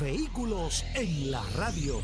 Vehículos 0.00 0.82
en 0.94 1.30
la 1.30 1.42
radio. 1.58 2.00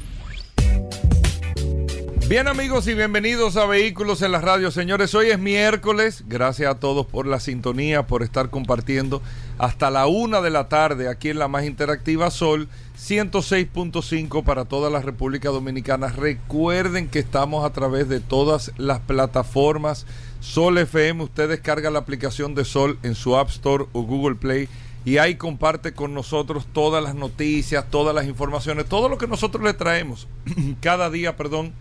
Bien 2.29 2.47
amigos 2.47 2.87
y 2.89 2.95
bienvenidos 2.95 3.57
a 3.57 3.65
Vehículos 3.65 4.20
en 4.20 4.33
la 4.33 4.41
Radio. 4.41 4.70
Señores, 4.70 5.15
hoy 5.15 5.29
es 5.29 5.39
miércoles. 5.39 6.25
Gracias 6.27 6.70
a 6.70 6.79
todos 6.79 7.06
por 7.06 7.27
la 7.27 7.41
sintonía, 7.41 8.06
por 8.06 8.23
estar 8.23 8.51
compartiendo 8.51 9.23
hasta 9.56 9.91
la 9.91 10.06
una 10.09 10.43
de 10.43 10.51
la 10.51 10.69
tarde 10.69 11.09
aquí 11.09 11.30
en 11.30 11.39
la 11.39 11.48
más 11.48 11.65
interactiva 11.65 12.30
Sol 12.30 12.69
106.5 12.98 14.45
para 14.45 14.67
toda 14.67 14.91
la 14.91 15.01
República 15.01 15.48
Dominicana. 15.48 16.09
Recuerden 16.09 17.09
que 17.09 17.20
estamos 17.20 17.65
a 17.65 17.73
través 17.73 18.11
de 18.11 18.20
todas 18.20 18.73
las 18.77 19.01
plataformas 19.01 20.05
Sol 20.41 20.77
FM. 20.77 21.25
Usted 21.25 21.48
descarga 21.48 21.91
la 21.91 22.01
aplicación 22.01 22.55
de 22.55 22.67
Sol 22.67 22.98
en 23.03 23.15
su 23.15 23.37
App 23.37 23.48
Store 23.48 23.87
o 23.92 24.03
Google 24.03 24.34
Play 24.34 24.69
y 25.06 25.16
ahí 25.16 25.37
comparte 25.37 25.95
con 25.95 26.12
nosotros 26.12 26.66
todas 26.70 27.02
las 27.02 27.14
noticias, 27.14 27.88
todas 27.88 28.14
las 28.14 28.27
informaciones, 28.27 28.84
todo 28.84 29.09
lo 29.09 29.16
que 29.16 29.27
nosotros 29.27 29.64
le 29.64 29.73
traemos 29.73 30.28
cada 30.83 31.08
día, 31.08 31.34
perdón 31.34 31.72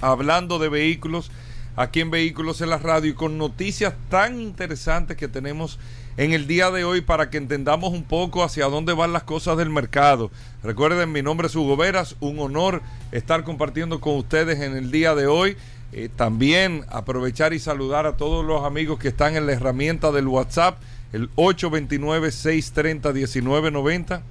hablando 0.00 0.58
de 0.58 0.68
vehículos 0.68 1.30
aquí 1.76 2.00
en 2.00 2.10
Vehículos 2.10 2.60
en 2.60 2.70
la 2.70 2.78
Radio 2.78 3.10
y 3.10 3.14
con 3.14 3.38
noticias 3.38 3.94
tan 4.08 4.40
interesantes 4.40 5.16
que 5.16 5.28
tenemos 5.28 5.78
en 6.16 6.32
el 6.32 6.46
día 6.46 6.70
de 6.70 6.84
hoy 6.84 7.00
para 7.00 7.30
que 7.30 7.38
entendamos 7.38 7.92
un 7.92 8.02
poco 8.02 8.44
hacia 8.44 8.66
dónde 8.66 8.92
van 8.92 9.12
las 9.12 9.22
cosas 9.22 9.56
del 9.56 9.70
mercado. 9.70 10.30
Recuerden, 10.62 11.12
mi 11.12 11.22
nombre 11.22 11.46
es 11.46 11.56
Hugo 11.56 11.76
Veras, 11.76 12.16
un 12.20 12.38
honor 12.40 12.82
estar 13.12 13.44
compartiendo 13.44 14.00
con 14.00 14.16
ustedes 14.16 14.60
en 14.60 14.76
el 14.76 14.90
día 14.90 15.14
de 15.14 15.26
hoy. 15.26 15.56
Eh, 15.92 16.08
también 16.14 16.84
aprovechar 16.88 17.52
y 17.52 17.58
saludar 17.58 18.06
a 18.06 18.16
todos 18.16 18.44
los 18.44 18.64
amigos 18.64 18.98
que 18.98 19.08
están 19.08 19.34
en 19.36 19.46
la 19.46 19.52
herramienta 19.52 20.12
del 20.12 20.28
WhatsApp, 20.28 20.78
el 21.12 21.30
829-630-1990. 21.36 24.22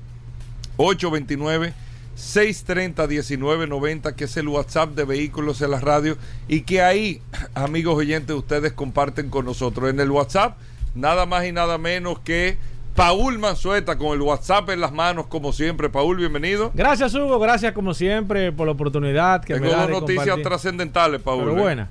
829 0.78 1.74
630-1990, 2.20 4.14
que 4.14 4.26
es 4.26 4.38
el 4.38 4.50
WhatsApp 4.50 4.92
de 4.92 5.06
Vehículos 5.06 5.62
en 5.62 5.72
la 5.72 5.80
Radio, 5.80 6.18
y 6.48 6.62
que 6.62 6.82
ahí, 6.82 7.22
amigos 7.56 7.96
oyentes, 7.96 8.36
ustedes 8.36 8.74
comparten 8.74 9.30
con 9.30 9.46
nosotros. 9.46 9.90
En 9.90 10.00
el 10.00 10.12
WhatsApp, 10.12 10.58
nada 10.96 11.26
más 11.26 11.46
y 11.46 11.52
nada 11.52 11.78
menos 11.78 12.20
que 12.20 12.58
Paul 12.96 13.40
Manzueta 13.40 13.98
con 13.98 14.14
el 14.14 14.22
WhatsApp 14.22 14.70
en 14.72 14.82
las 14.82 14.92
manos, 14.92 15.28
como 15.28 15.54
siempre. 15.54 15.90
Paul, 15.90 16.18
bienvenido. 16.18 16.72
Gracias, 16.74 17.16
Hugo. 17.16 17.40
Gracias, 17.40 17.72
como 17.72 17.94
siempre, 17.94 18.52
por 18.52 18.66
la 18.66 18.74
oportunidad 18.74 19.44
que 19.44 19.54
Tengo 19.54 19.68
me 19.68 19.72
da 19.72 19.84
dos 19.84 19.88
de 19.88 19.94
noticias 19.94 20.26
compartir. 20.26 20.46
trascendentales, 20.46 21.22
Paul. 21.22 21.46
Pero 21.46 21.70
¿eh? 21.70 21.88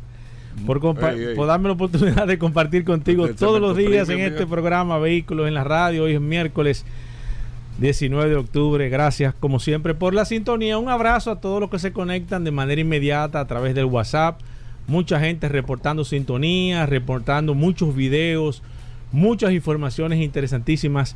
Por, 0.67 0.81
Ey, 1.15 1.25
ey. 1.25 1.35
por 1.35 1.47
darme 1.47 1.69
la 1.69 1.75
oportunidad 1.75 2.27
de 2.27 2.39
compartir 2.39 2.85
contigo 2.85 3.29
todos 3.29 3.61
los 3.61 3.77
días 3.77 4.09
en 4.09 4.21
este 4.21 4.47
programa 4.47 4.99
Vehículos 4.99 5.49
en 5.49 5.55
la 5.55 5.65
Radio. 5.65 6.05
Hoy 6.05 6.15
es 6.15 6.21
miércoles 6.21 6.85
19 7.79 8.31
de 8.31 8.37
octubre. 8.37 8.89
Gracias, 8.89 9.35
como 9.35 9.61
siempre, 9.61 9.95
por 9.95 10.15
la 10.15 10.25
sintonía. 10.25 10.79
Un 10.79 10.89
abrazo 10.89 11.31
a 11.31 11.41
todos 11.41 11.61
los 11.61 11.71
que 11.71 11.79
se 11.79 11.93
conectan 11.93 12.45
de 12.45 12.51
manera 12.51 12.81
inmediata 12.81 13.41
a 13.41 13.47
través 13.47 13.75
del 13.75 13.87
WhatsApp. 13.87 14.41
Mucha 14.87 15.21
gente 15.21 15.49
reportando 15.49 16.05
sintonía, 16.05 16.87
reportando 16.87 17.55
muchos 17.55 17.95
videos, 17.95 18.63
muchas 19.13 19.53
informaciones 19.53 20.21
interesantísimas 20.21 21.15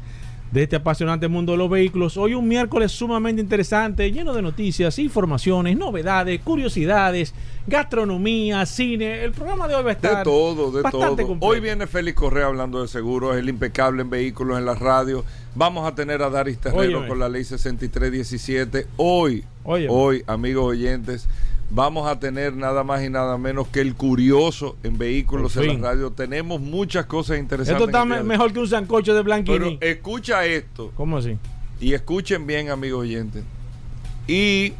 de 0.52 0.62
este 0.64 0.76
apasionante 0.76 1.28
mundo 1.28 1.52
de 1.52 1.58
los 1.58 1.70
vehículos. 1.70 2.16
Hoy 2.18 2.34
un 2.34 2.46
miércoles 2.46 2.92
sumamente 2.92 3.40
interesante, 3.40 4.12
lleno 4.12 4.34
de 4.34 4.42
noticias, 4.42 4.98
informaciones, 4.98 5.78
novedades, 5.78 6.40
curiosidades, 6.42 7.34
gastronomía, 7.66 8.64
cine. 8.66 9.24
El 9.24 9.32
programa 9.32 9.66
de 9.66 9.74
hoy 9.74 9.82
va 9.82 9.90
a 9.90 9.92
estar 9.94 10.18
De 10.18 10.24
todo, 10.24 10.70
de 10.70 10.82
todo. 10.90 11.16
completo. 11.16 11.38
Hoy 11.40 11.60
viene 11.60 11.86
Félix 11.86 12.18
Correa 12.18 12.46
hablando 12.46 12.82
de 12.82 12.88
seguros, 12.88 13.34
el 13.36 13.48
impecable 13.48 14.02
en 14.02 14.10
vehículos 14.10 14.58
en 14.58 14.66
la 14.66 14.74
radio. 14.74 15.24
Vamos 15.54 15.86
a 15.90 15.94
tener 15.94 16.22
a 16.22 16.28
Daris 16.28 16.58
Terrero 16.58 16.80
Óyeme. 16.80 17.08
con 17.08 17.18
la 17.18 17.28
ley 17.30 17.44
6317. 17.44 18.86
Hoy, 18.98 19.44
Óyeme. 19.64 19.92
hoy, 19.92 20.22
amigos 20.26 20.64
oyentes, 20.64 21.28
vamos 21.74 22.06
a 22.08 22.18
tener 22.20 22.54
nada 22.54 22.84
más 22.84 23.02
y 23.02 23.08
nada 23.10 23.38
menos 23.38 23.66
que 23.68 23.80
el 23.80 23.94
curioso 23.94 24.76
en 24.82 24.98
vehículos 24.98 25.56
en 25.56 25.62
fin. 25.62 25.82
la 25.82 25.90
radio. 25.90 26.10
Tenemos 26.10 26.60
muchas 26.60 27.06
cosas 27.06 27.38
interesantes. 27.38 27.74
Esto 27.80 27.86
está 27.86 28.02
en 28.02 28.08
me- 28.08 28.22
mejor 28.22 28.52
que 28.52 28.58
un 28.58 28.68
sancocho 28.68 29.12
de 29.14 29.22
Pero 29.24 29.24
blanquini. 29.24 29.78
escucha 29.80 30.44
esto. 30.44 30.92
¿Cómo 30.96 31.16
así? 31.18 31.36
Y 31.80 31.94
escuchen 31.94 32.46
bien, 32.46 32.70
amigos 32.70 33.00
oyentes. 33.00 33.42
Y 34.28 34.72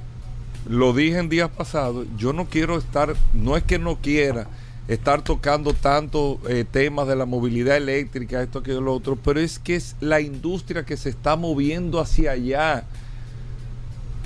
lo 0.69 0.93
dije 0.93 1.19
en 1.19 1.29
días 1.29 1.51
pasados, 1.51 2.07
yo 2.17 2.33
no 2.33 2.45
quiero 2.47 2.79
estar, 2.79 3.15
no 3.33 3.57
es 3.57 3.65
que 3.65 3.79
no 3.79 3.97
quiera 3.97 4.47
estar 4.89 5.23
tocando 5.23 5.73
tanto 5.75 6.39
eh, 6.49 6.65
temas 6.71 7.09
de 7.09 7.17
la 7.17 7.25
movilidad 7.27 7.77
eléctrica, 7.77 8.43
esto, 8.43 8.63
que 8.63 8.73
lo 8.73 8.93
otro, 8.95 9.17
pero 9.17 9.41
es 9.41 9.59
que 9.59 9.75
es 9.77 9.97
la 10.01 10.21
industria 10.21 10.85
que 10.85 10.97
se 10.97 11.09
está 11.09 11.37
moviendo 11.37 11.99
hacia 12.01 12.33
allá. 12.33 12.85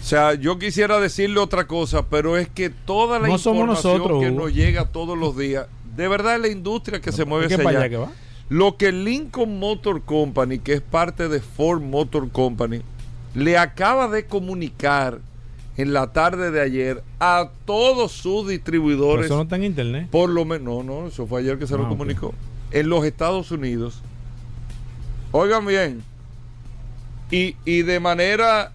O 0.07 0.09
sea, 0.09 0.35
yo 0.35 0.57
quisiera 0.57 1.01
decirle 1.01 1.41
otra 1.41 1.67
cosa, 1.67 2.07
pero 2.09 2.37
es 2.37 2.49
que 2.49 2.71
toda 2.71 3.19
la 3.19 3.27
No 3.27 3.35
información 3.35 3.67
nosotros, 3.67 4.23
que 4.23 4.31
Hugo. 4.31 4.43
nos 4.45 4.55
llega 4.55 4.85
todos 4.85 5.19
los 5.19 5.37
días, 5.37 5.67
de 5.97 6.07
verdad 6.07 6.37
es 6.37 6.43
la 6.43 6.47
industria 6.49 7.01
que 7.01 7.11
se 7.11 7.25
mueve 7.25 7.49
¿Qué 7.49 7.55
hacia 7.55 7.69
allá. 7.69 7.89
que 7.89 7.97
va? 7.97 8.13
Lo 8.49 8.77
que 8.77 8.93
Lincoln 8.93 9.59
Motor 9.59 10.03
Company, 10.05 10.61
que 10.61 10.75
es 10.75 10.81
parte 10.81 11.29
de 11.29 11.41
Ford 11.41 11.81
Motor 11.83 12.31
Company, 12.31 12.83
le 13.35 13.59
acaba 13.59 14.07
de 14.07 14.27
comunicar 14.27 15.19
en 15.77 15.93
la 15.93 16.13
tarde 16.13 16.53
de 16.53 16.61
ayer 16.61 17.03
a 17.19 17.51
todos 17.65 18.13
sus 18.13 18.43
Pero 18.43 18.49
distribuidores, 18.51 19.27
eso 19.27 19.35
no 19.35 19.43
está 19.43 19.57
en 19.57 19.65
internet. 19.65 20.07
por 20.13 20.31
lo 20.31 20.45
menos, 20.45 20.85
no, 20.85 21.01
no, 21.01 21.09
eso 21.09 21.27
fue 21.27 21.41
ayer 21.41 21.59
que 21.59 21.67
se 21.67 21.75
Ah, 21.75 21.79
lo 21.79 21.83
ok. 21.83 21.89
comunicó, 21.89 22.33
en 22.71 22.89
los 22.89 23.05
Estados 23.05 23.51
Unidos. 23.51 24.03
Oigan 25.33 25.67
bien, 25.67 26.05
y, 27.33 27.57
y 27.65 27.83
de 27.83 27.99
manera, 27.99 28.73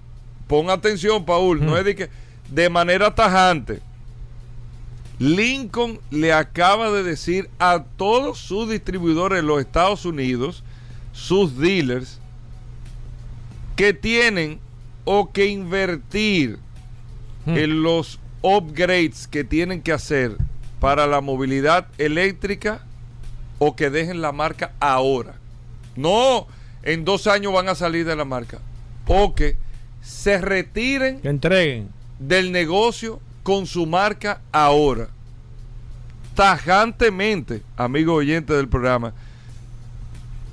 pon 0.51 0.69
atención, 0.69 1.25
Paul, 1.25 1.65
no 1.65 1.77
es 1.77 1.85
de 1.85 1.95
que, 1.95 2.09
de 2.49 2.69
manera 2.69 3.15
tajante. 3.15 3.79
Lincoln 5.17 5.99
le 6.11 6.33
acaba 6.33 6.91
de 6.91 7.03
decir 7.03 7.49
a 7.57 7.83
todos 7.95 8.37
sus 8.37 8.69
distribuidores 8.69 9.39
en 9.39 9.47
los 9.47 9.61
Estados 9.61 10.05
Unidos, 10.05 10.63
sus 11.13 11.57
dealers, 11.57 12.19
que 13.75 13.93
tienen 13.93 14.59
o 15.05 15.31
que 15.31 15.47
invertir 15.47 16.59
Hmm. 17.45 17.57
en 17.57 17.81
los 17.81 18.19
upgrades 18.43 19.27
que 19.27 19.43
tienen 19.43 19.81
que 19.81 19.91
hacer 19.91 20.37
para 20.79 21.07
la 21.07 21.21
movilidad 21.21 21.87
eléctrica 21.97 22.85
o 23.57 23.75
que 23.75 23.89
dejen 23.89 24.21
la 24.21 24.31
marca 24.31 24.73
ahora. 24.79 25.35
No, 25.95 26.47
en 26.83 27.03
dos 27.03 27.27
años 27.27 27.53
van 27.53 27.67
a 27.67 27.75
salir 27.75 28.05
de 28.05 28.15
la 28.15 28.25
marca. 28.25 28.59
O 29.07 29.33
que 29.33 29.57
se 30.01 30.39
retiren 30.39 31.19
Que 31.21 31.29
entreguen. 31.29 31.89
del 32.19 32.51
negocio 32.51 33.19
con 33.43 33.65
su 33.65 33.85
marca 33.85 34.41
ahora. 34.51 35.09
Tajantemente, 36.35 37.61
amigo 37.75 38.13
oyente 38.13 38.53
del 38.53 38.67
programa, 38.67 39.13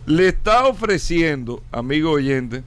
le 0.06 0.28
está 0.28 0.66
ofreciendo, 0.66 1.62
amigo 1.70 2.10
oyente, 2.10 2.62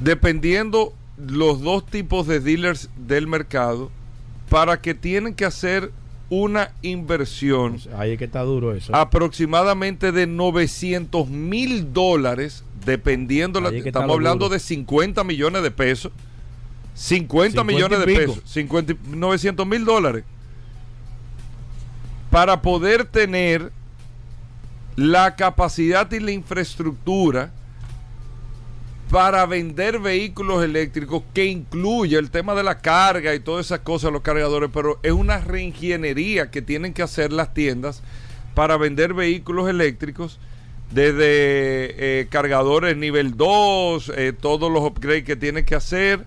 dependiendo 0.00 0.92
los 1.18 1.60
dos 1.60 1.86
tipos 1.86 2.26
de 2.26 2.40
dealers 2.40 2.88
del 2.96 3.26
mercado, 3.26 3.90
para 4.48 4.80
que 4.80 4.94
tienen 4.94 5.34
que 5.34 5.44
hacer 5.44 5.90
una 6.30 6.72
inversión 6.82 7.78
Ahí 7.96 8.12
es 8.12 8.18
que 8.18 8.24
está 8.24 8.42
duro 8.42 8.74
eso. 8.74 8.94
aproximadamente 8.94 10.10
de 10.10 10.26
900 10.26 11.28
mil 11.28 11.92
dólares, 11.92 12.64
dependiendo, 12.84 13.60
la- 13.60 13.70
estamos 13.70 14.10
hablando 14.14 14.46
duro. 14.46 14.54
de 14.54 14.60
50 14.60 15.24
millones 15.24 15.62
de 15.62 15.70
pesos. 15.70 16.12
50, 16.94 17.62
50 17.62 17.64
millones 17.64 17.98
de 17.98 18.06
pesos, 18.06 18.40
50, 18.44 18.92
y- 18.92 18.98
900 19.16 19.66
mil 19.66 19.84
dólares. 19.84 20.24
Para 22.30 22.62
poder 22.62 23.04
tener 23.04 23.72
la 24.96 25.34
capacidad 25.36 26.10
y 26.12 26.20
la 26.20 26.30
infraestructura 26.32 27.52
para 29.10 29.44
vender 29.46 29.98
vehículos 30.00 30.64
eléctricos 30.64 31.22
que 31.32 31.44
incluye 31.46 32.16
el 32.16 32.30
tema 32.30 32.54
de 32.54 32.62
la 32.62 32.78
carga 32.80 33.34
y 33.34 33.40
todas 33.40 33.66
esas 33.66 33.80
cosas, 33.80 34.12
los 34.12 34.22
cargadores, 34.22 34.70
pero 34.72 34.98
es 35.02 35.12
una 35.12 35.38
reingeniería 35.38 36.50
que 36.50 36.62
tienen 36.62 36.92
que 36.94 37.02
hacer 37.02 37.32
las 37.32 37.54
tiendas 37.54 38.02
para 38.54 38.76
vender 38.76 39.14
vehículos 39.14 39.68
eléctricos 39.68 40.38
desde 40.90 42.20
eh, 42.20 42.26
cargadores 42.28 42.96
nivel 42.96 43.36
2, 43.36 44.12
eh, 44.16 44.32
todos 44.32 44.70
los 44.70 44.82
upgrades 44.82 45.24
que 45.24 45.36
tienes 45.36 45.64
que 45.64 45.74
hacer. 45.74 46.24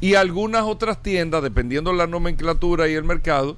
Y 0.00 0.14
algunas 0.14 0.64
otras 0.64 1.02
tiendas, 1.02 1.42
dependiendo 1.42 1.90
de 1.90 1.96
la 1.96 2.06
nomenclatura 2.06 2.88
y 2.88 2.94
el 2.94 3.04
mercado, 3.04 3.56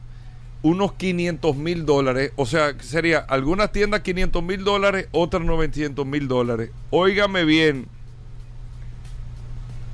unos 0.62 0.93
500 0.94 1.56
mil 1.56 1.87
dólares. 1.87 2.32
O 2.37 2.46
sea, 2.46 2.75
sería 2.81 3.19
algunas 3.19 3.73
tiendas 3.73 4.00
500 4.00 4.43
mil 4.43 4.64
dólares, 4.64 5.08
otras 5.12 5.44
900 5.44 6.06
mil 6.06 6.28
dólares. 6.28 6.70
Óigame 6.90 7.44
bien. 7.44 7.87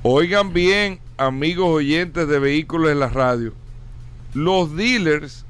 Oigan 0.01 0.51
bien, 0.51 0.99
amigos 1.17 1.69
oyentes 1.69 2.27
de 2.27 2.39
vehículos 2.39 2.91
en 2.91 2.99
la 2.99 3.07
radio. 3.07 3.53
Los 4.33 4.75
dealers 4.75 5.45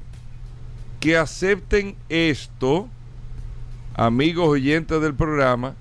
que 1.00 1.16
acepten 1.16 1.96
esto, 2.08 2.88
amigos 3.94 4.48
oyentes 4.48 5.00
del 5.00 5.14
programa, 5.14 5.74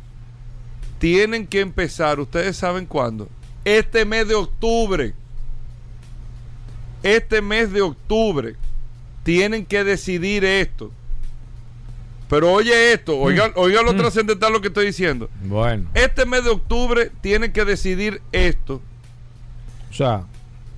tienen 1.00 1.48
que 1.48 1.60
empezar, 1.60 2.20
ustedes 2.20 2.56
saben 2.58 2.86
cuándo, 2.86 3.28
este 3.66 4.06
mes 4.06 4.28
de 4.28 4.36
octubre. 4.36 5.14
Este 7.02 7.42
mes 7.42 7.72
de 7.74 7.82
octubre 7.82 8.56
tienen 9.24 9.66
que 9.66 9.84
decidir 9.84 10.46
esto. 10.46 10.92
Pero 12.30 12.52
oye 12.52 12.94
esto, 12.94 13.20
oiga, 13.20 13.52
oiga 13.56 13.82
lo 13.82 13.96
trascendental 13.96 14.54
lo 14.54 14.62
que 14.62 14.70
estoy 14.70 14.88
diciendo. 14.88 15.30
Bueno, 15.44 15.90
Este 15.94 16.26
mes 16.26 16.44
de 16.44 16.50
octubre 16.50 17.12
tienen 17.22 17.52
que 17.52 17.66
decidir 17.66 18.22
esto, 18.32 18.82
o 19.92 19.94
sea, 19.94 20.24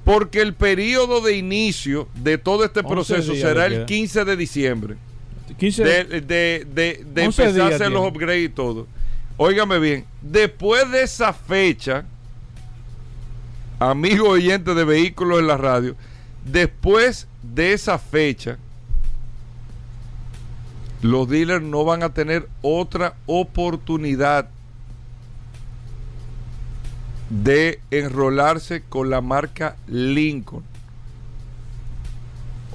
porque 0.03 0.41
el 0.41 0.53
periodo 0.53 1.21
de 1.21 1.37
inicio 1.37 2.09
de 2.15 2.37
todo 2.37 2.65
este 2.65 2.81
11 2.81 2.89
proceso 2.89 3.35
será 3.35 3.67
el 3.67 3.73
queda. 3.73 3.85
15 3.85 4.25
de 4.25 4.35
diciembre. 4.35 4.95
15 5.57 5.83
De, 5.83 6.03
de, 6.03 6.21
de, 6.21 7.05
de 7.05 7.27
11 7.27 7.43
empezar 7.43 7.71
a 7.71 7.75
hacer 7.75 7.91
los 7.91 8.07
upgrades 8.07 8.45
y 8.45 8.49
todo. 8.49 8.87
Óigame 9.37 9.79
bien, 9.79 10.05
después 10.21 10.89
de 10.91 11.03
esa 11.03 11.33
fecha, 11.33 12.05
amigos 13.79 14.29
oyentes 14.29 14.75
de 14.75 14.85
vehículos 14.85 15.39
en 15.39 15.47
la 15.47 15.57
radio, 15.57 15.95
después 16.45 17.27
de 17.41 17.73
esa 17.73 17.97
fecha, 17.97 18.57
los 21.01 21.27
dealers 21.29 21.63
no 21.63 21.83
van 21.83 22.03
a 22.03 22.13
tener 22.13 22.47
otra 22.61 23.15
oportunidad 23.25 24.49
de 27.29 27.79
enrolarse 27.91 28.83
con 28.87 29.09
la 29.09 29.21
marca 29.21 29.75
Lincoln. 29.87 30.63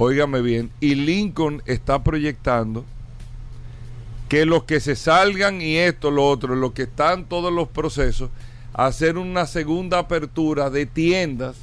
Óigame 0.02 0.40
bien, 0.40 0.70
y 0.80 0.94
Lincoln 0.94 1.62
está 1.66 2.02
proyectando 2.02 2.86
que 4.30 4.46
los 4.46 4.64
que 4.64 4.80
se 4.80 4.96
salgan 4.96 5.60
y 5.60 5.76
esto, 5.76 6.10
lo 6.10 6.26
otro, 6.26 6.54
los 6.54 6.72
que 6.72 6.84
están 6.84 7.26
todos 7.26 7.52
los 7.52 7.68
procesos, 7.68 8.30
hacer 8.72 9.18
una 9.18 9.44
segunda 9.44 9.98
apertura 9.98 10.70
de 10.70 10.86
tiendas, 10.86 11.58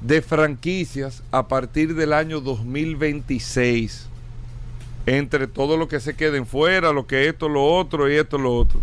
de 0.00 0.22
franquicias 0.22 1.22
a 1.30 1.46
partir 1.46 1.94
del 1.94 2.14
año 2.14 2.40
2026. 2.40 4.08
Entre 5.06 5.46
todo 5.46 5.76
lo 5.76 5.86
que 5.86 6.00
se 6.00 6.16
queden 6.16 6.46
fuera, 6.46 6.92
lo 6.92 7.06
que 7.06 7.28
esto, 7.28 7.48
lo 7.48 7.64
otro 7.64 8.10
y 8.10 8.16
esto, 8.16 8.38
lo 8.38 8.56
otro. 8.56 8.80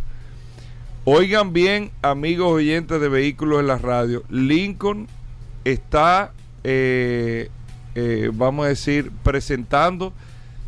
Oigan 1.03 1.51
bien, 1.51 1.91
amigos 2.01 2.53
oyentes 2.53 3.01
de 3.01 3.09
vehículos 3.09 3.59
en 3.59 3.67
la 3.67 3.77
radio, 3.77 4.23
Lincoln 4.29 5.07
está, 5.65 6.31
eh, 6.63 7.49
eh, 7.99 8.29
vamos 8.31 8.67
a 8.67 8.69
decir, 8.69 9.11
presentando 9.23 10.13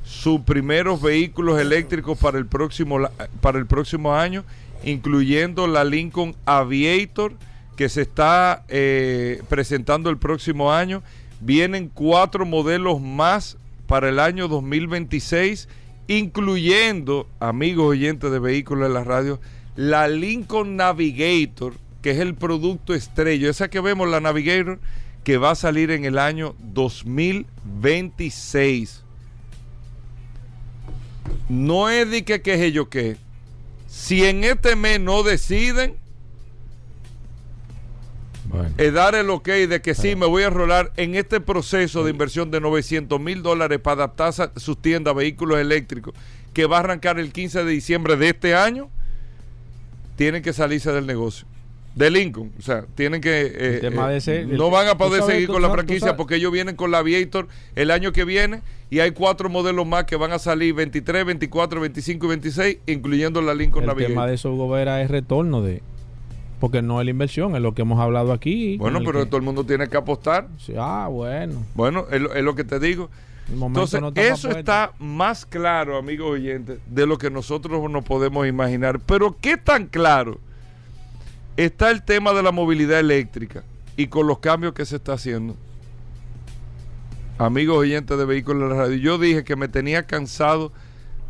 sus 0.04 0.42
primeros 0.42 1.00
vehículos 1.00 1.62
eléctricos 1.62 2.18
para 2.18 2.40
el 2.40 2.48
próximo, 2.48 3.08
para 3.40 3.60
el 3.60 3.68
próximo 3.68 4.16
año, 4.16 4.44
incluyendo 4.84 5.68
la 5.68 5.84
Lincoln 5.84 6.36
Aviator 6.46 7.34
que 7.76 7.88
se 7.88 8.02
está 8.02 8.64
eh, 8.68 9.44
presentando 9.48 10.10
el 10.10 10.18
próximo 10.18 10.74
año. 10.74 11.04
Vienen 11.40 11.92
cuatro 11.94 12.48
modelos 12.48 13.00
más 13.00 13.58
para 13.86 14.10
el 14.10 14.18
año 14.18 14.48
2026, 14.48 15.70
incluyendo, 16.08 17.28
amigos 17.40 17.86
oyentes 17.86 18.32
de 18.32 18.40
vehículos 18.40 18.88
en 18.88 18.96
la 18.96 19.04
radio, 19.04 19.40
la 19.76 20.08
Lincoln 20.08 20.78
Navigator, 20.78 21.74
que 22.02 22.10
es 22.10 22.18
el 22.18 22.34
producto 22.34 22.96
estrella, 22.96 23.52
esa 23.52 23.70
que 23.70 23.82
vemos, 23.82 24.10
la 24.10 24.20
Navigator, 24.20 24.80
que 25.30 25.38
va 25.38 25.52
a 25.52 25.56
salir 25.56 25.92
en 25.92 26.06
el 26.06 26.18
año 26.18 26.56
2026. 26.58 29.04
No 31.50 31.88
es 31.88 32.10
de 32.10 32.26
que 32.26 32.42
qué 32.42 32.58
sé 32.58 32.72
yo 32.72 32.90
qué. 32.90 33.16
Si 33.88 34.26
en 34.26 34.44
este 34.44 34.76
mes 34.76 35.00
no 35.00 35.22
deciden, 35.22 35.98
bueno. 38.46 38.74
es 38.80 38.92
dar 38.92 39.14
el 39.14 39.30
ok 39.30 39.48
de 39.50 39.84
que 39.84 39.94
sí, 39.94 40.16
me 40.16 40.26
voy 40.26 40.42
a 40.42 40.48
enrolar 40.48 40.92
en 40.98 41.14
este 41.14 41.40
proceso 41.40 42.04
de 42.04 42.10
inversión 42.10 42.50
de 42.50 42.60
900 42.60 43.22
mil 43.22 43.44
dólares 43.44 43.80
para 43.80 44.06
adaptar 44.06 44.34
sa- 44.34 44.52
sus 44.56 44.82
tiendas 44.82 45.12
a 45.12 45.18
vehículos 45.18 45.60
eléctricos 45.60 46.16
que 46.54 46.66
va 46.66 46.78
a 46.78 46.80
arrancar 46.80 47.20
el 47.20 47.32
15 47.32 47.66
de 47.66 47.72
diciembre 47.72 48.18
de 48.18 48.30
este 48.30 48.56
año, 48.56 48.90
tienen 50.16 50.42
que 50.42 50.54
salirse 50.54 50.92
del 50.92 51.06
negocio. 51.06 51.46
De 52.00 52.10
Lincoln, 52.10 52.52
o 52.58 52.62
sea, 52.62 52.86
tienen 52.96 53.20
que... 53.20 53.42
eh, 53.42 53.74
El 53.76 53.80
tema 53.82 54.08
eh, 54.08 54.12
de 54.14 54.18
ese- 54.18 54.40
el- 54.42 54.58
no 54.58 54.70
van 54.70 54.88
a 54.88 54.98
poder 54.98 55.20
sabes- 55.22 55.34
seguir 55.36 55.48
tú 55.48 55.54
con 55.54 55.62
la 55.62 55.70
franquicia 55.70 56.16
porque 56.16 56.36
ellos 56.36 56.52
vienen 56.52 56.76
con 56.78 56.92
la 56.92 57.00
Aviator 57.00 57.48
el 57.76 57.92
año 57.92 58.14
que 58.14 58.24
viene 58.24 58.62
y 58.90 59.00
hay 59.02 59.12
cuatro 59.12 59.50
modelos 59.50 59.86
más 59.86 60.06
que 60.06 60.16
van 60.16 60.32
a 60.32 60.40
salir 60.40 60.74
23, 60.74 61.26
24, 61.26 61.82
25 61.82 62.26
y 62.26 62.30
26, 62.30 62.78
incluyendo 62.88 63.42
la 63.42 63.54
Lincoln 63.54 63.84
el 63.84 63.88
Navigator. 63.88 64.14
tema 64.14 64.28
de 64.28 64.36
eso, 64.36 64.56
Gobera, 64.56 65.02
es 65.02 65.12
retorno 65.12 65.62
de. 65.62 65.82
Porque 66.62 66.82
no 66.82 67.00
es 67.02 67.06
la 67.06 67.12
inversión, 67.12 67.56
es 67.56 67.62
lo 67.62 67.74
que 67.74 67.82
hemos 67.84 68.00
hablado 68.00 68.32
aquí. 68.34 68.78
Bueno, 68.78 69.00
el 69.00 69.06
pero 69.06 69.20
que- 69.20 69.26
todo 69.26 69.38
el 69.38 69.44
mundo 69.44 69.66
tiene 69.66 69.88
que 69.90 69.98
apostar. 69.98 70.48
Sí, 70.58 70.74
ah, 70.78 71.08
bueno. 71.12 71.66
Bueno, 71.76 72.06
es 72.12 72.22
lo, 72.22 72.34
es 72.34 72.44
lo 72.44 72.56
que 72.56 72.64
te 72.64 72.80
digo. 72.80 73.10
El 73.50 73.62
Entonces, 73.62 74.00
no 74.00 74.12
eso 74.16 74.50
está 74.52 74.94
más 75.00 75.46
claro, 75.46 75.98
amigos 75.98 76.32
oyentes, 76.32 76.80
de 76.88 77.06
lo 77.06 77.18
que 77.18 77.30
nosotros 77.30 77.90
nos 77.92 78.04
podemos 78.06 78.48
imaginar. 78.48 79.00
Pero, 79.02 79.36
¿qué 79.42 79.58
tan 79.58 79.88
claro 79.88 80.40
está 81.66 81.92
el 81.92 82.04
tema 82.04 82.34
de 82.34 82.44
la 82.44 82.52
movilidad 82.52 83.00
eléctrica 83.00 83.64
y 83.98 84.08
con 84.08 84.28
los 84.28 84.40
cambios 84.40 84.74
que 84.74 84.86
se 84.86 84.96
está 84.98 85.14
haciendo? 85.14 85.56
Amigos 87.38 87.78
oyentes 87.78 88.18
de 88.18 88.26
vehículos 88.26 88.70
de 88.70 88.76
la 88.76 88.82
radio, 88.84 88.96
yo 88.98 89.18
dije 89.18 89.44
que 89.44 89.56
me 89.56 89.68
tenía 89.68 90.04
cansado 90.06 90.72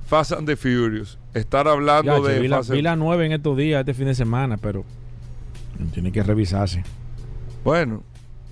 Fast 0.07 0.31
and 0.31 0.47
the 0.47 0.55
Furious. 0.55 1.19
Estar 1.35 1.67
hablando 1.67 2.23
Ya, 2.25 2.29
de 2.33 2.39
vi, 2.39 2.47
la, 2.47 2.61
vi 2.61 2.81
la 2.81 2.95
9 2.95 3.27
en 3.27 3.31
estos 3.33 3.55
días, 3.55 3.79
este 3.81 3.93
fin 3.93 4.05
de 4.07 4.15
semana, 4.15 4.57
pero 4.57 4.83
tiene 5.93 6.11
que 6.11 6.23
revisarse. 6.23 6.83
Bueno, 7.63 8.03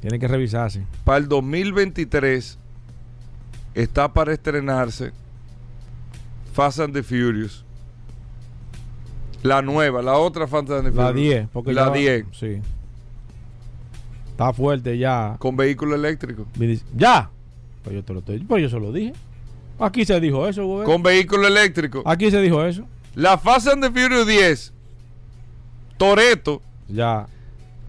Tiene 0.02 0.20
que 0.20 0.28
revisarse. 0.28 0.84
para 1.04 1.18
el 1.18 1.28
2023 1.28 2.60
está 3.74 4.13
para 4.13 4.34
estrenarse 4.34 5.12
Fast 6.54 6.80
and 6.80 6.94
the 6.94 7.02
Furious. 7.04 7.63
La 9.44 9.62
nueva, 9.62 10.01
la 10.01 10.17
otra 10.17 10.48
Fast 10.48 10.70
and 10.72 10.89
the 10.89 10.96
La 10.96 11.08
Furious. 11.10 11.15
10. 11.36 11.48
Porque 11.53 11.74
la 11.74 11.84
ya 11.86 11.89
va- 11.89 11.96
10. 11.98 12.25
Sí. 12.34 12.62
Está 14.32 14.53
fuerte 14.53 14.98
ya. 14.98 15.36
Con 15.39 15.56
vehículo 15.56 15.96
eléctrico. 15.96 16.46
¡Ya! 16.96 17.29
Pues 17.84 17.96
yo 17.96 18.03
te 18.03 18.13
lo 18.13 18.20
estoy. 18.20 18.39
Pues 18.39 18.62
yo 18.63 18.70
se 18.70 18.79
lo 18.79 18.91
dije. 18.91 19.13
Aquí 19.79 20.06
se 20.06 20.20
dijo 20.20 20.48
eso, 20.48 20.65
güey. 20.65 20.86
Con 20.86 21.01
vehículo 21.03 21.48
eléctrico. 21.48 22.01
Aquí 22.06 22.29
se 22.32 22.41
dijo 22.41 22.63
eso. 22.65 22.86
La 23.15 23.38
Fast 23.38 23.67
and 23.67 23.84
the 23.84 23.89
Furious 23.91 24.27
10. 24.27 24.74
Toreto. 25.98 26.62
Ya. 26.88 27.27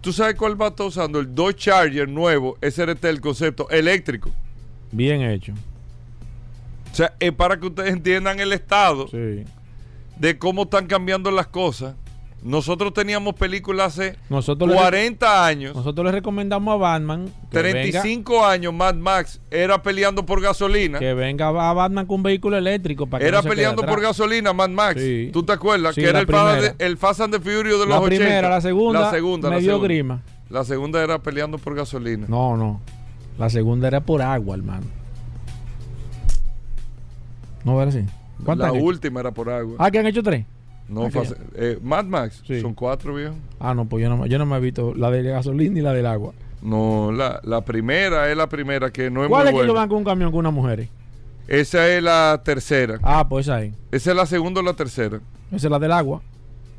¿Tú 0.01 0.13
sabes 0.13 0.37
cuál 0.37 0.61
va 0.61 0.67
a 0.67 0.69
estar 0.69 0.87
usando? 0.87 1.19
El 1.19 1.35
Dodge 1.35 1.57
Charger 1.57 2.09
nuevo. 2.09 2.57
Ese 2.61 2.83
era 2.83 2.95
el 3.03 3.21
concepto 3.21 3.69
eléctrico. 3.71 4.31
Bien 4.93 5.21
hecho. 5.23 5.53
O 6.91 6.95
sea, 6.95 7.15
es 7.21 7.33
para 7.33 7.59
que 7.59 7.67
ustedes 7.67 7.93
entiendan 7.93 8.41
el 8.41 8.53
estado 8.53 9.09
Sí. 9.09 9.45
De 10.19 10.39
cómo 10.39 10.63
están 10.63 10.87
cambiando 10.87 11.31
las 11.31 11.47
cosas. 11.47 11.95
Nosotros 12.41 12.93
teníamos 12.95 13.35
películas 13.35 13.99
hace 13.99 14.17
Nosotros 14.31 14.71
le- 14.71 14.77
40 14.77 15.45
años. 15.45 15.75
Nosotros 15.75 16.07
le 16.07 16.13
recomendamos 16.13 16.73
a 16.73 16.77
Batman 16.77 17.27
que 17.51 17.59
35 17.59 18.47
años 18.47 18.73
Mad 18.73 18.95
Max 18.95 19.41
era 19.51 19.83
peleando 19.83 20.25
por 20.25 20.41
gasolina. 20.41 21.01
venga, 21.01 21.11
que 21.11 21.15
venga 21.15 21.49
a 21.49 21.73
Batman 21.73 22.07
con 22.07 22.17
un 22.17 22.23
vehículo 22.23 22.57
eléctrico 22.57 23.09
para 23.09 23.23
que 23.25 23.29
Era 23.29 23.43
no 23.43 23.49
peleando 23.49 23.83
por 23.85 24.01
gasolina 24.01 24.53
Mad 24.53 24.69
Max. 24.71 25.01
Sí. 25.03 25.31
¿Tú 25.33 25.43
te 25.43 25.53
acuerdas? 25.53 25.97
Sí, 25.97 26.01
que 26.01 26.09
era 26.11 26.21
el, 26.21 26.33
and- 26.33 26.75
el 26.81 26.97
Fast 26.97 27.21
and 27.23 27.35
the 27.35 27.41
Furious 27.41 27.81
de 27.81 27.87
los 27.87 27.89
La 27.89 28.01
80. 28.01 28.25
primera, 28.25 28.49
la 28.51 28.61
segunda, 28.61 29.01
La 29.01 29.11
segunda, 29.11 29.49
me 29.49 29.55
la 29.57 29.61
dio 29.61 29.71
segunda. 29.73 29.89
grima. 29.89 30.23
La 30.49 30.65
segunda 30.65 31.03
era 31.03 31.19
peleando 31.21 31.59
por 31.59 31.75
gasolina. 31.75 32.27
No, 32.29 32.57
no. 32.57 32.81
La 33.37 33.51
segunda 33.51 33.89
era 33.89 34.01
por 34.01 34.23
agua, 34.23 34.55
hermano. 34.55 34.87
No 37.65 37.81
era 37.83 37.91
así. 37.91 38.05
¿Cuántas 38.45 38.73
la 38.73 38.81
última 38.81 39.21
era 39.21 39.31
por 39.33 39.51
agua. 39.51 39.77
Ah, 39.79 39.91
que 39.91 39.99
han 39.99 40.07
hecho 40.07 40.23
tres. 40.23 40.45
no, 40.89 41.07
ah, 41.07 41.23
eh, 41.55 41.79
Mad 41.83 42.05
Max. 42.05 42.43
Sí. 42.47 42.61
Son 42.61 42.75
cuatro, 42.75 43.15
viejo. 43.15 43.35
Ah, 43.61 43.75
no, 43.75 43.85
pues 43.87 44.03
yo 44.03 44.09
no, 44.09 44.27
yo 44.27 44.39
no 44.39 44.47
me 44.47 44.57
he 44.57 44.61
visto 44.61 44.95
la 44.95 45.11
de 45.11 45.23
gasolina 45.23 45.79
y 45.79 45.83
la 45.83 45.93
del 45.93 46.07
agua. 46.07 46.33
No, 46.63 47.13
la, 47.13 47.41
la 47.45 47.61
primera 47.65 48.31
es 48.31 48.37
la 48.37 48.49
primera 48.49 48.91
que 48.91 49.11
no 49.11 49.23
es 49.23 49.29
¿Cuál 49.29 49.45
muy 49.45 49.49
es 49.49 49.53
que 49.53 49.67
buena. 49.67 49.73
van 49.81 49.89
con 49.89 49.99
un 49.99 50.05
camión 50.05 50.31
con 50.31 50.41
una 50.41 50.51
mujer? 50.51 50.89
Esa 51.47 51.89
es 51.89 52.03
la 52.03 52.41
tercera. 52.45 52.99
Ah, 53.03 53.27
pues 53.29 53.49
ahí. 53.49 53.73
Esa 53.93 54.11
es 54.11 54.17
la 54.17 54.27
segunda 54.27 54.61
o 54.61 54.65
la 54.65 54.75
tercera. 54.75 55.21
Esa 55.53 55.67
es 55.67 55.71
la 55.71 55.79
del 55.79 55.93
agua. 55.93 56.21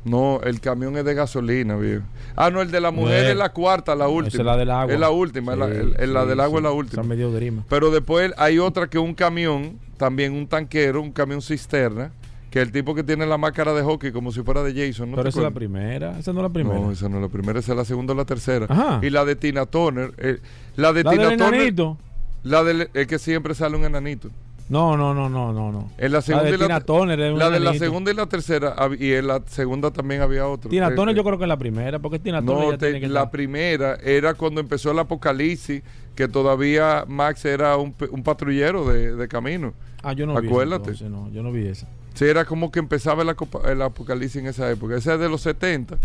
No, 0.04 0.40
el 0.42 0.60
camión 0.60 0.96
es 0.96 1.04
de 1.04 1.14
gasolina, 1.14 1.76
viejo. 1.76 2.02
Ah, 2.36 2.50
no, 2.50 2.62
el 2.62 2.70
de 2.70 2.80
la 2.80 2.90
mujer 2.90 3.24
No. 3.24 3.28
es 3.30 3.36
la 3.36 3.52
cuarta, 3.52 3.94
la 3.94 4.08
última. 4.08 4.28
Esa 4.28 4.38
es 4.38 4.46
la 4.46 4.56
del 4.56 4.70
agua. 4.70 4.94
Es 4.94 4.98
la 5.00 5.10
última, 5.10 5.52
es 5.52 5.58
la, 5.58 5.66
el- 5.66 5.94
el- 5.98 6.28
del 6.28 6.40
agua 6.40 6.58
es 6.58 6.62
la 6.62 6.70
última. 6.72 7.02
Medio 7.02 7.30
grima. 7.32 7.64
Pero 7.68 7.90
después 7.90 8.32
hay 8.38 8.58
otra 8.58 8.88
que 8.88 8.96
es 8.98 9.04
un 9.04 9.14
camión, 9.14 9.78
también 9.98 10.32
un 10.32 10.46
tanquero, 10.46 11.02
un 11.02 11.12
camión 11.12 11.42
cisterna, 11.42 12.12
que 12.50 12.60
el 12.60 12.72
tipo 12.72 12.94
que 12.94 13.04
tiene 13.04 13.26
la 13.26 13.36
máscara 13.38 13.72
de 13.74 13.82
hockey 13.82 14.10
como 14.10 14.32
si 14.32 14.42
fuera 14.42 14.62
de 14.62 14.72
Jason. 14.72 15.10
¿no 15.10 15.16
Pero 15.18 15.28
esa 15.28 15.38
es 15.40 15.44
la 15.44 15.50
primera. 15.50 16.18
Esa 16.18 16.32
no 16.32 16.40
es 16.40 16.44
la 16.44 16.48
primera. 16.48 16.80
No, 16.80 16.90
esa 16.90 17.08
no 17.08 17.16
es 17.18 17.22
la 17.22 17.28
primera, 17.28 17.58
esa 17.60 17.72
es 17.72 17.78
la 17.78 17.84
segunda 17.84 18.12
o 18.12 18.16
la 18.16 18.24
tercera. 18.24 18.66
Ajá. 18.68 19.00
Y 19.02 19.10
la 19.10 19.24
de 19.24 19.36
Tina 19.36 19.66
Turner. 19.66 20.12
eh, 20.18 20.38
la 20.76 20.92
de 20.92 21.04
la 21.04 21.10
Tina 21.10 21.28
del 21.28 21.36
Turner. 21.38 21.54
enanito. 21.60 21.98
La 22.42 22.64
del, 22.64 22.88
es 22.94 23.06
que 23.06 23.18
siempre 23.18 23.54
sale 23.54 23.76
un 23.76 23.84
enanito. 23.84 24.30
No, 24.70 24.96
no, 24.96 25.12
no, 25.12 25.28
no, 25.28 25.52
no, 25.52 25.72
no. 25.72 25.90
En 25.98 26.12
la 26.12 26.22
segunda 26.22 26.44
de 26.44 26.54
y 26.54 26.58
la, 26.58 26.76
es 26.76 27.36
la 27.36 27.50
de 27.50 27.58
la 27.60 27.74
segunda 27.74 28.10
y 28.12 28.14
la 28.14 28.26
tercera 28.26 28.76
y 28.98 29.12
en 29.12 29.26
la 29.26 29.42
segunda 29.46 29.90
también 29.90 30.22
había 30.22 30.46
otro. 30.46 30.70
Tina 30.70 30.88
Eh, 30.88 30.94
eh, 30.96 31.14
yo 31.14 31.24
creo 31.24 31.38
que 31.38 31.44
es 31.44 31.48
la 31.48 31.58
primera, 31.58 31.98
porque 31.98 32.20
Tina 32.20 32.40
Turner 32.40 32.64
no, 32.64 32.70
ya 32.70 32.78
te- 32.78 32.86
tiene 32.86 33.00
que 33.00 33.08
la 33.08 33.24
estar- 33.24 33.30
primera 33.32 33.96
era 33.96 34.34
cuando 34.34 34.60
empezó 34.60 34.92
el 34.92 35.00
apocalipsis, 35.00 35.82
que 36.14 36.28
todavía 36.28 37.04
Max 37.08 37.44
era 37.44 37.76
un, 37.76 37.94
un 38.12 38.22
patrullero 38.22 38.84
de, 38.88 39.16
de 39.16 39.28
camino. 39.28 39.74
Ah, 40.04 40.12
yo 40.12 40.24
no 40.24 40.40
vi 40.40 40.48
entonces, 40.48 41.10
no, 41.10 41.28
yo 41.30 41.42
no 41.42 41.50
vi 41.50 41.66
esa. 41.66 41.88
Sí, 42.14 42.26
era 42.26 42.44
como 42.44 42.70
que 42.70 42.78
empezaba 42.78 43.22
el, 43.22 43.82
apocalipsis 43.82 44.36
en 44.40 44.46
esa 44.46 44.70
época. 44.70 44.94
Esa 44.96 45.14
es 45.14 45.20
de 45.20 45.28
los 45.28 45.40
70, 45.40 45.98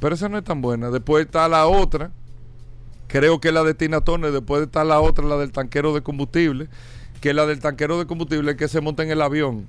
pero 0.00 0.16
esa 0.16 0.28
no 0.28 0.38
es 0.38 0.44
tan 0.44 0.60
buena. 0.60 0.90
Después 0.90 1.24
está 1.24 1.48
la 1.48 1.66
otra, 1.66 2.10
creo 3.06 3.40
que 3.40 3.52
la 3.52 3.62
de 3.62 3.74
Tina 3.74 4.00
Turner. 4.00 4.32
Después 4.32 4.62
está 4.62 4.82
la 4.82 5.00
otra, 5.00 5.24
la 5.24 5.36
del 5.36 5.52
tanquero 5.52 5.94
de 5.94 6.02
combustible, 6.02 6.68
que 7.22 7.32
la 7.32 7.46
del 7.46 7.60
tanquero 7.60 7.98
de 8.00 8.04
combustible 8.06 8.56
que 8.56 8.66
se 8.68 8.80
monta 8.80 9.04
en 9.04 9.10
el 9.12 9.22
avión. 9.22 9.64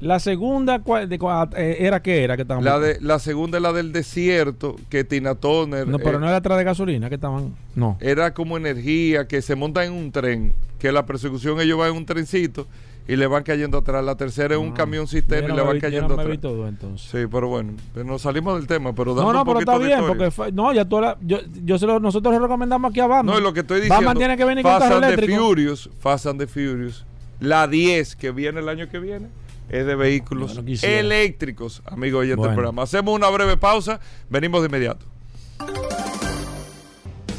La 0.00 0.18
segunda, 0.18 0.80
¿cuál- 0.80 1.08
de 1.08 1.18
eh, 1.56 1.76
¿era 1.80 2.02
qué 2.02 2.24
era 2.24 2.34
que 2.34 2.42
estaban 2.42 2.64
La, 2.64 2.80
de, 2.80 2.98
la 3.00 3.18
segunda 3.18 3.58
es 3.58 3.62
la 3.62 3.72
del 3.72 3.92
desierto, 3.92 4.76
que 4.88 5.04
Tina 5.04 5.34
Turner 5.34 5.86
No, 5.86 5.98
pero 5.98 6.16
eh, 6.16 6.20
no 6.20 6.26
era 6.26 6.38
atrás 6.38 6.58
de 6.58 6.64
gasolina 6.64 7.08
que 7.10 7.14
estaban. 7.16 7.54
No. 7.76 7.96
era 8.00 8.32
como 8.34 8.56
energía, 8.56 9.28
que 9.28 9.42
se 9.42 9.54
monta 9.54 9.84
en 9.84 9.92
un 9.92 10.10
tren, 10.12 10.54
que 10.78 10.90
la 10.92 11.04
persecución 11.06 11.60
ellos 11.60 11.78
van 11.78 11.90
en 11.90 11.96
un 11.98 12.06
trencito 12.06 12.66
y 13.06 13.16
le 13.16 13.26
van 13.26 13.42
cayendo 13.42 13.78
atrás. 13.78 14.04
La 14.04 14.16
tercera 14.16 14.54
es 14.54 14.60
un 14.60 14.72
camión 14.72 15.06
cisterna 15.06 15.48
Yo 15.48 15.54
y 15.54 15.56
no 15.56 15.62
le 15.62 15.66
van 15.66 15.74
vi- 15.74 15.80
cayendo 15.80 16.16
no 16.16 16.22
atrás. 16.22 16.40
todo 16.40 16.66
entonces. 16.68 17.10
Sí, 17.10 17.26
pero 17.30 17.48
bueno, 17.48 17.74
pues 17.92 18.06
nos 18.06 18.22
salimos 18.22 18.56
del 18.58 18.66
tema, 18.66 18.94
pero 18.94 19.14
dando 19.14 19.32
No, 19.32 19.32
no, 19.34 19.40
un 19.42 19.46
pero 19.46 19.58
está 19.60 19.78
bien, 19.78 19.90
historia. 19.98 20.08
porque 20.08 20.30
fue- 20.30 20.52
no, 20.52 20.72
ya 20.72 20.84
tú 20.84 21.00
la- 21.00 21.16
yo, 21.20 21.38
yo 21.64 21.78
se 21.78 21.86
lo, 21.86 22.00
nosotros 22.00 22.32
le 22.32 22.40
recomendamos 22.40 22.90
aquí 22.90 23.00
a 23.00 23.06
Batman. 23.06 23.34
No, 23.34 23.38
y 23.38 23.42
lo 23.42 23.52
que 23.52 23.60
estoy 23.60 23.76
diciendo, 23.80 23.96
Batman 23.96 24.16
tiene 24.18 24.36
que 24.36 24.44
venir 24.44 24.62
con 24.62 24.72
Fast 24.80 24.92
and 24.92 25.16
the. 25.20 25.36
Furious, 25.36 25.90
Fast 26.00 26.26
and 26.26 26.40
the 26.40 26.46
Furious, 26.46 27.04
la 27.40 27.66
10 27.68 28.16
que 28.16 28.30
viene 28.30 28.60
el 28.60 28.68
año 28.68 28.88
que 28.88 28.98
viene, 28.98 29.28
es 29.68 29.84
de 29.86 29.94
vehículos 29.94 30.54
Bueno, 30.62 30.70
eléctricos, 30.82 31.82
amigo 31.86 32.18
oyente 32.20 32.36
Bueno. 32.36 32.50
del 32.50 32.56
programa. 32.56 32.82
Hacemos 32.82 33.14
una 33.14 33.28
breve 33.28 33.56
pausa, 33.56 34.00
venimos 34.30 34.60
de 34.62 34.68
inmediato. 34.68 35.04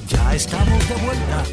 Ya 0.08 0.36
estamos 0.36 0.90
de 0.90 0.96
vuelta. 1.06 1.44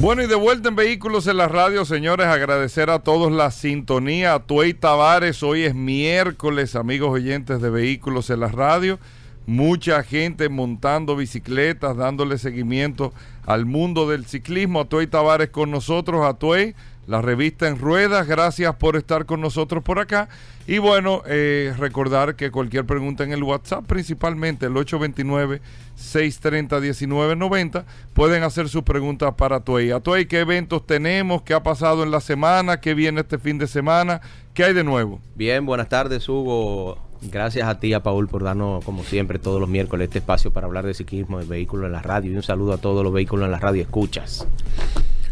Bueno, 0.00 0.22
y 0.22 0.26
de 0.26 0.34
vuelta 0.34 0.68
en 0.68 0.76
Vehículos 0.76 1.26
en 1.26 1.38
la 1.38 1.48
Radio, 1.48 1.84
señores, 1.84 2.26
agradecer 2.26 2.90
a 2.90 2.98
todos 2.98 3.32
la 3.32 3.50
sintonía, 3.50 4.34
a 4.34 4.40
Tuey 4.40 4.74
Tavares, 4.74 5.42
hoy 5.42 5.62
es 5.62 5.74
miércoles, 5.74 6.76
amigos 6.76 7.10
oyentes 7.10 7.62
de 7.62 7.70
Vehículos 7.70 8.28
en 8.28 8.40
la 8.40 8.48
Radio, 8.48 8.98
mucha 9.46 10.02
gente 10.02 10.50
montando 10.50 11.16
bicicletas, 11.16 11.96
dándole 11.96 12.36
seguimiento 12.36 13.14
al 13.46 13.64
mundo 13.64 14.08
del 14.08 14.26
ciclismo, 14.26 14.80
a 14.80 14.84
Tuey 14.84 15.06
Tavares 15.06 15.48
con 15.48 15.70
nosotros, 15.70 16.26
a 16.26 16.34
Tuey, 16.34 16.74
la 17.06 17.22
revista 17.22 17.68
en 17.68 17.78
ruedas, 17.78 18.26
gracias 18.26 18.74
por 18.76 18.96
estar 18.96 19.26
con 19.26 19.40
nosotros 19.40 19.82
por 19.82 19.98
acá, 19.98 20.28
y 20.66 20.78
bueno, 20.78 21.22
eh, 21.26 21.74
recordar 21.78 22.36
que 22.36 22.50
cualquier 22.50 22.86
pregunta 22.86 23.24
en 23.24 23.32
el 23.32 23.42
WhatsApp, 23.42 23.84
principalmente 23.86 24.66
el 24.66 24.76
829 24.76 25.60
630-1990. 25.96 27.84
Pueden 28.12 28.42
hacer 28.42 28.68
sus 28.68 28.82
preguntas 28.82 29.34
para 29.34 29.60
Tuey. 29.60 29.90
A 29.90 30.00
Tuey, 30.00 30.26
¿qué 30.26 30.40
eventos 30.40 30.86
tenemos? 30.86 31.42
¿Qué 31.42 31.54
ha 31.54 31.62
pasado 31.62 32.02
en 32.02 32.10
la 32.10 32.20
semana? 32.20 32.80
¿Qué 32.80 32.94
viene 32.94 33.20
este 33.20 33.38
fin 33.38 33.58
de 33.58 33.66
semana? 33.66 34.20
¿Qué 34.52 34.64
hay 34.64 34.74
de 34.74 34.84
nuevo? 34.84 35.20
Bien, 35.34 35.64
buenas 35.66 35.88
tardes, 35.88 36.28
Hugo. 36.28 36.98
Gracias 37.22 37.66
a 37.66 37.80
ti, 37.80 37.94
a 37.94 38.02
Paul, 38.02 38.28
por 38.28 38.42
darnos, 38.42 38.84
como 38.84 39.02
siempre, 39.02 39.38
todos 39.38 39.58
los 39.58 39.68
miércoles 39.68 40.08
este 40.08 40.18
espacio 40.18 40.52
para 40.52 40.66
hablar 40.66 40.84
de 40.84 40.92
ciclismo, 40.94 41.38
de 41.38 41.46
vehículos 41.46 41.86
en 41.86 41.92
la 41.92 42.02
radio. 42.02 42.32
Y 42.32 42.36
un 42.36 42.42
saludo 42.42 42.74
a 42.74 42.78
todos 42.78 43.02
los 43.02 43.12
vehículos 43.12 43.46
en 43.46 43.52
la 43.52 43.58
radio. 43.58 43.82
Escuchas. 43.82 44.46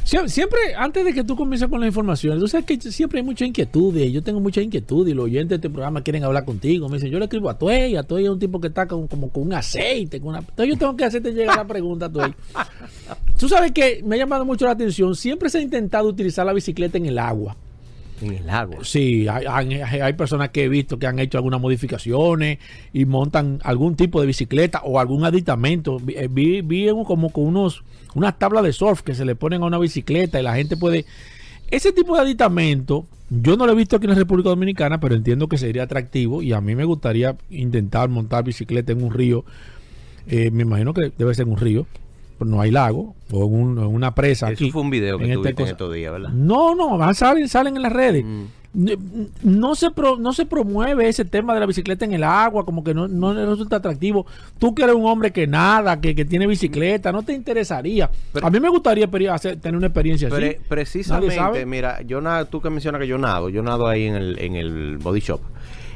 Sie- 0.05 0.29
Siempre, 0.29 0.59
antes 0.77 1.05
de 1.05 1.13
que 1.15 1.23
tú 1.25 1.37
comiences 1.37 1.69
con 1.69 1.81
la 1.81 1.87
información, 1.87 2.39
tú 2.39 2.49
sabes 2.49 2.67
que 2.67 2.79
siempre 2.91 3.21
hay 3.21 3.25
mucha 3.25 3.45
inquietud. 3.45 3.97
y 3.97 4.11
Yo 4.13 4.23
tengo 4.23 4.41
mucha 4.41 4.61
inquietud 4.61 5.07
y 5.07 5.15
los 5.15 5.25
oyentes 5.27 5.49
de 5.51 5.55
este 5.57 5.71
programa 5.71 6.03
quieren 6.03 6.25
hablar 6.25 6.45
contigo. 6.45 6.89
Me 6.89 6.97
dicen, 6.97 7.11
yo 7.11 7.19
le 7.19 7.27
escribo 7.27 7.49
a 7.49 7.59
Tuey, 7.59 7.97
a 7.97 8.03
Tuey 8.03 8.25
es 8.25 8.31
un 8.31 8.39
tipo 8.39 8.61
que 8.61 8.69
está 8.69 8.87
con, 8.87 9.07
como 9.07 9.31
con 9.31 9.45
un 9.45 9.55
aceite. 9.55 10.21
Con 10.21 10.31
una... 10.31 10.39
Entonces 10.41 10.69
yo 10.69 10.77
tengo 10.77 10.97
que 10.97 11.05
hacerte 11.05 11.33
llegar 11.33 11.57
la 11.57 11.67
pregunta, 11.67 12.11
Tuey. 12.11 12.33
Tú 13.39 13.49
sabes 13.49 13.73
que 13.73 14.03
me 14.05 14.17
ha 14.17 14.19
llamado 14.19 14.45
mucho 14.45 14.65
la 14.67 14.73
atención. 14.73 15.15
Siempre 15.15 15.49
se 15.51 15.59
ha 15.59 15.61
intentado 15.61 16.09
utilizar 16.09 16.45
la 16.47 16.53
bicicleta 16.53 16.99
en 16.99 17.07
el 17.07 17.19
agua. 17.19 17.57
En 18.23 18.33
el. 18.33 18.85
Sí, 18.85 19.27
hay, 19.29 19.47
hay- 19.47 20.13
personas 20.13 20.51
que 20.51 20.65
he 20.65 20.69
visto 20.69 20.99
que 20.99 21.07
han 21.07 21.19
hecho 21.19 21.39
algunas 21.39 21.61
modificaciones 21.61 22.59
y 22.93 23.05
montan 23.05 23.59
algún 23.65 23.97
tipo 23.97 24.21
de 24.21 24.27
bicicleta 24.27 24.81
o 24.85 25.01
algún 25.01 25.25
aditamento. 25.25 25.99
Vi, 25.99 26.57
eh, 26.89 26.93
como 27.07 27.31
con 27.31 27.45
unos 27.45 27.83
unas 28.15 28.39
tablas 28.39 28.63
de 28.65 28.73
surf 28.73 29.01
que 29.03 29.15
se 29.15 29.25
le 29.25 29.35
ponen 29.35 29.63
a 29.63 29.67
una 29.67 29.79
bicicleta 29.79 30.39
y 30.39 30.43
la 30.43 30.55
gente 30.55 30.77
puede... 30.77 31.05
Ese 31.71 31.93
tipo 31.93 32.15
de 32.15 32.21
aditamento, 32.21 33.07
yo 33.31 33.57
no 33.57 33.65
lo 33.65 33.73
he 33.73 33.75
visto 33.75 33.97
aquí 33.97 34.05
en 34.05 34.11
la 34.11 34.17
República 34.17 34.51
Dominicana, 34.51 35.01
pero 35.01 35.15
entiendo 35.15 35.49
que 35.49 35.57
sería 35.57 35.85
atractivo 35.85 36.43
y 36.43 36.53
a 36.53 36.61
mí 36.61 36.75
me 36.77 36.85
gustaría 36.85 37.37
intentar 37.49 38.11
montar 38.11 38.45
bicicleta 38.45 38.93
en 38.93 39.03
un 39.03 39.11
río. 39.11 39.47
Eh, 40.27 40.51
me 40.51 40.63
imagino 40.63 40.93
que 40.93 41.11
debe 41.17 41.35
ser 41.35 41.47
un 41.47 41.57
río, 41.57 41.87
no 42.45 42.61
hay 42.61 42.71
lago 42.71 43.15
o 43.31 43.45
en, 43.47 43.55
un- 43.55 43.79
en 43.79 43.87
una 43.87 44.15
presa. 44.15 44.47
Eso 44.51 44.63
aquí, 44.65 44.71
fue 44.71 44.83
un 44.83 44.91
video 44.91 45.19
que 45.19 45.25
en 45.25 45.33
tuviste 45.35 45.51
este 45.51 45.63
en 45.63 45.69
estos 45.69 45.93
días, 45.95 46.13
¿verdad? 46.13 46.31
No, 46.31 46.75
no, 46.75 46.97
van- 46.99 47.15
salen, 47.15 47.49
salen 47.49 47.77
en 47.77 47.83
las 47.83 47.93
redes. 47.93 48.25
Mm. 48.25 48.43
No 49.43 49.75
se, 49.75 49.91
pro- 49.91 50.17
no 50.19 50.33
se 50.33 50.47
promueve 50.47 51.07
ese 51.07 51.27
tema 51.27 51.53
de 51.53 51.61
la 51.61 51.67
bicicleta 51.67 52.07
en 52.07 52.15
el 52.15 52.25
agua, 52.25 52.65
como 52.65 52.83
que 52.83 52.95
no, 52.95 53.07
no 53.07 53.35
resulta 53.35 53.77
atractivo. 53.77 54.27
Tú 54.59 54.75
que 54.75 54.83
eres 54.83 54.95
un 54.95 55.05
hombre 55.05 55.31
que 55.31 55.47
nada, 55.47 56.01
que, 56.01 56.15
que 56.15 56.25
tiene 56.25 56.47
bicicleta, 56.47 57.13
no 57.13 57.23
te 57.23 57.35
interesaría. 57.35 58.11
Pero- 58.33 58.47
a 58.47 58.51
mí 58.51 58.61
me 58.61 58.71
gustaría 58.71 59.07
hacer- 59.35 59.61
tener 59.61 59.77
una 59.77 59.89
experiencia 59.89 60.29
Pre- 60.31 60.49
así. 60.57 60.57
Precisamente, 60.69 61.67
mira, 61.67 62.01
yo 62.03 62.21
nado, 62.23 62.47
tú 62.47 62.63
que 62.63 62.71
mencionas 62.71 63.01
que 63.03 63.07
yo 63.07 63.19
nado, 63.19 63.51
yo 63.51 63.63
nado 63.63 63.87
ahí 63.89 64.05
en 64.07 64.15
el, 64.15 64.39
en 64.39 64.57
el 64.57 64.97
body 64.99 65.21
shop. 65.21 65.41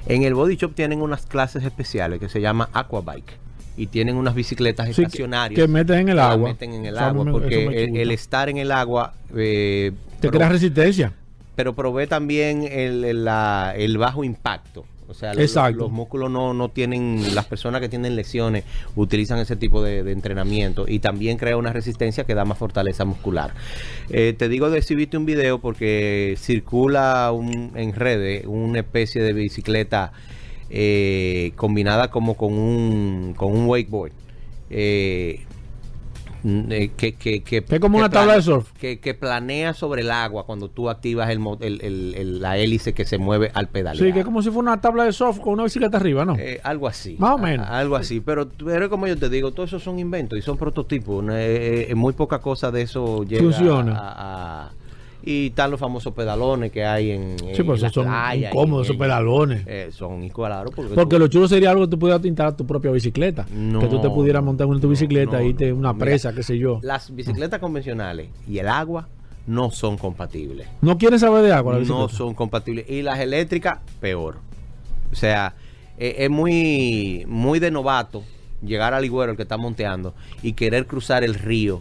En 0.06 0.22
el 0.22 0.34
body 0.34 0.56
shop 0.56 0.74
tienen 0.74 1.00
unas 1.00 1.24
clases 1.26 1.64
especiales 1.64 2.20
que 2.20 2.28
se 2.28 2.40
llama 2.42 2.68
aquabike 2.74 3.38
y 3.76 3.86
tienen 3.88 4.16
unas 4.16 4.34
bicicletas 4.34 4.86
Sí, 4.94 5.02
estacionarias 5.02 5.58
que 5.60 5.68
meten 5.68 5.98
en 6.00 6.08
el 6.10 6.18
agua. 6.18 6.48
meten 6.48 6.72
en 6.72 6.86
el 6.86 6.96
agua 6.98 7.24
me- 7.24 7.32
porque 7.32 7.64
el, 8.02 8.10
estar 8.10 8.48
en 8.48 8.56
el 8.56 8.72
agua 8.72 9.14
eh, 9.36 9.92
Te 10.20 10.30
crea 10.30 10.48
resistencia. 10.48 11.12
pero 11.54 11.74
provee 11.74 12.06
también 12.06 12.62
el, 12.64 13.04
el- 13.04 13.24
la- 13.24 13.74
el 13.76 13.98
bajo 13.98 14.24
impacto. 14.24 14.84
O 15.08 15.14
sea, 15.14 15.34
los 15.34 15.92
músculos 15.92 16.32
no, 16.32 16.52
no 16.52 16.68
tienen, 16.68 17.32
las 17.36 17.44
personas 17.46 17.80
que 17.80 17.88
tienen 17.88 18.16
lesiones 18.16 18.64
utilizan 18.96 19.38
ese 19.38 19.54
tipo 19.54 19.80
de, 19.80 20.02
de 20.02 20.10
entrenamiento 20.10 20.84
y 20.88 20.98
también 20.98 21.36
crea 21.38 21.56
una 21.56 21.72
resistencia 21.72 22.24
que 22.24 22.34
da 22.34 22.44
más 22.44 22.58
fortaleza 22.58 23.04
muscular. 23.04 23.52
Eh, 24.10 24.34
te 24.36 24.48
digo 24.48 24.68
de 24.68 24.82
si 24.82 24.96
viste 24.96 25.16
un 25.16 25.24
video 25.24 25.60
porque 25.60 26.34
circula 26.38 27.30
un- 27.32 27.70
en 27.76 27.92
redes 27.94 28.46
una 28.46 28.80
especie 28.80 29.22
de 29.22 29.32
bicicleta 29.32 30.10
eh, 30.70 31.52
combinada 31.56 32.10
como 32.10 32.36
con 32.36 32.52
un, 32.54 33.34
con 33.36 33.52
un 33.56 33.66
wakeboard. 33.66 34.12
Eh, 34.70 35.44
eh, 36.48 36.90
que, 36.96 37.14
que, 37.14 37.42
que, 37.42 37.64
Es 37.68 37.80
como 37.80 37.98
una 37.98 38.08
tabla 38.08 38.34
de 38.34 38.42
surf. 38.42 38.70
Que, 38.78 39.00
que 39.00 39.14
planea 39.14 39.74
sobre 39.74 40.02
el 40.02 40.10
agua 40.12 40.44
cuando 40.46 40.68
tú 40.68 40.88
activas 40.88 41.28
el, 41.30 41.40
el- 41.60 42.14
el- 42.14 42.40
la 42.40 42.56
hélice 42.56 42.92
que 42.94 43.04
se 43.04 43.18
mueve 43.18 43.50
al 43.54 43.66
pedalear. 43.68 44.06
Sí, 44.06 44.12
que 44.12 44.20
es 44.20 44.24
como 44.24 44.42
si 44.42 44.50
fuera 44.50 44.72
una 44.72 44.80
tabla 44.80 45.04
de 45.04 45.12
surf 45.12 45.40
con 45.40 45.54
una 45.54 45.64
bicicleta 45.64 45.96
arriba, 45.96 46.24
¿no? 46.24 46.36
Eh, 46.38 46.60
algo 46.62 46.86
así. 46.86 47.16
Más 47.18 47.32
o 47.32 47.38
menos. 47.38 47.66
A- 47.66 47.78
algo 47.80 47.96
así. 47.96 48.20
Pero, 48.20 48.48
pero 48.64 48.88
como 48.88 49.08
yo 49.08 49.16
te 49.18 49.28
digo, 49.28 49.50
todos 49.52 49.70
esos 49.70 49.82
son 49.82 49.98
inventos 49.98 50.38
y 50.38 50.42
son 50.42 50.56
prototipos. 50.56 51.24
Eh, 51.32 51.86
eh, 51.90 51.94
muy 51.96 52.12
poca 52.12 52.38
cosa 52.38 52.70
de 52.70 52.82
eso 52.82 53.24
llega 53.24 53.42
Funciona. 53.42 53.98
a- 53.98 54.66
a- 54.66 54.70
y 55.26 55.48
están 55.48 55.70
los 55.72 55.78
famosos 55.80 56.14
pedalones 56.14 56.70
que 56.72 56.84
hay 56.86 57.10
en, 57.10 57.36
sí, 57.38 57.46
en 57.60 57.66
pues 57.66 57.82
la 57.82 57.90
son 57.90 58.04
playa 58.06 58.48
incómodos, 58.48 58.86
en- 58.86 58.92
esos 58.94 58.96
pedalones. 59.04 59.62
Eh, 59.66 59.88
son 59.92 60.22
incómodos 60.22 60.72
porque, 60.74 60.94
Porque 60.94 61.16
tú- 61.16 61.20
lo 61.20 61.26
chulo 61.28 61.48
sería 61.48 61.70
algo 61.72 61.82
que 61.84 61.90
tú 61.90 61.98
pudieras 61.98 62.24
instalar 62.24 62.56
tu 62.56 62.64
propia 62.66 62.90
bicicleta. 62.92 63.44
No, 63.52 63.80
que 63.80 63.88
tú 63.88 64.00
te 64.00 64.08
pudieras 64.08 64.42
montar 64.42 64.66
en 64.68 64.74
tu 64.80 64.86
no, 64.86 64.88
bicicleta 64.88 65.38
no, 65.38 65.42
y 65.42 65.48
irte 65.48 65.68
no. 65.70 65.76
una 65.76 65.92
Mira, 65.92 66.04
presa, 66.06 66.32
qué 66.32 66.42
sé 66.42 66.56
yo. 66.58 66.78
las 66.82 67.14
bicicletas 67.14 67.58
convencionales 67.60 68.28
y 68.48 68.58
el 68.58 68.68
agua 68.68 69.08
no 69.48 69.70
son 69.70 69.96
compatibles. 69.98 70.68
No 70.80 70.96
quieres 70.96 71.20
saber 71.20 71.42
de 71.44 71.52
agua 71.52 71.72
la 71.74 71.78
bicicleta. 71.80 72.02
no 72.02 72.08
son 72.08 72.34
compatibles. 72.34 72.88
Y 72.88 73.02
las 73.02 73.18
eléctricas, 73.18 73.80
peor. 74.00 74.36
O 75.12 75.14
sea, 75.16 75.54
eh, 75.98 76.14
es 76.18 76.30
muy, 76.30 77.24
muy 77.26 77.58
de 77.58 77.70
novato 77.70 78.22
llegar 78.62 78.94
al 78.94 79.02
Ligüero, 79.02 79.30
el 79.32 79.36
que 79.36 79.42
está 79.42 79.56
monteando, 79.56 80.14
y 80.42 80.52
querer 80.52 80.86
cruzar 80.86 81.24
el 81.24 81.34
río 81.34 81.80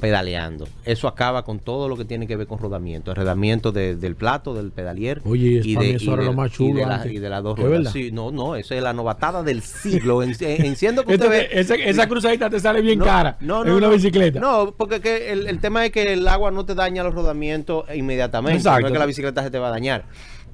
pedaleando. 0.00 0.68
Eso 0.84 1.08
acaba 1.08 1.42
con 1.44 1.58
todo 1.58 1.88
lo 1.88 1.96
que 1.96 2.04
tiene 2.04 2.26
que 2.26 2.36
ver 2.36 2.46
con 2.46 2.58
rodamiento. 2.58 3.10
El 3.12 3.16
rodamiento 3.16 3.72
de- 3.72 3.96
del 3.96 4.14
plato, 4.14 4.54
del 4.54 4.70
pedalier. 4.70 5.22
Oye, 5.24 5.60
para 5.74 5.86
mí 5.86 5.92
eso 5.94 6.12
era 6.12 6.22
de- 6.22 6.26
lo 6.28 6.32
más 6.34 6.50
y 6.50 6.54
chulo 6.54 6.80
de 6.80 6.86
la- 6.86 7.06
y 7.06 7.18
de 7.18 7.28
las 7.28 7.42
dos 7.42 7.58
¿Es 7.58 7.64
ruedas. 7.64 7.92
Sí, 7.92 8.10
no, 8.12 8.30
no, 8.30 8.56
esa 8.56 8.74
es 8.74 8.82
la 8.82 8.92
novatada 8.92 9.42
del 9.42 9.62
siglo. 9.62 10.22
En- 10.22 10.34
en- 10.40 10.64
Enciendo 10.66 11.04
que 11.04 11.14
usted 11.14 11.24
Entonces, 11.26 11.48
ve. 11.54 11.60
esa, 11.60 11.74
esa 11.76 12.06
cruzadita 12.08 12.50
te 12.50 12.60
sale 12.60 12.82
bien 12.82 12.98
No, 12.98 13.04
cara 13.04 13.36
no, 13.40 13.62
en 13.62 13.68
no, 13.70 13.76
una 13.78 13.86
no. 13.86 13.92
bicicleta. 13.94 14.38
No, 14.40 14.74
porque 14.76 15.00
que 15.00 15.32
el, 15.32 15.46
el 15.46 15.60
tema 15.60 15.84
es 15.86 15.92
que 15.92 16.12
el 16.12 16.26
agua 16.28 16.50
no 16.50 16.64
te 16.66 16.74
daña 16.74 17.02
los 17.02 17.14
rodamientos 17.14 17.84
inmediatamente. 17.94 18.58
Exacto. 18.58 18.80
No 18.82 18.86
es 18.88 18.92
que 18.92 18.98
la 18.98 19.06
bicicleta 19.06 19.42
se 19.42 19.50
te 19.50 19.58
va 19.58 19.68
a 19.68 19.70
dañar. 19.70 20.04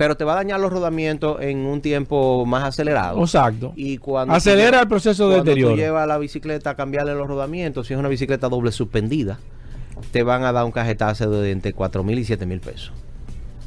Pero 0.03 0.17
te 0.17 0.25
va 0.25 0.33
a 0.33 0.35
dañar 0.35 0.59
los 0.59 0.73
rodamientos 0.73 1.41
en 1.41 1.59
un 1.59 1.81
tiempo 1.81 2.45
más 2.45 2.65
acelerado. 2.65 3.21
Exacto. 3.21 3.73
Y 3.77 3.99
cuando 3.99 4.35
Acelera 4.35 4.79
tú- 4.79 4.83
el 4.83 4.89
proceso 4.89 5.29
de 5.29 5.35
cuando 5.37 5.45
deterioro. 5.51 5.71
tú 5.75 5.77
llevas 5.79 6.09
la 6.09 6.19
bicicleta 6.19 6.71
a 6.71 6.75
cambiarle 6.75 7.15
los 7.15 7.29
rodamientos, 7.29 7.87
si 7.87 7.93
es 7.95 8.01
una 8.01 8.09
bicicleta 8.09 8.49
doble 8.49 8.73
suspendida, 8.73 9.39
te 10.11 10.25
van 10.25 10.43
a 10.43 10.51
dar 10.51 10.65
un 10.65 10.73
cajetazo 10.73 11.31
de 11.31 11.53
entre 11.53 11.73
4 11.73 12.03
mil 12.03 12.19
y 12.19 12.25
7 12.25 12.47
mil 12.47 12.59
pesos. 12.59 12.91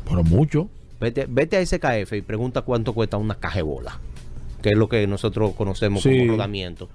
Pero 0.09 0.25
mucho. 0.25 0.67
Vete, 0.99 1.25
vete 1.29 1.55
a 1.55 1.61
SKF 1.65 2.11
y 2.17 2.21
pregunta 2.21 2.63
cuánto 2.63 2.91
cuesta 2.93 3.15
una 3.15 3.35
caja 3.35 3.59
de 3.59 3.61
bola, 3.63 3.97
que 4.61 4.71
es 4.71 4.77
lo 4.77 4.89
que 4.89 5.07
nosotros 5.07 5.53
conocemos 5.55 6.03
Sí. 6.03 6.17
como 6.19 6.31
rodamiento. 6.33 6.89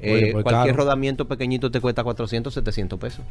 Oye, 0.00 0.28
Eh, 0.28 0.32
pues, 0.32 0.44
cualquier 0.44 0.74
caro. 0.76 0.84
rodamiento 0.84 1.26
pequeñito 1.26 1.72
te 1.72 1.80
cuesta 1.80 2.04
400, 2.04 2.54
700 2.54 3.00
pesos. 3.00 3.24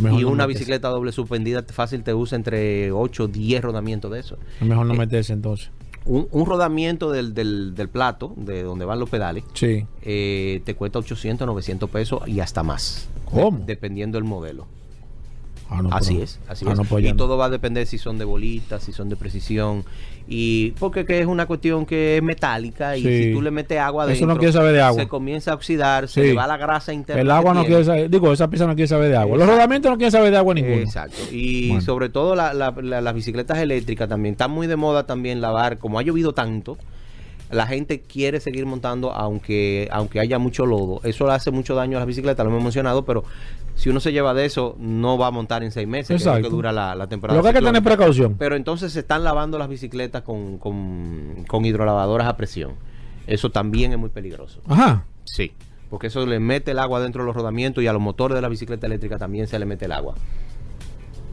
Mejor 0.00 0.20
y 0.20 0.22
no 0.24 0.30
una 0.30 0.46
bicicleta 0.46 0.88
doble 0.88 1.12
suspendida 1.12 1.64
fácil 1.72 2.02
te 2.02 2.14
usa 2.14 2.36
entre 2.36 2.90
8 2.92 3.28
10 3.28 3.62
rodamientos 3.62 4.10
de 4.10 4.20
eso. 4.20 4.38
Es 4.60 4.66
mejor 4.66 4.86
no 4.86 4.94
Eh, 4.94 4.98
meterse 4.98 5.32
entonces. 5.32 5.70
Un, 6.06 6.28
un 6.32 6.44
rodamiento 6.46 7.10
del, 7.10 7.32
del, 7.32 7.74
del 7.74 7.88
plato, 7.88 8.34
de 8.36 8.62
donde 8.62 8.84
van 8.84 8.98
los 9.00 9.08
pedales, 9.08 9.44
Sí. 9.54 9.86
eh, 10.02 10.60
te 10.64 10.74
cuesta 10.74 10.98
800, 10.98 11.46
900 11.46 11.88
pesos 11.88 12.28
y 12.28 12.40
hasta 12.40 12.62
más. 12.62 13.08
¿Cómo? 13.24 13.58
De- 13.58 13.64
dependiendo 13.64 14.18
del 14.18 14.24
modelo. 14.24 14.66
Ah, 15.70 15.80
no, 15.82 15.88
así 15.92 16.12
pero- 16.14 16.24
es, 16.24 16.40
así 16.48 16.64
ah, 16.68 16.72
es. 16.72 16.78
no, 16.78 16.84
pues 16.84 17.04
y 17.04 17.08
no. 17.08 17.16
todo 17.16 17.36
va 17.36 17.46
a 17.46 17.50
depender 17.50 17.86
si 17.86 17.98
son 17.98 18.18
de 18.18 18.24
bolitas, 18.24 18.82
si 18.82 18.92
son 18.92 19.08
de 19.08 19.16
precisión. 19.16 19.84
Y 20.26 20.70
porque 20.78 21.04
que 21.04 21.20
es 21.20 21.26
una 21.26 21.44
cuestión 21.46 21.84
que 21.84 22.16
es 22.16 22.22
metálica 22.22 22.96
y 22.96 23.02
Sí. 23.02 23.22
si 23.24 23.32
tú 23.32 23.42
le 23.42 23.50
metes 23.50 23.78
agua 23.78 24.10
Eso 24.10 24.24
no 24.26 24.36
quiere 24.38 24.52
saber 24.52 24.72
de 24.72 24.80
agua. 24.80 25.02
Se 25.02 25.08
comienza 25.08 25.52
a 25.52 25.54
oxidar, 25.54 26.08
se 26.08 26.22
le 26.22 26.34
va 26.34 26.46
la 26.46 26.56
grasa 26.56 26.92
interna. 26.92 27.20
El 27.20 27.30
agua 27.30 27.52
no 27.54 27.60
tiene. 27.60 27.68
quiere 27.76 27.84
saber, 27.84 28.10
digo, 28.10 28.32
esa 28.32 28.48
pieza 28.48 28.66
no 28.66 28.74
quiere 28.74 28.88
saber 28.88 29.10
de 29.10 29.16
agua. 29.16 29.36
Los 29.36 29.46
rodamientos 29.46 29.90
no 29.90 29.96
quieren 29.96 30.12
saber 30.12 30.30
de 30.30 30.36
agua 30.38 30.54
ninguno. 30.54 30.76
Exacto. 30.76 31.16
Y 31.30 31.68
Bueno. 31.68 31.82
sobre 31.82 32.08
todo 32.08 32.34
la- 32.34 32.54
la- 32.54 32.74
la- 32.80 33.00
las 33.02 33.14
bicicletas 33.14 33.58
eléctricas 33.58 34.08
también. 34.08 34.32
Está 34.32 34.48
muy 34.48 34.66
de 34.66 34.76
moda 34.76 35.04
también 35.06 35.40
lavar. 35.42 35.78
Como 35.78 35.98
ha 35.98 36.02
llovido 36.02 36.32
tanto, 36.32 36.78
la 37.54 37.66
gente 37.66 38.00
quiere 38.00 38.40
seguir 38.40 38.66
montando 38.66 39.12
aunque, 39.12 39.88
aunque 39.92 40.20
haya 40.20 40.38
mucho 40.38 40.66
lodo. 40.66 41.00
Eso 41.04 41.26
le 41.26 41.32
hace 41.32 41.50
mucho 41.50 41.74
daño 41.74 41.96
a 41.96 42.00
las 42.00 42.06
bicicletas, 42.06 42.44
lo 42.44 42.50
hemos 42.50 42.62
mencionado, 42.62 43.04
pero 43.04 43.24
si 43.74 43.88
uno 43.88 44.00
se 44.00 44.12
lleva 44.12 44.34
de 44.34 44.44
eso, 44.44 44.76
no 44.78 45.16
va 45.18 45.28
a 45.28 45.30
montar 45.30 45.62
en 45.62 45.72
seis 45.72 45.88
meses, 45.88 46.08
que 46.08 46.14
es 46.14 46.24
lo 46.24 46.32
Exacto. 46.32 46.48
que 46.48 46.54
dura 46.54 46.72
la, 46.72 46.94
la 46.94 47.06
temporada. 47.08 47.36
Lo 47.36 47.42
que 47.42 47.48
hay 47.48 47.54
que 47.54 47.62
tener 47.62 47.82
precaución. 47.82 48.36
Pero 48.38 48.56
entonces 48.56 48.92
se 48.92 49.00
están 49.00 49.24
lavando 49.24 49.58
las 49.58 49.68
bicicletas 49.68 50.22
con, 50.22 50.58
con, 50.58 51.44
con 51.48 51.64
hidrolavadoras 51.64 52.28
a 52.28 52.36
presión. 52.36 52.72
Eso 53.26 53.50
también 53.50 53.92
es 53.92 53.98
muy 53.98 54.10
peligroso. 54.10 54.60
Ajá. 54.68 55.04
Sí, 55.24 55.52
porque 55.90 56.08
eso 56.08 56.26
le 56.26 56.38
mete 56.40 56.72
el 56.72 56.78
agua 56.78 57.00
dentro 57.00 57.22
de 57.22 57.26
los 57.26 57.34
rodamientos 57.34 57.82
y 57.82 57.86
a 57.86 57.92
los 57.92 58.02
motores 58.02 58.34
de 58.34 58.42
la 58.42 58.48
bicicleta 58.48 58.86
eléctrica 58.86 59.16
también 59.18 59.46
se 59.46 59.58
le 59.58 59.64
mete 59.64 59.86
el 59.86 59.92
agua. 59.92 60.14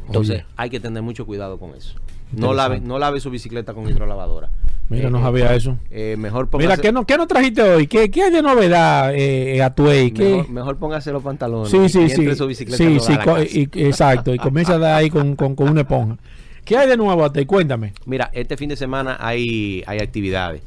Entonces 0.07 0.37
Oye. 0.37 0.45
hay 0.57 0.69
que 0.69 0.79
tener 0.79 1.03
mucho 1.03 1.25
cuidado 1.25 1.57
con 1.57 1.75
eso. 1.75 1.95
No 2.31 2.53
lave, 2.53 2.79
no 2.79 2.97
lave 2.97 3.19
su 3.19 3.29
bicicleta 3.29 3.73
con 3.73 3.89
hidrolavadora. 3.89 4.49
Mira, 4.91 5.07
Eh, 5.07 5.11
no 5.11 5.21
sabía 5.21 5.55
eso. 5.55 5.77
eh, 5.89 6.15
mejor 6.19 6.49
Mira, 6.57 6.75
¿qué, 6.75 6.91
no, 6.91 7.05
¿qué 7.05 7.15
nos 7.17 7.27
trajiste 7.27 7.61
hoy? 7.61 7.87
¿Qué, 7.87 8.11
qué 8.11 8.23
hay 8.23 8.31
de 8.31 8.41
novedad, 8.41 9.15
eh, 9.15 9.55
eh, 9.55 9.61
Atuey? 9.63 10.11
¿Qué? 10.11 10.23
mejor, 10.35 10.49
mejor 10.49 10.77
póngase 10.77 11.11
los 11.13 11.23
pantalones. 11.23 11.69
Sí, 11.71 11.87
sí, 11.87 12.01
y 12.01 12.09
sí. 12.09 12.35
su 12.35 12.45
bicicleta 12.45 12.77
Sí, 12.83 12.99
sí, 12.99 13.13
a 13.13 13.41
y- 13.41 13.69
exacto. 13.87 14.33
Y 14.33 14.37
comienza 14.37 14.73
a 14.73 14.77
dar 14.79 14.95
ahí 14.95 15.09
con, 15.09 15.37
con, 15.37 15.55
con 15.55 15.69
una 15.69 15.81
esponja. 15.81 16.17
¿Qué 16.65 16.77
hay 16.77 16.89
de 16.89 16.97
nuevo, 16.97 17.23
Atuey? 17.23 17.45
Cuéntame. 17.45 17.93
Mira, 18.05 18.29
este 18.33 18.57
fin 18.57 18.67
de 18.69 18.75
semana 18.75 19.17
hay, 19.19 19.81
hay 19.87 19.99
actividades. 19.99 20.61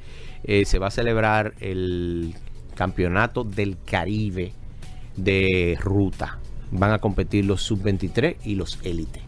Eh, 0.44 0.64
se 0.64 0.78
va 0.78 0.86
a 0.86 0.90
celebrar 0.90 1.52
el 1.60 2.34
Campeonato 2.74 3.44
del 3.44 3.76
Caribe 3.84 4.52
de 5.16 5.76
ruta. 5.80 6.38
Van 6.70 6.92
a 6.92 6.98
competir 6.98 7.44
los 7.44 7.60
sub-23 7.62 8.36
y 8.44 8.54
los 8.54 8.78
élite. 8.84 9.20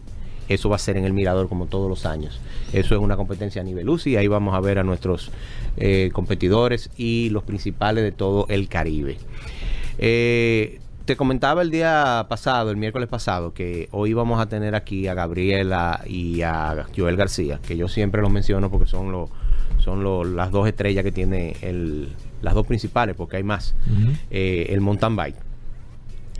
Eso 0.49 0.69
va 0.69 0.75
a 0.77 0.79
ser 0.79 0.97
en 0.97 1.03
el 1.05 1.13
Mirador 1.13 1.49
como 1.49 1.65
todos 1.65 1.89
los 1.89 2.05
años. 2.05 2.39
Eso 2.73 2.95
es 2.95 3.01
una 3.01 3.17
competencia 3.17 3.61
a 3.61 3.65
nivel 3.65 3.89
UCI. 3.89 4.15
Ahí 4.17 4.27
vamos 4.27 4.55
a 4.55 4.59
ver 4.61 4.79
a 4.79 4.83
nuestros 4.83 5.31
eh, 5.77 6.09
competidores 6.13 6.89
y 6.97 7.29
los 7.31 7.43
principales 7.43 8.03
de 8.03 8.11
todo 8.11 8.45
el 8.49 8.67
Caribe. 8.69 9.17
Eh, 9.97 10.79
te 11.05 11.15
comentaba 11.15 11.61
el 11.61 11.71
día 11.71 12.25
pasado, 12.29 12.69
el 12.69 12.77
miércoles 12.77 13.07
pasado, 13.07 13.53
que 13.53 13.87
hoy 13.91 14.13
vamos 14.13 14.39
a 14.41 14.47
tener 14.49 14.75
aquí 14.75 15.07
a 15.07 15.13
Gabriela 15.13 16.01
y 16.05 16.41
a 16.41 16.85
Joel 16.95 17.15
García, 17.15 17.59
que 17.65 17.77
yo 17.77 17.87
siempre 17.87 18.21
los 18.21 18.29
menciono 18.31 18.69
porque 18.69 18.87
son 18.87 19.11
los 19.11 19.29
son 19.79 20.03
lo- 20.03 20.25
las 20.25 20.51
dos 20.51 20.67
estrellas 20.67 21.03
que 21.05 21.11
tiene 21.13 21.55
el, 21.61 22.09
las 22.41 22.53
dos 22.55 22.67
principales, 22.67 23.15
porque 23.15 23.37
hay 23.37 23.43
más, 23.43 23.73
eh, 24.31 24.65
el 24.69 24.81
mountain 24.81 25.15
bike, 25.15 25.35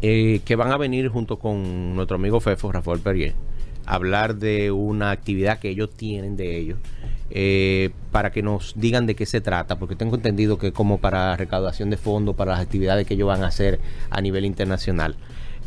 eh, 0.02 0.41
que 0.43 0.56
van 0.58 0.72
a 0.72 0.78
venir 0.78 1.08
junto 1.08 1.38
con 1.39 1.96
nuestro 1.96 2.15
amigo 2.15 2.39
Fefo, 2.41 2.70
Rafael 2.72 3.00
Perrier, 3.00 3.34
hablar 3.88 4.36
de 4.36 4.71
una 4.71 5.12
actividad 5.12 5.60
que 5.60 5.69
ellos 5.69 5.89
tienen 5.89 6.38
de 6.38 6.58
ellos, 6.58 6.78
eh, 7.32 7.91
para 8.12 8.32
que 8.32 8.43
nos 8.43 8.73
digan 8.76 9.08
de 9.08 9.15
qué 9.15 9.26
se 9.26 9.41
trata, 9.41 9.80
porque 9.80 9.95
tengo 9.95 10.15
entendido 10.15 10.58
que 10.58 10.71
como 10.71 11.00
para 11.00 11.36
recaudación 11.36 11.89
de 11.89 11.97
fondos, 11.97 12.36
para 12.36 12.52
las 12.52 12.62
actividades 12.62 13.08
que 13.08 13.15
ellos 13.15 13.28
van 13.28 13.43
a 13.43 13.47
hacer 13.47 13.80
a 14.10 14.21
nivel 14.21 14.45
internacional. 14.45 15.15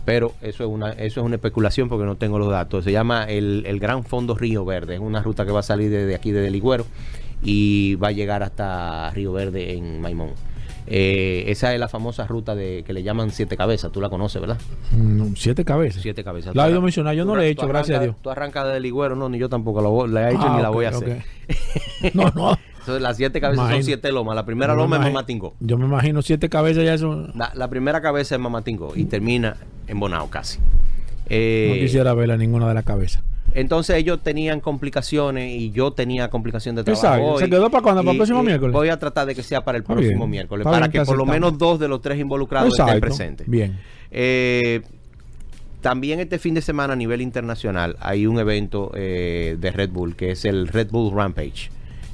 Pero 0.05 0.35
eso 0.41 0.65
es 0.65 0.71
una 0.71 0.91
eso 0.93 1.21
es 1.21 1.27
una 1.27 1.37
especulación 1.37 1.89
porque 1.89 2.07
no 2.07 2.17
tengo 2.17 2.39
los 2.39 2.51
datos. 2.51 2.85
Se 2.85 2.93
llama 2.93 3.25
el, 3.25 3.65
el 3.67 3.79
Gran 3.79 4.03
Fondo 4.05 4.35
Río 4.35 4.65
Verde. 4.65 4.95
Es 4.95 5.01
una 5.01 5.23
ruta 5.23 5.45
que 5.45 5.53
va 5.53 5.61
a 5.61 5.63
salir 5.63 5.91
desde 5.91 6.15
aquí, 6.15 6.31
desde 6.31 6.51
Ligüero, 6.51 6.87
y 7.43 7.97
va 7.97 8.09
a 8.09 8.13
llegar 8.13 8.43
hasta 8.43 9.11
Río 9.11 9.33
Verde 9.33 9.75
en 9.75 10.01
Maimón. 10.01 10.31
Eh, 10.87 11.45
esa 11.49 11.73
es 11.75 11.79
la 11.81 11.89
famosa 11.89 12.27
ruta 12.27 12.55
de 12.55 12.83
que 12.85 12.93
le 12.93 13.03
llaman 13.03 13.31
Siete 13.31 13.57
Cabezas. 13.57 13.93
Tú 13.93 14.01
la 14.01 14.09
conoces, 14.09 14.41
¿verdad? 14.41 14.59
Mm, 14.93 15.35
siete 15.37 15.65
cabezas. 15.65 16.03
Siete 16.03 16.25
Cabezas. 16.25 16.55
La 16.57 16.65
he 16.65 16.69
oído 16.69 16.81
mencionar, 16.83 17.15
yo 17.15 17.25
no 17.25 17.37
le 17.37 17.47
he 17.47 17.51
hecho, 17.51 17.67
gracias 17.69 17.99
a 17.99 18.03
Dios. 18.03 18.17
Tú 18.23 18.31
arrancas 18.31 18.73
de 18.73 18.81
Ligüero, 18.81 19.15
no, 19.15 19.29
ni 19.29 19.39
yo 19.39 19.49
tampoco 19.49 19.81
lo 19.83 19.91
voy- 19.91 20.11
la 20.11 20.31
he 20.31 20.35
hecho 20.35 20.43
Ah, 20.47 20.57
ni 20.57 20.63
la 20.63 20.71
voy 20.71 20.85
a 20.87 20.89
hacer. 20.91 21.23
No, 22.15 22.31
no. 22.35 22.59
Entonces, 22.81 23.03
las 23.03 23.17
siete 23.19 23.41
cabezas 23.43 23.59
Imagino. 23.65 23.77
son 23.83 23.85
siete 23.85 24.11
lomas. 24.11 24.35
La 24.35 24.47
primera 24.47 24.75
loma 24.75 24.97
es 24.97 25.03
Mamatingó. 25.03 25.55
Yo 25.61 25.77
me 25.77 25.85
imagino 25.85 26.23
siete 26.23 26.49
cabezas 26.49 26.83
ya 26.85 26.95
eso. 26.95 27.15
No 27.15 27.33
La, 27.35 27.53
la 27.55 27.69
primera 27.69 28.01
cabeza 28.01 28.35
es 28.37 28.41
Mamatingó 28.41 28.93
y 28.97 29.05
termina 29.05 29.57
en 29.87 30.01
Bonao 30.01 30.31
casi. 30.31 30.59
Eh, 31.29 31.77
quisiera 31.81 32.15
verla 32.15 32.37
ninguna 32.39 32.67
de 32.69 32.75
las 32.75 32.85
cabezas. 32.85 33.23
Entonces 33.55 33.97
ellos 33.97 34.23
tenían 34.23 34.61
complicaciones 34.61 35.53
y 35.53 35.71
yo 35.71 35.93
tenía 35.93 36.29
complicación 36.31 36.77
de 36.77 36.85
trabajo. 36.85 37.07
Exacto. 37.07 37.39
¿Se 37.39 37.45
hoy. 37.45 37.51
quedó 37.51 37.71
para 37.71 37.83
cuándo? 37.83 38.03
¿Para 38.03 38.13
el 38.13 38.17
próximo 38.19 38.43
y 38.43 38.47
miércoles? 38.47 38.73
Voy 38.73 38.89
a 38.89 38.99
tratar 38.99 39.27
de 39.27 39.35
que 39.35 39.43
sea 39.43 39.65
para 39.65 39.79
el 39.79 39.83
Está 39.83 39.95
próximo 39.95 40.19
bien. 40.21 40.31
miércoles, 40.31 40.65
Está 40.67 40.71
para 40.71 40.89
bien, 40.89 41.03
que 41.03 41.07
por 41.07 41.17
lo 41.17 41.27
menos 41.27 41.59
dos 41.59 41.79
de 41.81 41.89
los 41.89 42.01
tres 42.01 42.19
involucrados 42.19 42.79
estén 42.79 43.01
presentes. 43.01 43.49
Bien. 43.49 43.79
Eh, 44.11 44.83
también 45.81 46.21
este 46.21 46.39
fin 46.39 46.55
de 46.55 46.61
semana 46.63 46.93
a 46.93 46.97
nivel 46.97 47.21
internacional 47.23 47.97
hay 48.01 48.27
un 48.27 48.39
evento 48.39 48.93
eh, 48.95 49.57
de 49.59 49.71
Red 49.71 49.91
Bull 49.91 50.15
que 50.15 50.33
es 50.33 50.45
el 50.45 50.69
Red 50.69 50.91
Bull 50.91 51.13
Rampage. 51.15 51.71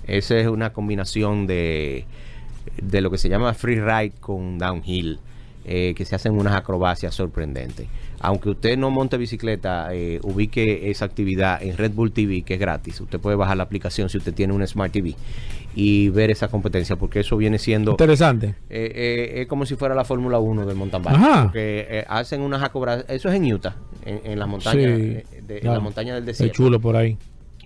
Esa 0.06 0.36
es 0.36 0.46
una 0.46 0.72
combinación 0.72 1.46
de, 1.46 2.04
de 2.80 3.00
lo 3.00 3.10
que 3.10 3.18
se 3.18 3.28
llama 3.28 3.52
free 3.54 3.80
ride 3.80 4.12
con 4.20 4.56
downhill, 4.56 5.18
eh, 5.64 5.94
que 5.96 6.04
se 6.04 6.14
hacen 6.14 6.32
unas 6.38 6.54
acrobacias 6.54 7.12
sorprendentes. 7.14 7.88
Aunque 8.20 8.50
usted 8.50 8.76
no 8.78 8.90
monte 8.90 9.16
bicicleta, 9.18 9.88
eh, 9.92 10.20
ubique 10.22 10.90
esa 10.90 11.04
actividad 11.04 11.62
en 11.62 11.76
Red 11.76 11.92
Bull 11.92 12.12
TV, 12.12 12.42
que 12.42 12.54
es 12.54 12.60
gratis. 12.60 13.00
Usted 13.00 13.20
puede 13.20 13.36
bajar 13.36 13.56
la 13.56 13.62
aplicación 13.64 14.08
si 14.08 14.18
usted 14.18 14.32
tiene 14.34 14.52
un 14.52 14.66
Smart 14.66 14.90
TV 14.92 15.14
y 15.74 16.08
ver 16.08 16.30
esa 16.30 16.48
competencia, 16.48 16.96
porque 16.96 17.20
eso 17.20 17.36
viene 17.36 17.58
siendo... 17.58 17.90
Interesante. 17.90 18.54
Eh, 18.70 18.90
eh, 18.94 19.40
es 19.42 19.46
como 19.46 19.66
si 19.66 19.76
fuera 19.76 19.94
la 19.94 20.04
Fórmula 20.06 20.38
1 20.38 20.64
del 20.64 20.74
mountain 20.76 21.02
bike. 21.02 21.16
Ajá. 21.16 21.42
Porque 21.44 22.04
hacen 22.08 22.40
unas 22.40 22.62
acrobacias. 22.62 23.04
Eso 23.10 23.28
es 23.28 23.34
en 23.34 23.52
Utah, 23.52 23.76
en, 24.06 24.20
en 24.24 24.38
las 24.38 24.48
montañas, 24.48 24.74
Sí, 24.96 25.42
de- 25.46 25.58
en 25.58 25.66
la 25.72 25.80
montaña 25.80 26.14
del 26.14 26.22
Es 26.22 26.26
desierto. 26.38 26.54
chulo 26.54 26.80
por 26.80 26.96
ahí. 26.96 27.18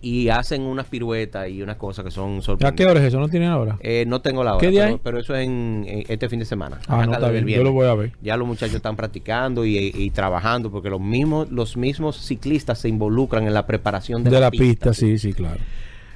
Y 0.02 0.30
hacen 0.30 0.62
unas 0.62 0.86
piruetas 0.86 1.48
y 1.50 1.60
unas 1.62 1.76
cosas 1.76 2.04
que 2.06 2.10
son 2.10 2.38
¿A 2.38 2.42
sorprendentes. 2.42 2.86
qué 2.86 2.90
hora 2.90 3.00
es 3.00 3.06
eso? 3.06 3.20
¿No 3.20 3.28
tienen 3.28 3.50
ahora? 3.50 3.76
Eh, 3.80 4.04
no 4.06 4.22
tengo 4.22 4.42
la 4.42 4.52
hora, 4.54 4.60
¿Qué 4.60 4.70
día 4.70 4.84
pero, 4.86 4.98
pero 5.02 5.18
eso 5.18 5.34
es 5.34 5.46
en, 5.46 5.84
en 5.86 6.04
este 6.08 6.28
fin 6.30 6.38
de 6.38 6.46
semana. 6.46 6.78
Ah, 6.88 7.04
no, 7.04 7.12
está 7.12 7.28
bien. 7.28 7.46
Yo 7.46 7.62
lo 7.62 7.72
voy 7.72 7.86
a 7.86 7.94
ver. 7.94 8.12
Ya 8.22 8.38
los 8.38 8.48
muchachos 8.48 8.76
están 8.76 8.96
practicando 8.96 9.66
y, 9.66 9.76
y 9.76 10.10
trabajando 10.10 10.70
porque 10.70 10.88
los 10.88 11.00
mismos, 11.00 11.50
los 11.50 11.76
mismos 11.76 12.16
ciclistas 12.16 12.78
se 12.78 12.88
involucran 12.88 13.46
en 13.46 13.52
la 13.52 13.66
preparación 13.66 14.24
de, 14.24 14.30
De 14.30 14.40
la 14.40 14.50
pista, 14.50 14.94
sí, 14.94 15.18
sí, 15.18 15.34
claro. 15.34 15.60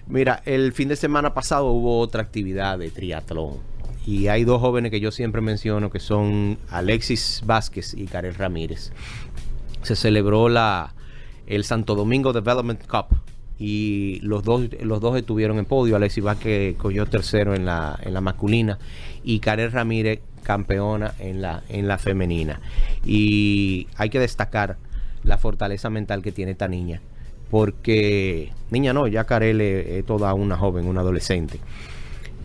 Mira, 0.06 0.42
el 0.46 0.72
fin 0.72 0.88
de 0.88 0.96
semana 0.96 1.34
pasado 1.34 1.66
hubo 1.66 1.98
otra 1.98 2.22
actividad 2.22 2.78
de 2.78 2.90
triatlón. 2.90 3.58
Y 4.06 4.28
hay 4.28 4.44
dos 4.44 4.60
jóvenes 4.60 4.90
que 4.90 5.00
yo 5.00 5.10
siempre 5.10 5.40
menciono 5.40 5.90
que 5.90 6.00
son 6.00 6.58
Alexis 6.70 7.42
Vázquez 7.44 7.94
y 7.94 8.06
Karel 8.06 8.34
Ramírez. 8.34 8.92
Se 9.82 9.96
celebró 9.96 10.48
la, 10.48 10.94
el 11.46 11.64
Santo 11.64 11.94
Domingo 11.94 12.32
Development 12.32 12.80
Cup 12.86 13.16
y 13.58 14.20
los 14.22 14.42
dos, 14.42 14.68
los 14.80 15.00
dos 15.00 15.16
estuvieron 15.16 15.58
en 15.58 15.64
podio. 15.64 15.96
Alexis 15.96 16.24
Vázquez 16.24 16.76
cogió 16.76 17.06
tercero 17.06 17.54
en 17.54 17.64
la, 17.64 17.98
en 18.02 18.14
la 18.14 18.20
masculina 18.20 18.78
y 19.22 19.38
Karel 19.38 19.72
Ramírez 19.72 20.20
campeona 20.42 21.14
en 21.18 21.42
la, 21.42 21.62
en 21.68 21.88
la 21.88 21.98
femenina. 21.98 22.60
Y 23.04 23.88
hay 23.96 24.10
que 24.10 24.20
destacar 24.20 24.76
la 25.24 25.38
fortaleza 25.38 25.90
mental 25.90 26.22
que 26.22 26.32
tiene 26.32 26.52
esta 26.52 26.68
niña. 26.68 27.00
Porque, 27.50 28.52
niña 28.70 28.92
no, 28.92 29.06
ya 29.06 29.24
Karel 29.24 29.60
es, 29.60 30.06
toda 30.06 30.34
una 30.34 30.56
joven, 30.56 30.86
una 30.86 31.00
adolescente. 31.00 31.58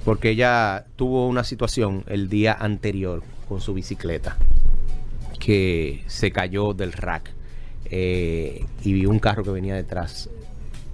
Porque 0.06 0.32
ella 0.32 0.86
tuvo 0.96 1.28
una 1.28 1.44
situación 1.44 2.04
el 2.08 2.30
día 2.30 2.54
anterior 2.54 3.22
con 3.48 3.62
su 3.62 3.74
bicicleta 3.74 4.38
que 5.40 6.04
se 6.08 6.32
cayó 6.32 6.74
del 6.74 6.92
rack 6.92 7.32
eh, 7.86 8.66
y 8.84 8.94
vio 8.94 9.10
un 9.10 9.20
carro 9.20 9.44
que 9.44 9.52
venía 9.52 9.74
detrás, 9.74 10.30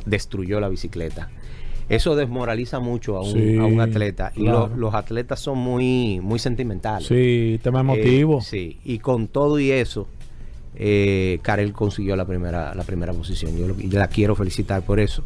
destruyó 0.05 0.59
la 0.59 0.69
bicicleta. 0.69 1.29
Eso 1.87 2.15
desmoraliza 2.15 2.79
mucho 2.79 3.15
a 3.17 3.21
un, 3.21 3.31
Sí, 3.33 3.57
a 3.57 3.65
un 3.65 3.79
atleta 3.79 4.31
y 4.35 4.41
claro. 4.41 4.71
los 4.75 4.95
atletas 4.95 5.39
son 5.39 5.59
muy, 5.59 6.19
muy 6.19 6.39
sentimentales. 6.39 7.07
Sí, 7.07 7.59
tema 7.61 7.79
Eh, 7.79 7.81
emotivo. 7.81 8.41
sí, 8.41 8.79
y 8.83 8.97
con 8.99 9.27
todo 9.27 9.59
y 9.59 9.69
eso, 9.71 10.07
eh, 10.75 11.39
Karel 11.43 11.73
consiguió 11.73 12.15
la 12.15 12.25
primera, 12.25 12.73
la 12.73 12.83
primera 12.83 13.13
posición. 13.13 13.55
Yo, 13.57 13.67
lo- 13.67 13.79
y 13.79 13.87
la 13.89 14.07
quiero 14.07 14.35
felicitar 14.35 14.81
por 14.81 14.99
eso. 14.99 15.23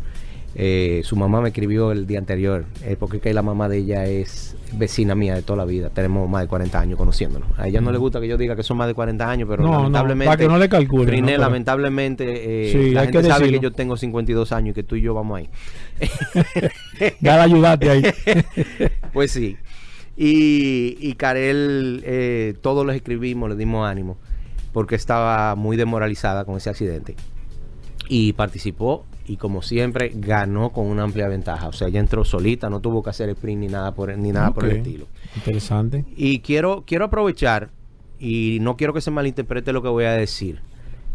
Eh, 0.55 1.01
su 1.03 1.15
mamá 1.15 1.41
me 1.41 1.49
escribió 1.49 1.91
el 1.91 2.07
día 2.07 2.17
anterior, 2.19 2.65
eh, 2.83 2.95
porque 2.99 3.19
que 3.19 3.33
la 3.33 3.43
mamá 3.43 3.69
de 3.69 3.77
ella 3.77 4.05
es 4.05 4.55
vecina 4.73 5.13
mía 5.15 5.35
de 5.35 5.41
toda 5.43 5.57
la 5.57 5.65
vida. 5.65 5.89
Tenemos 5.89 6.27
más 6.29 6.41
de 6.41 6.47
40 6.47 6.79
años 6.79 6.97
conociéndonos. 6.97 7.47
A 7.57 7.67
ella 7.67 7.81
no 7.81 7.91
le 7.91 7.97
gusta 7.99 8.19
que 8.19 8.27
yo 8.27 8.37
diga 8.37 8.55
que 8.55 8.63
son 8.63 8.77
más 8.77 8.87
de 8.87 8.93
40 8.95 9.29
años, 9.29 9.47
pero 9.49 9.61
No, 9.63 9.69
no, 9.69 9.77
lamentablemente. 9.77 10.25
para 10.27 10.37
que 10.37 10.47
no 10.47 10.57
le. 10.57 10.69
Pero- 10.69 11.37
lamentablemente, 11.41 12.69
eh, 12.69 12.71
Sí, 12.71 12.89
la 12.91 13.01
hay 13.01 13.07
gente 13.07 13.21
que 13.21 13.27
sabe 13.27 13.51
que 13.51 13.59
yo 13.59 13.71
tengo 13.71 13.95
52 13.95 14.51
años 14.51 14.71
y 14.71 14.73
que 14.73 14.83
tú 14.83 14.95
y 14.95 15.01
yo 15.01 15.13
vamos 15.13 15.37
ahí. 15.39 15.49
Ya 17.21 17.41
ayudarte 17.41 17.89
ahí. 17.89 18.03
Pues 19.13 19.31
sí. 19.31 19.57
Y, 20.17 20.97
y 20.99 21.13
Karel, 21.13 22.01
eh, 22.05 22.53
todos 22.61 22.85
los 22.85 22.93
escribimos, 22.95 23.49
le 23.49 23.55
dimos 23.55 23.87
ánimo, 23.87 24.17
porque 24.73 24.95
estaba 24.95 25.55
muy 25.55 25.77
desmoralizada 25.77 26.43
con 26.43 26.57
ese 26.57 26.69
accidente. 26.69 27.15
Y 28.09 28.33
participó 28.33 29.05
y 29.29 29.37
como 29.37 29.61
siempre 29.61 30.11
ganó 30.15 30.71
con 30.71 30.87
una 30.87 31.03
amplia 31.03 31.27
ventaja. 31.27 31.67
O 31.67 31.71
sea, 31.71 31.87
ella 31.87 31.99
entró 31.99 32.25
solita, 32.25 32.67
no 32.69 32.79
tuvo 32.79 33.03
que 33.03 33.11
hacer 33.11 33.29
sprint 33.29 33.61
ni 33.61 33.67
nada 33.67 33.93
por, 33.93 34.17
ni 34.17 34.31
nada 34.31 34.51
por 34.51 34.65
el 34.65 34.77
estilo. 34.77 35.05
Interesante. 35.35 36.03
Y 36.17 36.39
quiero, 36.39 36.83
quiero 36.87 37.05
aprovechar, 37.05 37.69
y 38.19 38.57
no 38.61 38.75
quiero 38.75 38.91
que 38.93 39.01
se 39.01 39.11
malinterprete 39.11 39.71
lo 39.71 39.83
que 39.83 39.87
voy 39.89 40.05
a 40.05 40.13
decir, 40.13 40.61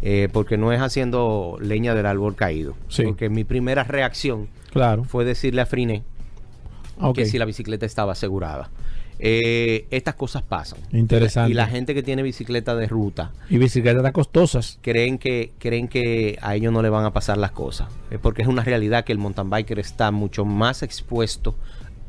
eh, 0.01 0.29
porque 0.33 0.57
no 0.57 0.73
es 0.73 0.81
haciendo 0.81 1.59
leña 1.61 1.95
del 1.95 2.07
árbol 2.07 2.37
caído. 2.37 2.75
Sí. 2.89 3.03
Porque 3.03 3.29
mi 3.29 3.43
primera 3.43 3.83
reacción 3.83 4.47
Claro. 4.71 5.03
fue 5.05 5.25
decirle 5.25 5.63
a 5.63 5.67
Friné 5.67 6.05
Ok. 7.01 7.17
que 7.17 7.27
si 7.27 7.37
la 7.39 7.45
bicicleta 7.47 7.85
estaba 7.85 8.13
asegurada. 8.13 8.71
Eh, 9.19 9.87
estas 9.91 10.15
cosas 10.17 10.43
pasan. 10.43 10.81
Interesante. 10.93 11.51
Y 11.51 11.55
la 11.55 11.67
gente 11.67 11.95
que 11.95 12.03
tiene 12.03 12.23
bicicleta 12.23 12.75
de 12.75 12.87
ruta 12.87 13.31
Y 13.49 13.59
bicicletas 13.59 14.13
costosas. 14.13 14.79
creen 14.83 15.19
que 15.19 15.53
creen 15.59 15.89
que 15.89 16.37
a 16.43 16.55
ellos 16.57 16.73
no 16.73 16.83
le 16.83 16.89
van 16.91 17.05
a 17.05 17.13
pasar 17.13 17.39
las 17.39 17.53
cosas, 17.53 17.89
Eh, 18.11 18.19
porque 18.21 18.43
es 18.43 18.49
una 18.49 18.63
realidad 18.65 19.05
que 19.05 19.13
el 19.13 19.19
mountain 19.19 19.49
biker 19.51 19.79
está 19.79 20.11
mucho 20.11 20.45
más 20.45 20.83
expuesto 20.83 21.55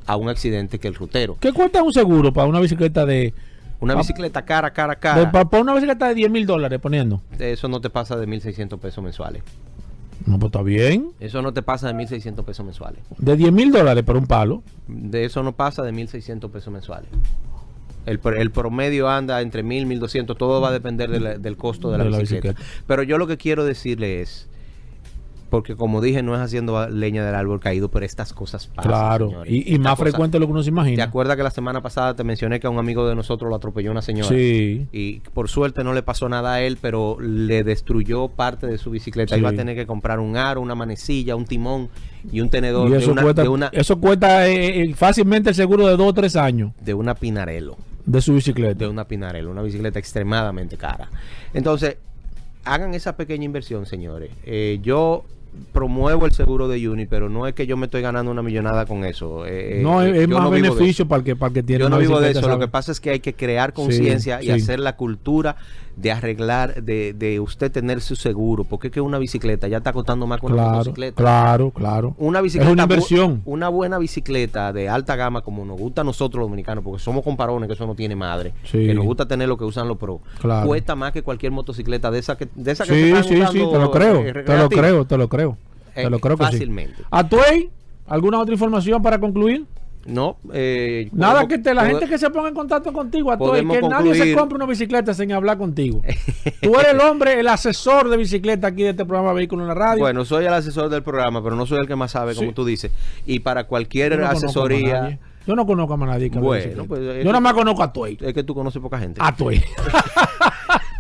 a 0.08 0.16
un 0.18 0.30
accidente 0.30 0.80
que 0.80 0.88
el 0.88 0.96
rutero. 0.96 1.38
¿Qué 1.40 1.52
cuesta 1.54 1.82
un 1.84 1.94
seguro 1.94 2.32
para 2.34 2.48
una 2.48 2.60
bicicleta 2.60 3.06
de... 3.06 3.34
Una 3.80 3.94
bicicleta 3.96 4.44
cara, 4.46 4.72
cara, 4.72 4.96
cara, 4.96 5.32
pa- 5.32 5.50
para 5.50 5.62
una 5.62 5.74
bicicleta 5.74 6.08
de 6.08 6.16
10 6.16 6.32
mil 6.32 6.46
dólares 6.46 6.80
poniendo? 6.80 7.22
eso 7.38 7.68
no 7.68 7.82
te 7.82 7.90
pasa 7.90 8.16
de 8.16 8.26
1.600 8.28 8.80
pesos 8.80 9.04
mensuales. 9.04 9.44
No, 10.26 10.40
pues 10.40 10.50
está 10.50 10.62
bien. 10.64 11.12
Eso 11.20 11.42
no 11.42 11.54
te 11.54 11.62
pasa 11.62 11.88
de 11.88 11.94
1.600 11.94 12.44
pesos 12.44 12.66
mensuales. 12.66 13.00
De 13.18 13.36
10 13.36 13.52
mil 13.52 13.72
dólares 13.72 14.04
por 14.04 14.18
un 14.18 14.26
palo. 14.28 14.64
De 14.88 15.26
eso 15.26 15.44
no 15.44 15.52
pasa 15.54 15.84
de 15.84 15.92
1.600 15.94 16.50
pesos 16.50 16.72
mensuales. 16.74 17.10
El, 18.06 18.20
el 18.38 18.52
promedio 18.52 19.10
anda 19.10 19.42
entre 19.42 19.64
1.000 19.64 20.00
1.200, 20.00 20.38
todo 20.38 20.62
va 20.62 20.70
a 20.70 20.72
depender 20.72 21.10
de 21.10 21.20
la- 21.20 21.38
del 21.38 21.58
costo 21.58 21.92
de 21.92 21.98
la, 21.98 22.04
De 22.04 22.10
la 22.12 22.20
bicicleta. 22.20 22.50
bicicleta. 22.60 22.84
Pero 22.88 23.04
yo 23.04 23.18
lo 23.18 23.28
que 23.28 23.38
quiero 23.38 23.66
decirle 23.66 24.22
es, 24.22 24.48
porque 25.56 25.78
como 25.78 26.02
dije, 26.02 26.22
no 26.22 26.36
es 26.36 26.42
haciendo 26.42 26.86
leña 26.90 27.26
del 27.26 27.34
árbol 27.34 27.62
caído, 27.62 27.88
pero 27.88 28.06
estas 28.06 28.34
cosas 28.34 28.68
pasan. 28.68 28.92
claro. 28.92 29.30
señores. 29.30 29.54
Y, 29.54 29.80
más 29.80 29.98
frecuente 29.98 30.36
de 30.36 30.42
lo 30.42 30.48
que 30.48 30.52
uno 30.52 30.62
se 30.62 30.66
¿Te 30.66 30.72
imagina. 30.72 31.04
acuerdas 31.06 31.38
que 31.38 31.44
la 31.44 31.50
semana 31.50 31.82
pasada 31.82 32.14
te 32.14 32.26
mencioné 32.26 32.60
que 32.60 32.68
a 32.68 32.70
un 32.70 32.78
amigo 32.78 33.08
de 33.08 33.16
nosotros 33.16 33.50
lo 33.50 33.56
atropelló 33.56 33.92
una 33.92 34.02
señora? 34.02 34.28
Sí. 34.28 34.86
Y 34.92 35.22
por 35.34 35.48
suerte 35.48 35.86
no 35.86 35.94
le 35.94 36.04
pasó 36.04 36.28
nada 36.28 36.56
a 36.56 36.62
él, 36.62 36.78
pero 36.82 37.18
le 37.22 37.64
destruyó 37.64 38.28
parte 38.28 38.68
de 38.68 38.78
su 38.78 38.92
bicicleta. 38.92 39.36
Sí. 39.36 39.40
Iba 39.40 39.52
a 39.52 39.54
tener 39.54 39.78
que 39.78 39.88
comprar 39.88 40.20
un 40.20 40.36
aro, 40.36 40.60
una 40.60 40.76
manecilla, 40.76 41.38
un 41.38 41.46
timón 41.46 41.88
y 42.30 42.42
un 42.42 42.50
tenedor 42.50 42.90
Y 42.90 42.92
de 42.92 42.98
eso 42.98 43.14
una, 43.14 43.22
cuesta, 43.22 43.42
de 43.44 43.48
una, 43.48 43.70
eso 43.72 43.98
cuesta 43.98 44.46
eh, 44.50 44.82
eh, 44.82 44.94
fácilmente 44.94 45.52
el 45.52 45.56
seguro 45.56 45.88
de 45.88 45.96
dos 45.96 46.08
o 46.10 46.14
tres 46.14 46.36
años 46.36 46.74
de 46.82 46.94
una 46.94 47.16
Pinarello. 47.16 47.78
de 48.06 48.20
su 48.20 48.34
bicicleta. 48.34 48.76
de 48.76 48.90
una 48.90 49.08
Pinarello, 49.08 49.52
una 49.52 49.62
bicicleta 49.62 50.00
extremadamente 50.00 50.76
cara. 50.76 51.08
Entonces, 51.54 51.96
hagan 52.66 52.94
esa 52.94 53.16
pequeña 53.16 53.46
inversión, 53.46 53.86
señores. 53.86 54.32
Eh, 54.44 54.80
yo 54.82 55.24
promuevo 55.72 56.26
el 56.26 56.32
seguro 56.32 56.68
de 56.68 56.88
Uni, 56.90 57.06
pero 57.06 57.30
no 57.30 57.48
es 57.48 57.54
que 57.54 57.68
yo 57.68 57.78
me 57.78 57.86
estoy 57.86 58.02
ganando 58.02 58.32
una 58.32 58.42
millonada 58.42 58.86
con 58.86 59.04
eso. 59.06 59.46
Eh, 59.46 59.80
no, 59.82 60.02
eh, 60.02 60.10
es, 60.12 60.16
es 60.24 60.28
yo 60.30 60.36
más 60.36 60.44
no 60.46 60.50
beneficio 60.52 61.08
para 61.08 61.20
el 61.20 61.26
que, 61.26 61.36
para 61.36 61.48
el 61.50 61.54
que 61.54 61.64
tiene 61.64 61.84
Yo 61.84 61.90
no 61.90 61.98
vivo 61.98 62.20
de 62.20 62.28
bicicleta, 62.30 62.40
eso. 62.48 62.50
Lo 62.50 62.60
que 62.60 62.68
pasa 62.68 62.92
es 62.92 63.00
que 63.00 63.10
hay 63.12 63.20
que 63.20 63.34
crear 63.34 63.74
conciencia 63.74 64.42
y 64.42 64.46
sí. 64.46 64.52
hacer 64.52 64.80
la 64.80 64.96
cultura 64.96 65.56
de 65.96 66.12
arreglar, 66.12 66.84
de, 66.84 67.14
de 67.14 67.40
usted 67.40 67.72
tener 67.72 68.02
su 68.02 68.16
seguro. 68.18 68.66
Porque 68.66 68.88
es 68.88 68.94
que 68.94 69.00
una 69.00 69.18
bicicleta 69.18 69.68
ya 69.70 69.78
está 69.78 69.94
costando 69.94 70.28
más 70.28 70.40
que 70.42 70.48
una 70.48 70.56
Claro, 70.56 70.72
motocicleta. 70.72 71.16
claro, 71.16 71.72
claro. 71.72 72.16
Una 72.18 72.42
bicicleta 72.42 72.70
es 72.70 72.74
una 72.74 72.84
inversión. 72.84 73.42
Una 73.46 73.70
buena 73.70 73.98
bicicleta 73.98 74.74
de 74.74 74.90
alta 74.90 75.16
gama, 75.16 75.42
como 75.42 75.64
nos 75.64 75.80
gusta 75.80 76.02
a 76.02 76.04
nosotros 76.04 76.40
los 76.42 76.48
dominicanos, 76.50 76.84
porque 76.84 77.00
somos 77.02 77.24
comparones, 77.24 77.68
que 77.68 77.74
eso 77.76 77.86
no 77.88 77.96
tiene 77.96 78.16
madre. 78.16 78.54
Sí. 78.66 78.86
Que 78.88 78.94
nos 78.94 79.06
gusta 79.06 79.26
tener 79.26 79.48
lo 79.48 79.58
que 79.58 79.64
usan 79.64 79.88
los 79.88 79.98
pros. 79.98 80.20
Claro. 80.42 80.68
Cuesta 80.68 80.96
más 80.96 81.14
que 81.14 81.24
cualquier 81.24 81.54
motocicleta 81.54 82.12
de 82.12 82.20
esa 82.20 82.38
que, 82.38 82.50
de 82.56 82.72
esa 82.72 82.84
que 82.84 82.94
Sí, 83.24 83.24
sí, 83.30 83.44
sí, 83.52 83.60
te 83.72 83.80
lo 83.80 83.92
creo. 83.92 84.26
eh, 84.26 84.34
te 84.46 84.58
lo 84.58 84.70
creo, 84.70 85.06
te 85.06 85.18
lo 85.18 85.30
creo. 85.30 85.45
Eh, 85.96 86.04
Te 86.04 86.10
lo 86.10 86.20
creo 86.20 86.38
que 86.38 86.44
fácilmente. 86.44 86.96
sí. 86.98 87.04
Atuey, 87.10 87.70
¿alguna 88.08 88.40
otra 88.40 88.54
información 88.54 89.02
para 89.02 89.20
concluir? 89.20 89.66
No, 90.06 90.38
eh, 90.54 91.10
Nada 91.14 91.34
podemos- 91.42 91.50
que 91.50 91.58
te, 91.58 91.74
la 91.74 91.86
gente 91.88 92.08
que 92.08 92.20
se 92.20 92.30
ponga 92.30 92.50
en 92.50 92.54
contacto 92.54 92.94
contigo, 92.94 93.32
Atuey, 93.32 93.50
podemos 93.64 93.78
que 93.78 93.88
nadie 93.88 94.14
se 94.14 94.36
compre 94.36 94.56
una 94.58 94.68
bicicleta 94.68 95.16
sin 95.16 95.32
hablar 95.32 95.58
contigo. 95.58 96.04
Tú 96.62 96.76
eres 96.78 96.94
el 96.94 97.00
hombre, 97.02 97.40
el 97.40 97.48
asesor 97.48 98.10
de 98.10 98.18
bicicleta 98.18 98.68
aquí 98.68 98.84
de 98.84 98.90
este 98.92 99.04
programa 99.06 99.34
Vehículo 99.34 99.64
en 99.64 99.70
la 99.70 99.74
Radio. 99.74 100.02
Bueno, 100.02 100.24
soy 100.24 100.46
el 100.46 100.54
asesor 100.54 100.90
del 100.90 101.02
programa, 101.02 101.44
pero 101.44 101.56
no 101.56 101.66
soy 101.66 101.80
el 101.80 101.88
que 101.88 101.96
más 101.96 102.12
sabe, 102.12 102.36
como 102.36 102.54
tú 102.54 102.64
dices. 102.66 102.92
Y 103.26 103.40
para 103.40 103.64
cualquier 103.64 104.20
no 104.20 104.28
a 104.28 104.30
asesoría. 104.30 105.18
Yo 105.48 105.56
no 105.56 105.66
conozco 105.66 105.94
a 105.96 105.98
nadie 105.98 106.30
que 106.30 106.38
Bueno, 106.40 106.86
pues, 106.86 107.02
eh, 107.02 107.22
Yo 107.24 107.26
nada 107.32 107.40
más 107.40 107.54
conozco 107.54 107.82
a 107.82 107.86
Atuey. 107.86 108.18
es 108.22 108.34
que 108.34 108.44
tú 108.44 108.54
conoces 108.54 108.82
poca 108.82 109.00
gente. 109.00 109.22
Atuey. 109.24 109.64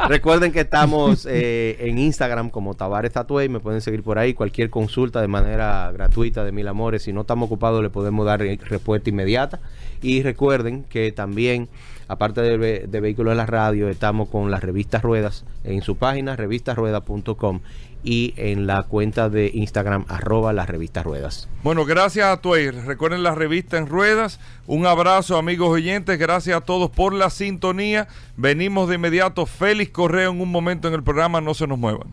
Recuerden 0.08 0.52
que 0.52 0.62
estamos 0.62 1.26
eh, 1.26 1.78
en 1.80 1.98
Instagram 1.98 2.50
como 2.50 2.76
Tavares 2.76 3.12
Tatuey, 3.14 3.50
me 3.50 3.60
pueden 3.60 3.82
seguir 3.82 4.04
por 4.04 4.20
ahí. 4.20 4.34
Cualquier 4.34 4.70
consulta 4.70 5.22
de 5.22 5.28
manera 5.28 5.92
gratuita 5.92 6.44
de 6.44 6.52
Mil 6.52 6.68
Amores, 6.68 7.04
si 7.04 7.14
no 7.14 7.22
estamos 7.22 7.48
ocupados, 7.48 7.82
le 7.82 7.90
podemos 7.90 8.26
dar 8.26 8.42
eh, 8.42 8.60
respuesta 8.64 9.10
inmediata. 9.10 9.60
Y 10.02 10.22
recuerden 10.22 10.84
que 10.84 11.12
también, 11.12 11.70
aparte 12.08 12.42
de, 12.42 12.88
de 12.88 13.00
Vehículos 13.00 13.32
en 13.32 13.38
la 13.38 13.46
Radio, 13.46 13.90
estamos 13.90 14.30
con 14.30 14.52
las 14.52 14.64
revistas 14.64 15.02
Ruedas 15.02 15.44
en 15.64 15.82
su 15.82 15.96
página 15.96 16.36
revistasruedas.com 16.36 17.62
y 18.06 18.36
en 18.38 18.68
la 18.68 18.84
cuenta 18.84 19.30
de 19.30 19.50
Instagram 19.54 20.06
arroba 20.08 20.54
las 20.54 20.70
revistas 20.70 21.04
Ruedas. 21.04 21.50
Bueno, 21.64 21.84
gracias 21.86 22.28
a 22.28 22.38
Tuey. 22.38 22.70
Recuerden 22.70 23.24
la 23.24 23.34
revista 23.34 23.78
en 23.78 23.88
ruedas. 23.88 24.40
Un 24.68 24.86
abrazo, 24.86 25.38
amigos 25.38 25.70
oyentes. 25.70 26.20
Gracias 26.20 26.56
a 26.56 26.62
todos 26.62 26.92
por 26.92 27.14
la 27.14 27.32
sintonía. 27.32 28.08
Venimos 28.38 28.88
de 28.88 28.96
inmediato. 28.96 29.48
Félix 29.48 29.92
Correa 29.92 30.30
en 30.30 30.40
un 30.40 30.52
momento 30.52 30.88
en 30.88 30.94
el 30.94 31.04
programa. 31.04 31.42
No 31.42 31.56
se 31.56 31.66
nos 31.66 31.80
muevan. 31.80 32.12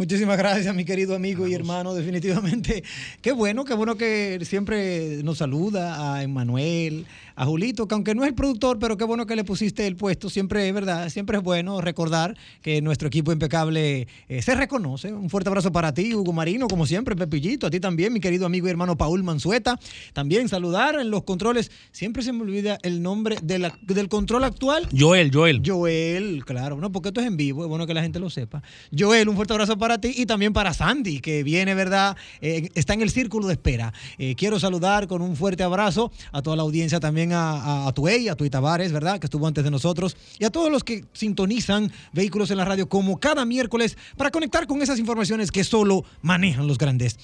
Muchísimas 0.00 0.38
gracias, 0.38 0.74
mi 0.74 0.86
querido 0.86 1.14
amigo 1.14 1.46
y 1.46 1.52
hermano. 1.52 1.92
Definitivamente, 1.92 2.82
qué 3.20 3.32
bueno, 3.32 3.66
qué 3.66 3.74
bueno 3.74 3.96
que 3.96 4.38
siempre 4.46 5.22
nos 5.22 5.36
saluda 5.36 6.14
a 6.14 6.22
Emanuel, 6.22 7.04
a 7.40 7.46
Julito, 7.46 7.88
que 7.88 7.94
aunque 7.94 8.14
no 8.14 8.22
es 8.22 8.28
el 8.28 8.34
productor, 8.34 8.78
pero 8.78 8.98
qué 8.98 9.04
bueno 9.04 9.24
que 9.24 9.34
le 9.34 9.44
pusiste 9.44 9.86
el 9.86 9.96
puesto. 9.96 10.28
Siempre 10.28 10.68
es 10.68 10.74
verdad, 10.74 11.08
siempre 11.08 11.38
es 11.38 11.42
bueno 11.42 11.80
recordar 11.80 12.36
que 12.60 12.82
nuestro 12.82 13.08
equipo 13.08 13.32
impecable 13.32 14.06
eh, 14.28 14.42
se 14.42 14.54
reconoce. 14.54 15.10
Un 15.10 15.30
fuerte 15.30 15.48
abrazo 15.48 15.72
para 15.72 15.94
ti, 15.94 16.14
Hugo 16.14 16.34
Marino, 16.34 16.68
como 16.68 16.84
siempre, 16.84 17.16
Pepillito, 17.16 17.66
a 17.66 17.70
ti 17.70 17.80
también, 17.80 18.12
mi 18.12 18.20
querido 18.20 18.44
amigo 18.44 18.66
y 18.66 18.70
hermano 18.70 18.98
Paul 18.98 19.22
Manzueta. 19.22 19.80
También 20.12 20.50
saludar 20.50 20.96
en 21.00 21.10
los 21.10 21.22
controles. 21.22 21.70
Siempre 21.92 22.22
se 22.22 22.34
me 22.34 22.42
olvida 22.42 22.78
el 22.82 23.00
nombre 23.00 23.36
de 23.42 23.58
la- 23.58 23.78
del 23.80 24.10
control 24.10 24.44
actual. 24.44 24.86
Joel, 24.94 25.30
Joel. 25.32 25.62
Joel, 25.64 26.44
claro, 26.44 26.76
no, 26.76 26.92
porque 26.92 27.08
esto 27.08 27.22
es 27.22 27.26
en 27.26 27.38
vivo, 27.38 27.62
es 27.62 27.68
bueno 27.70 27.86
que 27.86 27.94
la 27.94 28.02
gente 28.02 28.18
lo 28.20 28.28
sepa. 28.28 28.62
Joel, 28.96 29.30
un 29.30 29.36
fuerte 29.36 29.54
abrazo 29.54 29.78
para 29.78 29.98
ti 29.98 30.12
y 30.14 30.26
también 30.26 30.52
para 30.52 30.74
Sandy, 30.74 31.20
que 31.20 31.42
viene, 31.42 31.74
¿verdad? 31.74 32.18
Eh, 32.42 32.68
está 32.74 32.92
en 32.92 33.00
el 33.00 33.08
círculo 33.08 33.46
de 33.46 33.54
espera. 33.54 33.94
Eh, 34.18 34.34
quiero 34.34 34.60
saludar 34.60 35.06
con 35.08 35.22
un 35.22 35.36
fuerte 35.36 35.62
abrazo 35.62 36.12
a 36.32 36.42
toda 36.42 36.56
la 36.56 36.64
audiencia 36.64 37.00
también 37.00 37.29
también 37.30 37.32
a, 37.32 37.86
a 37.86 37.92
Tuey, 37.92 38.28
a 38.28 38.34
Tuey 38.34 38.50
Tavares, 38.50 38.92
¿verdad? 38.92 39.18
Que 39.18 39.26
estuvo 39.26 39.46
antes 39.46 39.64
de 39.64 39.70
nosotros. 39.70 40.16
Y 40.38 40.44
a 40.44 40.50
todos 40.50 40.70
los 40.70 40.84
que 40.84 41.04
sintonizan 41.12 41.90
vehículos 42.12 42.50
en 42.50 42.58
la 42.58 42.64
radio 42.64 42.88
como 42.88 43.18
cada 43.18 43.44
miércoles 43.44 43.96
para 44.16 44.30
conectar 44.30 44.66
con 44.66 44.82
esas 44.82 44.98
informaciones 44.98 45.50
que 45.50 45.64
solo 45.64 46.04
manejan 46.22 46.66
los 46.66 46.78
grandes. 46.78 47.18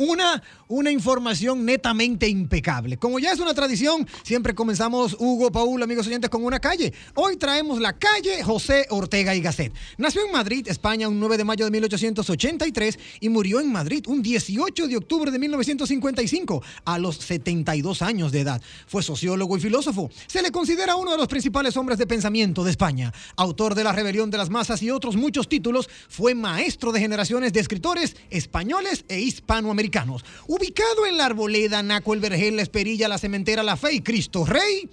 Una, 0.00 0.42
una 0.68 0.90
información 0.90 1.66
netamente 1.66 2.26
impecable. 2.26 2.96
Como 2.96 3.18
ya 3.18 3.32
es 3.32 3.38
una 3.38 3.52
tradición, 3.52 4.08
siempre 4.22 4.54
comenzamos, 4.54 5.14
Hugo, 5.18 5.52
Paul, 5.52 5.82
amigos 5.82 6.06
oyentes, 6.06 6.30
con 6.30 6.42
una 6.42 6.58
calle. 6.58 6.90
Hoy 7.16 7.36
traemos 7.36 7.78
la 7.78 7.92
calle 7.98 8.42
José 8.42 8.86
Ortega 8.88 9.34
y 9.34 9.42
Gasset. 9.42 9.74
Nació 9.98 10.24
en 10.24 10.32
Madrid, 10.32 10.66
España, 10.68 11.06
un 11.06 11.20
9 11.20 11.36
de 11.36 11.44
mayo 11.44 11.66
de 11.66 11.70
1883 11.72 12.98
y 13.20 13.28
murió 13.28 13.60
en 13.60 13.70
Madrid 13.70 14.02
un 14.08 14.22
18 14.22 14.88
de 14.88 14.96
octubre 14.96 15.30
de 15.30 15.38
1955, 15.38 16.62
a 16.86 16.98
los 16.98 17.16
72 17.16 18.00
años 18.00 18.32
de 18.32 18.40
edad. 18.40 18.62
Fue 18.86 19.02
sociólogo 19.02 19.58
y 19.58 19.60
filósofo. 19.60 20.08
Se 20.28 20.40
le 20.40 20.50
considera 20.50 20.96
uno 20.96 21.10
de 21.10 21.18
los 21.18 21.28
principales 21.28 21.76
hombres 21.76 21.98
de 21.98 22.06
pensamiento 22.06 22.64
de 22.64 22.70
España. 22.70 23.12
Autor 23.36 23.74
de 23.74 23.84
La 23.84 23.92
Rebelión 23.92 24.30
de 24.30 24.38
las 24.38 24.48
Masas 24.48 24.82
y 24.82 24.90
otros 24.90 25.16
muchos 25.16 25.46
títulos, 25.46 25.90
fue 26.08 26.34
maestro 26.34 26.90
de 26.90 27.00
generaciones 27.00 27.52
de 27.52 27.60
escritores 27.60 28.16
españoles 28.30 29.04
e 29.06 29.20
hispanoamericanos. 29.20 29.89
Ubicado 30.46 31.06
en 31.06 31.16
la 31.16 31.26
Arboleda, 31.26 31.82
Naco, 31.82 32.14
el 32.14 32.20
Vergel, 32.20 32.56
la 32.56 32.62
Esperilla, 32.62 33.08
la 33.08 33.18
Cementera, 33.18 33.62
la 33.62 33.76
Fe 33.76 33.94
y 33.94 34.00
Cristo 34.00 34.44
Rey, 34.44 34.88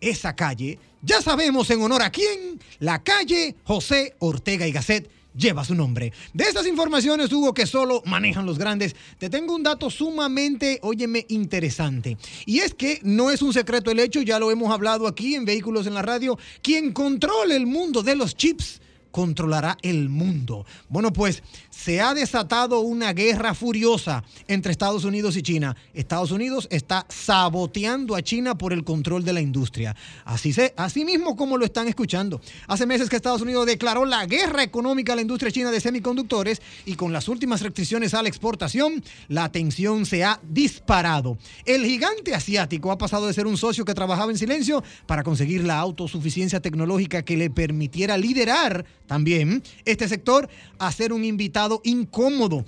esa 0.00 0.36
calle, 0.36 0.78
ya 1.02 1.22
sabemos 1.22 1.70
en 1.70 1.82
honor 1.82 2.02
a 2.02 2.10
quién, 2.10 2.60
la 2.78 3.02
calle 3.02 3.56
José 3.64 4.14
Ortega 4.18 4.66
y 4.66 4.72
Gasset 4.72 5.10
lleva 5.36 5.64
su 5.64 5.74
nombre. 5.74 6.12
De 6.32 6.44
estas 6.44 6.66
informaciones, 6.66 7.32
Hugo, 7.32 7.52
que 7.52 7.66
solo 7.66 8.02
manejan 8.06 8.46
los 8.46 8.58
grandes, 8.58 8.96
te 9.18 9.28
tengo 9.28 9.54
un 9.54 9.62
dato 9.62 9.90
sumamente, 9.90 10.78
óyeme, 10.82 11.26
interesante. 11.28 12.16
Y 12.46 12.60
es 12.60 12.74
que 12.74 13.00
no 13.02 13.30
es 13.30 13.42
un 13.42 13.52
secreto 13.52 13.90
el 13.90 14.00
hecho, 14.00 14.22
ya 14.22 14.38
lo 14.38 14.50
hemos 14.50 14.72
hablado 14.72 15.06
aquí 15.06 15.34
en 15.34 15.44
Vehículos 15.44 15.86
en 15.86 15.94
la 15.94 16.02
Radio, 16.02 16.38
quien 16.62 16.92
controla 16.92 17.54
el 17.54 17.66
mundo 17.66 18.02
de 18.02 18.16
los 18.16 18.34
chips 18.34 18.80
controlará 19.16 19.78
el 19.80 20.10
mundo. 20.10 20.66
Bueno, 20.90 21.10
pues 21.10 21.42
se 21.76 22.00
ha 22.00 22.14
desatado 22.14 22.80
una 22.80 23.12
guerra 23.12 23.54
furiosa 23.54 24.24
entre 24.48 24.72
Estados 24.72 25.04
Unidos 25.04 25.36
y 25.36 25.42
China. 25.42 25.76
Estados 25.92 26.30
Unidos 26.30 26.66
está 26.70 27.06
saboteando 27.08 28.16
a 28.16 28.22
China 28.22 28.56
por 28.56 28.72
el 28.72 28.82
control 28.82 29.24
de 29.24 29.34
la 29.34 29.40
industria. 29.40 29.94
Así, 30.24 30.52
se, 30.52 30.72
así 30.76 31.04
mismo 31.04 31.36
como 31.36 31.58
lo 31.58 31.64
están 31.64 31.86
escuchando. 31.86 32.40
Hace 32.66 32.86
meses 32.86 33.08
que 33.08 33.16
Estados 33.16 33.42
Unidos 33.42 33.66
declaró 33.66 34.04
la 34.06 34.24
guerra 34.26 34.62
económica 34.62 35.12
a 35.12 35.16
la 35.16 35.22
industria 35.22 35.52
china 35.52 35.70
de 35.70 35.80
semiconductores 35.80 36.62
y 36.86 36.94
con 36.94 37.12
las 37.12 37.28
últimas 37.28 37.60
restricciones 37.60 38.14
a 38.14 38.22
la 38.22 38.28
exportación, 38.28 39.04
la 39.28 39.52
tensión 39.52 40.06
se 40.06 40.24
ha 40.24 40.40
disparado. 40.48 41.36
El 41.66 41.84
gigante 41.84 42.34
asiático 42.34 42.90
ha 42.90 42.98
pasado 42.98 43.26
de 43.26 43.34
ser 43.34 43.46
un 43.46 43.58
socio 43.58 43.84
que 43.84 43.94
trabajaba 43.94 44.32
en 44.32 44.38
silencio 44.38 44.82
para 45.06 45.22
conseguir 45.22 45.62
la 45.62 45.78
autosuficiencia 45.78 46.60
tecnológica 46.60 47.22
que 47.22 47.36
le 47.36 47.50
permitiera 47.50 48.16
liderar 48.16 48.86
también 49.06 49.62
este 49.84 50.08
sector 50.08 50.48
a 50.78 50.90
ser 50.90 51.12
un 51.12 51.24
invitado 51.24 51.65
incómodo. 51.84 52.64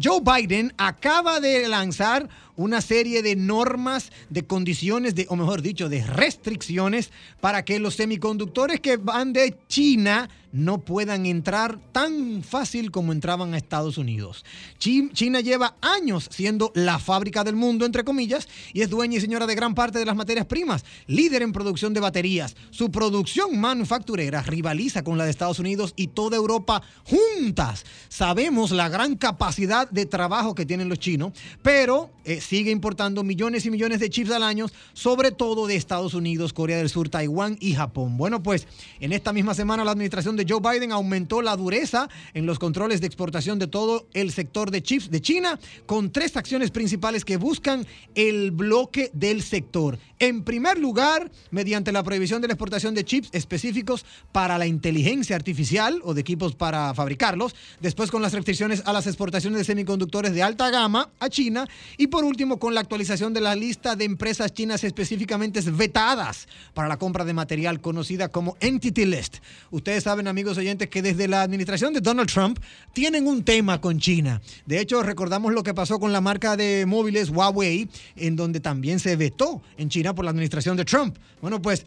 Joe 0.00 0.20
Biden 0.20 0.72
acaba 0.76 1.40
de 1.40 1.66
lanzar 1.68 2.28
una 2.58 2.80
serie 2.80 3.22
de 3.22 3.36
normas, 3.36 4.10
de 4.28 4.44
condiciones, 4.44 5.14
de, 5.14 5.26
o 5.30 5.36
mejor 5.36 5.62
dicho, 5.62 5.88
de 5.88 6.04
restricciones 6.04 7.10
para 7.40 7.64
que 7.64 7.78
los 7.78 7.94
semiconductores 7.94 8.80
que 8.80 8.96
van 8.96 9.32
de 9.32 9.56
China 9.68 10.28
no 10.52 10.78
puedan 10.78 11.26
entrar 11.26 11.78
tan 11.92 12.42
fácil 12.42 12.90
como 12.90 13.12
entraban 13.12 13.54
a 13.54 13.58
Estados 13.58 13.98
Unidos. 13.98 14.44
China 14.78 15.40
lleva 15.40 15.76
años 15.80 16.28
siendo 16.32 16.72
la 16.74 16.98
fábrica 16.98 17.44
del 17.44 17.56
mundo, 17.56 17.84
entre 17.84 18.04
comillas, 18.04 18.48
y 18.72 18.82
es 18.82 18.90
dueña 18.90 19.18
y 19.18 19.20
señora 19.20 19.46
de 19.46 19.54
gran 19.54 19.74
parte 19.74 19.98
de 19.98 20.06
las 20.06 20.16
materias 20.16 20.46
primas, 20.46 20.84
líder 21.06 21.42
en 21.42 21.52
producción 21.52 21.92
de 21.94 22.00
baterías. 22.00 22.56
Su 22.70 22.90
producción 22.90 23.58
manufacturera 23.58 24.42
rivaliza 24.42 25.04
con 25.04 25.18
la 25.18 25.24
de 25.24 25.30
Estados 25.30 25.58
Unidos 25.58 25.92
y 25.96 26.08
toda 26.08 26.36
Europa 26.36 26.82
juntas. 27.04 27.84
Sabemos 28.08 28.70
la 28.70 28.88
gran 28.88 29.16
capacidad 29.16 29.88
de 29.90 30.06
trabajo 30.06 30.54
que 30.54 30.66
tienen 30.66 30.88
los 30.88 30.98
chinos, 30.98 31.32
pero 31.62 32.10
eh, 32.28 32.42
sigue 32.42 32.70
importando 32.70 33.24
millones 33.24 33.64
y 33.64 33.70
millones 33.70 34.00
de 34.00 34.10
chips 34.10 34.30
al 34.30 34.42
año, 34.42 34.66
sobre 34.92 35.30
todo 35.30 35.66
de 35.66 35.76
Estados 35.76 36.12
Unidos, 36.12 36.52
Corea 36.52 36.76
del 36.76 36.90
Sur, 36.90 37.08
Taiwán 37.08 37.56
y 37.58 37.72
Japón. 37.72 38.18
Bueno, 38.18 38.42
pues 38.42 38.66
en 39.00 39.14
esta 39.14 39.32
misma 39.32 39.54
semana 39.54 39.82
la 39.82 39.92
administración 39.92 40.36
de 40.36 40.44
Joe 40.46 40.60
Biden 40.60 40.92
aumentó 40.92 41.40
la 41.40 41.56
dureza 41.56 42.10
en 42.34 42.44
los 42.44 42.58
controles 42.58 43.00
de 43.00 43.06
exportación 43.06 43.58
de 43.58 43.66
todo 43.66 44.06
el 44.12 44.30
sector 44.30 44.70
de 44.70 44.82
chips 44.82 45.10
de 45.10 45.22
China 45.22 45.58
con 45.86 46.12
tres 46.12 46.36
acciones 46.36 46.70
principales 46.70 47.24
que 47.24 47.38
buscan 47.38 47.86
el 48.14 48.50
bloque 48.50 49.10
del 49.14 49.42
sector. 49.42 49.98
En 50.18 50.42
primer 50.42 50.78
lugar, 50.78 51.30
mediante 51.50 51.92
la 51.92 52.02
prohibición 52.02 52.42
de 52.42 52.48
la 52.48 52.54
exportación 52.54 52.94
de 52.94 53.04
chips 53.04 53.28
específicos 53.32 54.04
para 54.32 54.58
la 54.58 54.66
inteligencia 54.66 55.36
artificial 55.36 56.00
o 56.04 56.12
de 56.12 56.20
equipos 56.20 56.54
para 56.54 56.92
fabricarlos. 56.92 57.54
Después 57.80 58.10
con 58.10 58.20
las 58.20 58.32
restricciones 58.32 58.82
a 58.84 58.92
las 58.92 59.06
exportaciones 59.06 59.58
de 59.58 59.64
semiconductores 59.64 60.34
de 60.34 60.42
alta 60.42 60.70
gama 60.70 61.10
a 61.20 61.28
China. 61.28 61.68
Y 61.96 62.08
último, 62.24 62.58
con 62.58 62.74
la 62.74 62.80
actualización 62.80 63.32
de 63.32 63.40
la 63.40 63.54
lista 63.54 63.96
de 63.96 64.04
empresas 64.04 64.52
chinas 64.52 64.84
específicamente 64.84 65.60
vetadas 65.60 66.48
para 66.74 66.88
la 66.88 66.98
compra 66.98 67.24
de 67.24 67.32
material 67.32 67.80
conocida 67.80 68.28
como 68.28 68.56
Entity 68.60 69.04
List. 69.04 69.38
Ustedes 69.70 70.04
saben, 70.04 70.28
amigos 70.28 70.58
oyentes, 70.58 70.88
que 70.88 71.02
desde 71.02 71.28
la 71.28 71.42
administración 71.42 71.92
de 71.92 72.00
Donald 72.00 72.30
Trump 72.30 72.58
tienen 72.92 73.26
un 73.26 73.44
tema 73.44 73.80
con 73.80 73.98
China. 73.98 74.40
De 74.66 74.80
hecho, 74.80 75.02
recordamos 75.02 75.52
lo 75.52 75.62
que 75.62 75.74
pasó 75.74 75.98
con 75.98 76.12
la 76.12 76.20
marca 76.20 76.56
de 76.56 76.86
móviles 76.86 77.30
Huawei, 77.30 77.88
en 78.16 78.36
donde 78.36 78.60
también 78.60 79.00
se 79.00 79.16
vetó 79.16 79.62
en 79.76 79.88
China 79.88 80.14
por 80.14 80.24
la 80.24 80.30
administración 80.30 80.76
de 80.76 80.84
Trump. 80.84 81.16
Bueno, 81.40 81.62
pues 81.62 81.86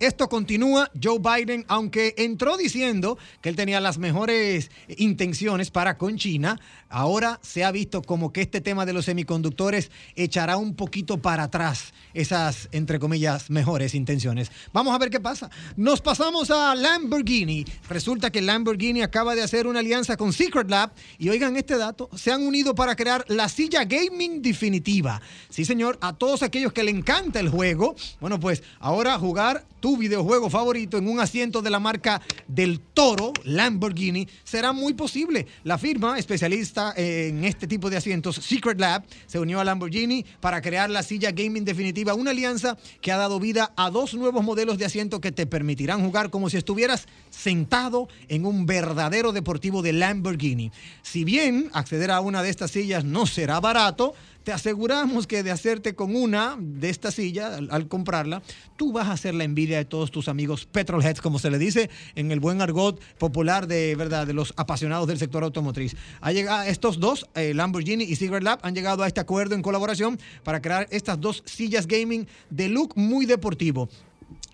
esto 0.00 0.28
continúa. 0.28 0.90
Joe 1.00 1.18
Biden, 1.18 1.64
aunque 1.68 2.14
entró 2.18 2.56
diciendo 2.56 3.18
que 3.40 3.50
él 3.50 3.56
tenía 3.56 3.80
las 3.80 3.98
mejores 3.98 4.70
intenciones 4.96 5.70
para 5.70 5.98
con 5.98 6.16
China, 6.16 6.58
ahora 6.88 7.38
se 7.42 7.64
ha 7.64 7.70
visto 7.70 8.02
como 8.02 8.32
que 8.32 8.40
este 8.40 8.60
tema 8.60 8.86
de 8.86 8.92
los 8.92 9.04
semiconductores 9.04 9.90
echará 10.16 10.56
un 10.56 10.74
poquito 10.74 11.18
para 11.18 11.44
atrás 11.44 11.92
esas, 12.14 12.68
entre 12.72 12.98
comillas, 12.98 13.50
mejores 13.50 13.94
intenciones. 13.94 14.50
Vamos 14.72 14.94
a 14.94 14.98
ver 14.98 15.10
qué 15.10 15.20
pasa. 15.20 15.50
Nos 15.76 16.00
pasamos 16.00 16.50
a 16.50 16.74
Lamborghini. 16.74 17.64
Resulta 17.88 18.30
que 18.30 18.40
Lamborghini 18.40 19.02
acaba 19.02 19.34
de 19.34 19.42
hacer 19.42 19.66
una 19.66 19.80
alianza 19.80 20.16
con 20.16 20.32
Secret 20.32 20.70
Lab 20.70 20.92
y 21.18 21.28
oigan 21.28 21.56
este 21.56 21.76
dato, 21.76 22.08
se 22.16 22.32
han 22.32 22.42
unido 22.42 22.74
para 22.74 22.96
crear 22.96 23.24
la 23.28 23.48
silla 23.48 23.84
gaming 23.84 24.42
definitiva. 24.42 25.20
Sí, 25.50 25.64
señor, 25.64 25.98
a 26.00 26.14
todos 26.14 26.42
aquellos 26.42 26.72
que 26.72 26.84
le 26.84 26.90
encanta 26.90 27.38
el 27.40 27.48
juego, 27.48 27.94
bueno, 28.20 28.40
pues 28.40 28.62
ahora 28.78 29.18
jugar 29.18 29.66
tu 29.90 29.96
videojuego 29.96 30.48
favorito 30.48 30.98
en 30.98 31.08
un 31.08 31.18
asiento 31.18 31.62
de 31.62 31.70
la 31.70 31.80
marca 31.80 32.22
del 32.46 32.78
Toro, 32.78 33.32
Lamborghini, 33.42 34.28
será 34.44 34.72
muy 34.72 34.94
posible. 34.94 35.48
La 35.64 35.78
firma 35.78 36.16
especialista 36.16 36.94
en 36.96 37.44
este 37.44 37.66
tipo 37.66 37.90
de 37.90 37.96
asientos, 37.96 38.36
Secret 38.36 38.78
Lab, 38.78 39.04
se 39.26 39.40
unió 39.40 39.58
a 39.58 39.64
Lamborghini 39.64 40.24
para 40.38 40.62
crear 40.62 40.90
la 40.90 41.02
silla 41.02 41.32
gaming 41.32 41.64
definitiva, 41.64 42.14
una 42.14 42.30
alianza 42.30 42.78
que 43.00 43.10
ha 43.10 43.16
dado 43.16 43.40
vida 43.40 43.72
a 43.76 43.90
dos 43.90 44.14
nuevos 44.14 44.44
modelos 44.44 44.78
de 44.78 44.84
asiento 44.84 45.20
que 45.20 45.32
te 45.32 45.44
permitirán 45.44 46.04
jugar 46.04 46.30
como 46.30 46.48
si 46.50 46.56
estuvieras 46.56 47.08
sentado 47.30 48.06
en 48.28 48.46
un 48.46 48.66
verdadero 48.66 49.32
deportivo 49.32 49.82
de 49.82 49.92
Lamborghini. 49.92 50.70
Si 51.02 51.24
bien 51.24 51.68
acceder 51.72 52.12
a 52.12 52.20
una 52.20 52.44
de 52.44 52.50
estas 52.50 52.70
sillas 52.70 53.04
no 53.04 53.26
será 53.26 53.58
barato, 53.58 54.14
te 54.44 54.52
aseguramos 54.52 55.26
que 55.26 55.42
de 55.42 55.50
hacerte 55.50 55.94
con 55.94 56.16
una 56.16 56.56
de 56.58 56.88
esta 56.88 57.10
silla, 57.10 57.56
al, 57.56 57.88
comprarla, 57.88 58.42
tú 58.76 58.92
vas 58.92 59.08
a 59.08 59.12
hacer 59.12 59.34
la 59.34 59.44
envidia 59.44 59.78
de 59.78 59.84
todos 59.84 60.10
tus 60.10 60.28
amigos 60.28 60.66
petrolheads, 60.66 61.20
como 61.20 61.38
se 61.38 61.50
le 61.50 61.58
dice 61.58 61.90
en 62.14 62.30
el 62.30 62.40
buen 62.40 62.60
argot 62.60 63.00
popular 63.18 63.66
de 63.66 63.94
verdad 63.96 64.26
de 64.26 64.32
los 64.32 64.54
apasionados 64.56 65.06
del 65.06 65.18
sector 65.18 65.44
automotriz. 65.44 65.96
Ha 66.20 66.32
llegado, 66.32 66.64
estos 66.64 67.00
dos, 67.00 67.26
eh, 67.34 67.54
Lamborghini 67.54 68.04
y 68.04 68.16
Secret 68.16 68.42
Lab, 68.42 68.60
han 68.62 68.74
llegado 68.74 69.02
a 69.02 69.06
este 69.06 69.20
acuerdo 69.20 69.54
en 69.54 69.62
colaboración 69.62 70.18
para 70.42 70.60
crear 70.62 70.86
estas 70.90 71.20
dos 71.20 71.42
sillas 71.46 71.86
gaming 71.86 72.26
de 72.48 72.68
look 72.68 72.92
muy 72.96 73.26
deportivo. 73.26 73.88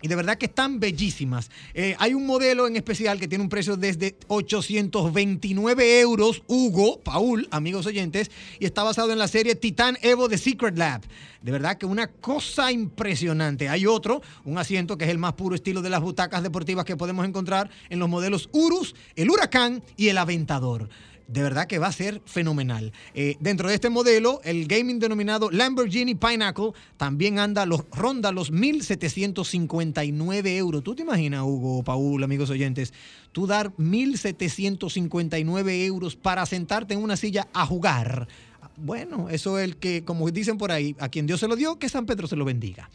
Y 0.03 0.09
de 0.09 0.17
verdad 0.17 0.37
que 0.37 0.47
están 0.47 0.79
bellísimas. 0.79 1.51
Eh, 1.73 1.97
hay 1.99 2.13
un 2.13 2.27
modelo 2.27 2.67
en 2.67 2.77
especial 2.77 3.19
que 3.19 3.29
tiene 3.29 3.43
un 3.43 3.49
precio 3.49 3.77
desde 3.77 4.17
829 4.29 6.01
euros, 6.01 6.43
Hugo, 6.47 7.01
Paul, 7.01 7.49
amigos 7.51 7.87
oyentes, 7.87 8.31
y 8.61 8.67
está 8.67 8.83
basado 8.83 9.13
en 9.13 9.19
la 9.19 9.27
serie 9.27 9.55
Titan 9.55 9.97
Evo 10.03 10.29
de 10.29 10.37
Secret 10.37 10.77
Lab. 10.77 11.01
De 11.41 11.51
verdad 11.51 11.79
que 11.79 11.87
una 11.87 12.09
cosa 12.09 12.71
impresionante. 12.73 13.69
Hay 13.69 13.87
otro, 13.87 14.21
un 14.45 14.59
asiento 14.59 14.99
que 14.99 15.05
es 15.05 15.11
el 15.11 15.19
más 15.19 15.33
puro 15.33 15.55
estilo 15.55 15.81
de 15.81 15.91
las 15.91 16.03
butacas 16.03 16.43
deportivas 16.43 16.85
que 16.85 16.97
podemos 16.97 17.27
encontrar 17.27 17.71
en 17.89 17.99
los 17.99 18.09
modelos 18.09 18.51
Urus, 18.53 18.95
el 19.15 19.31
Huracán 19.31 19.83
y 19.97 20.09
el 20.09 20.19
Aventador 20.19 20.89
de 21.29 21.43
verdad 21.43 21.67
que 21.67 21.79
va 21.79 21.89
a 21.89 21.93
ser 21.93 22.23
fenomenal. 22.25 22.95
Eh, 23.15 23.37
dentro 23.41 23.69
de 23.69 23.75
este 23.75 23.91
modelo, 23.91 24.41
el 24.45 24.67
gaming 24.67 24.99
denominado 24.99 25.51
Lamborghini 25.51 26.15
Pineapple 26.15 26.71
también 26.97 27.39
anda 27.39 27.67
los, 27.67 27.83
ronda 27.91 28.33
los 28.33 28.51
1.759 28.53 30.47
euros. 30.57 30.83
¿Tú 30.83 30.95
te 30.95 31.03
imaginas, 31.03 31.43
Hugo, 31.43 31.83
Paul, 31.83 32.25
amigos 32.25 32.49
oyentes, 32.51 32.93
tú 33.33 33.47
dar 33.47 33.73
1.759 33.77 35.85
euros 35.85 36.17
para 36.17 36.47
sentarte 36.47 36.95
en 36.95 37.03
una 37.03 37.17
silla 37.17 37.49
a 37.53 37.67
jugar? 37.67 38.29
Bueno, 38.77 39.29
eso 39.31 39.59
es 39.59 39.65
el 39.65 39.77
que, 39.77 40.05
como 40.05 40.31
dicen 40.31 40.59
por 40.59 40.71
ahí, 40.73 40.95
a 40.99 41.09
quien 41.09 41.27
Dios 41.27 41.41
se 41.41 41.49
lo 41.49 41.57
dio, 41.57 41.79
que 41.79 41.89
San 41.89 42.07
Pedro 42.07 42.27
se 42.27 42.37
lo 42.37 42.45
bendiga. 42.45 42.91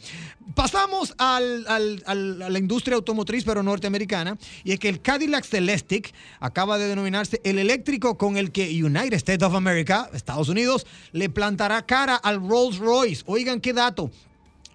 Pasamos 0.54 1.14
al- 1.18 1.64
al- 1.68 2.02
a 2.06 2.14
la 2.50 2.58
industria 2.58 2.96
automotriz, 2.96 3.44
pero 3.44 3.62
norteamericana, 3.62 4.36
y 4.64 4.72
es 4.72 4.78
que 4.78 4.88
el 4.88 5.00
Cadillac 5.00 5.44
Celestiq 5.44 6.12
acaba 6.40 6.78
de 6.78 6.88
denominarse 6.88 7.40
el 7.44 7.58
eléctrico 7.58 8.18
con 8.18 8.36
el 8.36 8.52
que 8.52 8.68
United 8.84 9.14
States 9.14 9.42
of 9.46 9.54
America, 9.54 10.10
Estados 10.12 10.48
Unidos, 10.48 10.86
le 11.12 11.28
plantará 11.30 11.84
cara 11.86 12.16
al 12.16 12.36
Rolls 12.40 12.78
Royce. 12.78 13.22
Oigan 13.26 13.60
qué 13.60 13.72
dato. 13.72 14.10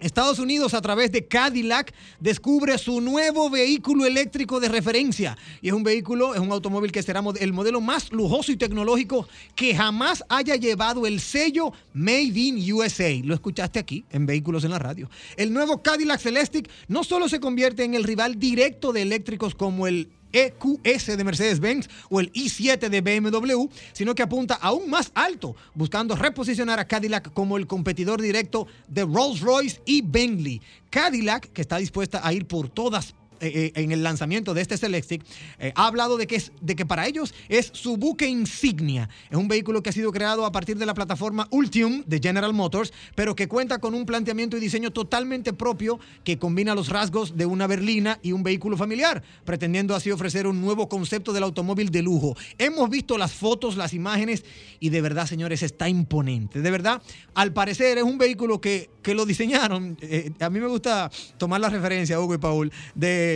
Estados 0.00 0.38
Unidos 0.38 0.74
a 0.74 0.80
través 0.80 1.10
de 1.10 1.26
Cadillac 1.26 1.92
descubre 2.20 2.78
su 2.78 3.00
nuevo 3.00 3.50
vehículo 3.50 4.06
eléctrico 4.06 4.60
de 4.60 4.68
referencia 4.68 5.36
y 5.60 5.68
es 5.68 5.74
un 5.74 5.82
vehículo, 5.82 6.34
es 6.34 6.40
un 6.40 6.52
automóvil 6.52 6.92
que 6.92 7.02
será 7.02 7.22
el 7.40 7.52
modelo 7.52 7.80
más 7.80 8.12
lujoso 8.12 8.52
y 8.52 8.56
tecnológico 8.56 9.28
que 9.56 9.74
jamás 9.74 10.22
haya 10.28 10.54
llevado 10.56 11.06
el 11.06 11.20
sello 11.20 11.72
Made 11.94 12.38
in 12.38 12.72
USA. 12.72 13.10
Lo 13.24 13.34
escuchaste 13.34 13.78
aquí 13.78 14.04
en 14.10 14.26
Vehículos 14.26 14.64
en 14.64 14.70
la 14.70 14.78
Radio. 14.78 15.10
El 15.36 15.52
nuevo 15.52 15.82
Cadillac 15.82 16.20
Celestiq 16.20 16.70
no 16.86 17.02
solo 17.02 17.28
se 17.28 17.40
convierte 17.40 17.82
en 17.82 17.94
el 17.94 18.04
rival 18.04 18.38
directo 18.38 18.92
de 18.92 19.02
eléctricos 19.02 19.54
como 19.54 19.86
el 19.86 20.08
EQS 20.32 21.16
de 21.16 21.24
Mercedes-Benz 21.24 21.88
o 22.10 22.20
el 22.20 22.32
i7 22.32 22.88
de 22.88 23.00
BMW, 23.00 23.66
sino 23.92 24.14
que 24.14 24.22
apunta 24.22 24.54
aún 24.54 24.90
más 24.90 25.10
alto, 25.14 25.56
buscando 25.74 26.16
reposicionar 26.16 26.78
a 26.78 26.86
Cadillac 26.86 27.32
como 27.32 27.56
el 27.56 27.66
competidor 27.66 28.20
directo 28.20 28.66
de 28.88 29.04
Rolls-Royce 29.04 29.80
y 29.84 30.02
Bentley. 30.02 30.60
Cadillac, 30.90 31.52
que 31.52 31.62
está 31.62 31.78
dispuesta 31.78 32.26
a 32.26 32.32
ir 32.32 32.46
por 32.46 32.68
todas 32.68 33.14
eh, 33.40 33.72
eh, 33.74 33.82
en 33.82 33.92
el 33.92 34.02
lanzamiento 34.02 34.54
de 34.54 34.62
este 34.62 34.76
Celestiq, 34.76 35.22
eh, 35.58 35.72
ha 35.74 35.86
hablado 35.86 36.16
de 36.16 36.26
que, 36.26 36.36
es, 36.36 36.52
de 36.60 36.74
que 36.74 36.86
para 36.86 37.06
ellos 37.06 37.34
es 37.48 37.70
su 37.72 37.96
buque 37.96 38.26
insignia. 38.26 39.08
Es 39.30 39.36
un 39.36 39.48
vehículo 39.48 39.82
que 39.82 39.90
ha 39.90 39.92
sido 39.92 40.12
creado 40.12 40.44
a 40.44 40.52
partir 40.52 40.76
de 40.76 40.86
la 40.86 40.94
plataforma 40.94 41.46
Ultium 41.50 42.02
de 42.06 42.18
General 42.20 42.52
Motors, 42.52 42.92
pero 43.14 43.36
que 43.36 43.48
cuenta 43.48 43.78
con 43.78 43.94
un 43.94 44.06
planteamiento 44.06 44.56
y 44.56 44.60
diseño 44.60 44.90
totalmente 44.90 45.52
propio 45.52 46.00
que 46.24 46.38
combina 46.38 46.74
los 46.74 46.88
rasgos 46.88 47.36
de 47.36 47.46
una 47.46 47.66
berlina 47.66 48.18
y 48.22 48.32
un 48.32 48.42
vehículo 48.42 48.76
familiar, 48.76 49.22
pretendiendo 49.44 49.94
así 49.94 50.10
ofrecer 50.10 50.46
un 50.46 50.60
nuevo 50.60 50.88
concepto 50.88 51.32
del 51.32 51.44
automóvil 51.44 51.90
de 51.90 52.02
lujo. 52.02 52.36
Hemos 52.58 52.90
visto 52.90 53.18
las 53.18 53.32
fotos, 53.32 53.76
las 53.76 53.94
imágenes 53.94 54.44
y 54.80 54.90
de 54.90 55.00
verdad, 55.00 55.26
señores, 55.26 55.62
está 55.62 55.88
imponente. 55.88 56.60
De 56.60 56.70
verdad, 56.70 57.02
al 57.34 57.52
parecer 57.52 57.98
es 57.98 58.04
un 58.04 58.18
vehículo 58.18 58.60
que, 58.60 58.90
que 59.02 59.14
lo 59.14 59.26
diseñaron. 59.26 59.96
a 60.40 60.50
mí 60.50 60.60
me 60.60 60.66
gusta 60.66 61.10
tomar 61.36 61.60
la 61.60 61.68
referencia, 61.70 62.20
Hugo 62.20 62.34
y 62.34 62.38
Paul, 62.38 62.72
de 62.94 63.27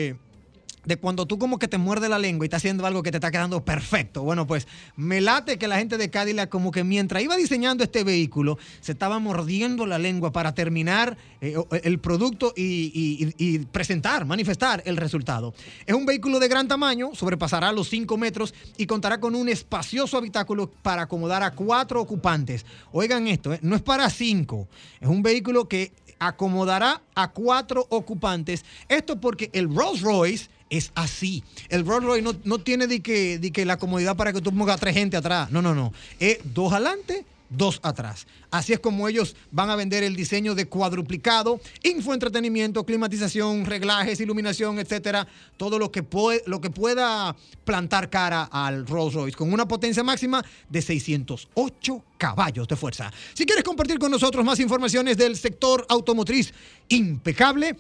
de 0.85 0.97
cuando 0.97 1.27
tú 1.27 1.39
como 1.39 1.59
que 1.59 1.69
te 1.69 1.79
muerde 1.79 2.09
la 2.09 2.19
lengua 2.19 2.45
y 2.45 2.49
estás 2.49 2.61
haciendo 2.61 2.87
algo 2.87 3.03
que 3.03 3.11
te 3.11 3.19
está 3.19 3.31
quedando 3.31 3.65
perfecto. 3.65 4.23
Bueno, 4.23 4.47
pues 4.47 4.67
me 4.97 5.21
late 5.21 5.59
que 5.59 5.69
la 5.69 5.79
gente 5.79 5.97
de 5.97 6.11
Cadillac 6.11 6.49
como 6.49 6.71
que 6.71 6.85
mientras 6.85 7.23
iba 7.23 7.37
diseñando 7.37 7.85
este 7.85 8.05
vehículo, 8.05 8.59
se 8.81 8.93
estaba 8.93 9.19
mordiendo 9.19 9.87
la 9.87 9.99
lengua 9.99 10.33
para 10.33 10.55
terminar 10.55 11.17
eh, 11.41 11.55
el 11.85 11.99
producto 12.01 12.53
y 12.57 13.59
presentar, 13.71 14.25
manifestar 14.25 14.83
el 14.85 14.97
resultado. 14.97 15.55
Es 15.87 15.95
un 15.95 16.07
vehículo 16.07 16.41
de 16.41 16.49
gran 16.49 16.67
tamaño, 16.67 17.11
sobrepasará 17.15 17.73
los 17.73 17.89
5 17.89 18.17
metros 18.17 18.55
y 18.77 18.87
contará 18.87 19.21
con 19.21 19.35
un 19.35 19.49
espacioso 19.49 20.17
habitáculo 20.17 20.71
para 20.83 21.03
acomodar 21.03 21.43
a 21.43 21.53
cuatro 21.53 22.01
ocupantes. 22.01 22.67
Oigan 22.93 23.29
esto, 23.29 23.53
eh, 23.53 23.59
no 23.63 23.77
es 23.77 23.83
para 23.83 24.09
cinco, 24.11 24.69
es 25.01 25.09
un 25.09 25.23
vehículo 25.23 25.69
que 25.69 25.93
acomodará 26.27 27.03
a 27.15 27.33
cuatro 27.33 27.87
ocupantes. 27.89 28.65
Esto 28.89 29.21
porque 29.21 29.51
el 29.53 29.75
Rolls 29.75 30.01
Royce 30.01 30.49
es 30.71 30.91
así. 30.95 31.45
El 31.69 31.85
Rolls 31.85 32.05
Royce 32.05 32.23
no, 32.23 32.35
no 32.45 32.59
tiene 32.59 32.87
de 32.87 33.01
que, 33.01 33.39
de 33.39 33.51
que 33.53 33.65
la 33.65 33.77
comodidad 33.77 34.17
para 34.17 34.33
que 34.33 34.41
tú 34.41 34.53
pongas 34.53 34.81
tres 34.81 34.95
gente 34.95 35.17
atrás. 35.17 35.51
No, 35.51 35.61
no, 35.61 35.75
no. 35.75 35.93
Es 36.19 36.39
dos 36.45 36.73
adelante, 36.73 37.25
dos 37.57 37.81
atrás. 37.83 38.27
Así 38.51 38.73
es 38.73 38.81
como 38.81 39.09
ellos 39.09 39.37
van 39.51 39.71
a 39.71 39.77
vender 39.77 40.03
el 40.03 40.17
diseño 40.17 40.55
de 40.55 40.67
cuadruplicado, 40.67 41.61
infoentretenimiento, 41.83 42.85
climatización, 42.85 43.65
reglajes, 43.65 44.21
iluminación, 44.21 44.79
etcétera. 44.79 45.27
Todo 45.57 45.79
lo 45.79 45.91
que, 45.91 46.05
lo 46.47 46.61
que 46.61 46.71
pueda 46.71 47.35
plantar 47.65 48.11
cara 48.11 48.45
al 48.45 48.87
Rolls 48.87 49.15
Royce 49.15 49.37
con 49.37 49.53
una 49.53 49.67
potencia 49.67 50.03
máxima 50.03 50.45
de 50.69 50.83
608 50.83 52.05
caballos 52.19 52.69
de 52.69 52.77
fuerza. 52.77 53.13
Si 53.35 53.45
quieres 53.45 53.65
compartir 53.65 53.99
con 53.99 54.11
nosotros 54.11 54.45
más 54.45 54.61
informaciones 54.61 55.17
del 55.17 55.37
sector 55.37 55.85
automotriz 55.89 56.53
impecable, 56.89 57.77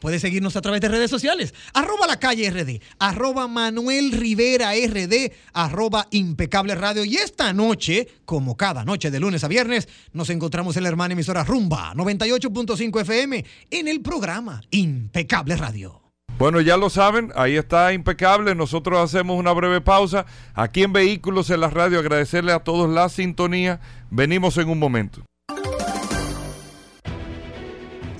Puedes 0.00 0.22
seguirnos 0.22 0.56
a 0.56 0.62
través 0.62 0.80
de 0.80 0.88
redes 0.88 1.10
sociales. 1.10 1.54
Arroba 1.74 2.06
la 2.06 2.18
calle 2.18 2.50
RD, 2.50 2.82
arroba 2.98 3.46
Manuel 3.46 4.12
Rivera 4.12 4.72
RD, 4.72 5.32
arroba 5.52 6.08
Impecable 6.10 6.74
Radio. 6.74 7.04
Y 7.04 7.16
esta 7.16 7.52
noche, 7.52 8.08
como 8.24 8.56
cada 8.56 8.84
noche 8.84 9.10
de 9.10 9.20
lunes 9.20 9.44
a 9.44 9.48
viernes, 9.48 9.88
nos 10.12 10.30
encontramos 10.30 10.76
en 10.76 10.84
la 10.84 10.88
hermana 10.88 11.12
emisora 11.12 11.44
Rumba 11.44 11.92
98.5 11.94 13.00
FM 13.02 13.44
en 13.70 13.88
el 13.88 14.00
programa 14.00 14.62
Impecable 14.70 15.56
Radio. 15.56 16.00
Bueno, 16.38 16.62
ya 16.62 16.78
lo 16.78 16.88
saben, 16.88 17.32
ahí 17.36 17.56
está 17.56 17.92
impecable. 17.92 18.54
Nosotros 18.54 18.98
hacemos 18.98 19.38
una 19.38 19.52
breve 19.52 19.82
pausa. 19.82 20.24
Aquí 20.54 20.82
en 20.82 20.94
Vehículos 20.94 21.50
en 21.50 21.60
la 21.60 21.68
Radio, 21.68 21.98
agradecerle 21.98 22.52
a 22.52 22.60
todos 22.60 22.88
la 22.88 23.10
sintonía. 23.10 23.80
Venimos 24.10 24.56
en 24.56 24.70
un 24.70 24.78
momento. 24.78 25.22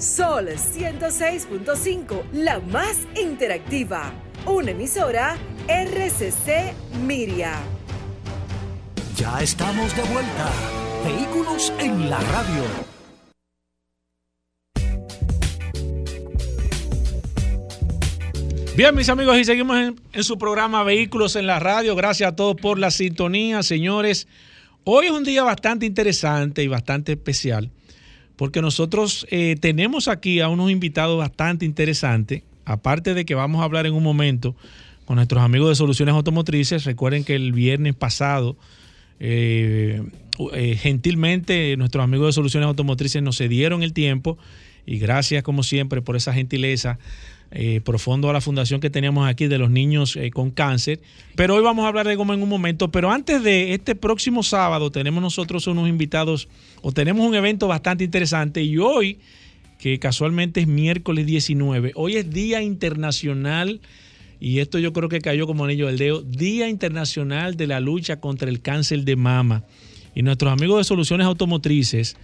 Sol 0.01 0.49
106.5, 0.49 2.23
la 2.33 2.59
más 2.59 3.07
interactiva. 3.21 4.11
Una 4.47 4.71
emisora 4.71 5.37
RCC 5.69 6.73
Miria. 7.05 7.61
Ya 9.15 9.43
estamos 9.43 9.95
de 9.95 10.03
vuelta. 10.05 10.51
Vehículos 11.05 11.71
en 11.79 12.09
la 12.09 12.19
radio. 12.19 12.63
Bien, 18.75 18.95
mis 18.95 19.11
amigos, 19.11 19.37
y 19.37 19.45
seguimos 19.45 19.77
en, 19.77 20.01
en 20.15 20.25
su 20.25 20.39
programa 20.39 20.83
Vehículos 20.83 21.37
en 21.37 21.47
la 21.47 21.59
Radio. 21.59 21.95
Gracias 21.95 22.33
a 22.33 22.37
todos 22.37 22.57
por 22.57 22.79
la 22.79 22.91
sintonía, 22.91 23.63
señores. 23.63 24.29
Hoy 24.85 25.07
es 25.07 25.13
un 25.13 25.25
día 25.25 25.43
bastante 25.43 25.85
interesante 25.85 26.63
y 26.63 26.69
bastante 26.69 27.13
especial 27.13 27.71
porque 28.41 28.63
nosotros 28.63 29.27
eh, 29.31 29.57
tenemos 29.61 30.09
aquí 30.09 30.41
a 30.41 30.49
unos 30.49 30.71
invitados 30.71 31.19
bastante 31.19 31.67
interesantes. 31.67 32.43
Aparte 32.65 33.13
de 33.13 33.27
que 33.27 33.35
vamos 33.35 33.61
a 33.61 33.65
hablar 33.65 33.85
en 33.85 33.93
un 33.93 34.03
momento 34.03 34.57
con 35.05 35.17
nuestros 35.17 35.43
amigos 35.43 35.69
de 35.69 35.75
Soluciones 35.75 36.15
Automotrices. 36.15 36.85
Recuerden 36.85 37.23
que 37.23 37.35
el 37.35 37.53
viernes 37.53 37.95
pasado, 37.95 38.57
eh, 39.19 40.03
eh, 40.55 40.77
gentilmente, 40.81 41.77
nuestros 41.77 42.03
amigos 42.03 42.29
de 42.29 42.33
Soluciones 42.33 42.67
Automotrices 42.67 43.23
nos 43.23 43.37
cedieron 43.37 43.83
el 43.83 43.93
tiempo 43.93 44.39
y 44.87 44.99
gracias, 44.99 45.43
como 45.43 45.63
siempre, 45.63 46.01
por 46.01 46.17
esa 46.17 46.33
gentileza 46.33 46.99
eh, 47.53 47.81
profundo 47.85 48.31
a 48.31 48.33
la 48.33 48.41
fundación 48.41 48.81
que 48.81 48.91
teníamos 48.91 49.29
aquí 49.29 49.49
de 49.49 49.59
los 49.59 49.71
niños 49.71 50.15
eh, 50.15 50.31
con 50.31 50.53
cáncer. 50.53 51.01
Pero 51.35 51.57
hoy 51.57 51.63
vamos 51.65 51.85
a 51.85 51.89
hablar 51.89 52.07
de 52.07 52.15
goma 52.15 52.35
en 52.35 52.43
un 52.43 52.49
momento. 52.49 52.93
Pero 52.93 53.11
antes 53.11 53.43
de 53.43 53.75
este 53.75 53.97
próximo 53.97 54.45
sábado 54.45 54.93
tenemos 54.93 55.21
nosotros 55.21 55.67
unos 55.67 55.89
invitados 55.89 56.49
o 56.81 56.93
tenemos 56.93 57.27
un 57.27 57.35
evento 57.35 57.67
bastante 57.67 58.05
interesante 58.05 58.63
y 58.63 58.79
hoy, 58.79 59.19
que 59.79 59.99
casualmente 59.99 60.61
es 60.61 60.69
miércoles 60.69 61.27
19, 61.27 61.93
hoy 61.97 62.17
es 62.17 62.31
Día 62.31 62.63
Internacional. 62.63 63.81
Y 64.39 64.61
esto 64.61 64.79
yo 64.79 64.93
creo 64.93 65.09
que 65.09 65.21
cayó 65.21 65.47
como 65.47 65.65
anillo 65.65 65.89
del 65.89 65.99
dedo. 65.99 66.23
Día 66.23 66.69
Internacional 66.69 67.57
de 67.57 67.67
la 67.67 67.81
Lucha 67.81 68.21
contra 68.21 68.49
el 68.49 68.63
Cáncer 68.63 69.05
de 69.05 69.17
Mama. 69.17 69.65
Y 70.15 70.23
nuestros 70.23 70.53
amigos 70.53 70.79
de 70.79 70.85
Soluciones 70.85 71.27
Automotrices, 71.27 72.17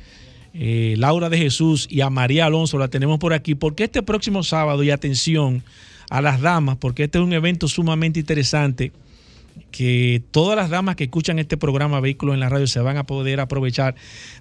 eh, 0.59 0.95
Laura 0.97 1.29
de 1.29 1.37
Jesús 1.37 1.87
y 1.91 2.01
a 2.01 2.09
María 2.09 2.47
Alonso 2.47 2.79
la 2.79 2.89
tenemos 2.89 3.19
por 3.19 3.35
aquí, 3.35 3.55
porque 3.55 3.85
este 3.85 4.03
próximo 4.03 4.43
sábado, 4.43 4.83
y 4.83 4.91
atención 4.91 5.63
a 6.09 6.23
las 6.23 6.41
damas, 6.41 6.77
porque 6.79 7.05
este 7.05 7.19
es 7.19 7.25
un 7.25 7.33
evento 7.33 7.69
sumamente 7.69 8.21
interesante, 8.21 8.93
que 9.71 10.23
todas 10.31 10.57
las 10.57 10.71
damas 10.71 10.97
que 10.97 11.05
escuchan 11.05 11.39
este 11.39 11.59
programa 11.59 12.01
Vehículos 12.01 12.35
en 12.35 12.41
la 12.41 12.49
Radio 12.49 12.67
se 12.67 12.81
van 12.81 12.97
a 12.97 13.05
poder 13.05 13.41
aprovechar 13.41 13.95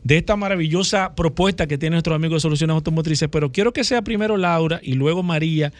de 0.04 0.18
esta 0.18 0.38
maravillosa 0.38 1.16
propuesta 1.16 1.68
que 1.68 1.78
tiene 1.78 1.96
nuestro 1.96 2.16
amigo 2.16 2.36
de 2.36 2.40
Soluciones 2.40 2.76
Automotrices, 2.76 3.28
pero 3.30 3.52
quiero 3.52 3.74
que 3.74 3.84
sea 3.84 4.02
primero 4.02 4.38
Laura 4.38 4.80
y 4.82 4.94
luego 4.94 5.24
María 5.24 5.74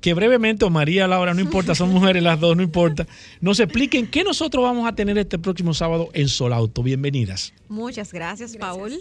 que 0.00 0.14
brevemente, 0.14 0.64
o 0.64 0.70
María, 0.70 1.08
Laura, 1.08 1.34
no 1.34 1.40
importa, 1.40 1.74
son 1.74 1.90
mujeres 1.90 2.22
las 2.22 2.38
dos, 2.38 2.56
no 2.56 2.62
importa, 2.62 3.06
nos 3.40 3.58
expliquen 3.58 4.06
qué 4.06 4.22
nosotros 4.22 4.62
vamos 4.62 4.88
a 4.88 4.94
tener 4.94 5.18
este 5.18 5.38
próximo 5.38 5.74
sábado 5.74 6.08
en 6.12 6.28
Solauto. 6.28 6.84
Bienvenidas. 6.84 7.52
Muchas 7.68 8.12
gracias, 8.12 8.56
Paul. 8.56 9.00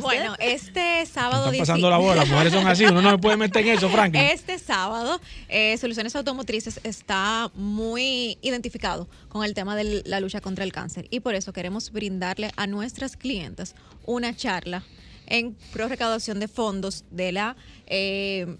Bueno, 0.00 0.34
este 0.38 1.04
sábado... 1.04 1.46
Están 1.46 1.58
pasando 1.58 1.90
la 1.90 1.98
bola, 1.98 2.22
las 2.22 2.28
mujeres 2.28 2.52
son 2.52 2.66
así, 2.66 2.84
uno 2.86 3.02
no 3.02 3.10
se 3.10 3.18
puede 3.18 3.36
meter 3.36 3.66
en 3.66 3.76
eso, 3.76 3.90
Franklin. 3.90 4.22
Este 4.22 4.58
sábado, 4.58 5.20
eh, 5.48 5.76
Soluciones 5.76 6.16
Automotrices 6.16 6.80
está 6.82 7.50
muy 7.54 8.38
identificado 8.40 9.06
con 9.28 9.44
el 9.44 9.52
tema 9.52 9.76
de 9.76 10.02
la 10.06 10.20
lucha 10.20 10.40
contra 10.40 10.64
el 10.64 10.72
cáncer 10.72 11.06
y 11.10 11.20
por 11.20 11.34
eso 11.34 11.52
queremos 11.52 11.92
brindarle 11.92 12.52
a 12.56 12.66
nuestras 12.66 13.16
clientes 13.16 13.74
una 14.06 14.34
charla 14.34 14.82
en 15.26 15.54
pro 15.72 15.88
recaudación 15.88 16.40
de 16.40 16.48
fondos 16.48 17.04
de 17.10 17.32
la 17.32 17.56
eh, 17.86 18.56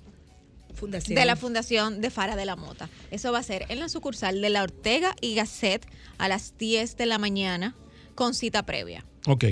Fundación. 0.74 1.18
de 1.18 1.24
la 1.24 1.36
Fundación 1.36 2.00
de 2.02 2.10
Fara 2.10 2.36
de 2.36 2.44
la 2.44 2.56
Mota. 2.56 2.90
Eso 3.10 3.32
va 3.32 3.38
a 3.38 3.42
ser 3.42 3.64
en 3.70 3.80
la 3.80 3.88
sucursal 3.88 4.42
de 4.42 4.50
la 4.50 4.62
Ortega 4.62 5.16
y 5.22 5.34
Gasset 5.34 5.86
a 6.18 6.28
las 6.28 6.58
10 6.58 6.98
de 6.98 7.06
la 7.06 7.18
mañana 7.18 7.74
con 8.14 8.34
cita 8.34 8.64
previa. 8.64 9.04
Ok. 9.26 9.44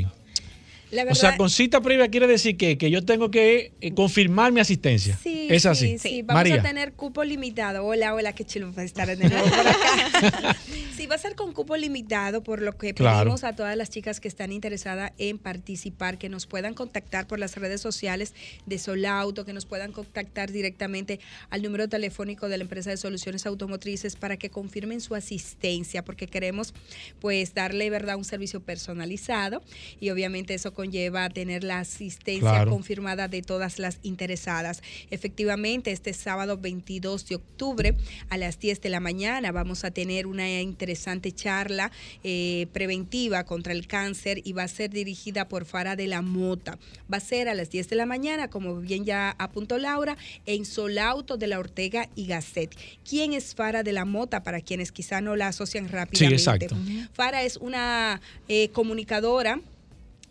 La 0.91 1.05
O 1.05 1.15
sea, 1.15 1.37
con 1.37 1.51
cita 1.51 1.81
previa 1.81 2.09
quiere 2.09 2.27
decir 2.27 2.57
que, 2.57 2.79
que 2.79 2.91
yo 2.91 3.05
tengo 3.05 3.31
que 3.31 3.73
eh, 3.81 3.93
confirmar 3.93 4.53
mi 4.53 4.61
asistencia. 4.61 5.19
Sí, 5.21 5.49
es 5.51 5.63
sí, 5.63 5.69
así. 5.69 5.99
Sí, 5.99 6.23
vamos 6.23 6.41
María. 6.41 6.61
a 6.61 6.63
tener 6.63 6.93
cupo 6.93 7.25
limitado. 7.25 7.85
Hola, 7.85 8.15
hola, 8.15 8.33
qué 8.35 8.45
chulo 8.45 8.73
estar 8.77 9.09
de 9.09 9.17
nuevo 9.17 9.49
por 9.49 9.67
acá. 9.67 10.57
sí, 10.97 11.07
va 11.07 11.15
a 11.15 11.19
ser 11.19 11.35
con 11.35 11.53
cupo 11.53 11.77
limitado, 11.77 12.43
por 12.43 12.63
lo 12.63 12.77
que 12.77 12.95
Claro. 12.95 13.21
pedimos 13.21 13.45
a 13.45 13.55
todas 13.55 13.77
las 13.77 13.91
chicas 13.91 14.21
que 14.21 14.29
están 14.29 14.53
interesadas 14.53 15.13
en 15.19 15.39
participar, 15.39 16.19
que 16.19 16.29
nos 16.29 16.47
puedan 16.47 16.75
contactar 16.75 17.27
por 17.27 17.39
las 17.39 17.57
redes 17.57 17.81
sociales 17.81 18.35
de 18.67 18.79
Solauto, 18.79 19.45
que 19.45 19.53
nos 19.53 19.67
puedan 19.67 19.93
contactar 19.93 20.51
directamente 20.53 21.21
al 21.51 21.63
número 21.63 21.89
telefónico 21.89 22.49
de 22.49 22.59
la 22.59 22.65
empresa 22.65 22.91
de 22.91 22.97
soluciones 22.97 23.47
automotrices 23.47 24.17
para 24.17 24.37
que 24.37 24.51
confirmen 24.51 25.01
su 25.01 25.15
asistencia, 25.15 26.05
porque 26.05 26.27
queremos 26.27 26.73
pues 27.21 27.55
darle 27.55 27.91
verdad 27.91 28.17
un 28.17 28.25
servicio 28.25 28.61
personalizado 28.61 29.63
y 30.01 30.11
obviamente 30.11 30.55
eso 30.55 30.73
conlleva 30.73 31.29
tener 31.31 31.65
la 31.65 31.81
asistencia 31.81 32.37
Claro. 32.51 32.71
confirmada 32.71 33.29
de 33.29 33.43
todas 33.43 33.79
las 33.79 33.99
interesadas. 34.03 34.83
Efectivamente, 35.11 35.91
este 35.93 36.13
sábado 36.13 36.57
22 36.59 37.27
de 37.29 37.37
octubre 37.37 37.95
a 38.29 38.37
las 38.37 38.59
10 38.59 38.81
de 38.81 38.89
la 38.91 39.01
mañana 39.01 39.53
vamos 39.53 39.85
a 39.85 39.91
tener 39.91 40.27
una 40.27 40.49
interesante 40.87 41.33
charla 41.33 41.91
eh, 42.23 42.69
preventiva 42.73 43.45
contra 43.45 43.73
el 43.73 43.89
cáncer 43.89 44.41
y 44.45 44.53
va 44.53 44.63
a 44.63 44.69
ser 44.69 44.91
dirigida 44.91 45.49
por 45.49 45.65
Fara 45.65 45.97
de 45.97 46.07
la 46.07 46.23
Mota. 46.23 46.79
Va 47.13 47.17
a 47.17 47.21
ser 47.21 47.49
a 47.49 47.55
las 47.55 47.71
10 47.71 47.89
de 47.89 47.97
la 47.97 48.07
mañana, 48.07 48.49
como 48.49 48.77
bien 48.77 49.05
ya 49.05 49.35
apuntó 49.39 49.79
Laura, 49.79 50.17
en 50.47 50.65
Solauto 50.65 51.37
de 51.37 51.49
la 51.49 51.59
Ortega 51.59 52.09
y 52.15 52.27
Gasset. 52.27 52.77
¿Quién 53.09 53.33
es 53.33 53.57
Fara 53.57 53.83
de 53.83 53.93
la 53.93 54.05
Mota? 54.05 54.45
Para 54.45 54.61
quienes 54.61 54.93
quizá 54.93 55.21
no 55.21 55.35
la 55.35 55.49
asocian 55.49 55.89
rápidamente. 55.89 56.37
exacto. 56.37 56.77
Fara 57.13 57.43
es 57.43 57.57
una 57.57 58.21
eh, 58.49 58.69
comunicadora 58.69 59.61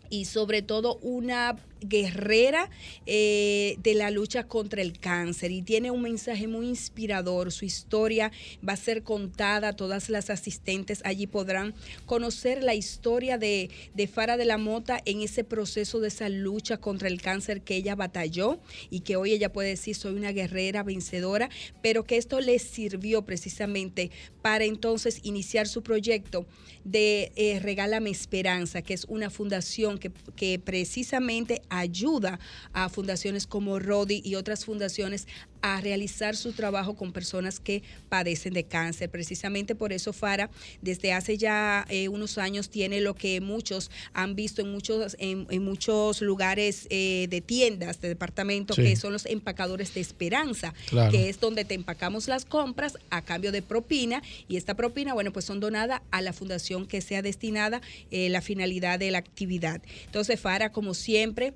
y 0.08 0.24
sobre 0.24 0.62
todo 0.62 0.96
una 1.02 1.56
guerrera 1.80 2.70
eh, 3.06 3.76
de 3.82 3.94
la 3.94 4.10
lucha 4.10 4.44
contra 4.44 4.82
el 4.82 4.98
cáncer 4.98 5.50
y 5.50 5.62
tiene 5.62 5.90
un 5.90 6.02
mensaje 6.02 6.48
muy 6.48 6.68
inspirador. 6.68 7.52
Su 7.52 7.64
historia 7.64 8.32
va 8.66 8.74
a 8.74 8.76
ser 8.76 9.02
contada, 9.02 9.74
todas 9.74 10.08
las 10.08 10.30
asistentes 10.30 11.00
allí 11.04 11.26
podrán 11.26 11.74
conocer 12.06 12.62
la 12.62 12.74
historia 12.74 13.38
de, 13.38 13.70
de 13.94 14.06
Fara 14.06 14.36
de 14.36 14.44
la 14.44 14.58
Mota 14.58 15.00
en 15.04 15.20
ese 15.20 15.44
proceso 15.44 16.00
de 16.00 16.08
esa 16.08 16.28
lucha 16.28 16.78
contra 16.78 17.08
el 17.08 17.20
cáncer 17.20 17.62
que 17.62 17.76
ella 17.76 17.94
batalló 17.94 18.58
y 18.90 19.00
que 19.00 19.16
hoy 19.16 19.32
ella 19.32 19.52
puede 19.52 19.70
decir 19.70 19.94
soy 19.94 20.14
una 20.14 20.32
guerrera 20.32 20.82
vencedora, 20.82 21.50
pero 21.82 22.04
que 22.04 22.16
esto 22.16 22.40
le 22.40 22.58
sirvió 22.58 23.22
precisamente 23.22 24.10
para 24.42 24.64
entonces 24.64 25.20
iniciar 25.22 25.68
su 25.68 25.82
proyecto 25.82 26.46
de 26.84 27.32
eh, 27.36 27.58
Regálame 27.60 28.10
Esperanza, 28.10 28.82
que 28.82 28.94
es 28.94 29.04
una 29.08 29.30
fundación 29.30 29.98
que, 29.98 30.12
que 30.36 30.58
precisamente 30.58 31.62
ayuda 31.70 32.38
a 32.72 32.88
fundaciones 32.88 33.46
como 33.46 33.78
Rodi 33.78 34.22
y 34.24 34.34
otras 34.34 34.64
fundaciones 34.64 35.26
a 35.74 35.80
realizar 35.80 36.36
su 36.36 36.52
trabajo 36.52 36.94
con 36.94 37.12
personas 37.12 37.58
que 37.60 37.82
padecen 38.08 38.54
de 38.54 38.64
cáncer. 38.64 39.10
Precisamente 39.10 39.74
por 39.74 39.92
eso 39.92 40.12
Fara 40.12 40.48
desde 40.82 41.12
hace 41.12 41.38
ya 41.38 41.84
eh, 41.88 42.08
unos 42.08 42.38
años 42.38 42.70
tiene 42.70 43.00
lo 43.00 43.14
que 43.14 43.40
muchos 43.40 43.90
han 44.12 44.34
visto 44.36 44.62
en 44.62 44.70
muchos, 44.70 45.16
en, 45.18 45.46
en 45.50 45.64
muchos 45.64 46.20
lugares 46.22 46.86
eh, 46.90 47.26
de 47.30 47.40
tiendas, 47.40 48.00
de 48.00 48.08
departamentos, 48.08 48.76
Sí. 48.76 48.82
que 48.82 48.96
son 48.96 49.12
los 49.12 49.26
empacadores 49.26 49.94
de 49.94 50.00
esperanza, 50.00 50.74
Claro. 50.88 51.10
que 51.10 51.28
es 51.28 51.40
donde 51.40 51.64
te 51.64 51.74
empacamos 51.74 52.28
las 52.28 52.44
compras 52.44 52.98
a 53.10 53.22
cambio 53.22 53.52
de 53.52 53.62
propina 53.62 54.22
y 54.48 54.56
esta 54.56 54.74
propina, 54.74 55.14
bueno, 55.14 55.32
pues 55.32 55.44
son 55.44 55.60
donadas 55.60 56.00
a 56.10 56.20
la 56.22 56.32
fundación 56.32 56.86
que 56.86 57.00
sea 57.00 57.22
destinada 57.22 57.80
eh, 58.10 58.28
la 58.28 58.40
finalidad 58.42 58.98
de 58.98 59.10
la 59.10 59.18
actividad. 59.18 59.80
Entonces, 60.04 60.38
Fara, 60.40 60.70
como 60.72 60.94
siempre, 60.94 61.54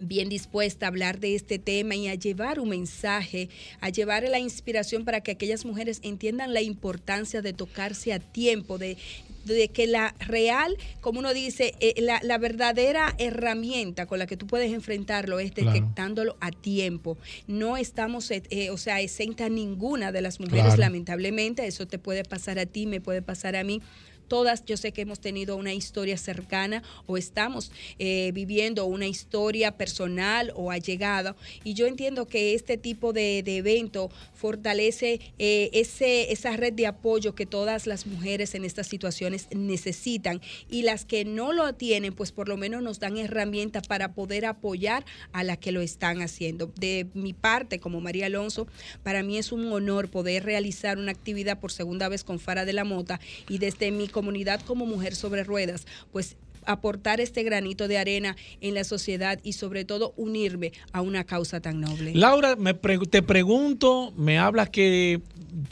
bien 0.00 0.28
dispuesta 0.28 0.86
a 0.86 0.88
hablar 0.88 1.20
de 1.20 1.34
este 1.34 1.58
tema 1.58 1.94
y 1.94 2.08
a 2.08 2.14
llevar 2.14 2.60
un 2.60 2.68
mensaje, 2.70 3.48
a 3.80 3.88
llevar 3.88 4.22
la 4.28 4.38
inspiración 4.38 5.04
para 5.04 5.20
que 5.20 5.32
aquellas 5.32 5.64
mujeres 5.64 6.00
entiendan 6.02 6.54
la 6.54 6.62
importancia 6.62 7.42
de 7.42 7.52
tocarse 7.52 8.12
a 8.12 8.18
tiempo, 8.18 8.78
de 8.78 8.96
de 9.44 9.68
que 9.68 9.86
la 9.86 10.14
real, 10.18 10.76
como 11.00 11.20
uno 11.20 11.32
dice, 11.32 11.72
eh, 11.80 11.94
la, 12.02 12.20
la 12.22 12.36
verdadera 12.36 13.14
herramienta 13.16 14.04
con 14.04 14.18
la 14.18 14.26
que 14.26 14.36
tú 14.36 14.46
puedes 14.46 14.70
enfrentarlo 14.74 15.38
es 15.40 15.52
Claro. 15.52 15.72
detectándolo 15.72 16.36
a 16.40 16.50
tiempo. 16.50 17.16
No 17.46 17.78
estamos, 17.78 18.30
eh, 18.30 18.42
eh, 18.50 18.68
o 18.68 18.76
sea, 18.76 19.00
exenta 19.00 19.48
ninguna 19.48 20.12
de 20.12 20.20
las 20.20 20.38
mujeres, 20.38 20.64
Claro. 20.64 20.80
lamentablemente. 20.82 21.66
Eso 21.66 21.86
te 21.86 21.98
puede 21.98 22.24
pasar 22.24 22.58
a 22.58 22.66
ti, 22.66 22.84
me 22.84 23.00
puede 23.00 23.22
pasar 23.22 23.56
a 23.56 23.64
mí. 23.64 23.80
Todas, 24.28 24.64
yo 24.64 24.76
sé 24.76 24.92
que 24.92 25.02
hemos 25.02 25.20
tenido 25.20 25.56
una 25.56 25.72
historia 25.72 26.16
cercana 26.16 26.82
o 27.06 27.16
estamos 27.16 27.72
eh, 27.98 28.30
viviendo 28.32 28.84
una 28.84 29.06
historia 29.06 29.76
personal 29.76 30.52
o 30.54 30.70
allegada. 30.70 31.34
Y 31.64 31.74
yo 31.74 31.86
entiendo 31.86 32.26
que 32.26 32.54
este 32.54 32.76
tipo 32.76 33.12
de, 33.12 33.38
evento 33.48 34.10
fortalece 34.34 35.20
eh, 35.38 35.70
ese, 35.72 36.30
esa 36.32 36.56
red 36.56 36.74
de 36.74 36.86
apoyo 36.86 37.34
que 37.34 37.46
todas 37.46 37.86
las 37.86 38.06
mujeres 38.06 38.54
en 38.54 38.64
estas 38.64 38.86
situaciones 38.86 39.48
necesitan. 39.50 40.40
Y 40.68 40.82
las 40.82 41.04
que 41.04 41.24
no 41.24 41.52
lo 41.52 41.74
tienen, 41.74 42.14
pues 42.14 42.30
por 42.30 42.48
lo 42.48 42.56
menos 42.56 42.82
nos 42.82 43.00
dan 43.00 43.16
herramientas 43.16 43.86
para 43.88 44.12
poder 44.12 44.44
apoyar 44.44 45.04
a 45.32 45.42
las 45.44 45.58
que 45.58 45.72
lo 45.72 45.80
están 45.80 46.20
haciendo. 46.22 46.70
De 46.78 47.08
mi 47.14 47.32
parte, 47.32 47.80
como 47.80 48.00
María 48.00 48.26
Alonso, 48.26 48.66
para 49.02 49.22
mí 49.22 49.38
es 49.38 49.52
un 49.52 49.72
honor 49.72 50.10
poder 50.10 50.44
realizar 50.44 50.98
una 50.98 51.12
actividad 51.12 51.58
por 51.58 51.72
segunda 51.72 52.08
vez 52.08 52.24
con 52.24 52.38
Fara 52.38 52.64
de 52.64 52.72
la 52.72 52.84
Mota 52.84 53.20
y 53.48 53.58
desde 53.58 53.90
mi 53.90 54.08
comunidad 54.18 54.60
como 54.62 54.84
mujer 54.84 55.14
sobre 55.14 55.44
ruedas, 55.44 55.86
pues 56.10 56.34
aportar 56.72 57.20
este 57.20 57.42
granito 57.42 57.88
de 57.88 57.98
arena 57.98 58.36
en 58.60 58.74
la 58.74 58.84
sociedad 58.84 59.40
y 59.42 59.54
sobre 59.54 59.84
todo 59.84 60.12
unirme 60.16 60.72
a 60.92 61.00
una 61.00 61.24
causa 61.24 61.60
tan 61.60 61.80
noble. 61.80 62.12
Laura, 62.14 62.54
me 62.56 62.74
pre- 62.74 62.98
te 62.98 63.22
pregunto, 63.22 64.12
me 64.16 64.38
hablas 64.38 64.68
que 64.70 65.20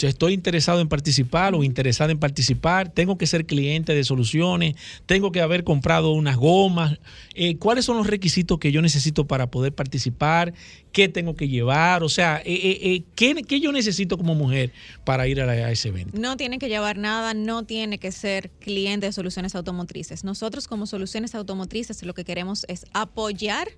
estoy 0.01 0.33
interesado 0.33 0.81
en 0.81 0.89
participar 0.89 1.55
o 1.55 1.63
interesada 1.63 2.11
en 2.11 2.19
participar, 2.19 2.89
tengo 2.91 3.19
que 3.19 3.27
ser 3.27 3.45
cliente 3.47 3.95
de 3.95 4.05
soluciones, 4.05 4.75
tengo 5.05 5.31
que 5.33 5.41
haber 5.43 5.65
comprado 5.65 6.13
unas 6.13 6.37
gomas. 6.37 6.99
Eh, 7.35 7.57
¿Cuáles 7.59 7.85
son 7.85 7.99
los 7.99 8.07
requisitos 8.07 8.59
que 8.59 8.73
yo 8.73 8.81
necesito 8.81 9.27
para 9.27 9.51
poder 9.51 9.75
participar? 9.75 10.55
¿Qué 10.93 11.09
tengo 11.11 11.37
que 11.37 11.49
llevar? 11.49 12.03
O 12.03 12.09
sea, 12.09 12.39
eh, 12.39 12.55
eh, 12.55 12.79
eh, 12.83 13.03
¿qué, 13.15 13.35
qué 13.47 13.61
yo 13.61 13.71
necesito 13.71 14.17
como 14.17 14.35
mujer 14.35 14.73
para 15.05 15.29
ir 15.29 15.43
a, 15.43 15.47
la- 15.47 15.53
a 15.53 15.71
ese 15.71 15.89
evento? 15.89 16.19
No 16.19 16.39
tiene 16.39 16.59
que 16.59 16.69
llevar 16.71 16.97
nada, 16.97 17.35
no 17.35 17.65
tiene 17.65 17.99
que 17.99 18.11
ser 18.13 18.49
cliente 18.61 19.05
de 19.05 19.13
soluciones 19.13 19.55
automotrices. 19.55 20.25
Nosotros 20.25 20.67
como 20.69 20.86
soluciones 20.87 21.35
automotrices 21.35 22.03
lo 22.03 22.15
que 22.15 22.25
queremos 22.25 22.65
es 22.69 22.87
apoyar 22.93 23.69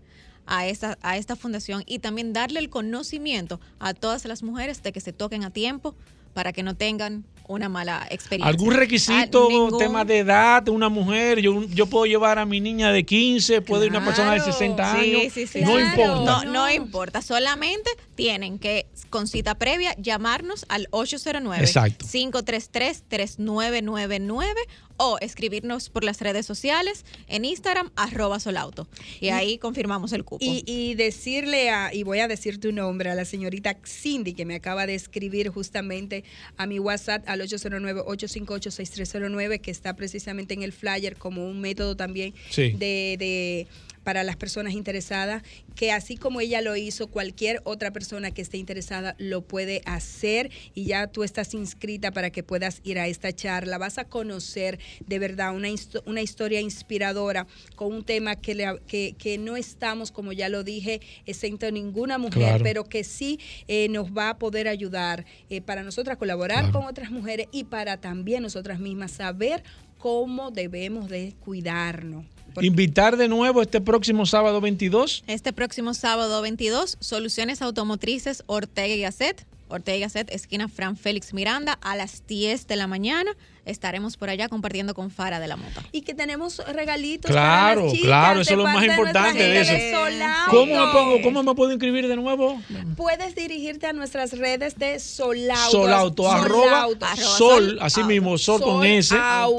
a 0.46 0.66
esta, 0.66 0.98
a 1.02 1.16
esta 1.18 1.36
fundación 1.36 1.82
y 1.86 1.98
también 1.98 2.32
darle 2.32 2.60
el 2.60 2.70
conocimiento 2.70 3.60
a 3.78 3.92
todas 3.94 4.24
las 4.24 4.42
mujeres 4.42 4.82
de 4.82 4.92
que 4.92 5.00
se 5.00 5.12
toquen 5.12 5.44
a 5.44 5.50
tiempo 5.50 5.94
para 6.34 6.52
que 6.52 6.62
no 6.62 6.74
tengan 6.76 7.24
una 7.48 7.68
mala 7.70 8.06
experiencia. 8.10 8.48
¿Algún 8.48 8.74
requisito, 8.74 9.46
Ah, 9.46 9.48
ningún- 9.48 9.78
tema 9.78 10.04
de 10.04 10.18
edad 10.18 10.62
de 10.62 10.70
una 10.70 10.88
mujer? 10.90 11.40
Yo, 11.40 11.64
yo 11.64 11.86
puedo 11.86 12.04
llevar 12.06 12.38
a 12.38 12.44
mi 12.44 12.60
niña 12.60 12.92
de 12.92 13.04
15, 13.04 13.62
puede 13.62 13.86
ir 13.86 13.90
una 13.90 14.04
persona 14.04 14.32
de 14.32 14.36
Claro. 14.38 14.52
60 14.52 14.92
Sí, 14.92 14.98
años. 15.16 15.32
sí, 15.32 15.46
sí, 15.46 15.60
no 15.62 15.80
importa. 15.80 16.24
No, 16.24 16.44
no 16.44 16.70
importa. 16.70 17.22
Solamente 17.22 17.90
tienen 18.14 18.58
que, 18.58 18.86
con 19.10 19.26
cita 19.26 19.54
previa, 19.56 19.94
llamarnos 19.98 20.64
al 20.68 20.88
809 20.92 21.64
Exacto. 21.64 22.06
533 22.10 23.02
3999 23.08 24.60
o 24.98 25.16
escribirnos 25.20 25.88
por 25.88 26.04
las 26.04 26.20
redes 26.20 26.44
sociales 26.44 27.06
en 27.28 27.44
Instagram, 27.46 27.90
arroba 27.96 28.38
solauto. 28.40 28.86
Y 29.20 29.28
ahí 29.30 29.56
confirmamos 29.58 30.12
el 30.12 30.24
cupo. 30.24 30.44
Y, 30.44 30.62
y 30.66 30.94
decirle 30.94 31.70
a, 31.70 31.94
y 31.94 32.02
voy 32.02 32.18
a 32.18 32.28
decir 32.28 32.60
tu 32.60 32.72
nombre, 32.72 33.08
a 33.10 33.14
la 33.14 33.24
señorita 33.24 33.76
Cindy, 33.86 34.34
que 34.34 34.44
me 34.44 34.54
acaba 34.56 34.86
de 34.86 34.94
escribir 34.94 35.48
justamente 35.48 36.24
a 36.56 36.66
mi 36.66 36.78
WhatsApp 36.78 37.22
al 37.26 37.40
809-858-6309, 37.42 39.60
que 39.60 39.70
está 39.70 39.94
precisamente 39.96 40.54
en 40.54 40.62
el 40.62 40.72
flyer 40.72 41.16
como 41.16 41.46
un 41.48 41.60
método 41.60 41.96
también 41.96 42.34
Sí. 42.50 42.72
de, 42.72 43.16
de- 43.18 43.66
para 44.08 44.24
las 44.24 44.36
personas 44.36 44.72
interesadas, 44.72 45.42
que 45.74 45.92
así 45.92 46.16
como 46.16 46.40
ella 46.40 46.62
lo 46.62 46.74
hizo, 46.76 47.08
cualquier 47.08 47.60
otra 47.64 47.90
persona 47.90 48.30
que 48.30 48.40
esté 48.40 48.56
interesada 48.56 49.14
lo 49.18 49.42
puede 49.42 49.82
hacer 49.84 50.50
y 50.74 50.84
ya 50.86 51.08
tú 51.08 51.24
estás 51.24 51.52
inscrita 51.52 52.10
para 52.10 52.30
que 52.30 52.42
puedas 52.42 52.80
ir 52.84 52.98
a 52.98 53.06
esta 53.06 53.34
charla. 53.34 53.76
Vas 53.76 53.98
a 53.98 54.04
conocer 54.04 54.78
de 55.06 55.18
verdad 55.18 55.54
una, 55.54 55.68
una 56.06 56.22
historia 56.22 56.62
inspiradora 56.62 57.46
con 57.76 57.92
un 57.92 58.02
tema 58.02 58.34
que, 58.34 58.54
le- 58.54 58.80
que, 58.86 59.14
que 59.18 59.36
no 59.36 59.58
estamos, 59.58 60.10
como 60.10 60.32
ya 60.32 60.48
lo 60.48 60.64
dije, 60.64 61.02
exento 61.26 61.70
ninguna 61.70 62.16
mujer, 62.16 62.38
Claro. 62.38 62.64
pero 62.64 62.84
que 62.84 63.04
sí 63.04 63.38
eh, 63.66 63.88
nos 63.90 64.12
va 64.16 64.30
a 64.30 64.38
poder 64.38 64.68
ayudar 64.68 65.26
eh, 65.50 65.60
para 65.60 65.82
nosotras 65.82 66.16
colaborar 66.16 66.60
Claro. 66.60 66.72
con 66.72 66.84
otras 66.88 67.10
mujeres 67.10 67.48
y 67.52 67.64
para 67.64 67.98
también 67.98 68.42
nosotras 68.42 68.80
mismas 68.80 69.10
saber 69.12 69.62
cómo 69.98 70.50
debemos 70.50 71.10
de 71.10 71.34
cuidarnos. 71.44 72.24
Porque- 72.58 72.66
Invitar 72.66 73.16
de 73.16 73.28
nuevo 73.28 73.62
este 73.62 73.80
próximo 73.80 74.26
sábado 74.26 74.60
22. 74.60 75.22
Este 75.28 75.52
próximo 75.52 75.94
sábado 75.94 76.42
22, 76.42 76.96
Soluciones 77.00 77.62
Automotrices 77.62 78.42
Ortega 78.46 78.94
y 78.94 79.00
Gasset. 79.00 79.46
Ortega 79.68 79.96
y 79.96 80.00
Gasset, 80.00 80.30
esquina 80.32 80.66
Fran 80.68 80.96
Félix 80.96 81.32
Miranda, 81.34 81.78
a 81.82 81.94
las 81.94 82.26
10 82.26 82.66
de 82.66 82.76
la 82.76 82.86
mañana. 82.86 83.36
Estaremos 83.68 84.16
por 84.16 84.30
allá 84.30 84.48
compartiendo 84.48 84.94
con 84.94 85.10
Fara 85.10 85.40
de 85.40 85.46
la 85.46 85.56
Mota. 85.56 85.82
Y 85.92 86.00
que 86.02 86.14
tenemos 86.14 86.58
regalitos. 86.72 87.30
Claro, 87.30 87.80
para 87.80 87.84
las 87.84 87.92
chicas 87.92 88.06
claro, 88.06 88.40
eso 88.40 88.50
es 88.52 88.56
lo 88.56 88.64
más 88.64 88.80
de 88.80 88.86
importante 88.86 89.42
de 89.42 89.60
eso. 89.60 89.72
Solauto. 89.98 90.50
¿Cómo 90.50 90.86
me, 90.86 90.92
pongo, 90.92 91.22
¿Cómo 91.22 91.42
me 91.42 91.54
puedo 91.54 91.72
inscribir 91.72 92.08
de 92.08 92.16
nuevo? 92.16 92.60
Puedes 92.96 93.34
dirigirte 93.34 93.86
a 93.86 93.92
nuestras 93.92 94.38
redes 94.38 94.76
de 94.76 94.98
Solauto. 94.98 95.70
Solauto, 95.70 96.30
arroba 96.32 96.64
Solauto. 96.88 97.06
sol, 97.16 97.78
así 97.80 98.02
mismo, 98.04 98.38
sol 98.38 98.60
con 98.60 98.84
S, 98.84 99.14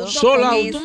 sol 0.07 0.43
auto. 0.43 0.81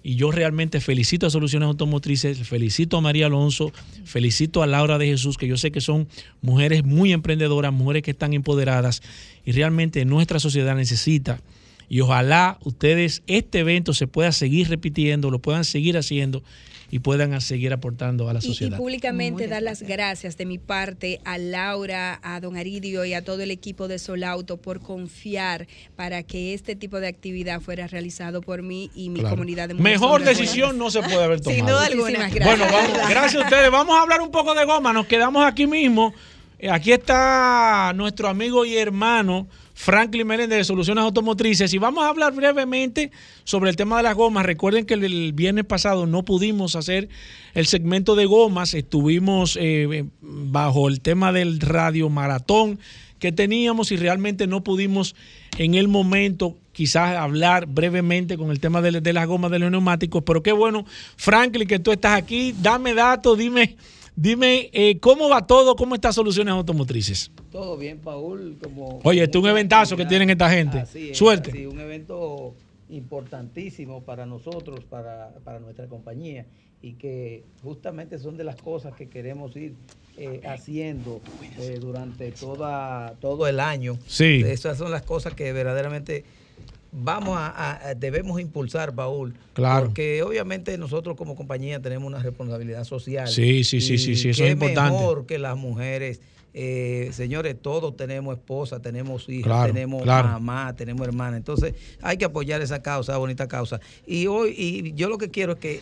Y 0.03 0.15
yo 0.15 0.31
realmente 0.31 0.81
felicito 0.81 1.27
a 1.27 1.31
Soluciones 1.31 1.67
Automotrices, 1.67 2.39
felicito 2.49 2.97
a 2.97 3.01
María 3.01 3.27
Alonso, 3.27 3.73
felicito 4.05 4.63
a 4.63 4.67
Laura 4.67 4.97
de 4.97 5.07
Jesús, 5.07 5.37
que 5.37 5.47
yo 5.47 5.57
sé 5.57 5.71
que 5.71 5.81
son 5.81 6.09
mujeres 6.41 6.85
muy 6.85 7.13
emprendedoras, 7.13 7.73
mujeres 7.73 8.03
que 8.03 8.13
están 8.13 8.33
empoderadas 8.33 9.03
y 9.45 9.53
realmente 9.53 10.05
nuestra 10.05 10.39
sociedad 10.39 10.75
necesita. 10.75 11.43
Y 11.91 12.01
ojalá 12.01 12.59
ustedes 12.65 13.23
este 13.27 13.59
evento 13.59 13.93
se 13.93 14.07
pueda 14.07 14.33
seguir 14.33 14.69
repitiendo, 14.69 15.31
lo 15.31 15.41
puedan 15.41 15.65
seguir 15.65 15.99
haciendo 15.99 16.43
y 16.91 16.99
puedan 16.99 17.41
seguir 17.41 17.73
aportando 17.73 18.29
a 18.29 18.33
la 18.33 18.41
Y, 18.41 18.45
y 18.45 18.49
sociedad. 18.49 18.77
públicamente 18.77 19.47
dar 19.47 19.63
las 19.63 19.83
gracias 19.83 20.37
de 20.37 20.45
mi 20.47 20.59
parte 20.59 21.21
a 21.25 21.39
Laura, 21.39 22.19
a 22.23 22.41
don 22.41 22.57
Aridio 22.57 23.05
y 23.05 23.15
a 23.15 23.23
todo 23.25 23.41
el 23.43 23.51
equipo 23.51 23.87
de 23.89 23.99
Solauto 23.99 24.57
por 24.57 24.81
confiar 24.81 25.69
para 25.97 26.23
que 26.23 26.53
este 26.55 26.75
tipo 26.77 26.99
de 27.01 27.07
actividad 27.09 27.61
fuera 27.61 27.87
realizado 27.87 28.41
por 28.41 28.63
mí 28.63 28.91
y 28.95 29.09
mi 29.11 29.21
Claro. 29.21 29.37
comunidad 29.37 29.69
de 29.69 29.75
mujeres. 29.75 30.01
Mejor 30.01 30.25
decisión 30.25 30.79
no 30.79 30.91
se 30.91 31.01
puede 31.03 31.23
haber 31.23 31.41
tomado. 31.41 31.57
Sin 31.57 31.67
duda 31.67 31.87
alguna. 31.87 32.29
Gracias. 32.29 32.45
Bueno, 32.45 32.65
vamos, 32.73 33.09
gracias 33.09 33.35
a 33.43 33.45
ustedes. 33.45 33.71
Vamos 33.71 33.97
a 33.97 34.03
hablar 34.03 34.21
un 34.21 34.31
poco 34.31 34.55
de 34.55 34.65
goma. 34.65 34.93
Nos 34.93 35.07
quedamos 35.07 35.45
aquí 35.47 35.67
mismo. 35.67 36.13
Eh, 36.59 36.71
Aquí 36.71 36.93
está 36.93 37.93
nuestro 37.95 38.29
amigo 38.29 38.65
y 38.65 38.77
hermano 38.77 39.47
Franklin 39.81 40.27
Meléndez 40.27 40.59
de 40.59 40.65
Soluciones 40.65 41.03
Automotrices. 41.03 41.73
Y 41.73 41.79
vamos 41.79 42.05
a 42.05 42.09
hablar 42.09 42.35
brevemente 42.35 43.11
sobre 43.45 43.71
el 43.71 43.77
tema 43.77 43.97
de 43.97 44.03
las 44.03 44.15
gomas. 44.15 44.45
Recuerden 44.45 44.85
que 44.85 44.93
el, 44.93 45.33
viernes 45.33 45.65
pasado 45.65 46.07
no 46.07 46.23
pudimos 46.23 46.77
hacer 46.77 47.09
el 47.55 47.65
segmento 47.65 48.15
de 48.15 48.27
gomas, 48.27 48.75
estuvimos 48.75 49.57
eh, 49.59 50.05
bajo 50.21 50.89
el 50.89 51.01
tema 51.01 51.33
del 51.33 51.61
radio 51.61 52.11
maratón 52.11 52.79
que 53.19 53.33
teníamos 53.33 53.91
y 53.91 53.97
realmente 53.97 54.47
no 54.47 54.63
pudimos 54.63 55.17
en 55.57 55.75
el 55.75 55.89
momento 55.89 56.59
quizás 56.73 57.17
hablar 57.17 57.65
brevemente 57.65 58.37
con 58.37 58.51
el 58.51 58.61
tema 58.61 58.83
de, 58.83 59.01
de 59.01 59.13
las 59.15 59.27
gomas 59.27 59.51
de 59.51 59.61
los 59.61 59.71
neumáticos, 59.71 60.23
pero 60.25 60.43
qué 60.43 60.53
bueno, 60.53 60.85
Franklin, 61.17 61.67
que 61.67 61.79
tú 61.79 61.91
estás 61.91 62.19
aquí, 62.19 62.55
dame 62.61 62.93
datos, 62.93 63.39
dime, 63.39 63.77
dime 64.21 64.69
eh, 64.73 65.01
cómo 65.01 65.29
va 65.29 65.47
todo, 65.47 65.75
cómo 65.77 65.95
está 65.95 66.13
Soluciones 66.13 66.53
Automotrices. 66.53 67.31
Todo 67.51 67.77
bien, 67.77 67.99
Paul. 67.99 68.59
Como, 68.63 69.01
Oye, 69.03 69.23
este 69.23 69.39
es 69.39 69.45
un 69.45 69.51
eventazo 69.51 69.97
que 69.97 70.05
tienen 70.05 70.29
esta 70.29 70.51
gente. 70.51 70.81
Así 70.81 71.11
es, 71.11 71.19
Suerte. 71.19 71.51
así, 71.51 71.67
un 71.67 71.81
evento 71.81 72.55
importantísimo 72.91 74.03
para 74.03 74.27
nosotros, 74.27 74.85
para, 74.85 75.33
para 75.45 75.59
nuestra 75.59 75.87
compañía, 75.87 76.47
y 76.83 76.95
que 76.95 77.45
justamente 77.63 78.19
son 78.19 78.37
de 78.37 78.45
las 78.45 78.57
cosas 78.57 78.95
que 78.95 79.09
queremos 79.09 79.57
ir 79.57 79.75
eh, 80.19 80.43
haciendo 80.47 81.21
eh, 81.59 81.79
durante 81.81 82.31
toda, 82.33 83.15
todo 83.21 83.47
el 83.47 83.59
año. 83.59 83.99
Sí. 84.07 84.43
Esas 84.45 84.77
son 84.77 84.91
las 84.91 85.03
cosas 85.03 85.35
que 85.35 85.53
verdaderamente 85.53 86.25
vamos 86.93 87.37
a, 87.39 87.95
debemos 87.97 88.41
impulsar, 88.41 88.95
Paul. 88.95 89.35
Claro. 89.53 89.87
Porque 89.87 90.23
obviamente 90.23 90.77
nosotros 90.79 91.17
como 91.17 91.37
compañía 91.37 91.81
tenemos 91.81 92.07
una 92.07 92.23
responsabilidad 92.23 92.85
social. 92.85 93.29
Sí, 93.29 93.65
sí, 93.65 93.81
sí, 93.81 93.99
sí, 93.99 94.17
sí, 94.17 94.31
eso 94.31 94.45
es 94.45 94.53
importante. 94.53 94.93
mejor 94.99 95.27
que 95.27 95.39
las 95.39 95.57
mujeres. 95.57 96.21
eh, 96.53 97.11
señores, 97.13 97.55
todos 97.63 97.97
tenemos 97.97 98.37
esposa, 98.37 98.83
tenemos 98.83 99.29
hijas, 99.29 99.45
Claro, 99.45 99.73
tenemos 99.73 100.03
claro. 100.03 100.29
mamá, 100.31 100.75
tenemos 100.75 101.07
hermana. 101.07 101.37
Entonces 101.37 101.75
hay 102.03 102.17
que 102.17 102.25
apoyar 102.25 102.61
esa 102.61 102.83
causa, 102.83 103.13
esa 103.13 103.19
bonita 103.19 103.47
causa. 103.47 103.79
Y 104.05 104.27
hoy, 104.27 104.53
y 104.59 104.93
yo 104.95 105.09
lo 105.09 105.17
que 105.17 105.31
quiero 105.31 105.53
es 105.53 105.59
que, 105.61 105.81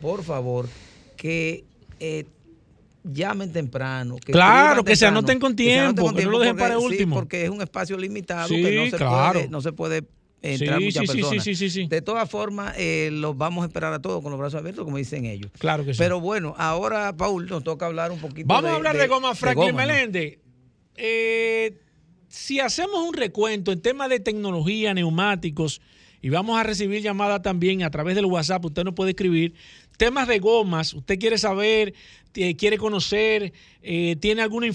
por 0.00 0.24
favor, 0.24 0.68
que 1.16 1.64
eh, 2.00 2.24
llamen 3.04 3.52
temprano. 3.52 4.16
Que 4.16 4.32
Claro, 4.32 4.82
que 4.82 4.96
se 4.96 5.04
temprano, 5.06 5.18
anoten 5.20 5.38
con 5.38 5.54
que 5.54 5.64
se 5.64 5.78
anoten 5.78 5.94
tiempo, 5.94 6.06
con 6.08 6.16
que 6.16 6.24
no 6.24 6.30
lo 6.32 6.38
dejen 6.40 6.56
porque- 6.56 6.62
para 6.64 6.74
el 6.74 6.80
sí, 6.80 6.86
último. 6.86 7.14
porque 7.14 7.44
es 7.44 7.50
un 7.50 7.62
espacio 7.62 7.96
limitado 7.96 8.48
Sí, 8.48 8.60
que 8.60 8.74
no 8.74 8.84
se 8.90 8.96
claro. 8.96 9.32
puede, 9.34 9.48
no 9.48 9.60
se 9.60 9.72
puede 9.72 10.02
entrar 10.42 10.78
Sí, 10.78 10.84
muchas 10.84 11.10
sí, 11.10 11.20
personas. 11.20 11.72
sí. 11.72 11.86
De 11.86 12.02
todas 12.02 12.30
formas, 12.30 12.74
eh, 12.78 13.10
los 13.12 13.36
vamos 13.36 13.64
a 13.64 13.66
esperar 13.66 13.92
a 13.92 14.00
todos 14.00 14.22
con 14.22 14.30
los 14.30 14.38
brazos 14.38 14.60
abiertos, 14.60 14.84
como 14.84 14.96
dicen 14.96 15.24
ellos. 15.24 15.50
Claro 15.58 15.84
que 15.84 15.94
sí. 15.94 15.98
Pero 15.98 16.20
bueno, 16.20 16.54
ahora, 16.58 17.16
Paul, 17.16 17.46
nos 17.46 17.64
toca 17.64 17.86
hablar 17.86 18.12
un 18.12 18.18
poquito 18.18 18.46
Vamos 18.46 18.70
a 18.70 18.74
hablar 18.76 18.96
de, 18.96 19.06
goma, 19.06 19.34
Franklin 19.34 19.72
goma, 19.72 19.86
¿no? 19.86 19.92
Meléndez. 19.92 20.38
Eh, 20.96 21.76
si 22.28 22.60
hacemos 22.60 23.06
un 23.06 23.14
recuento 23.14 23.72
en 23.72 23.80
temas 23.80 24.08
de 24.10 24.20
tecnología, 24.20 24.94
neumáticos, 24.94 25.80
y 26.20 26.30
vamos 26.30 26.58
a 26.58 26.62
recibir 26.64 27.02
llamadas 27.02 27.42
también 27.42 27.82
a 27.82 27.90
través 27.90 28.14
del 28.16 28.26
WhatsApp, 28.26 28.64
usted 28.64 28.84
nos 28.84 28.94
puede 28.94 29.10
escribir. 29.10 29.54
Temas 29.96 30.28
de 30.28 30.38
gomas, 30.38 30.94
usted 30.94 31.18
quiere 31.18 31.38
saber, 31.38 31.94
quiere 32.56 32.78
conocer, 32.78 33.52
eh, 33.82 34.16
tiene 34.20 34.42
alguna, 34.42 34.68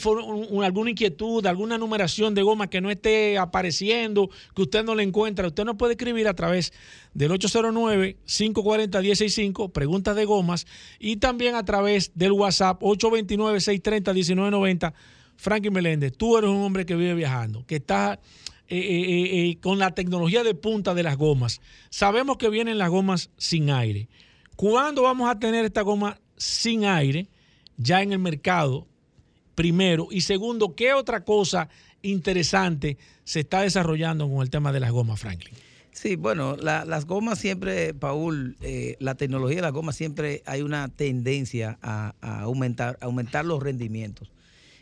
alguna 0.63 0.89
inquietud, 0.89 1.45
alguna 1.45 1.77
numeración 1.77 2.33
de 2.33 2.41
goma 2.41 2.67
que 2.69 2.79
no 2.81 2.89
esté 2.89 3.37
apareciendo, 3.37 4.29
que 4.55 4.63
usted 4.63 4.83
no 4.83 4.95
le 4.95 5.03
encuentra, 5.03 5.47
usted 5.47 5.63
nos 5.63 5.75
puede 5.75 5.93
escribir 5.93 6.27
a 6.27 6.33
través 6.33 6.73
del 7.13 7.29
809-540-165, 7.31 9.71
preguntas 9.71 10.15
de 10.15 10.25
gomas, 10.25 10.65
y 10.99 11.17
también 11.17 11.53
a 11.55 11.63
través 11.63 12.11
del 12.15 12.31
WhatsApp 12.31 12.81
829-630-1990. 12.81 14.93
Frankie 15.35 15.71
Meléndez, 15.71 16.15
tú 16.17 16.37
eres 16.37 16.49
un 16.49 16.63
hombre 16.63 16.85
que 16.85 16.95
vive 16.95 17.13
viajando, 17.13 17.65
que 17.65 17.75
está 17.75 18.19
eh, 18.67 18.77
eh, 18.77 19.57
con 19.61 19.77
la 19.79 19.91
tecnología 19.91 20.43
de 20.43 20.55
punta 20.55 20.93
de 20.93 21.03
las 21.03 21.17
gomas. 21.17 21.61
Sabemos 21.89 22.37
que 22.37 22.49
vienen 22.49 22.77
las 22.77 22.89
gomas 22.89 23.29
sin 23.37 23.69
aire. 23.69 24.07
¿Cuándo 24.55 25.01
vamos 25.03 25.29
a 25.29 25.37
tener 25.39 25.65
esta 25.65 25.81
goma 25.81 26.17
sin 26.37 26.85
aire 26.85 27.27
ya 27.77 28.01
en 28.01 28.11
el 28.13 28.19
mercado? 28.19 28.87
Primero. 29.55 30.07
Y 30.11 30.21
segundo, 30.21 30.75
¿qué 30.75 30.93
otra 30.93 31.23
cosa 31.23 31.69
interesante 32.01 32.97
se 33.23 33.41
está 33.41 33.61
desarrollando 33.61 34.29
con 34.29 34.41
el 34.41 34.49
tema 34.49 34.71
de 34.71 34.79
las 34.79 34.91
gomas, 34.91 35.19
Franklin? 35.19 35.53
Sí, 35.91 36.15
bueno, 36.15 36.55
la- 36.57 36.85
las 36.85 37.05
gomas 37.05 37.37
siempre, 37.37 37.93
Paul, 37.93 38.57
eh, 38.61 38.95
la 38.99 39.13
tecnología 39.15 39.57
de 39.57 39.61
las 39.61 39.73
gomas 39.73 39.95
siempre 39.95 40.41
hay 40.47 40.63
una 40.63 40.87
tendencia 40.89 41.77
a, 41.83 42.13
aumentar, 42.41 42.97
aumentar 42.99 43.45
los 43.45 43.61
rendimientos. 43.61 44.31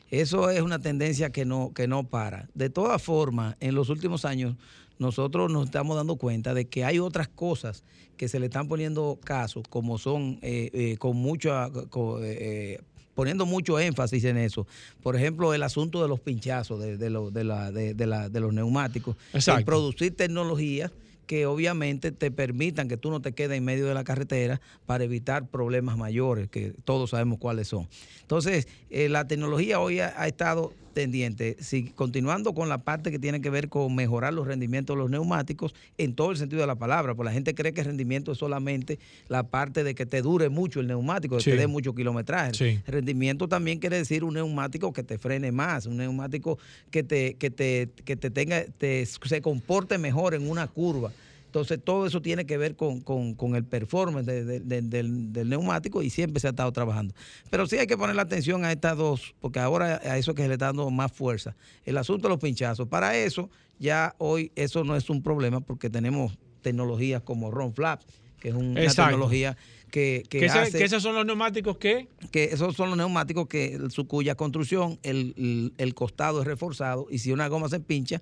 Eso 0.09 0.49
es 0.49 0.61
una 0.61 0.79
tendencia 0.79 1.29
que 1.31 1.45
no, 1.45 1.73
que 1.73 1.87
no 1.87 2.03
para. 2.05 2.47
De 2.53 2.69
todas 2.69 3.01
formas, 3.01 3.55
en 3.59 3.75
los 3.75 3.89
últimos 3.89 4.23
años, 4.25 4.55
nosotros 5.01 5.51
nos 5.51 5.65
estamos 5.65 5.97
dando 5.97 6.15
cuenta 6.15 6.53
de 6.53 6.65
que 6.65 6.85
hay 6.85 6.99
otras 6.99 7.27
cosas 7.27 7.83
que 8.17 8.27
se 8.29 8.39
le 8.39 8.45
están 8.45 8.67
poniendo 8.67 9.19
caso, 9.23 9.63
como 9.69 9.97
son 9.97 10.37
eh, 10.43 10.69
eh, 10.73 10.97
con 10.97 11.17
mucho, 11.17 11.51
con, 11.89 12.21
eh, 12.23 12.79
poniendo 13.15 13.45
mucho 13.45 13.79
énfasis 13.79 14.23
en 14.25 14.37
eso. 14.37 14.67
Por 15.01 15.15
ejemplo, 15.15 15.53
el 15.55 15.63
asunto 15.63 16.01
de 16.01 16.07
los 16.07 16.19
pinchazos 16.19 16.79
de, 16.79 16.97
de, 16.97 17.09
lo- 17.09 17.31
de 17.31 17.43
la- 17.43 17.71
de- 17.71 17.93
de 17.95 18.05
la- 18.07 18.29
de 18.29 18.39
los 18.39 18.53
neumáticos. 18.53 19.17
Exacto. 19.33 19.59
El 19.59 19.65
producir 19.65 20.15
tecnologías 20.15 20.91
que 21.25 21.45
obviamente 21.45 22.11
te 22.11 22.29
permitan 22.29 22.87
que 22.89 22.97
tú 22.97 23.09
no 23.09 23.21
te 23.21 23.31
quedes 23.31 23.57
en 23.57 23.63
medio 23.63 23.85
de 23.87 23.93
la 23.93 24.03
carretera 24.03 24.59
para 24.85 25.03
evitar 25.05 25.47
problemas 25.47 25.97
mayores, 25.97 26.49
que 26.49 26.73
todos 26.83 27.11
sabemos 27.11 27.39
cuáles 27.39 27.69
son. 27.69 27.87
Entonces, 28.21 28.67
eh, 28.89 29.07
la 29.09 29.25
tecnología 29.27 29.79
hoy 29.79 29.99
ha, 30.01 30.13
ha 30.21 30.27
estado 30.27 30.73
tendiente, 30.91 31.57
si, 31.59 31.83
continuando 31.85 32.53
con 32.53 32.69
la 32.69 32.79
parte 32.79 33.11
que 33.11 33.19
tiene 33.19 33.41
que 33.41 33.49
ver 33.49 33.69
con 33.69 33.95
mejorar 33.95 34.33
los 34.33 34.47
rendimientos 34.47 34.95
de 34.95 35.01
los 35.01 35.09
neumáticos 35.09 35.73
en 35.97 36.13
todo 36.15 36.31
el 36.31 36.37
sentido 36.37 36.61
de 36.61 36.67
la 36.67 36.75
palabra, 36.75 37.15
porque 37.15 37.27
la 37.29 37.33
gente 37.33 37.55
cree 37.55 37.73
que 37.73 37.83
rendimiento 37.83 38.31
es 38.31 38.37
solamente 38.37 38.99
la 39.27 39.43
parte 39.43 39.83
de 39.83 39.95
que 39.95 40.05
te 40.05 40.21
dure 40.21 40.49
mucho 40.49 40.79
el 40.79 40.87
neumático, 40.87 41.39
Sí. 41.39 41.45
que 41.45 41.55
te 41.55 41.61
dé 41.61 41.67
mucho 41.67 41.95
kilometraje. 41.95 42.53
Sí. 42.53 42.79
Rendimiento 42.85 43.47
también 43.47 43.79
quiere 43.79 43.97
decir 43.97 44.23
un 44.23 44.33
neumático 44.35 44.93
que 44.93 45.03
te 45.03 45.17
frene 45.17 45.51
más, 45.51 45.85
un 45.85 45.97
neumático 45.97 46.57
que 46.89 47.03
te, 47.03 47.35
que 47.35 47.49
te, 47.49 47.89
que 48.05 48.15
te 48.15 48.29
tenga, 48.29 48.63
te, 48.77 49.05
se 49.05 49.41
comporte 49.41 49.97
mejor 49.97 50.33
en 50.33 50.49
una 50.49 50.67
curva. 50.67 51.11
Entonces 51.51 51.79
todo 51.83 52.05
eso 52.05 52.21
tiene 52.21 52.45
que 52.45 52.57
ver 52.57 52.77
con, 52.77 53.01
con- 53.01 53.33
con 53.33 53.57
el 53.57 53.65
performance 53.65 54.25
de- 54.25 54.45
de- 54.45 54.59
de- 54.61 54.81
del, 54.83 55.33
del 55.33 55.49
neumático 55.49 56.01
y 56.01 56.09
siempre 56.09 56.39
se 56.39 56.47
ha 56.47 56.51
estado 56.51 56.71
trabajando. 56.71 57.13
Pero 57.49 57.67
sí 57.67 57.75
hay 57.77 57.87
que 57.87 57.97
poner 57.97 58.15
la 58.15 58.21
atención 58.21 58.63
a 58.63 58.71
estas 58.71 58.95
dos, 58.95 59.35
porque 59.41 59.59
ahora 59.59 59.99
a 60.01 60.17
eso 60.17 60.33
que 60.33 60.43
se 60.43 60.47
le 60.47 60.53
está 60.53 60.67
dando 60.67 60.89
más 60.91 61.11
fuerza. 61.11 61.57
El 61.83 61.97
asunto 61.97 62.29
de 62.29 62.35
los 62.35 62.39
pinchazos. 62.39 62.87
Para 62.87 63.17
eso, 63.17 63.49
ya 63.79 64.15
hoy 64.17 64.53
eso 64.55 64.85
no 64.85 64.95
es 64.95 65.09
un 65.09 65.21
problema 65.21 65.59
porque 65.59 65.89
tenemos 65.89 66.37
tecnologías 66.61 67.21
como 67.21 67.51
Ron 67.51 67.73
Flap, 67.73 67.99
que 68.39 68.47
es 68.47 68.55
un- 68.55 68.67
una 68.69 68.83
Exacto. 68.83 69.09
tecnología 69.11 69.57
que, 69.91 70.23
que 70.29 70.39
Que, 70.39 70.45
ese- 70.45 70.77
que 70.77 70.85
esos 70.85 71.03
son 71.03 71.15
los 71.15 71.25
neumáticos 71.25 71.75
que 71.75 72.07
que 72.31 72.45
esos 72.45 72.77
son 72.77 72.87
los 72.91 72.97
neumáticos 72.97 73.45
que 73.49 73.77
su 73.89 74.07
cuya 74.07 74.35
construcción 74.35 74.99
el, 75.03 75.33
el- 75.37 75.73
el 75.77 75.93
costado 75.95 76.39
es 76.39 76.47
reforzado 76.47 77.07
y 77.11 77.17
si 77.19 77.33
una 77.33 77.49
goma 77.49 77.67
se 77.67 77.81
pincha 77.81 78.21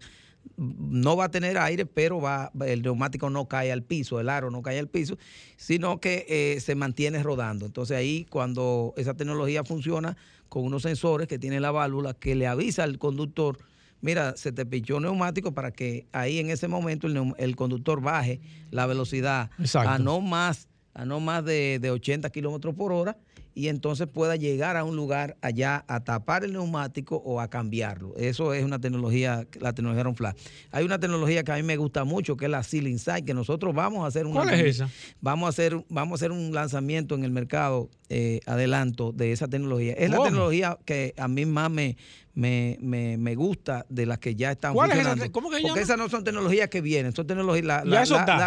no 0.57 1.15
va 1.15 1.25
a 1.25 1.31
tener 1.31 1.57
aire 1.57 1.85
pero 1.85 2.19
va 2.19 2.51
el 2.65 2.81
neumático 2.81 3.29
no 3.29 3.47
cae 3.47 3.71
al 3.71 3.83
piso 3.83 4.19
el 4.19 4.29
aro 4.29 4.51
no 4.51 4.61
cae 4.61 4.79
al 4.79 4.87
piso 4.87 5.17
sino 5.57 5.99
que 5.99 6.25
eh, 6.27 6.59
se 6.59 6.75
mantiene 6.75 7.23
rodando 7.23 7.65
entonces 7.65 7.97
ahí 7.97 8.25
cuando 8.29 8.93
esa 8.97 9.13
tecnología 9.13 9.63
funciona 9.63 10.17
con 10.49 10.63
unos 10.63 10.83
sensores 10.83 11.27
que 11.27 11.39
tiene 11.39 11.59
la 11.59 11.71
válvula 11.71 12.13
que 12.13 12.35
le 12.35 12.47
avisa 12.47 12.83
al 12.83 12.97
conductor 12.97 13.57
mira, 14.01 14.35
se 14.37 14.51
te 14.51 14.65
pinchó 14.65 14.97
un 14.97 15.03
neumático 15.03 15.53
para 15.53 15.71
que 15.71 16.07
ahí 16.11 16.39
en 16.39 16.49
ese 16.49 16.67
momento 16.67 17.07
el, 17.37 17.55
conductor 17.55 18.01
baje 18.01 18.39
la 18.71 18.85
velocidad 18.85 19.51
Exacto. 19.59 19.89
a 19.89 19.99
no 19.99 20.21
más 20.21 20.68
a 20.99 21.05
no 21.05 21.21
más 21.21 21.45
de, 21.45 21.79
de 21.79 21.91
80 21.91 22.29
kilómetros 22.29 22.75
por 22.75 22.91
hora 22.91 23.17
y 23.55 23.67
entonces 23.67 24.07
pueda 24.07 24.35
llegar 24.35 24.77
a 24.77 24.83
un 24.83 24.95
lugar 24.95 25.37
allá 25.41 25.83
a 25.87 26.03
tapar 26.03 26.43
el 26.43 26.53
neumático 26.53 27.17
o 27.17 27.41
a 27.41 27.49
cambiarlo. 27.49 28.13
Eso 28.15 28.53
es 28.53 28.63
una 28.63 28.79
tecnología, 28.79 29.47
la 29.59 29.73
tecnología 29.73 30.03
Ronflat. 30.03 30.37
Hay 30.71 30.85
una 30.85 30.99
tecnología 30.99 31.43
que 31.43 31.51
a 31.51 31.55
mí 31.55 31.63
me 31.63 31.77
gusta 31.77 32.03
mucho, 32.03 32.37
que 32.37 32.45
es 32.45 32.51
la 32.51 32.63
Seal 32.63 32.87
Insight, 32.87 33.25
que 33.25 33.33
nosotros 33.33 33.73
vamos 33.73 34.03
a 34.03 34.07
hacer 34.07 34.25
un 34.25 34.33
¿Cuál 34.33 34.53
es 34.53 34.77
esa? 34.77 34.89
Vamos 35.21 35.47
a 35.47 35.49
hacer, 35.49 35.83
vamos 35.89 36.13
a 36.13 36.15
hacer 36.15 36.31
un 36.31 36.53
lanzamiento 36.53 37.15
en 37.15 37.23
el 37.23 37.31
mercado 37.31 37.89
eh, 38.09 38.39
adelanto 38.45 39.11
de 39.11 39.31
esa 39.31 39.47
tecnología. 39.47 39.93
Es 39.93 40.09
la 40.09 40.23
tecnología 40.23 40.77
que 40.85 41.13
a 41.17 41.27
mí 41.27 41.45
más 41.45 41.69
me, 41.69 41.97
me, 42.39 42.77
me, 42.79 43.17
me 43.17 43.35
gusta 43.35 43.85
de 43.89 44.05
las 44.05 44.17
que 44.19 44.33
ya 44.33 44.51
están 44.51 44.73
¿Cuál 44.73 44.91
es 44.91 44.99
esa 44.99 45.29
cómo 45.29 45.49
que 45.49 45.59
Porque 45.61 45.81
esas 45.81 45.97
no 45.97 46.07
son 46.07 46.23
tecnologías 46.23 46.69
que 46.69 46.79
vienen, 46.79 47.11
son 47.13 47.27
tecnologías, 47.27 47.65
la, 47.65 47.83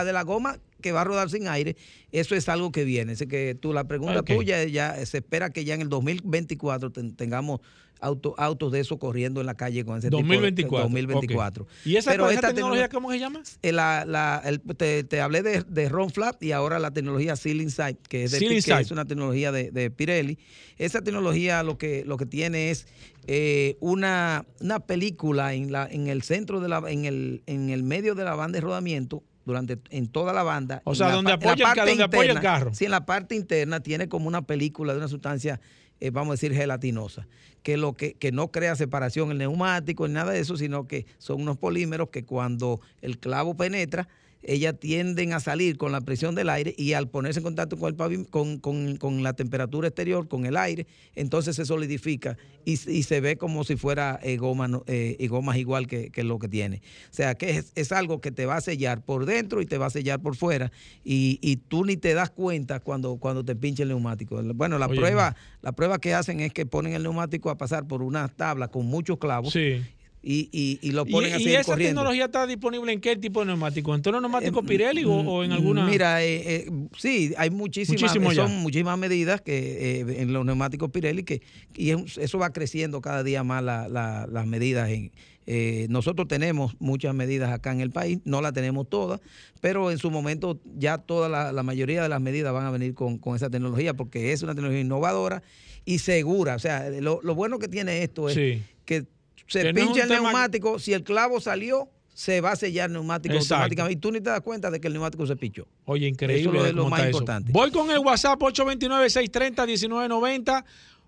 de 0.04 0.12
la 0.14 0.22
goma 0.22 0.58
que 0.80 0.92
va 0.92 1.02
a 1.02 1.04
rodar 1.04 1.28
sin 1.28 1.46
aire, 1.46 1.76
eso 2.10 2.34
es 2.34 2.48
algo 2.48 2.72
que 2.72 2.84
viene. 2.84 3.12
Así 3.12 3.26
que 3.26 3.54
tú, 3.54 3.72
la 3.74 3.84
pregunta 3.84 4.22
tuya, 4.22 4.64
ya 4.64 4.94
se 5.04 5.18
espera 5.18 5.50
que 5.50 5.64
ya 5.66 5.74
en 5.74 5.82
el 5.82 5.88
2024 5.90 6.90
ten- 6.90 7.14
tengamos 7.14 7.60
auto- 8.00 8.34
autos 8.36 8.72
de 8.72 8.80
eso 8.80 8.98
corriendo 8.98 9.40
en 9.40 9.46
la 9.46 9.54
calle 9.54 9.84
con 9.84 9.98
ese 9.98 10.08
tipo 10.08 10.16
de 10.22 10.22
2024. 10.28 10.82
2024. 10.88 11.62
ok. 11.64 11.70
¿Y 11.84 11.96
esa, 11.96 12.10
Pero 12.10 12.30
esta 12.30 12.48
tecnología 12.52 12.88
tecno- 12.88 12.94
cómo 12.94 13.12
se 13.12 13.18
llama? 13.20 13.42
eh, 13.62 13.72
la- 13.72 14.04
la- 14.06 14.42
el- 14.44 14.60
te, 14.60 15.04
te 15.04 15.20
hablé 15.20 15.42
de, 15.42 15.62
de 15.68 15.88
Ron 15.88 16.10
Flap 16.10 16.42
y 16.42 16.50
ahora 16.52 16.78
la 16.80 16.90
tecnología 16.92 17.36
Seal 17.36 17.60
Insight, 17.60 17.98
que 18.08 18.24
es, 18.24 18.32
de, 18.32 18.38
que 18.40 18.56
es 18.56 18.90
una 18.90 19.04
tecnología 19.04 19.52
de, 19.52 19.70
de 19.70 19.90
Pirelli. 19.90 20.38
Esa 20.78 21.00
tecnología 21.02 21.62
lo 21.62 21.78
que, 21.78 22.04
lo 22.04 22.16
que 22.16 22.26
tiene 22.26 22.70
es 22.72 22.86
eh, 23.26 23.76
una, 23.80 24.46
una 24.60 24.80
película 24.80 25.54
en, 25.54 25.72
la, 25.72 25.86
en 25.86 26.08
el 26.08 26.22
centro 26.22 26.60
de 26.60 26.68
la, 26.68 26.82
en 26.88 27.04
el, 27.04 27.42
en 27.46 27.70
el 27.70 27.82
medio 27.82 28.14
de 28.14 28.24
la 28.24 28.34
banda 28.34 28.56
de 28.56 28.62
rodamiento 28.62 29.22
durante 29.44 29.78
en 29.90 30.08
toda 30.08 30.32
la 30.32 30.42
banda. 30.42 30.82
O 30.84 30.94
sea, 30.94 31.08
la 31.08 31.14
donde 31.14 31.32
apoya 31.32 31.72
el 31.72 31.88
donde 31.88 32.04
apoya 32.04 32.32
el 32.32 32.40
carro. 32.40 32.74
Sí, 32.74 32.84
en 32.84 32.90
la 32.90 33.06
parte 33.06 33.34
interna 33.34 33.80
tiene 33.80 34.08
como 34.08 34.28
una 34.28 34.42
película 34.42 34.92
de 34.92 34.98
una 34.98 35.08
sustancia, 35.08 35.60
eh, 36.00 36.10
vamos 36.10 36.30
a 36.30 36.34
decir, 36.34 36.52
gelatinosa, 36.54 37.28
que, 37.62 37.76
lo 37.76 37.94
que, 37.94 38.14
que 38.14 38.32
no 38.32 38.50
crea 38.50 38.74
separación 38.76 39.26
en 39.26 39.32
el 39.32 39.38
neumático 39.38 40.06
ni 40.06 40.14
nada 40.14 40.32
de 40.32 40.40
eso, 40.40 40.56
sino 40.56 40.86
que 40.86 41.06
son 41.18 41.42
unos 41.42 41.58
polímeros 41.58 42.08
que 42.10 42.24
cuando 42.24 42.80
el 43.00 43.18
clavo 43.18 43.56
penetra, 43.56 44.08
ellas 44.42 44.74
tienden 44.78 45.32
a 45.32 45.40
salir 45.40 45.76
con 45.76 45.92
la 45.92 46.00
presión 46.00 46.34
del 46.34 46.48
aire 46.50 46.74
y 46.76 46.94
al 46.94 47.08
ponerse 47.08 47.40
en 47.40 47.44
contacto 47.44 47.76
con, 47.76 47.88
el 47.88 47.96
pavim- 47.96 48.28
con, 48.28 48.58
con- 48.58 48.96
con 48.96 49.22
la 49.22 49.32
temperatura 49.34 49.88
exterior, 49.88 50.28
con 50.28 50.46
el 50.46 50.56
aire, 50.56 50.86
entonces 51.14 51.56
se 51.56 51.64
solidifica 51.64 52.36
y, 52.64 52.72
y 52.90 53.02
se 53.04 53.20
ve 53.20 53.36
como 53.36 53.64
si 53.64 53.76
fuera 53.76 54.18
eh, 54.22 54.36
goma, 54.36 54.68
eh, 54.86 55.16
y 55.18 55.26
gomas 55.28 55.56
igual 55.56 55.86
que, 55.86 56.10
que 56.10 56.24
lo 56.24 56.38
que 56.38 56.48
tiene. 56.48 56.82
O 57.10 57.14
sea, 57.14 57.34
que 57.34 57.50
es, 57.58 57.72
es 57.74 57.92
algo 57.92 58.20
que 58.20 58.30
te 58.32 58.46
va 58.46 58.56
a 58.56 58.60
sellar 58.60 59.04
por 59.04 59.26
dentro 59.26 59.60
y 59.62 59.66
te 59.66 59.78
va 59.78 59.86
a 59.86 59.90
sellar 59.90 60.20
por 60.20 60.36
fuera 60.36 60.72
y, 61.04 61.38
y 61.42 61.56
tú 61.56 61.84
ni 61.84 61.96
te 61.96 62.14
das 62.14 62.30
cuenta 62.30 62.80
cuando, 62.80 63.16
cuando 63.16 63.44
te 63.44 63.54
pinche 63.56 63.82
el 63.82 63.90
neumático. 63.90 64.40
Bueno, 64.54 64.78
la 64.78 64.86
Oye, 64.86 64.96
prueba, 64.96 65.36
la 65.60 65.72
prueba 65.72 65.98
que 65.98 66.14
hacen 66.14 66.40
es 66.40 66.52
que 66.52 66.66
ponen 66.66 66.94
el 66.94 67.02
neumático 67.02 67.50
a 67.50 67.58
pasar 67.58 67.86
por 67.86 68.02
una 68.02 68.28
tabla 68.28 68.68
con 68.68 68.86
muchos 68.86 69.18
clavos 69.18 69.52
Sí. 69.52 69.82
Y, 70.22 70.48
y- 70.52 70.78
y 70.82 70.92
lo 70.92 71.04
¿Y, 71.06 71.10
ponen 71.10 71.30
y 71.30 71.34
así 71.34 71.52
esa 71.54 71.64
corriendo. 71.64 72.00
tecnología 72.00 72.26
está 72.26 72.46
disponible 72.46 72.92
en 72.92 73.00
qué 73.00 73.16
tipo 73.16 73.40
de 73.40 73.46
neumático? 73.46 73.94
¿En 73.94 74.02
todos 74.02 74.12
los 74.14 74.22
neumáticos 74.22 74.62
Eh, 74.64 74.68
Pirelli 74.68 75.04
o, 75.04 75.10
o 75.12 75.42
en 75.44 75.50
alguna? 75.52 75.84
Mira, 75.86 76.22
eh, 76.22 76.42
eh, 76.66 76.70
sí, 76.96 77.32
hay 77.36 77.50
muchísimas, 77.50 78.14
eh, 78.16 78.34
son 78.34 78.56
muchísimas 78.58 78.96
medidas 78.98 79.40
que 79.40 80.00
eh, 80.00 80.22
en 80.22 80.32
los 80.32 80.44
neumáticos 80.44 80.90
Pirelli 80.90 81.24
que 81.24 81.42
y 81.76 81.90
es- 81.90 82.18
eso 82.18 82.38
va 82.38 82.52
creciendo 82.52 83.00
cada 83.00 83.22
día 83.24 83.42
más 83.42 83.62
la- 83.64 83.88
la- 83.88 84.26
las 84.30 84.46
medidas. 84.46 84.90
En, 84.90 85.10
eh, 85.46 85.88
nosotros 85.90 86.28
tenemos 86.28 86.76
muchas 86.78 87.16
medidas 87.16 87.50
acá 87.50 87.72
en 87.72 87.80
el 87.80 87.90
país, 87.90 88.20
no 88.24 88.40
las 88.40 88.52
tenemos 88.52 88.88
todas, 88.88 89.20
pero 89.60 89.90
en 89.90 89.98
su 89.98 90.08
momento 90.08 90.60
ya 90.78 90.98
toda 90.98 91.28
la, 91.28 91.50
la 91.50 91.64
mayoría 91.64 92.00
de 92.00 92.08
las 92.08 92.20
medidas 92.20 92.52
van 92.52 92.64
a 92.64 92.70
venir 92.70 92.94
con, 92.94 93.18
con 93.18 93.34
esa 93.34 93.50
tecnología 93.50 93.92
porque 93.94 94.32
es 94.32 94.42
una 94.44 94.54
tecnología 94.54 94.80
innovadora 94.82 95.42
y 95.84 95.98
segura. 95.98 96.54
O 96.54 96.58
sea, 96.60 96.88
lo, 96.90 97.18
lo 97.24 97.34
bueno 97.34 97.58
que 97.58 97.66
tiene 97.66 98.04
esto 98.04 98.28
es 98.28 98.36
Sí. 98.36 98.62
que 98.84 99.04
se 99.46 99.64
no 99.64 99.74
pincha 99.74 99.92
un 99.92 100.00
el 100.00 100.08
tema- 100.08 100.32
neumático, 100.32 100.78
si 100.78 100.92
el 100.92 101.02
clavo 101.04 101.40
salió, 101.40 101.88
se 102.14 102.40
va 102.42 102.52
a 102.52 102.56
sellar 102.56 102.90
el 102.90 102.94
neumático 102.94 103.34
Exacto. 103.34 103.54
automáticamente 103.54 103.98
y 103.98 104.00
tú 104.00 104.12
ni 104.12 104.20
te 104.20 104.28
das 104.30 104.40
cuenta 104.42 104.70
de 104.70 104.80
que 104.80 104.88
el 104.88 104.92
neumático 104.92 105.26
se 105.26 105.36
pichó. 105.36 105.66
Oye, 105.86 106.06
increíble. 106.08 106.58
Eso 106.58 106.66
es 106.66 106.74
lo- 106.74 106.88
más 106.88 107.00
eso. 107.00 107.08
importante. 107.10 107.52
Voy 107.52 107.70
con 107.70 107.90
el 107.90 107.98
WhatsApp 108.00 108.40
829-630-1990. 108.42 110.64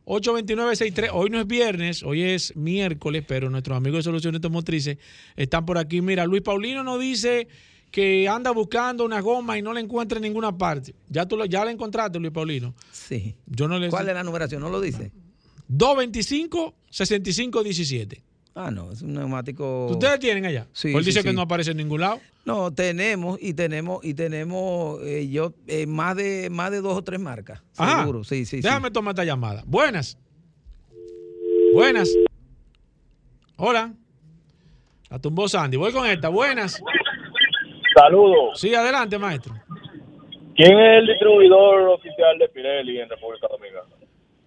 829-63. 0.07 1.11
Hoy 1.15 1.31
no 1.31 1.41
es 1.41 1.47
viernes, 1.47 2.03
hoy 2.03 2.23
es 2.23 2.55
miércoles, 2.57 3.25
pero 3.27 3.49
nuestros 3.49 3.75
amigos 3.77 4.01
de 4.01 4.03
Soluciones 4.03 4.37
Automotrices 4.39 4.99
están 5.35 5.65
por 5.65 5.79
aquí. 5.79 6.03
Mira, 6.03 6.27
Luis 6.27 6.43
Paulino 6.43 6.85
nos 6.85 7.01
dice 7.01 7.49
que 7.91 8.29
anda 8.29 8.51
buscando 8.51 9.05
una 9.05 9.21
goma 9.21 9.57
y 9.57 9.63
no 9.63 9.73
la 9.73 9.81
encuentra 9.81 10.19
en 10.19 10.25
ninguna 10.25 10.57
parte. 10.59 10.95
Ya 11.09 11.25
tú 11.27 11.37
lo, 11.39 11.47
ya 11.47 11.65
la 11.65 11.71
encontraste, 11.71 12.19
Luis 12.19 12.33
Paulino. 12.33 12.75
Sí. 12.93 13.35
Yo 13.47 13.67
no 13.67 13.79
le 13.79 13.89
¿Cuál 13.89 14.09
es 14.09 14.15
la 14.15 14.25
numeración? 14.25 14.61
¿No 14.61 14.69
lo 14.69 14.81
dice? 14.81 15.11
225-6517. 15.71 18.23
Ah, 18.57 18.71
no, 18.71 18.93
es 18.93 19.03
un 19.03 19.15
neumático. 19.15 19.87
¿Ustedes 19.87 20.21
tienen 20.21 20.47
allá? 20.47 20.69
Sí, 20.73 20.95
Él 20.95 21.01
sí, 21.01 21.07
dice 21.07 21.25
que 21.25 21.33
no 21.33 21.43
aparece 21.43 21.73
en 21.73 21.79
ningún 21.79 22.01
lado. 22.01 22.21
No, 22.45 22.73
tenemos 22.73 23.37
y 23.43 23.55
tenemos 23.55 24.05
y 24.05 24.15
tenemos 24.15 25.03
eh, 25.03 25.29
yo 25.29 25.55
eh, 25.67 25.87
más 25.87 26.15
de 26.15 26.51
más 26.51 26.71
de 26.71 26.81
dos 26.81 26.97
o 26.97 27.03
tres 27.03 27.19
marcas. 27.19 27.61
Ajá. 27.77 28.01
Seguro, 28.01 28.23
sí, 28.23 28.45
sí, 28.45 28.59
sí. 28.59 28.63
Déjame 28.63 28.93
tomar 28.93 29.13
esta 29.13 29.25
llamada. 29.25 29.65
Buenas. 29.67 30.19
Buenas. 31.73 32.15
Hola. 33.57 33.93
La 35.11 35.19
tumbó 35.19 35.49
Sandy. 35.49 35.77
Voy 35.77 35.93
con 35.93 36.07
esta. 36.07 36.29
Buenas. 36.29 36.81
Saludos. 37.95 38.61
Sí, 38.61 38.75
adelante, 38.75 39.19
maestro. 39.19 39.55
¿Quién 40.55 40.79
es 40.79 41.01
el 41.01 41.07
distribuidor 41.07 41.89
oficial 41.89 42.39
de 42.39 42.49
Pirelli 42.49 43.01
en 43.01 43.09
República 43.09 43.49
Dominicana? 43.49 43.94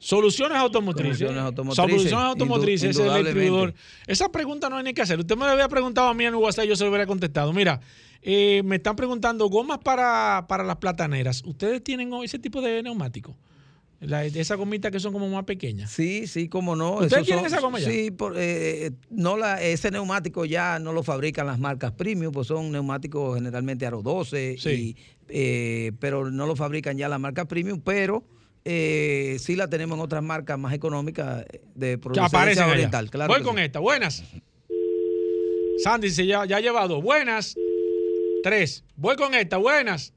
Soluciones 0.07 0.57
automotrices. 0.57 1.17
Soluciones 1.17 1.43
automotrices, 1.43 1.91
Soluciones 1.91 2.25
automotrices, 2.27 2.95
indu- 2.97 3.09
ese 3.11 3.23
distribuidor. 3.23 3.73
Esa 4.07 4.31
pregunta 4.31 4.69
no 4.69 4.77
hay 4.77 4.83
ni 4.85 4.93
que 4.93 5.01
hacer. 5.01 5.19
Usted 5.19 5.35
me 5.35 5.45
la 5.45 5.51
había 5.51 5.67
preguntado 5.67 6.07
a 6.07 6.13
mí 6.13 6.23
en 6.23 6.33
WhatsApp 6.35 6.63
y 6.63 6.69
yo 6.69 6.75
se 6.77 6.85
lo 6.85 6.89
hubiera 6.91 7.05
contestado. 7.05 7.51
Mira, 7.51 7.81
eh, 8.21 8.61
me 8.63 8.77
están 8.77 8.95
preguntando 8.95 9.47
gomas 9.49 9.79
para, 9.79 10.45
para 10.47 10.63
las 10.63 10.77
plataneras. 10.77 11.43
¿Ustedes 11.45 11.83
tienen 11.83 12.09
ese 12.23 12.39
tipo 12.39 12.61
de 12.61 12.81
neumáticos? 12.83 13.35
La, 13.99 14.23
esas 14.23 14.57
gomitas 14.57 14.91
que 14.93 14.99
son 15.01 15.11
como 15.11 15.27
más 15.27 15.43
pequeñas. 15.43 15.91
Sí, 15.91 16.25
sí, 16.27 16.47
cómo 16.47 16.77
no. 16.77 16.93
¿Ustedes 16.99 17.25
tienen 17.25 17.43
son- 17.43 17.53
esa 17.53 17.59
goma 17.59 17.79
ya? 17.79 17.89
Sí, 17.91 18.09
por, 18.11 18.35
eh, 18.37 18.91
no 19.09 19.35
la, 19.35 19.61
ese 19.61 19.91
neumático 19.91 20.45
ya 20.45 20.79
no 20.79 20.93
lo 20.93 21.03
fabrican 21.03 21.47
las 21.47 21.59
marcas 21.59 21.91
premium, 21.91 22.31
pues 22.31 22.47
son 22.47 22.71
neumáticos 22.71 23.35
generalmente 23.35 23.85
Aro 23.85 24.01
12, 24.03 24.55
Sí. 24.57 24.69
y, 24.69 24.95
eh, 25.27 25.91
pero 25.99 26.31
no 26.31 26.45
lo 26.47 26.55
fabrican 26.55 26.97
ya 26.97 27.09
las 27.09 27.19
marcas 27.19 27.45
premium, 27.47 27.81
pero 27.83 28.23
eh, 28.69 29.37
sí 29.39 29.55
la 29.55 29.69
tenemos 29.69 29.97
en 29.97 30.03
otras 30.03 30.21
marcas 30.21 30.59
más 30.59 30.73
económicas 30.73 31.45
de 31.73 31.97
procedencia 31.97 32.41
allá. 32.65 32.67
oriental. 32.71 33.09
Claro 33.09 33.33
Voy 33.33 33.41
con 33.41 33.55
sí. 33.55 33.61
esta. 33.63 33.79
Buenas. 33.79 34.23
Sandy 35.77 36.07
dice, 36.07 36.25
ya, 36.25 36.43
ya 36.45 36.57
ha 36.57 36.59
llevado. 36.59 37.01
Buenas. 37.01 37.55
Tres. 38.43 38.83
Voy 38.97 39.15
con 39.15 39.33
esta. 39.35 39.55
Buenas. 39.57 40.13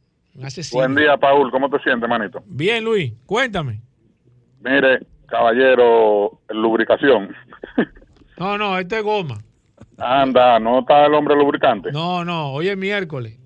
Buen 0.73 0.95
día, 0.97 1.17
Paul. 1.17 1.51
¿Cómo 1.51 1.71
te 1.71 1.79
sientes, 1.81 2.09
manito? 2.09 2.43
Bien, 2.47 2.83
Luis. 2.83 3.13
Cuéntame. 3.27 3.81
Mire, 4.63 5.07
caballero, 5.27 6.41
lubricación. 6.49 7.35
No, 8.39 8.57
no, 8.59 8.79
este 8.79 8.99
es 8.99 9.05
goma. 9.05 9.39
Anda, 9.99 10.59
¿no 10.59 10.81
está 10.81 11.07
el 11.07 11.15
hombre 11.15 11.37
lubricante? 11.37 11.93
No, 11.93 12.25
no, 12.25 12.53
hoy 12.53 12.69
es 12.69 12.77
miércoles. 12.77 13.39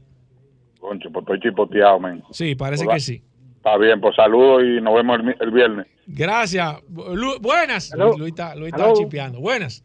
Concho, 0.78 1.10
pues 1.10 1.24
estoy 1.24 1.40
chipoteado, 1.40 1.98
men. 1.98 2.22
Sí, 2.30 2.54
parece 2.54 2.84
Hola. 2.84 2.94
que 2.94 3.00
sí. 3.00 3.22
Está 3.64 3.78
bien, 3.78 3.98
pues 3.98 4.14
saludos 4.14 4.62
y 4.62 4.78
nos 4.82 4.94
vemos 4.94 5.18
el, 5.40 5.50
viernes. 5.50 5.86
Gracias. 6.06 6.82
Lu- 6.92 7.38
buenas. 7.40 7.94
Aló. 7.94 8.14
Luis, 8.18 8.32
está, 8.32 8.54
Luis 8.54 8.74
está 8.74 8.92
chipeando. 8.92 9.40
Buenas. 9.40 9.82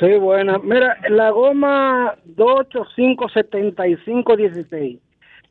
Sí, 0.00 0.16
buena. 0.16 0.58
Mira, 0.58 0.96
la 1.08 1.30
goma 1.30 2.16
2857516. 2.36 4.98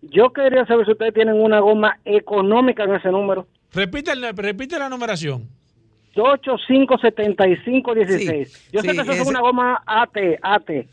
Yo 0.02 0.34
quería 0.34 0.66
saber 0.66 0.86
si 0.88 0.92
ustedes 0.92 1.14
tienen 1.14 1.36
una 1.36 1.62
goma 1.62 1.98
económica 2.04 2.84
en 2.84 2.96
ese 2.96 3.10
número. 3.12 3.48
Repite, 3.74 4.12
el- 4.12 4.36
repite 4.36 4.78
la 4.78 4.90
numeración. 4.90 5.48
2857516. 6.16 8.72
Yo 8.74 8.82
sé 8.82 8.90
sí, 8.90 8.94
que 8.94 9.02
eso 9.04 9.12
es 9.14 9.26
una 9.26 9.40
goma 9.40 9.82
AT, 9.86 10.18
AT. 10.42 10.86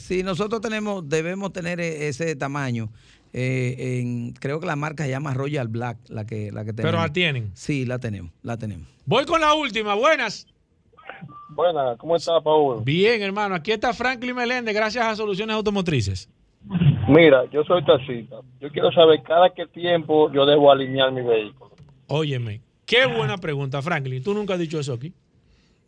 Si 0.00 0.22
nosotros 0.22 0.60
tenemos, 0.60 1.08
debemos 1.08 1.52
tener 1.52 1.80
e- 1.80 2.06
ese 2.06 2.36
tamaño. 2.36 2.90
Eh, 3.32 4.00
en, 4.00 4.32
creo 4.32 4.60
que 4.60 4.66
la 4.66 4.76
marca 4.76 5.04
se 5.04 5.10
llama 5.10 5.34
Royal 5.34 5.68
Black, 5.68 5.98
la 6.08 6.26
que, 6.26 6.50
la 6.52 6.64
que 6.64 6.72
tenemos. 6.72 6.92
Pero 6.92 7.02
la 7.02 7.12
tienen. 7.12 7.50
Sí, 7.54 7.84
la 7.84 7.98
tenemos, 7.98 8.32
la 8.42 8.56
tenemos. 8.56 8.88
Voy 9.06 9.24
con 9.24 9.40
la 9.40 9.54
última. 9.54 9.94
Buenas. 9.94 10.46
Buenas, 11.50 11.98
¿cómo 11.98 12.16
está, 12.16 12.40
Paul? 12.40 12.82
Bien, 12.84 13.20
hermano. 13.22 13.54
Aquí 13.54 13.72
está 13.72 13.92
Franklin 13.92 14.34
Meléndez, 14.34 14.74
gracias 14.74 15.04
a 15.04 15.16
Soluciones 15.16 15.54
Automotrices. 15.54 16.28
Mira, 17.08 17.44
yo 17.50 17.64
soy 17.64 17.84
taxista. 17.84 18.36
Yo 18.60 18.70
quiero 18.70 18.92
saber 18.92 19.22
cada 19.22 19.50
qué 19.50 19.66
tiempo 19.66 20.30
yo 20.32 20.46
debo 20.46 20.70
alinear 20.70 21.10
mi 21.10 21.22
vehículo. 21.22 21.70
Óyeme, 22.06 22.60
qué 22.86 23.06
buena 23.06 23.38
pregunta, 23.38 23.82
Franklin. 23.82 24.22
Tú 24.22 24.34
nunca 24.34 24.54
has 24.54 24.60
dicho 24.60 24.78
eso 24.78 24.92
aquí. 24.92 25.12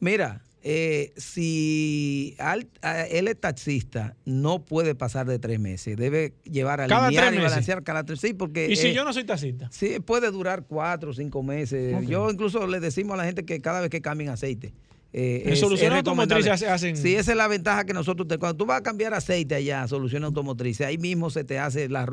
Mira, 0.01 0.41
eh, 0.63 1.13
si 1.17 2.37
al- 2.39 2.69
a- 2.83 3.03
él 3.07 3.29
es 3.29 3.41
taxista, 3.41 4.15
no 4.25 4.65
puede 4.65 4.95
pasar 4.95 5.27
de 5.27 5.39
tres 5.39 5.59
meses. 5.59 5.97
Debe 5.97 6.35
llevar 6.45 6.81
a 6.81 6.87
Cada 6.87 7.11
y 7.13 7.17
meses. 7.17 7.43
balancear 7.43 7.83
cada 7.83 8.05
tres. 8.05 8.21
Sí, 8.21 8.33
porque. 8.35 8.69
¿Y 8.71 8.77
si 8.77 8.89
eh, 8.89 8.95
yo 8.95 9.05
no 9.05 9.13
soy 9.13 9.25
taxista? 9.25 9.69
Sí, 9.73 9.99
puede 10.05 10.31
durar 10.31 10.65
cuatro 10.67 11.11
o 11.11 11.15
cinco 11.15 11.43
meses. 11.43 11.95
Yo 12.07 12.31
incluso 12.31 12.67
le 12.67 12.81
decimos 12.81 13.15
a 13.15 13.17
la 13.19 13.25
gente 13.25 13.45
que 13.45 13.61
cada 13.61 13.81
vez 13.81 13.91
que 13.91 14.01
cambien 14.01 14.31
aceite. 14.31 14.73
Eh, 15.13 15.43
En 15.47 15.53
es- 15.53 15.61
Soluciones. 15.61 15.99
Automotrices 15.99 16.63
hacen- 16.63 16.97
Sí, 16.97 17.15
esa 17.15 17.33
es 17.33 17.37
la 17.37 17.49
ventaja 17.49 17.85
que 17.85 17.93
nosotros 17.93 18.27
te, 18.27 18.39
cuando 18.39 18.57
tú 18.57 18.67
vas 18.67 18.81
a 18.81 18.83
cambiar 18.83 19.13
aceite 19.15 19.55
allá, 19.55 19.87
Soluciones 19.89 20.27
Automotrices, 20.27 20.87
ahí 20.87 20.99
mismo 20.99 21.29
se 21.31 21.45
te 21.45 21.59
hace 21.59 21.89
la, 21.89 22.07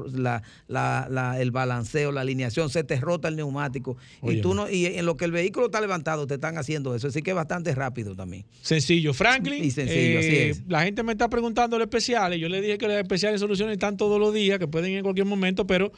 la- 0.68 1.38
el 1.40 1.52
balanceo, 1.52 2.12
la 2.12 2.22
alineación, 2.22 2.70
se 2.70 2.84
te 2.84 2.98
rota 3.00 3.28
el 3.28 3.36
neumático 3.36 3.98
y 4.24 4.42
tú 4.42 4.54
no 4.54 4.70
y 4.70 4.86
en 4.86 5.06
lo 5.06 5.18
que 5.18 5.26
el 5.26 5.32
vehículo 5.32 5.68
está 5.68 5.82
levantado 5.82 6.28
te 6.28 6.36
están 6.36 6.58
haciendo 6.58 6.96
eso, 6.96 7.08
así 7.08 7.22
que 7.22 7.32
es 7.32 7.36
bastante 7.36 7.74
rápido 7.76 8.16
también. 8.16 8.46
Sencillo, 8.62 9.14
Franklin. 9.14 9.64
Y 9.64 9.72
sencillo, 9.72 10.20
así 10.20 10.28
eh, 10.30 10.50
es. 10.50 10.64
La 10.68 10.84
gente 10.84 11.04
me 11.04 11.12
está 11.14 11.30
preguntando 11.30 11.78
los 11.78 11.86
especiales. 11.86 12.40
Yo 12.40 12.50
le 12.50 12.62
dije 12.62 12.78
que 12.78 12.88
los 12.88 12.96
especiales 12.98 13.40
soluciones 13.40 13.74
están 13.74 13.98
todos 13.98 14.20
los 14.20 14.34
días, 14.34 14.60
que 14.60 14.68
pueden 14.68 14.92
ir 14.92 14.98
en 14.98 15.04
cualquier 15.04 15.26
momento, 15.26 15.66
pero 15.66 15.92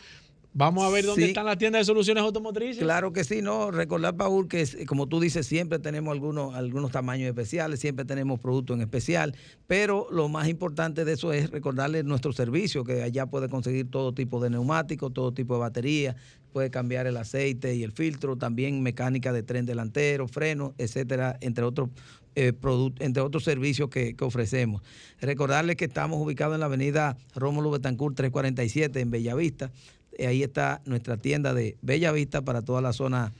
vamos 0.53 0.83
a 0.83 0.89
ver 0.89 1.05
dónde 1.05 1.23
Sí. 1.23 1.27
están 1.29 1.45
las 1.45 1.57
tiendas 1.57 1.81
de 1.81 1.85
soluciones 1.85 2.23
automotrices. 2.23 2.83
Claro 2.83 3.13
que 3.13 3.23
sí, 3.23 3.41
no, 3.41 3.71
recordar 3.71 4.15
Paul 4.15 4.47
que 4.47 4.85
como 4.85 5.07
tú 5.07 5.19
dices, 5.19 5.47
siempre 5.47 5.79
tenemos 5.79 6.11
algunos, 6.11 6.53
algunos 6.55 6.91
tamaños 6.91 7.27
especiales, 7.27 7.79
siempre 7.79 8.05
tenemos 8.05 8.39
productos 8.39 8.75
en 8.75 8.81
especial, 8.81 9.35
pero 9.67 10.07
lo 10.11 10.29
más 10.29 10.47
importante 10.47 11.05
de 11.05 11.13
eso 11.13 11.33
es 11.33 11.49
recordarle 11.49 12.03
nuestro 12.03 12.33
servicio, 12.33 12.83
que 12.83 13.03
allá 13.03 13.25
puede 13.27 13.49
conseguir 13.49 13.89
todo 13.89 14.13
tipo 14.13 14.39
de 14.41 14.49
neumáticos, 14.49 15.13
todo 15.13 15.33
tipo 15.33 15.53
de 15.55 15.59
batería, 15.61 16.15
puede 16.51 16.69
cambiar 16.69 17.07
el 17.07 17.15
aceite 17.17 17.75
y 17.75 17.83
el 17.83 17.93
filtro, 17.93 18.35
también 18.35 18.81
mecánica 18.83 19.31
de 19.31 19.43
tren 19.43 19.65
delantero, 19.65 20.27
frenos, 20.27 20.73
etcétera, 20.77 21.37
entre 21.41 21.63
otros 21.63 21.89
eh, 22.35 22.53
entre 22.99 23.21
otros 23.21 23.43
servicios 23.43 23.89
que, 23.89 24.15
que 24.15 24.23
ofrecemos. 24.23 24.81
Recordarles 25.19 25.75
que 25.75 25.83
estamos 25.85 26.17
ubicados 26.21 26.53
en 26.53 26.61
la 26.61 26.67
avenida 26.67 27.17
Rómulo 27.35 27.71
Betancourt 27.71 28.15
347 28.15 29.01
en 29.01 29.11
Bellavista. 29.11 29.69
Eh, 30.17 30.27
Ahí 30.27 30.43
está 30.43 30.81
nuestra 30.85 31.17
tienda 31.17 31.53
de 31.53 31.77
Bellavista 31.81 32.41
para 32.41 32.61
toda 32.61 32.81
la 32.81 32.93
zona, 32.93 33.33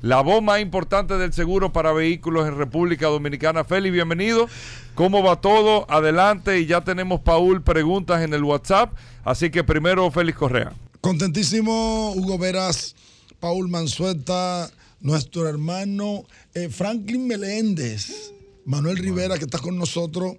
la 0.05 0.21
voz 0.21 0.43
más 0.43 0.61
importante 0.61 1.17
del 1.17 1.33
seguro 1.33 1.73
para 1.73 1.91
vehículos 1.91 2.47
en 2.47 2.55
República 2.55 3.07
Dominicana. 3.07 3.63
Félix, 3.63 3.91
bienvenido. 3.91 4.47
¿Cómo 4.93 5.23
va 5.23 5.41
todo? 5.41 5.89
Adelante 5.89 6.59
y 6.59 6.67
ya 6.67 6.81
tenemos, 6.81 7.21
Paul, 7.21 7.63
preguntas 7.63 8.21
en 8.21 8.35
el 8.35 8.43
WhatsApp. 8.43 8.93
Así 9.23 9.49
que 9.49 9.63
primero, 9.63 10.11
Félix 10.11 10.37
Correa. 10.37 10.73
Contentísimo, 11.01 12.11
Hugo 12.11 12.37
Veras, 12.37 12.95
Paul 13.39 13.67
Mansueta, 13.67 14.69
nuestro 14.99 15.49
hermano 15.49 16.25
eh, 16.53 16.69
Franklin 16.69 17.25
Meléndez. 17.25 18.31
Manuel 18.65 18.97
Rivera, 18.97 19.37
que 19.37 19.45
está 19.45 19.59
con 19.59 19.77
nosotros. 19.77 20.35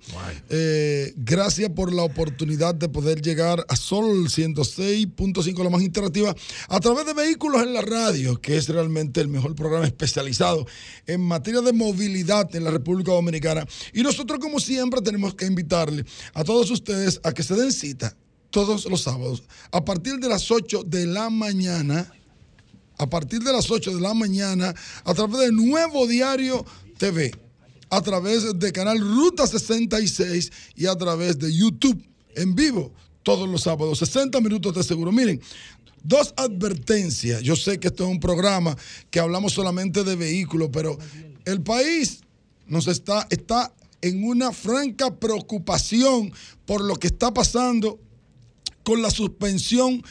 Eh, 0.51 1.15
gracias 1.17 1.71
por 1.71 1.93
la 1.95 2.03
oportunidad 2.03 2.75
de 2.75 2.89
poder 2.89 3.23
llegar 3.23 3.65
a 3.69 3.77
Sol 3.77 4.29
106.5, 4.29 5.63
la 5.63 5.71
más 5.71 5.83
interactiva, 5.83 6.35
a 6.69 6.81
través 6.81 7.07
de 7.07 7.15
Vehículos 7.15 7.63
en 7.63 7.73
la 7.73 7.83
Radio, 7.83 8.41
que 8.41 8.57
es 8.57 8.69
realmente 8.69 9.21
el 9.21 9.29
mejor 9.29 9.55
programa 9.55 9.87
especializado 9.87 10.67
en 11.07 11.21
materia 11.21 11.61
de 11.61 11.73
movilidad 11.73 12.55
en 12.55 12.65
la 12.65 12.73
República 12.73 13.13
Dominicana. 13.13 13.65
Y 13.93 14.03
nosotros, 14.03 14.41
como 14.41 14.59
siempre, 14.59 15.01
tenemos 15.01 15.35
que 15.35 15.47
invitarle 15.47 16.05
a 16.35 16.43
todos 16.43 16.71
ustedes 16.71 17.21
a 17.23 17.33
que 17.33 17.45
se 17.45 17.55
den 17.55 17.71
cita 17.71 18.17
todos 18.51 18.87
los 18.87 19.03
sábados 19.03 19.45
a 19.71 19.85
partir 19.85 20.17
de 20.17 20.29
las 20.29 20.51
8 20.51 20.83
de 20.85 21.07
la 21.07 21.31
mañana. 21.31 22.13
A 22.99 23.11
partir 23.11 23.41
de 23.43 23.53
las 23.53 23.71
8 23.71 23.95
de 23.95 24.01
la 24.01 24.15
mañana, 24.15 24.75
a 25.05 25.13
través 25.13 25.39
de 25.41 25.53
Nuevo 25.53 26.07
Diario 26.07 26.65
TV 26.97 27.31
a 27.91 28.01
través 28.03 28.59
de 28.59 28.73
canal 28.73 28.99
Ruta 29.01 29.47
66 29.47 30.53
y 30.75 30.87
a 30.87 30.97
través 30.97 31.39
de 31.39 31.55
YouTube 31.55 32.03
en 32.35 32.55
vivo 32.55 32.93
todos 33.23 33.49
los 33.49 33.63
sábados. 33.63 33.99
60 33.99 34.41
minutos 34.41 34.75
de 34.75 34.83
seguro. 34.83 35.13
Miren, 35.13 35.41
dos 36.03 36.33
advertencias. 36.37 37.43
Yo 37.43 37.57
sé 37.57 37.79
que 37.79 37.89
esto 37.89 38.05
es 38.05 38.11
un 38.11 38.21
programa 38.21 38.77
que 39.11 39.21
hablamos 39.21 39.53
solamente 39.53 40.05
de 40.05 40.17
vehículos, 40.17 40.71
pero 40.73 40.97
el 41.45 41.63
país 41.63 42.21
nos 42.67 42.87
está, 42.89 43.27
está 43.31 43.73
en 44.01 44.25
una 44.25 44.53
franca 44.53 45.15
preocupación 45.15 46.33
por 46.65 46.85
lo 46.85 46.97
que 46.97 47.09
está 47.09 47.33
pasando 47.33 47.99
con 48.83 49.03
la 49.03 49.11
suspensión 49.11 50.03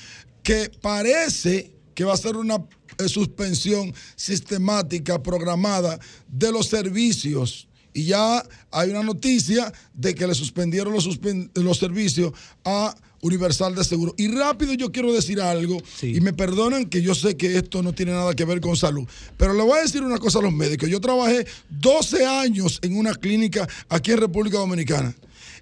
que 0.43 0.69
parece 0.81 1.71
que 1.93 2.03
va 2.03 2.13
a 2.13 2.17
ser 2.17 2.35
una 2.35 2.65
suspensión 3.07 3.93
sistemática, 4.15 5.21
programada 5.21 5.99
de 6.27 6.51
los 6.51 6.67
servicios. 6.67 7.67
Y 7.93 8.05
ya 8.05 8.43
hay 8.71 8.89
una 8.89 9.03
noticia 9.03 9.71
de 9.93 10.13
que 10.15 10.27
le 10.27 10.35
suspendieron 10.35 10.93
los, 10.93 11.07
suspen- 11.07 11.49
los 11.55 11.77
servicios 11.77 12.33
a 12.65 12.93
Universal 13.21 13.73
de 13.73 13.83
Seguro. 13.85 14.13
Y 14.17 14.27
rápido 14.27 14.73
yo 14.73 14.91
quiero 14.91 15.13
decir 15.13 15.39
algo, 15.41 15.81
y 16.17 16.19
me 16.21 16.33
perdonan 16.33 16.85
que 16.85 17.01
yo 17.01 17.15
sé 17.15 17.37
que 17.37 17.57
esto 17.57 17.81
no 17.81 17.93
tiene 17.93 18.11
nada 18.11 18.33
que 18.35 18.43
ver 18.45 18.59
con 18.59 18.75
salud, 18.75 19.07
pero 19.37 19.53
le 19.53 19.63
voy 19.63 19.79
a 19.79 19.83
decir 19.83 20.03
una 20.03 20.17
cosa 20.19 20.39
a 20.39 20.41
los 20.43 20.53
médicos. 20.53 20.89
Yo 20.89 20.99
trabajé 20.99 21.47
12 21.69 22.25
años 22.25 22.79
en 22.81 22.97
una 22.97 23.15
clínica 23.15 23.67
aquí 23.89 24.11
en 24.11 24.17
República 24.19 24.57
Dominicana. 24.57 25.15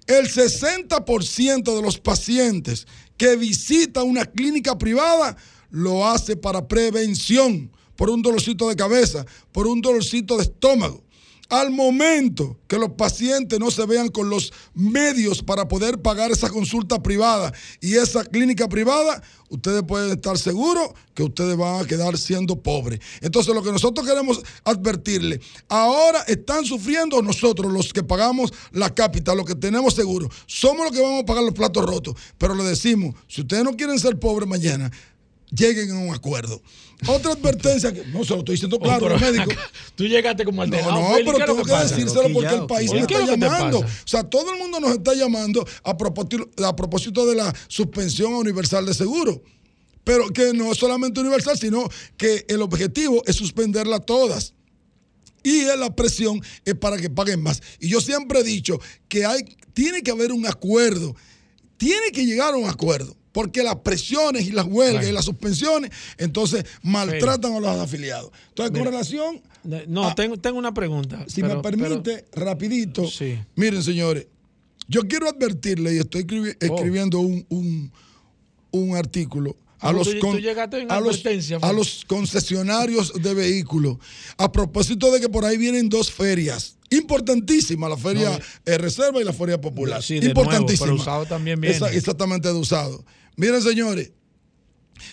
El 0.06 0.28
60% 0.28 1.76
de 1.76 1.82
los 1.82 1.98
pacientes 1.98 2.86
que 3.16 3.36
visita 3.36 4.02
una 4.02 4.26
clínica 4.26 4.76
privada 4.76 5.36
lo 5.74 6.06
hace 6.06 6.36
para 6.36 6.68
prevención, 6.68 7.68
por 7.96 8.08
un 8.08 8.22
dolorcito 8.22 8.68
de 8.68 8.76
cabeza, 8.76 9.26
por 9.50 9.66
un 9.66 9.80
dolorcito 9.80 10.36
de 10.36 10.44
estómago. 10.44 11.02
Al 11.48 11.72
momento 11.72 12.56
que 12.68 12.78
los 12.78 12.92
pacientes 12.92 13.58
no 13.58 13.72
se 13.72 13.84
vean 13.84 14.08
con 14.08 14.30
los 14.30 14.52
medios 14.72 15.42
para 15.42 15.66
poder 15.66 16.00
pagar 16.00 16.30
esa 16.30 16.48
consulta 16.48 17.02
privada 17.02 17.52
y 17.80 17.94
esa 17.94 18.24
clínica 18.24 18.68
privada, 18.68 19.20
ustedes 19.50 19.82
pueden 19.82 20.12
estar 20.12 20.38
seguros 20.38 20.90
que 21.12 21.24
ustedes 21.24 21.56
van 21.56 21.84
a 21.84 21.86
quedar 21.86 22.16
siendo 22.16 22.62
pobres. 22.62 23.00
Entonces 23.20 23.52
lo 23.52 23.62
que 23.62 23.72
nosotros 23.72 24.06
queremos 24.06 24.42
advertirle, 24.62 25.40
ahora 25.68 26.20
están 26.28 26.64
sufriendo 26.64 27.20
nosotros 27.20 27.72
los 27.72 27.92
que 27.92 28.04
pagamos 28.04 28.52
la 28.70 28.94
cápita, 28.94 29.34
los 29.34 29.44
que 29.44 29.56
tenemos 29.56 29.94
seguro, 29.94 30.30
somos 30.46 30.86
los 30.86 30.92
que 30.92 31.02
vamos 31.02 31.22
a 31.24 31.26
pagar 31.26 31.42
los 31.42 31.54
platos 31.54 31.84
rotos, 31.84 32.14
pero 32.38 32.54
le 32.54 32.62
decimos, 32.62 33.16
si 33.26 33.40
ustedes 33.40 33.64
no 33.64 33.76
quieren 33.76 33.98
ser 33.98 34.18
pobres 34.20 34.48
mañana, 34.48 34.90
lleguen 35.54 35.90
a 35.90 35.98
un 35.98 36.14
acuerdo. 36.14 36.60
Otra 37.06 37.32
advertencia, 37.32 37.92
que 37.92 38.04
no 38.06 38.24
se 38.24 38.32
lo 38.32 38.38
estoy 38.38 38.54
diciendo 38.54 38.78
claro, 38.78 39.00
pero 39.00 39.18
los 39.18 39.20
médicos. 39.20 39.54
Tú 39.94 40.04
llegaste 40.04 40.44
como 40.44 40.58
No, 40.58 40.62
alterado. 40.62 40.90
no, 40.92 41.08
Félix, 41.14 41.24
pero 41.24 41.36
¿qué 41.36 41.42
es 41.42 41.48
lo 41.48 41.54
tengo 41.54 41.64
que, 41.66 41.72
pasa? 41.72 41.96
decírselo 41.96 42.32
porque 42.32 42.54
el 42.54 42.66
país 42.66 42.92
me 42.92 43.06
¿Qué 43.06 43.14
es 43.14 43.20
está 43.20 43.34
que 43.36 43.40
llamando. 43.40 43.78
O 43.80 43.86
sea, 44.06 44.24
todo 44.24 44.52
el 44.52 44.58
mundo 44.58 44.80
nos 44.80 44.92
está 44.92 45.14
llamando 45.14 45.66
a 45.82 45.96
propósito, 45.96 46.50
a 46.64 46.74
propósito 46.76 47.26
de 47.26 47.34
la 47.34 47.54
suspensión 47.68 48.32
universal 48.34 48.86
de 48.86 48.94
seguro. 48.94 49.42
Pero 50.04 50.28
que 50.28 50.52
no 50.52 50.70
es 50.72 50.78
solamente 50.78 51.20
universal, 51.20 51.58
sino 51.58 51.88
que 52.16 52.44
el 52.48 52.62
objetivo 52.62 53.22
es 53.26 53.36
suspenderla 53.36 54.00
todas. 54.00 54.54
Y 55.42 55.64
la 55.64 55.94
presión 55.94 56.40
es 56.64 56.74
para 56.74 56.96
que 56.96 57.10
paguen 57.10 57.42
más. 57.42 57.62
Y 57.80 57.88
yo 57.88 58.00
siempre 58.00 58.40
he 58.40 58.44
dicho 58.44 58.80
que 59.08 59.26
hay, 59.26 59.42
tiene 59.74 60.02
que 60.02 60.10
haber 60.10 60.32
un 60.32 60.46
acuerdo. 60.46 61.14
Tiene 61.76 62.12
que 62.12 62.24
llegar 62.24 62.54
a 62.54 62.56
un 62.56 62.68
acuerdo. 62.68 63.14
Porque 63.34 63.62
las 63.64 63.74
presiones 63.80 64.46
y 64.46 64.52
las 64.52 64.64
huelgas 64.64 65.06
y 65.08 65.12
las 65.12 65.24
suspensiones, 65.24 65.90
entonces 66.18 66.64
maltratan 66.82 67.52
a 67.54 67.58
los 67.60 67.80
afiliados. 67.80 68.30
Entonces, 68.50 68.78
con 68.78 68.86
relación 68.86 69.42
No, 69.88 70.14
tengo, 70.14 70.36
tengo 70.38 70.56
una 70.56 70.72
pregunta. 70.72 71.24
Si 71.26 71.42
pero- 71.42 71.56
me 71.56 71.62
permite, 71.62 72.26
rapidito. 72.32 73.06
Sí. 73.10 73.36
Miren, 73.56 73.82
señores, 73.82 74.28
yo 74.86 75.02
quiero 75.08 75.28
advertirle 75.28 75.94
y 75.94 75.98
estoy 75.98 76.22
escribi- 76.22 76.56
Oh. 76.70 76.76
escribiendo 76.76 77.18
un, 77.18 77.44
un, 77.48 77.90
un 78.70 78.96
artículo 78.96 79.56
a 79.80 79.88
Ah, 79.88 79.92
los, 79.92 80.08
tú- 80.10 80.18
con- 80.20 80.36
a, 80.88 81.00
los, 81.00 81.22
a 81.60 81.72
los 81.72 82.04
concesionarios 82.06 83.12
de 83.20 83.34
vehículos. 83.34 83.96
A 84.38 84.50
propósito 84.52 85.10
de 85.10 85.20
que 85.20 85.28
por 85.28 85.44
ahí 85.44 85.56
vienen 85.58 85.88
dos 85.88 86.10
ferias 86.12 86.76
importantísimas, 86.90 87.90
la 87.90 87.96
feria 87.96 88.30
No, 88.30 88.38
eh, 88.72 88.78
Reserva 88.78 89.20
y 89.20 89.24
la 89.24 89.32
feria 89.32 89.60
Popular. 89.60 90.02
Sí, 90.02 90.14
de 90.14 90.26
nuevo, 90.26 90.40
importantísima. 90.42 90.86
pero 90.86 90.96
usado 90.96 91.26
también 91.26 91.60
viene. 91.60 91.76
Esa- 91.76 91.92
exactamente 91.92 92.48
de 92.48 92.54
usado. 92.54 93.04
Miren, 93.36 93.62
señores, 93.62 94.12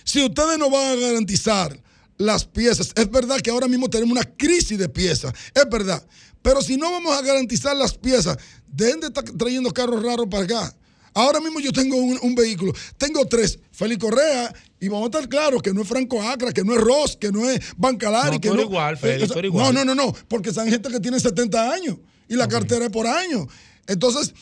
si 0.04 0.24
ustedes 0.24 0.58
no 0.58 0.70
van 0.70 0.92
a 0.92 0.96
garantizar 0.96 1.78
las 2.18 2.46
piezas, 2.46 2.92
es 2.96 3.10
verdad 3.10 3.40
que 3.42 3.50
ahora 3.50 3.68
mismo 3.68 3.90
tenemos 3.90 4.12
una 4.12 4.24
crisis 4.24 4.78
de 4.78 4.90
piezas, 4.90 5.34
es 5.54 5.70
verdad. 5.70 6.06
Pero 6.42 6.62
si 6.62 6.78
no 6.78 6.92
vamos 6.92 7.16
a 7.16 7.22
garantizar 7.22 7.76
las 7.76 7.96
piezas, 7.96 8.38
dejen 8.68 9.00
de 9.00 9.08
estar 9.08 9.24
trayendo 9.24 9.72
carros 9.72 10.04
raros 10.04 10.28
para 10.30 10.44
acá. 10.44 10.76
Ahora 11.14 11.42
mismo 11.42 11.60
yo 11.60 11.72
tengo 11.74 11.98
un, 11.98 12.18
un 12.22 12.36
vehículo, 12.36 12.74
tengo 12.98 13.26
tres, 13.26 13.60
Félix 13.72 14.00
Correa, 14.02 14.54
y 14.80 14.88
vamos 14.88 15.06
a 15.06 15.18
estar 15.18 15.30
claros 15.30 15.62
que 15.62 15.74
no 15.74 15.82
es 15.82 15.88
Franco 15.88 16.22
Acra, 16.22 16.54
que 16.54 16.64
no 16.64 16.74
es 16.74 16.80
Ross, 16.80 17.18
que 17.20 17.32
no 17.32 17.50
es 17.50 17.60
Bancalari. 17.76 18.36
No, 18.36 18.42
que 18.42 18.50
no, 18.50 18.62
igual, 18.62 18.98
Félix, 18.98 19.30
Eh, 19.36 19.40
eres 19.40 19.54
No, 19.54 19.74
no, 19.74 19.84
no, 19.84 19.94
no, 19.94 20.14
porque 20.30 20.54
son 20.54 20.70
gente 20.70 20.90
que 20.90 21.00
tiene 21.00 21.20
70 21.20 21.72
años 21.72 21.98
y 22.30 22.36
la 22.36 22.48
cartera 22.48 22.86
es 22.86 22.92
por 22.92 23.08
año. 23.08 23.46
Entonces, 23.88 24.34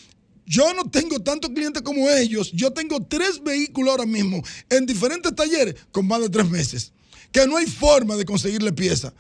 yo 0.49 0.73
no 0.73 0.89
tengo 0.89 1.19
tantos 1.19 1.51
clientes 1.51 1.83
como 1.83 2.09
ellos. 2.09 2.51
Yo 2.51 2.71
tengo 2.71 3.05
tres 3.05 3.41
vehículos 3.43 3.91
ahora 3.91 4.07
mismo 4.07 4.41
en 4.71 4.87
diferentes 4.87 5.33
talleres 5.35 5.75
con 5.91 6.07
más 6.07 6.21
de 6.21 6.29
tres 6.29 6.49
meses. 6.49 6.91
Que 7.31 7.45
no 7.45 7.55
hay 7.55 7.67
forma 7.67 8.15
de 8.15 8.25
conseguirle 8.25 8.73
pieza. 8.73 9.13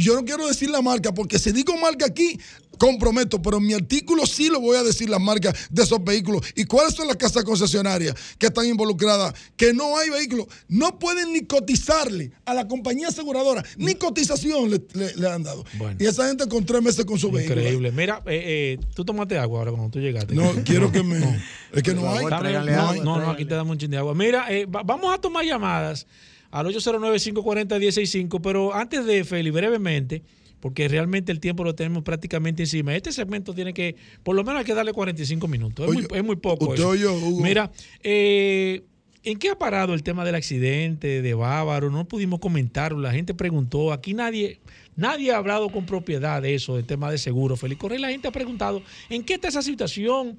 Yo 0.00 0.14
no 0.14 0.24
quiero 0.24 0.46
decir 0.46 0.70
la 0.70 0.82
marca, 0.82 1.12
porque 1.12 1.38
si 1.38 1.52
digo 1.52 1.76
marca 1.76 2.06
aquí, 2.06 2.38
comprometo, 2.78 3.42
pero 3.42 3.58
en 3.58 3.66
mi 3.66 3.74
artículo 3.74 4.24
sí 4.24 4.48
lo 4.48 4.58
voy 4.60 4.76
a 4.78 4.82
decir 4.82 5.10
las 5.10 5.20
marcas 5.20 5.54
de 5.70 5.82
esos 5.82 6.02
vehículos. 6.02 6.40
¿Y 6.56 6.64
cuáles 6.64 6.94
son 6.94 7.06
las 7.08 7.16
casas 7.16 7.44
concesionarias 7.44 8.14
que 8.38 8.46
están 8.46 8.64
involucradas? 8.66 9.34
Que 9.56 9.74
no 9.74 9.98
hay 9.98 10.08
vehículos. 10.08 10.46
No 10.68 10.98
pueden 10.98 11.32
ni 11.34 11.42
cotizarle 11.42 12.32
a 12.46 12.54
la 12.54 12.66
compañía 12.66 13.08
aseguradora, 13.08 13.62
ni 13.76 13.94
cotización 13.96 14.70
le, 14.70 14.80
le- 14.94 15.14
le 15.14 15.28
han 15.28 15.42
dado. 15.42 15.64
Y 15.98 16.06
esa 16.06 16.26
gente 16.28 16.48
con 16.48 16.64
tres 16.64 16.82
meses 16.82 17.04
con 17.04 17.18
su 17.18 17.30
vehículo. 17.30 17.60
Increíble. 17.60 17.92
Mira, 17.92 18.22
eh, 18.26 18.78
eh, 18.80 18.84
tú 18.94 19.04
tomaste 19.04 19.36
agua 19.36 19.58
ahora 19.58 19.72
cuando 19.72 19.90
tú 19.90 19.98
llegaste. 20.00 20.34
No, 20.34 20.50
quiero 20.64 20.90
que 20.90 21.02
me. 21.02 21.20
Es 21.72 21.82
que 21.84 21.94
no 21.94 22.10
hay. 22.12 22.24
Bien, 22.64 22.64
no, 22.76 22.94
no, 23.04 23.20
no, 23.20 23.30
aquí 23.30 23.44
te 23.44 23.54
damos 23.54 23.72
un 23.74 23.78
chin 23.78 23.90
de 23.90 23.96
agua. 23.98 24.14
Mira, 24.14 24.46
eh, 24.50 24.64
va- 24.66 24.82
vamos 24.82 25.14
a 25.14 25.18
tomar 25.20 25.44
llamadas 25.44 26.06
al 26.50 26.66
809-540-165, 26.66 28.40
pero 28.42 28.74
antes 28.74 29.04
de, 29.04 29.24
Feli, 29.24 29.50
brevemente, 29.50 30.22
porque 30.60 30.88
realmente 30.88 31.32
el 31.32 31.40
tiempo 31.40 31.64
lo 31.64 31.74
tenemos 31.74 32.02
prácticamente 32.02 32.62
encima. 32.62 32.94
Este 32.94 33.12
segmento 33.12 33.54
tiene 33.54 33.72
que, 33.72 33.96
por 34.22 34.36
lo 34.36 34.44
menos 34.44 34.60
hay 34.60 34.64
que 34.64 34.74
darle 34.74 34.92
45 34.92 35.48
minutos. 35.48 35.88
Es, 35.88 35.94
muy, 35.94 36.06
es 36.10 36.24
muy 36.24 36.36
poco. 36.36 36.70
usted 36.70 36.84
Hugo. 36.84 37.42
Mira, 37.42 37.70
eh, 38.02 38.82
¿en 39.22 39.38
qué 39.38 39.50
ha 39.50 39.58
parado 39.58 39.94
el 39.94 40.02
tema 40.02 40.24
del 40.24 40.34
accidente 40.34 41.22
de 41.22 41.34
Bávaro? 41.34 41.90
No 41.90 42.06
pudimos 42.06 42.40
comentarlo, 42.40 43.00
la 43.00 43.12
gente 43.12 43.34
preguntó, 43.34 43.92
aquí 43.92 44.14
nadie... 44.14 44.60
Nadie 44.96 45.32
ha 45.32 45.38
hablado 45.38 45.70
con 45.70 45.86
propiedad 45.86 46.42
de 46.42 46.54
eso, 46.54 46.76
del 46.76 46.84
tema 46.84 47.10
de 47.10 47.16
seguro, 47.16 47.56
Félix 47.56 47.80
Correa. 47.80 48.00
La 48.00 48.10
gente 48.10 48.28
ha 48.28 48.32
preguntado, 48.32 48.82
¿en 49.08 49.24
qué 49.24 49.34
está 49.34 49.48
esa 49.48 49.62
situación? 49.62 50.36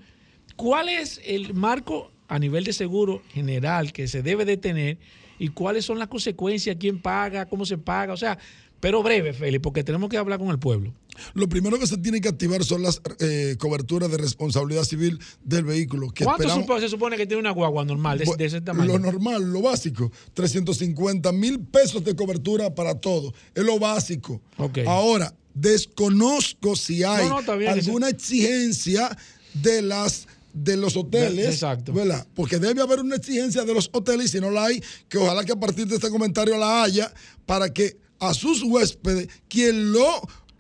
¿Cuál 0.56 0.88
es 0.90 1.20
el 1.26 1.56
marco 1.56 2.12
a 2.28 2.38
nivel 2.38 2.64
de 2.64 2.72
seguro 2.72 3.24
general 3.34 3.92
que 3.92 4.08
se 4.08 4.22
debe 4.22 4.46
de 4.46 4.58
tener 4.58 5.00
y 5.42 5.50
cuáles 5.50 5.86
son 5.86 5.98
las 5.98 6.08
consecuencias, 6.08 6.78
quién 6.80 7.02
paga, 7.02 7.48
cómo 7.48 7.66
se 7.66 7.78
paga? 7.78 8.14
O 8.14 8.18
sea, 8.18 8.38
pero 8.80 9.02
breve, 9.04 9.34
Félix, 9.34 9.62
porque 9.62 9.84
tenemos 9.84 10.10
que 10.10 10.18
hablar 10.18 10.40
con 10.40 10.50
el 10.50 10.60
pueblo. 10.60 10.94
Lo 11.34 11.48
primero 11.50 11.78
que 11.80 11.86
se 11.88 11.98
tiene 11.98 12.20
que 12.22 12.30
activar 12.30 12.64
son 12.64 12.82
las 12.84 13.02
eh, 13.20 13.56
coberturas 13.60 14.10
de 14.10 14.18
responsabilidad 14.18 14.84
civil 14.84 15.20
del 15.44 15.66
vehículo. 15.66 16.10
Que 16.10 16.24
¿Cuánto 16.24 16.48
supo- 16.50 16.80
se 16.80 16.90
supone 16.90 17.18
que 17.18 17.26
tiene 17.28 17.40
una 17.42 17.52
guagua 17.52 17.84
normal 17.86 18.18
de, 18.18 18.26
de 18.38 18.46
ese 18.46 18.62
tamaño? 18.62 18.94
Lo 18.94 19.00
normal, 19.00 19.52
lo 19.52 19.62
básico, 19.62 20.12
350 20.34 21.32
mil 21.32 21.60
pesos 21.60 22.04
de 22.04 22.16
cobertura 22.16 22.74
para 22.74 22.96
todo. 23.00 23.34
Es 23.54 23.64
lo 23.64 23.78
básico. 23.80 24.42
Ok. 24.58 24.80
Ahora, 24.88 25.34
desconozco 25.56 26.76
si 26.76 27.04
hay 27.04 27.24
No, 27.28 27.36
no, 27.36 27.40
está 27.42 27.56
bien, 27.56 27.72
alguna 27.74 28.10
exigencia 28.10 29.16
de 29.54 29.82
las 29.82 30.28
de 30.54 30.78
los 30.78 30.96
hoteles, 30.98 31.46
De- 31.48 31.52
exacto. 31.52 31.94
¿verdad? 31.94 32.26
Porque 32.34 32.58
debe 32.60 32.82
haber 32.82 33.00
una 33.00 33.16
exigencia 33.16 33.64
de 33.64 33.74
los 33.74 33.90
hoteles 33.94 34.28
y 34.28 34.30
si 34.30 34.40
no 34.40 34.52
la 34.52 34.66
hay, 34.66 34.82
que 35.10 35.18
ojalá 35.18 35.44
que 35.46 35.52
a 35.54 35.60
partir 35.60 35.88
de 35.88 35.96
este 35.96 36.10
comentario 36.10 36.58
la 36.58 36.84
haya 36.84 37.14
para 37.46 37.74
que 37.74 37.98
a 38.20 38.34
sus 38.34 38.62
huéspedes, 38.64 39.28
quien 39.48 39.92
lo 39.94 40.08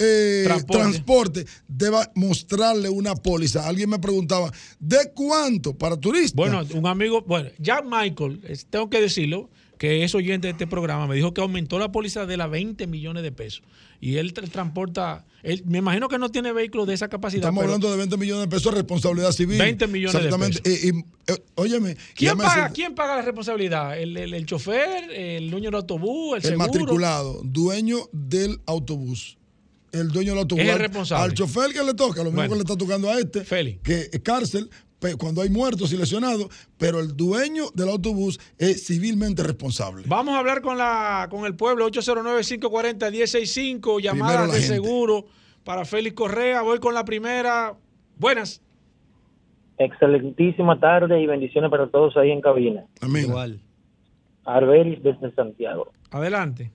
eh, 0.04 0.42
Transporte. 0.46 0.82
transporte, 0.84 1.46
deba 1.68 2.12
mostrarle 2.16 2.90
una 2.90 3.14
póliza. 3.14 3.68
Alguien 3.68 3.88
me 3.88 4.00
preguntaba, 4.00 4.52
¿de 4.80 5.12
cuánto 5.14 5.78
para 5.78 5.96
turistas? 5.96 6.34
Bueno, 6.34 6.64
un 6.74 6.88
amigo, 6.88 7.22
bueno, 7.22 7.50
Jack 7.60 7.86
Michael, 7.86 8.42
es- 8.48 8.66
tengo 8.66 8.90
que 8.90 9.00
decirlo, 9.00 9.52
que 9.82 10.04
es 10.04 10.14
oyente 10.14 10.46
de 10.46 10.52
este 10.52 10.68
programa, 10.68 11.08
me 11.08 11.16
dijo 11.16 11.34
que 11.34 11.42
aumentó 11.42 11.80
la 11.80 11.92
póliza 11.92 12.28
de 12.28 12.38
la 12.38 12.46
20 12.46 12.86
millones 12.86 13.24
de 13.24 13.32
pesos. 13.32 13.64
Y 14.00 14.18
él 14.18 14.32
tra- 14.32 14.48
transporta, 14.48 15.26
él, 15.42 15.64
me 15.66 15.80
imagino 15.80 16.08
que 16.08 16.20
no 16.20 16.30
tiene 16.30 16.54
vehículos 16.54 16.86
de 16.86 16.94
esa 16.94 17.08
capacidad. 17.08 17.42
Estamos 17.46 17.62
pero- 17.64 17.74
hablando 17.74 17.90
de 17.90 17.98
20 17.98 18.16
millones 18.18 18.44
de 18.44 18.48
pesos 18.56 18.72
de 18.76 18.78
responsabilidad 18.82 19.32
civil. 19.32 19.58
20 19.58 19.88
millones 19.88 20.14
de 20.22 20.28
Exactamente. 20.28 20.62
Y- 20.70 20.90
y, 20.90 21.04
eh, 21.34 21.44
óyeme, 21.56 21.98
¿Quién 22.14 22.38
paga, 22.38 22.70
¿Quién 22.70 22.94
paga 22.94 23.16
la 23.16 23.22
responsabilidad? 23.24 23.98
¿El, 23.98 24.16
el, 24.18 24.36
el 24.36 24.46
chofer, 24.46 25.10
el 25.12 25.50
dueño 25.50 25.70
del 25.72 25.76
autobús, 25.78 26.34
el, 26.34 26.36
el 26.38 26.42
seguro? 26.44 26.60
matriculado, 26.68 27.42
dueño 27.44 28.08
del 28.12 28.60
autobús. 28.68 29.40
El 29.92 30.10
dueño 30.10 30.34
del 30.34 30.40
autobús. 30.42 30.64
Es 30.64 30.70
el 30.70 30.78
responsable. 30.80 31.24
Al 31.26 31.34
chofer 31.34 31.74
que 31.74 31.82
le 31.84 31.96
toca, 31.96 32.20
lo 32.20 32.26
mismo 32.26 32.36
Bueno. 32.36 32.52
que 32.52 32.56
le 32.58 32.62
está 32.62 32.78
tocando 32.78 33.10
a 33.10 33.18
este, 33.20 33.44
que 33.82 34.10
es 34.14 34.20
cárcel 34.22 34.70
cuando 35.18 35.42
hay 35.42 35.50
muertos 35.50 35.92
y 35.94 35.98
lesionados, 35.98 36.48
pero 36.78 37.00
el 37.00 37.16
dueño 37.18 37.66
del 37.74 37.90
autobús 37.90 38.40
es 38.58 38.86
civilmente 38.86 39.42
responsable. 39.44 40.04
Vamos 40.08 40.36
a 40.36 40.40
hablar 40.40 40.62
con 40.62 40.78
la 40.78 41.28
con 41.30 41.46
el 41.46 41.56
pueblo 41.56 41.88
809-540-165, 41.90 44.02
llamadas 44.02 44.48
la 44.48 44.54
de 44.54 44.60
gente. 44.62 44.76
seguro 44.76 45.26
para 45.64 45.86
Félix 45.86 46.16
Correa. 46.16 46.62
Voy 46.62 46.80
con 46.80 46.94
la 46.94 47.04
primera. 47.06 47.74
Buenas. 48.18 48.62
Excelentísima 49.78 50.80
tarde 50.80 51.20
y 51.22 51.26
bendiciones 51.26 51.72
para 51.72 51.88
todos 51.88 52.16
ahí 52.18 52.30
en 52.32 52.42
cabina. 52.42 52.86
Amén. 53.02 53.24
Igual. 53.26 53.60
Arberis 54.46 55.02
desde 55.02 55.32
Santiago. 55.34 55.92
Adelante. 56.12 56.72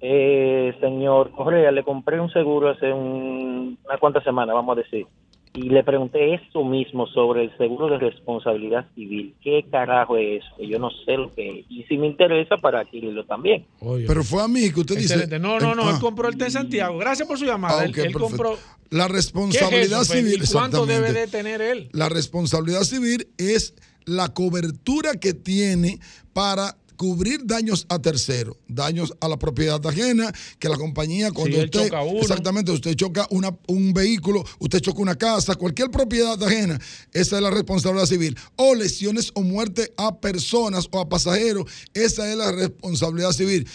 Eh, 0.00 0.74
señor 0.80 1.32
Correa, 1.32 1.70
le 1.70 1.84
compré 1.84 2.18
un 2.18 2.30
seguro 2.30 2.70
hace 2.70 2.90
un- 2.90 3.78
una 3.84 3.98
cuantas 3.98 4.24
semanas, 4.24 4.54
vamos 4.54 4.78
a 4.78 4.80
decir, 4.80 5.06
y 5.52 5.62
le 5.68 5.82
pregunté 5.82 6.34
eso 6.34 6.64
mismo 6.64 7.06
sobre 7.08 7.44
el 7.44 7.56
seguro 7.58 7.88
de 7.88 7.98
responsabilidad 7.98 8.86
civil. 8.94 9.34
¿Qué 9.42 9.64
carajo 9.70 10.16
es 10.16 10.42
eso? 10.44 10.56
Que 10.56 10.68
Yo 10.68 10.78
no 10.78 10.90
sé 11.04 11.16
lo 11.16 11.30
que 11.34 11.60
es. 11.60 11.66
Y 11.68 11.82
si 11.84 11.98
me 11.98 12.06
interesa, 12.06 12.56
para 12.56 12.80
adquirirlo 12.80 13.24
también. 13.24 13.66
Pero 14.06 14.22
fue 14.22 14.42
a 14.42 14.48
mí 14.48 14.70
que 14.72 14.80
usted 14.80 14.96
dice. 14.96 15.26
No, 15.40 15.58
no, 15.58 15.74
no, 15.74 15.88
Ah, 15.88 15.90
él 15.94 16.00
compró 16.00 16.28
el 16.28 16.38
té 16.38 16.44
en 16.44 16.50
Santiago. 16.52 16.98
Gracias 16.98 17.26
por 17.26 17.36
su 17.38 17.44
llamada. 17.44 17.80
ah, 17.80 17.84
Él- 17.84 17.90
ok, 17.90 17.98
él, 17.98 18.12
compró. 18.12 18.56
La 18.90 19.06
¿Qué 19.06 19.10
es 19.10 19.16
responsabilidad 19.16 20.02
civil. 20.04 20.40
¿Y 20.42 20.52
¿Cuánto 20.52 20.86
debe 20.86 21.12
de 21.12 21.26
tener 21.26 21.60
él? 21.60 21.88
La 21.92 22.08
responsabilidad 22.08 22.82
civil 22.82 23.28
es 23.38 23.74
la 24.04 24.28
cobertura 24.32 25.14
que 25.14 25.34
tiene 25.34 25.98
para 26.32 26.76
cubrir 27.00 27.46
daños 27.46 27.86
a 27.88 27.98
terceros, 27.98 28.58
daños 28.68 29.14
a 29.22 29.28
la 29.28 29.38
propiedad 29.38 29.80
ajena, 29.86 30.30
que 30.58 30.68
la 30.68 30.76
compañía 30.76 31.32
cuando 31.32 31.56
usted 31.56 31.84
choca 31.86 32.02
uno. 32.02 32.20
exactamente 32.20 32.72
usted 32.72 32.94
choca 32.94 33.26
una, 33.30 33.56
un 33.68 33.94
vehículo, 33.94 34.44
usted 34.58 34.80
choca 34.80 35.00
una 35.00 35.16
casa, 35.16 35.54
cualquier 35.54 35.90
propiedad 35.90 36.42
ajena, 36.42 36.78
esa 37.14 37.36
es 37.36 37.42
la 37.42 37.48
responsabilidad 37.48 38.04
civil. 38.04 38.36
O 38.56 38.74
lesiones 38.74 39.30
o 39.32 39.40
muerte 39.40 39.94
a 39.96 40.20
personas 40.20 40.88
o 40.90 41.00
a 41.00 41.08
pasajeros, 41.08 41.64
esa 41.94 42.30
es 42.30 42.36
la 42.36 42.52
responsabilidad 42.52 43.32
civil 43.32 43.66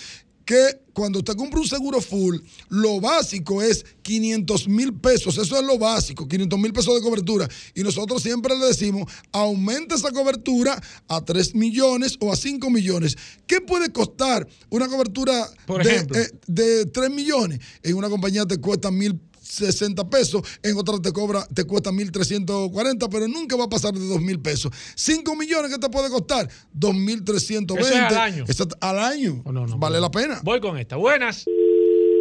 que 0.45 0.81
cuando 0.93 1.19
usted 1.19 1.35
compra 1.35 1.59
un 1.59 1.67
seguro 1.67 1.99
full, 1.99 2.37
lo 2.69 3.01
básico 3.01 3.61
es 3.61 3.85
500 4.03 4.67
mil 4.69 4.93
pesos. 4.93 5.37
Eso 5.37 5.59
es 5.59 5.65
lo 5.65 5.77
básico, 5.77 6.25
500 6.27 6.57
mil 6.57 6.71
pesos 6.71 6.95
de 6.95 7.01
cobertura. 7.01 7.49
Y 7.73 7.83
nosotros 7.83 8.23
siempre 8.23 8.57
le 8.57 8.67
decimos, 8.67 9.11
aumenta 9.33 9.95
esa 9.95 10.11
cobertura 10.11 10.81
a 11.09 11.19
3 11.19 11.55
millones 11.55 12.15
o 12.21 12.31
a 12.31 12.37
5 12.37 12.69
millones. 12.69 13.17
¿Qué 13.45 13.59
puede 13.59 13.91
costar 13.91 14.47
una 14.69 14.87
cobertura 14.87 15.49
Por 15.65 15.83
de, 15.83 15.97
eh, 15.97 16.31
de 16.47 16.85
3 16.85 17.09
millones? 17.09 17.59
En 17.83 17.95
una 17.95 18.09
compañía 18.09 18.45
te 18.45 18.59
cuesta 18.59 18.89
mil 18.89 19.19
60 19.55 20.09
pesos, 20.09 20.41
en 20.63 20.77
otra 20.77 20.99
te 21.01 21.11
cobra, 21.11 21.45
te 21.53 21.65
cuesta 21.65 21.91
1.340, 21.91 23.07
pero 23.11 23.27
nunca 23.27 23.55
va 23.55 23.65
a 23.65 23.69
pasar 23.69 23.93
de 23.93 24.07
2 24.07 24.21
mil 24.21 24.39
pesos. 24.39 24.71
5 24.95 25.35
millones 25.35 25.71
que 25.71 25.79
te 25.79 25.89
puede 25.89 26.09
costar, 26.09 26.47
2.320. 26.77 28.45
Eso 28.47 28.63
es 28.63 28.69
al 28.81 28.99
año. 28.99 29.41
Al 29.45 29.57
año. 29.57 29.77
vale 29.77 29.99
la 29.99 30.11
pena. 30.11 30.39
Voy 30.43 30.59
con 30.59 30.77
esta. 30.77 30.95
Buenas. 30.97 31.45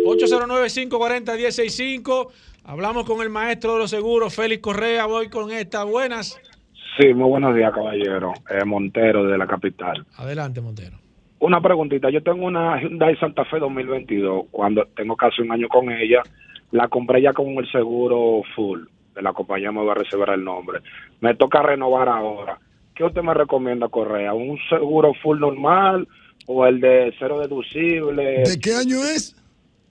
809-540-165. 0.05 2.29
Hablamos 2.65 3.05
con 3.05 3.21
el 3.21 3.31
maestro 3.31 3.75
de 3.75 3.81
los 3.81 3.91
seguros, 3.91 4.35
Félix 4.35 4.63
Correa. 4.63 5.07
Voy 5.07 5.29
con 5.29 5.51
esta. 5.51 5.85
Buenas. 5.85 6.39
Sí, 6.99 7.13
muy 7.13 7.29
buenos 7.29 7.55
días, 7.57 7.73
caballero. 7.75 8.33
Eh, 8.51 8.65
Montero 8.65 9.25
de 9.25 9.37
la 9.37 9.47
capital. 9.47 10.07
Adelante, 10.17 10.61
Montero. 10.61 10.99
Una 11.41 11.61
preguntita. 11.61 12.09
Yo 12.11 12.23
tengo 12.23 12.47
una 12.47 12.81
Hyundai 12.81 13.17
Santa 13.17 13.45
Fe 13.45 13.59
2022. 13.59 14.47
Cuando 14.51 14.87
tengo 14.97 15.17
casi 15.17 15.43
un 15.43 15.53
año 15.53 15.69
con 15.69 15.91
ella, 15.91 16.23
la 16.75 16.89
compré 16.89 17.23
ya 17.23 17.33
con 17.33 17.47
el 17.51 17.71
seguro 17.71 18.43
full 18.57 18.81
de 19.15 19.23
la 19.23 19.33
compañía, 19.33 19.71
me 19.71 19.85
va 19.85 19.93
a 19.93 19.95
recibir 19.95 20.29
el 20.31 20.43
nombre. 20.43 20.81
Me 21.21 21.37
toca 21.37 21.63
renovar 21.63 22.09
ahora. 22.09 22.59
¿Qué 22.97 23.05
usted 23.05 23.23
me 23.23 23.33
recomienda, 23.33 23.89
Correa? 23.89 24.35
¿Un 24.35 24.59
seguro 24.69 25.13
full 25.23 25.39
normal 25.39 26.09
o 26.47 26.67
el 26.67 26.81
de 26.81 27.15
cero 27.17 27.39
deducible? 27.39 28.43
¿De 28.43 28.59
qué 28.61 28.75
año 28.75 29.05
es? 29.05 29.37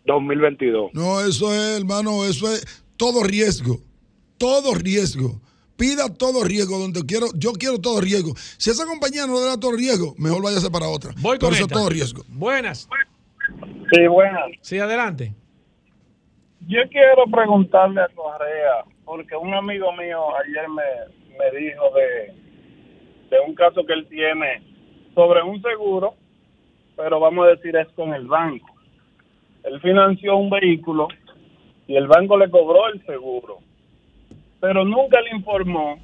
2022. 0.07 0.93
No, 0.93 1.21
eso 1.21 1.53
es, 1.53 1.79
hermano, 1.79 2.25
eso 2.25 2.51
es 2.51 2.83
todo 2.97 3.23
riesgo. 3.23 3.77
Todo 4.37 4.75
riesgo. 4.75 5.39
Pida 5.77 6.13
todo 6.13 6.43
riesgo 6.43 6.79
donde 6.79 7.05
quiero, 7.05 7.27
yo 7.33 7.53
quiero 7.53 7.79
todo 7.79 8.01
riesgo. 8.01 8.33
Si 8.57 8.71
esa 8.71 8.85
compañía 8.85 9.25
no 9.25 9.35
le 9.35 9.45
da 9.45 9.57
todo 9.57 9.71
riesgo, 9.71 10.15
mejor 10.17 10.43
váyase 10.43 10.69
para 10.69 10.89
otra. 10.89 11.13
Voy 11.21 11.39
con 11.39 11.47
Pero 11.47 11.55
eso 11.55 11.65
es 11.65 11.71
todo 11.71 11.87
riesgo. 11.87 12.23
Buenas. 12.27 12.89
Sí, 13.89 14.05
buenas. 14.07 14.51
Sí, 14.59 14.79
adelante. 14.79 15.33
Yo 16.67 16.79
quiero 16.89 17.25
preguntarle 17.29 18.01
a 18.01 18.07
Correa, 18.09 18.85
porque 19.03 19.35
un 19.35 19.53
amigo 19.53 19.91
mío 19.93 20.23
ayer 20.37 20.69
me, 20.69 21.37
me 21.37 21.59
dijo 21.59 21.89
de, 21.93 22.33
de 23.29 23.39
un 23.45 23.53
caso 23.53 23.85
que 23.85 23.91
él 23.91 24.07
tiene 24.07 24.61
sobre 25.13 25.43
un 25.43 25.61
seguro, 25.61 26.13
pero 26.95 27.19
vamos 27.19 27.45
a 27.45 27.49
decir 27.49 27.75
es 27.75 27.87
con 27.89 28.13
el 28.13 28.27
banco. 28.27 28.67
Él 29.63 29.81
financió 29.81 30.37
un 30.37 30.49
vehículo 30.49 31.09
y 31.85 31.97
el 31.97 32.07
banco 32.07 32.37
le 32.37 32.49
cobró 32.49 32.87
el 32.87 33.05
seguro, 33.05 33.57
pero 34.61 34.85
nunca 34.85 35.19
le 35.19 35.35
informó 35.35 35.99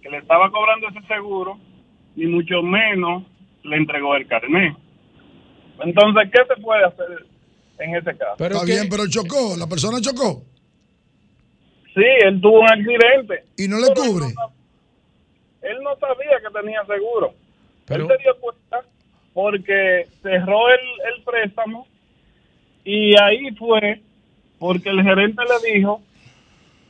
que 0.00 0.08
le 0.08 0.18
estaba 0.18 0.50
cobrando 0.50 0.88
ese 0.88 1.06
seguro, 1.06 1.58
ni 2.14 2.26
mucho 2.26 2.62
menos 2.62 3.24
le 3.62 3.76
entregó 3.76 4.16
el 4.16 4.26
carnet. 4.26 4.74
Entonces, 5.80 6.30
¿qué 6.32 6.54
se 6.54 6.62
puede 6.62 6.82
hacer 6.82 7.35
en 7.78 7.94
ese 7.96 8.16
caso? 8.16 8.36
Está 8.44 8.64
bien, 8.64 8.88
pero 8.88 9.06
chocó, 9.08 9.56
la 9.56 9.66
persona 9.66 10.00
chocó. 10.00 10.42
Sí, 11.94 12.02
él 12.24 12.40
tuvo 12.40 12.60
un 12.60 12.70
accidente. 12.70 13.44
¿Y 13.56 13.68
no 13.68 13.78
le 13.78 13.86
él 13.88 13.94
cubre? 13.94 14.26
no 14.34 14.52
Él 15.62 15.76
no 15.82 15.96
sabía 15.98 16.38
que 16.44 16.60
tenía 16.60 16.84
seguro. 16.84 17.34
Pero- 17.86 18.04
Él 18.04 18.10
se 18.16 18.22
dio 18.22 18.36
cuenta 18.40 18.80
porque 19.32 20.06
cerró 20.22 20.68
el, 20.70 21.14
el 21.16 21.22
préstamo 21.24 21.86
y 22.84 23.14
ahí 23.20 23.54
fue 23.58 24.02
porque 24.58 24.88
el 24.90 25.02
gerente 25.02 25.42
le 25.44 25.72
dijo 25.74 26.02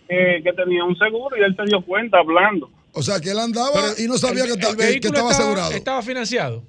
que, 0.09 0.41
que 0.45 0.53
tenía 0.53 0.85
un 0.85 0.97
seguro 0.97 1.37
y 1.37 1.43
él 1.43 1.55
se 1.57 1.65
dio 1.65 1.81
cuenta 1.85 2.19
hablando. 2.19 2.71
O 2.93 3.03
sea, 3.03 3.21
que 3.21 3.31
él 3.31 3.39
andaba 3.39 3.81
y 3.99 4.07
no 4.09 4.17
sabía 4.17 4.45
El- 4.45 4.59
que, 4.59 4.67
el 4.67 5.01
que- 5.01 5.09
estaba 5.09 5.31
asegurado. 5.31 5.71
Estaba 5.73 6.03
financiado. 6.03 6.63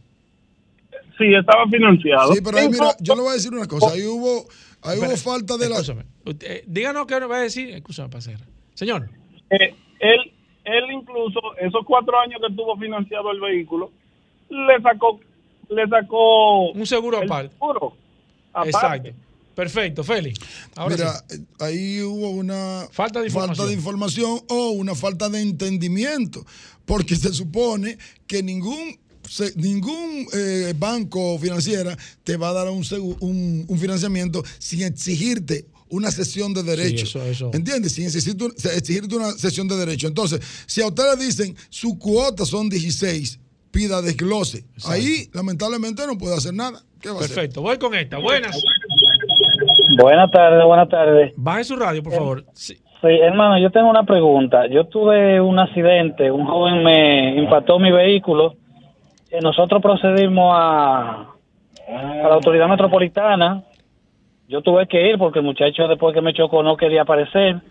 Sí, 1.18 1.34
estaba 1.34 1.68
financiado. 1.68 2.34
Sí, 2.34 2.41
pero 2.43 2.57
ahí, 2.57 2.70
mira, 2.70 2.95
yo 2.99 3.15
le 3.15 3.22
voy 3.22 3.32
a 3.32 3.34
decir 3.34 3.53
una 3.53 3.65
cosa. 3.68 3.91
Ahí 3.91 4.05
hubo, 4.05 4.45
ahí 4.82 4.99
hubo 4.99 5.18
falta 5.18 5.57
de 5.57 5.70
la. 5.70 5.80
Usted, 5.80 6.03
eh, 6.41 6.63
díganos 6.68 7.07
qué 7.07 7.20
va 7.20 7.38
a 7.38 7.41
decir. 7.41 7.70
Escúchame, 7.70 8.09
pasera. 8.09 8.39
Señor. 8.76 9.09
Eh, 9.49 9.74
él, 9.99 10.32
él 10.65 10.84
incluso, 10.93 11.39
esos 11.59 11.84
cuatro 11.86 12.20
años 12.20 12.39
que 12.45 12.53
tuvo 12.53 12.78
financiado 12.78 13.32
el 13.32 13.39
vehículo, 13.39 13.91
le 14.49 14.82
sacó, 14.82 15.20
le 15.70 15.88
sacó 15.88 16.72
un 16.72 16.86
seguro 16.86 17.18
aparte. 17.18 17.53
seguro 17.53 17.93
aparte. 18.53 18.70
Exacto. 18.70 19.09
Perfecto, 19.55 20.03
Félix. 20.03 20.39
Ahora 20.76 20.95
Mira, 20.95 21.13
sí. 21.28 21.36
eh, 21.36 21.45
ahí 21.61 22.01
hubo 22.01 22.30
una 22.30 22.88
Falta 22.91 23.22
de 23.22 23.26
información. 23.28 23.72
información 23.72 24.39
o 24.49 24.70
una 24.70 24.93
falta 24.93 25.30
de 25.30 25.41
entendimiento, 25.41 26.45
porque 26.86 27.15
se 27.15 27.34
supone 27.34 27.97
que 28.28 28.43
ningún 28.43 28.99
ningún 29.55 30.25
eh, 30.34 30.73
banco 30.78 31.38
financiera 31.39 31.95
te 32.23 32.38
va 32.38 32.49
a 32.49 32.53
dar 32.53 32.67
un, 32.69 32.84
un, 33.19 33.65
un 33.67 33.80
financiamiento 33.80 34.43
sin 34.59 34.84
exigirte 34.84 35.65
una 35.89 36.11
sesión 36.11 36.53
de 36.53 36.63
derecho. 36.63 37.05
eso- 37.05 37.23
eso. 37.25 37.51
¿Entiendes? 37.53 37.93
Sin 37.93 38.05
exigirte, 38.05 38.43
un- 38.43 38.51
exigirte 38.75 39.15
una 39.15 39.32
sesión 39.32 39.67
de 39.67 39.78
derecho. 39.78 40.07
Entonces, 40.07 40.41
si 40.65 40.82
a 40.82 40.88
ustedes 40.88 41.17
dicen 41.19 41.55
su 41.69 41.97
cuota 41.97 42.45
son 42.45 42.67
16, 42.69 43.39
pida 43.71 44.01
desglose. 44.01 44.65
Ahí, 44.86 45.30
lamentablemente, 45.34 46.05
no 46.05 46.17
puede 46.17 46.36
hacer 46.36 46.53
nada. 46.53 46.82
¿Qué 46.99 47.09
va 47.09 47.15
a 47.15 47.19
hacer? 47.19 47.36
Perfecto, 47.36 47.61
voy 47.61 47.78
con 47.78 47.93
esta. 47.95 48.17
Buenas. 48.17 48.57
Buenas 50.01 50.30
tardes, 50.32 50.63
buenas 50.65 50.89
tardes. 50.89 51.34
Baje 51.38 51.63
su 51.63 51.75
radio, 51.75 52.03
por 52.03 52.13
favor. 52.13 52.45
Sí. 52.53 52.75
Sí, 52.99 53.07
hermano, 53.21 53.59
yo 53.61 53.69
tengo 53.71 53.89
una 53.89 54.03
pregunta. 54.03 54.63
Yo 54.71 54.86
tuve 54.88 55.39
un 55.39 55.59
accidente, 55.59 56.32
un 56.32 56.45
joven 56.47 56.84
me 56.84 57.38
impactó 57.38 57.78
mi 57.80 57.91
vehículo. 57.91 58.55
Eh, 59.32 59.39
nosotros 59.41 59.82
procedimos 59.82 60.53
a, 60.55 61.28
a 61.88 62.28
la 62.28 62.34
autoridad 62.34 62.67
metropolitana. 62.67 63.63
Yo 64.47 64.61
tuve 64.61 64.88
que 64.88 65.09
ir 65.09 65.17
porque 65.17 65.39
el 65.39 65.45
muchacho 65.45 65.88
después 65.88 66.13
que 66.13 66.21
me 66.21 66.34
chocó 66.34 66.63
no 66.63 66.78
quería 66.78 67.01
aparecer. 67.01 67.61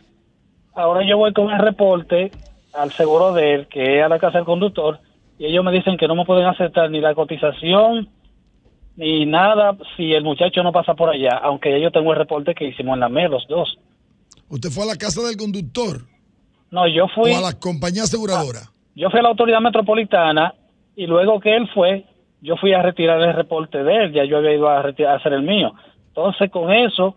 Ahora 0.75 1.07
yo 1.09 1.17
voy 1.17 1.33
con 1.33 1.51
el 1.51 1.59
reporte 1.59 2.31
al 2.75 2.93
seguro 2.93 3.33
de 3.33 3.55
él, 3.55 3.67
que 3.69 3.99
es 3.99 4.05
a 4.05 4.09
la 4.09 4.19
casa 4.19 4.39
del 4.39 4.45
conductor, 4.45 5.01
y 5.39 5.47
ellos 5.47 5.65
me 5.65 5.73
dicen 5.73 5.97
que 5.97 6.07
no 6.07 6.15
me 6.15 6.27
pueden 6.27 6.45
aceptar 6.47 6.91
ni 6.91 7.01
la 7.01 7.15
cotización 7.15 8.11
ni 8.97 9.25
nada 9.27 9.77
si 9.97 10.13
el 10.13 10.25
muchacho 10.25 10.63
no 10.63 10.73
pasa 10.73 10.95
por 10.95 11.11
allá, 11.11 11.37
aunque 11.43 11.71
ya 11.71 11.79
yo 11.79 11.91
tengo 11.91 12.13
el 12.13 12.19
reporte 12.19 12.55
que 12.55 12.69
hicimos 12.69 12.95
en 12.95 13.01
la 13.01 13.09
MED, 13.11 13.29
los 13.31 13.47
dos. 13.47 13.79
¿Usted 14.49 14.71
fue 14.71 14.85
a 14.85 14.87
la 14.87 14.97
casa 14.97 15.21
del 15.23 15.37
conductor 15.37 16.03
No, 16.71 16.87
yo 16.89 17.07
fui. 17.09 17.31
o 17.33 17.37
a 17.39 17.41
la 17.41 17.59
compañía 17.59 18.05
aseguradora? 18.05 18.61
Yo 18.95 19.11
fui 19.11 19.19
a 19.21 19.23
la 19.23 19.29
autoridad 19.31 19.61
metropolitana 19.61 20.55
y 20.97 21.07
luego 21.07 21.39
que 21.39 21.55
él 21.55 21.69
fue, 21.73 22.05
yo 22.41 22.57
fui 22.57 22.73
a 22.73 22.83
retirar 22.83 23.21
el 23.21 23.35
reporte 23.35 23.85
de 23.85 24.05
él, 24.05 24.13
ya 24.13 24.25
yo 24.25 24.39
había 24.39 24.55
ido 24.55 24.69
a, 24.69 24.83
retirar, 24.83 25.13
a 25.13 25.17
hacer 25.19 25.35
el 25.35 25.43
mío. 25.43 25.75
Entonces 26.09 26.51
con 26.51 26.73
eso, 26.73 27.17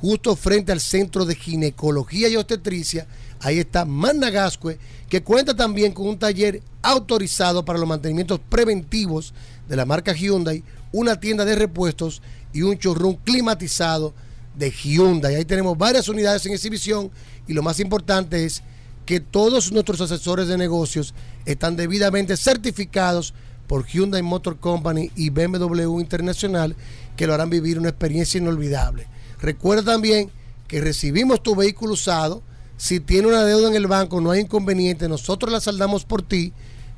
justo 0.00 0.36
frente 0.36 0.72
al 0.72 0.80
Centro 0.80 1.24
de 1.24 1.34
Ginecología 1.34 2.28
y 2.28 2.36
Obstetricia. 2.36 3.06
Ahí 3.40 3.58
está 3.58 3.84
Managascue, 3.84 4.78
que 5.08 5.22
cuenta 5.22 5.54
también 5.54 5.92
con 5.92 6.06
un 6.08 6.18
taller 6.18 6.62
autorizado 6.82 7.64
para 7.64 7.78
los 7.78 7.88
mantenimientos 7.88 8.40
preventivos 8.48 9.34
de 9.68 9.76
la 9.76 9.84
marca 9.84 10.12
Hyundai, 10.12 10.62
una 10.92 11.18
tienda 11.18 11.44
de 11.44 11.56
repuestos 11.56 12.22
y 12.52 12.62
un 12.62 12.76
showroom 12.76 13.16
climatizado 13.16 14.14
de 14.56 14.70
Hyundai. 14.70 15.34
Ahí 15.34 15.44
tenemos 15.44 15.76
varias 15.76 16.08
unidades 16.08 16.46
en 16.46 16.52
exhibición 16.52 17.10
y 17.46 17.52
lo 17.52 17.62
más 17.62 17.80
importante 17.80 18.44
es 18.44 18.62
que 19.04 19.20
todos 19.20 19.70
nuestros 19.72 20.00
asesores 20.00 20.48
de 20.48 20.58
negocios 20.58 21.14
están 21.44 21.76
debidamente 21.76 22.36
certificados 22.36 23.34
por 23.66 23.86
Hyundai 23.86 24.22
Motor 24.22 24.58
Company 24.58 25.10
y 25.14 25.30
BMW 25.30 26.00
Internacional 26.00 26.76
que 27.16 27.26
lo 27.26 27.34
harán 27.34 27.50
vivir 27.50 27.78
una 27.78 27.90
experiencia 27.90 28.38
inolvidable. 28.38 29.06
Recuerda 29.50 29.92
también 29.92 30.28
que 30.66 30.80
recibimos 30.80 31.40
tu 31.40 31.54
vehículo 31.54 31.92
usado. 31.92 32.42
Si 32.76 32.98
tiene 32.98 33.28
una 33.28 33.44
deuda 33.44 33.68
en 33.68 33.76
el 33.76 33.86
banco, 33.86 34.20
no 34.20 34.32
hay 34.32 34.40
inconveniente. 34.40 35.08
Nosotros 35.08 35.52
la 35.52 35.60
saldamos 35.60 36.04
por 36.04 36.22
ti. 36.22 36.52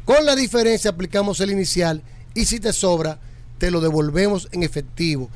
Con 0.07 0.25
la 0.25 0.35
diferencia 0.35 0.91
aplicamos 0.93 1.41
el 1.41 1.51
inicial 1.51 2.03
y 2.35 2.47
si 2.47 2.59
te 2.59 2.73
sobra, 2.73 3.19
te 3.59 3.71
lo 3.71 3.83
devolvemos 3.83 4.49
en 4.53 4.63
efectivo. 4.63 5.29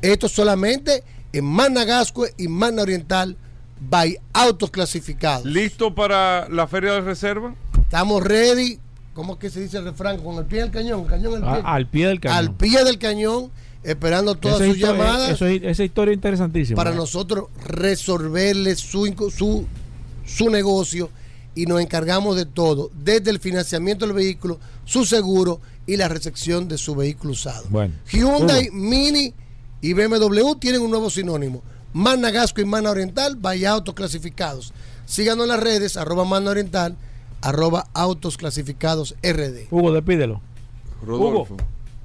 Esto 0.00 0.28
solamente 0.28 1.02
en 1.32 1.44
Managascue 1.44 2.32
y 2.38 2.46
Mana 2.46 2.82
Oriental 2.82 3.36
by 3.80 4.16
Autos 4.32 4.70
Clasificados. 4.70 5.44
¿Listo 5.44 5.92
para 5.92 6.48
la 6.50 6.68
feria 6.68 6.92
de 6.92 7.00
reserva? 7.00 7.56
Estamos 7.82 8.22
ready. 8.22 8.78
¿Cómo 9.12 9.32
es 9.32 9.38
que 9.40 9.50
se 9.50 9.60
dice 9.60 9.78
el 9.78 9.84
refrán? 9.86 10.18
Con 10.22 10.36
el 10.36 10.44
pie 10.44 10.60
del 10.60 10.70
cañón. 10.70 11.04
cañón 11.06 11.34
al, 11.34 11.40
pie. 11.40 11.62
A- 11.64 11.74
al 11.74 11.86
pie 11.88 12.06
del 12.06 12.20
cañón. 12.20 12.38
Al 12.38 12.54
pie 12.54 12.84
del 12.84 12.98
cañón, 12.98 13.50
esperando 13.82 14.34
todas 14.34 14.60
Esa 14.60 14.66
sus 14.66 14.76
histo- 14.76 14.86
llamadas 14.86 15.30
eso 15.30 15.46
es- 15.46 15.62
esa 15.62 15.84
historia 15.84 16.12
interesantísima. 16.14 16.76
para 16.76 16.92
¿eh? 16.92 16.96
nosotros 16.96 17.46
resolverle 17.66 18.76
su, 18.76 19.06
su, 19.34 19.66
su 20.26 20.50
negocio 20.50 21.10
y 21.54 21.66
nos 21.66 21.80
encargamos 21.80 22.36
de 22.36 22.46
todo, 22.46 22.90
desde 22.94 23.30
el 23.30 23.40
financiamiento 23.40 24.06
del 24.06 24.14
vehículo, 24.14 24.58
su 24.84 25.04
seguro 25.04 25.60
y 25.86 25.96
la 25.96 26.08
recepción 26.08 26.68
de 26.68 26.78
su 26.78 26.94
vehículo 26.94 27.32
usado. 27.32 27.64
Bueno. 27.70 27.94
Hyundai, 28.10 28.68
Hugo. 28.68 28.76
Mini 28.78 29.34
y 29.80 29.92
BMW 29.94 30.54
tienen 30.60 30.82
un 30.82 30.90
nuevo 30.90 31.10
sinónimo. 31.10 31.62
Mana 31.92 32.30
Gasco 32.30 32.60
y 32.60 32.64
Mana 32.64 32.90
Oriental, 32.90 33.34
vaya 33.36 33.72
autos 33.72 33.94
clasificados. 33.94 34.72
Síganos 35.06 35.44
en 35.44 35.48
las 35.48 35.60
redes, 35.60 35.96
arroba 35.96 36.24
Mana 36.24 36.50
Oriental, 36.52 36.96
arroba 37.40 37.88
autos 37.94 38.36
clasificados 38.36 39.16
RD. 39.22 39.66
Hugo, 39.72 39.90
despídelo. 39.92 40.40
Rodolfo. 41.04 41.56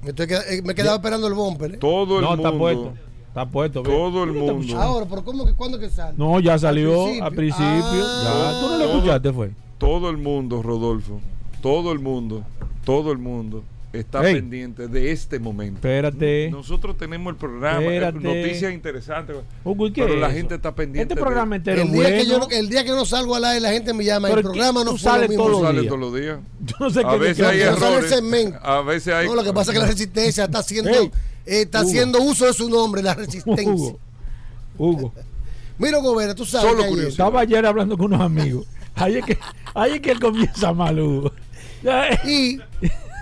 Me, 0.06 0.10
estoy 0.10 0.26
queda- 0.28 0.44
eh, 0.48 0.62
me 0.62 0.72
he 0.72 0.74
quedado 0.76 0.96
esperando 0.96 1.26
el 1.26 1.34
bumper. 1.34 1.74
¿eh? 1.74 1.78
Todo 1.78 2.18
el 2.18 2.22
No, 2.24 2.30
mundo. 2.36 2.46
está 2.48 2.58
puesto. 2.58 2.92
Está 3.28 3.46
puesto. 3.50 3.82
ve. 3.82 3.90
Todo 3.90 4.22
el 4.24 4.30
¿Tú 4.30 4.34
no 4.36 4.40
estás 4.44 4.56
mundo. 4.56 4.80
Ahora, 4.80 5.06
pero 5.10 5.24
¿cómo 5.24 5.44
que 5.44 5.52
cuándo 5.54 5.78
que 5.80 5.90
sale? 5.90 6.14
No, 6.16 6.38
ya 6.40 6.56
salió 6.58 7.06
Al 7.06 7.22
al 7.22 7.34
principio. 7.34 7.66
Ah. 8.04 8.52
ya, 8.54 8.60
tú 8.60 8.68
no 8.72 8.78
lo 8.78 8.84
escuchaste, 8.84 9.32
fue. 9.32 9.50
Todo 9.78 10.08
el 10.08 10.16
mundo, 10.16 10.62
Rodolfo. 10.62 11.20
Todo 11.60 11.90
el 11.92 11.98
mundo. 11.98 12.44
Todo 12.84 13.10
el 13.10 13.18
mundo 13.18 13.64
está 13.98 14.26
Ey. 14.28 14.34
pendiente 14.36 14.88
de 14.88 15.12
este 15.12 15.38
momento. 15.38 15.76
Espérate. 15.76 16.50
Nosotros 16.50 16.96
tenemos 16.96 17.32
el 17.32 17.36
programa, 17.36 17.80
eh, 17.82 17.84
Espérate. 17.94 18.18
noticias 18.20 18.72
interesantes. 18.72 19.36
Hugo, 19.64 19.86
¿y 19.88 19.92
qué 19.92 20.02
pero 20.02 20.14
es 20.14 20.20
la 20.20 20.26
eso? 20.28 20.36
gente 20.36 20.54
está 20.56 20.74
pendiente. 20.74 21.12
Este 21.14 21.22
programa 21.22 21.56
entero 21.56 21.82
El 21.82 21.92
día, 21.92 22.16
que 22.16 22.26
yo, 22.26 22.38
no- 22.38 22.48
el 22.50 22.68
día 22.68 22.84
que 22.84 22.90
no 22.90 23.04
salgo 23.04 23.34
al 23.34 23.44
aire, 23.44 23.60
la 23.60 23.70
gente 23.72 23.92
me 23.94 24.04
llama. 24.04 24.28
Pero 24.28 24.40
el 24.40 24.44
programa 24.44 24.80
no 24.80 24.90
todos 24.96 25.02
los 25.02 25.02
sale 25.02 25.26
días. 25.28 25.88
todos 25.88 26.00
los 26.00 26.14
días. 26.20 26.38
Yo 26.66 26.76
no 26.80 26.90
sé 26.90 27.00
a 27.04 27.10
qué- 27.10 27.18
veces 27.18 27.46
hay 27.46 27.58
que 27.58 27.64
no 27.66 27.72
sale 27.76 27.86
el 27.86 27.92
errores. 27.94 28.10
segmento. 28.10 28.58
A 28.62 28.82
veces 28.82 29.14
hay. 29.14 29.26
No, 29.26 29.34
lo 29.34 29.44
que 29.44 29.52
pasa 29.52 29.70
es 29.70 29.74
que 29.74 29.80
la 29.84 29.90
resistencia 29.90 30.44
está 30.44 30.58
haciendo, 30.58 30.90
eh, 30.90 31.10
está 31.46 31.80
Hugo. 31.80 31.88
haciendo 31.88 32.22
uso 32.22 32.46
de 32.46 32.52
su 32.52 32.68
nombre, 32.68 33.02
la 33.02 33.14
resistencia. 33.14 33.64
Hugo. 33.72 33.98
Hugo. 34.78 35.12
Mira, 35.78 35.98
Gobera, 35.98 36.34
tú 36.34 36.44
sabes. 36.46 36.70
Solo 36.70 36.82
que 36.84 36.88
ayer-. 36.88 37.08
Estaba 37.08 37.40
ayer 37.40 37.66
hablando 37.66 37.96
con 37.98 38.06
unos 38.06 38.20
amigos. 38.20 38.66
Ahí 38.94 39.16
es 39.18 39.24
que, 39.26 39.38
ahí 39.74 39.92
es 39.92 40.00
que 40.00 40.10
él 40.12 40.20
comienza 40.20 40.72
mal, 40.72 40.98
Hugo. 40.98 41.32
Y 42.26 42.58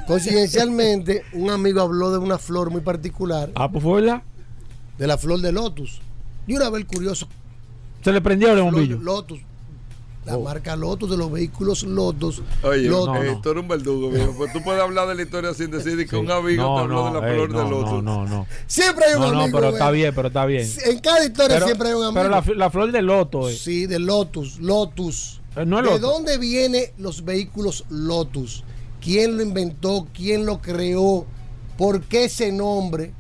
coincidencialmente, 0.07 1.23
un 1.33 1.51
amigo 1.51 1.81
habló 1.81 2.11
de 2.11 2.19
una 2.19 2.39
flor 2.39 2.71
muy 2.71 2.81
particular, 2.81 3.51
Ah, 3.55 3.71
pues 3.71 3.83
fue 3.83 4.01
verdad. 4.03 4.23
de 4.99 5.07
la 5.07 5.19
flor 5.19 5.41
de 5.41 5.53
Lotus. 5.53 6.01
Y 6.47 6.55
una 6.55 6.71
vez 6.71 6.85
curioso, 6.85 7.29
Se 8.05 8.13
le 8.13 8.21
prendió 8.21 8.49
el 8.51 8.59
flor 8.59 8.65
de 8.67 8.71
bombillo. 8.71 8.99
Lotus. 8.99 9.41
La 10.27 10.37
Oh. 10.39 10.43
marca 10.43 10.75
Lotus 10.75 11.11
de 11.11 11.17
los 11.19 11.31
vehículos 11.31 11.83
Lotus. 11.85 12.41
Oye, 12.63 12.89
Lotus. 12.89 13.17
eh, 13.25 13.39
tú 13.43 13.51
eres 13.51 13.63
un 13.63 13.69
verdugo, 13.69 14.11
viejo. 14.11 14.33
Pues 14.39 14.53
tú 14.55 14.63
puedes 14.63 14.81
hablar 14.83 15.07
de 15.09 15.15
la 15.15 15.23
historia 15.23 15.53
sin 15.53 15.71
decir 15.71 15.97
que 15.99 16.09
Sí. 16.09 16.17
un 16.17 16.31
amigo 16.31 16.63
No, 16.63 16.75
te 16.77 16.81
habló 16.83 16.95
no, 16.95 17.07
de 17.15 17.21
la 17.21 17.29
ey, 17.29 17.35
flor 17.35 17.51
no, 17.51 17.65
de 17.65 17.71
loto. 17.71 18.03
No, 18.03 18.25
no, 18.25 18.27
no. 18.27 18.47
Siempre 18.67 19.05
hay 19.07 19.15
un 19.17 19.21
No, 19.21 19.33
no, 19.33 19.41
amigo. 19.43 19.59
pero 19.59 19.73
está 19.73 19.89
güey. 19.89 20.01
bien, 20.01 20.15
pero 20.15 20.29
está 20.29 20.47
bien. 20.47 20.67
En 20.87 20.99
cada 21.01 21.25
historia 21.25 21.57
Pero, 21.57 21.67
siempre 21.67 21.89
hay 21.89 21.95
un 21.95 22.05
amigo. 22.05 22.15
pero 22.23 22.29
la, 22.31 22.43
la 22.65 22.71
flor 22.71 22.91
de 22.93 23.03
loto, 23.03 23.49
eh. 23.51 23.55
Sí, 23.55 23.87
de 23.87 23.99
Lotus, 23.99 24.59
Lotus. 24.61 25.41
Eh, 25.57 25.65
no 25.67 25.79
es 25.81 25.91
¿De 25.91 25.99
dónde 25.99 26.39
vienen 26.39 26.85
los 26.97 27.23
vehículos 27.25 27.85
Lotus? 27.91 28.65
¿Quién 29.05 29.37
lo 29.37 29.43
inventó? 29.43 30.07
¿Quién 30.15 30.47
lo 30.47 30.61
creó? 30.63 31.27
¿Por 31.77 32.01
qué 32.03 32.25
ese 32.25 32.51
nombre? 32.51 33.13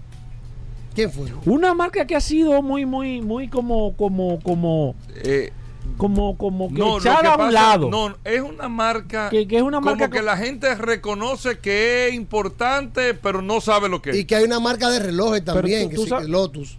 ¿Quién 0.95 1.11
fue? 1.13 1.27
Una 1.45 1.75
marca 1.75 2.07
que 2.07 2.17
ha 2.17 2.21
sido 2.21 2.63
muy, 2.63 2.87
muy, 2.87 3.21
muy 3.21 3.49
como, 3.49 3.95
como, 3.97 4.41
como, 4.41 4.95
Eh, 5.17 5.53
como, 5.99 6.39
como 6.39 6.69
que 6.69 6.75
no, 6.79 6.99
echada 6.99 7.21
que 7.21 7.27
a 7.27 7.31
un 7.33 7.37
pasa- 7.37 7.51
lado. 7.51 7.91
No, 7.91 8.17
es 8.25 8.41
una 8.41 8.69
marca. 8.69 9.29
Que- 9.29 9.47
que 9.47 9.57
es 9.57 9.63
una 9.63 9.81
marca 9.81 9.99
Como 10.07 10.11
que 10.11 10.23
la 10.23 10.37
gente 10.37 10.75
reconoce 10.77 11.59
que 11.59 12.09
es 12.09 12.15
importante, 12.15 13.13
pero 13.15 13.43
no 13.43 13.61
sabe 13.61 13.89
lo 13.89 14.01
que 14.01 14.11
es. 14.11 14.17
Y 14.17 14.25
que 14.25 14.37
hay 14.37 14.45
una 14.45 14.61
marca 14.61 14.89
de 14.89 15.01
relojes 15.01 15.45
también, 15.45 15.91
tú- 15.91 16.05
que 16.05 16.11
tú 16.11 16.17
sí, 16.23 16.29
Lotus. 16.29 16.79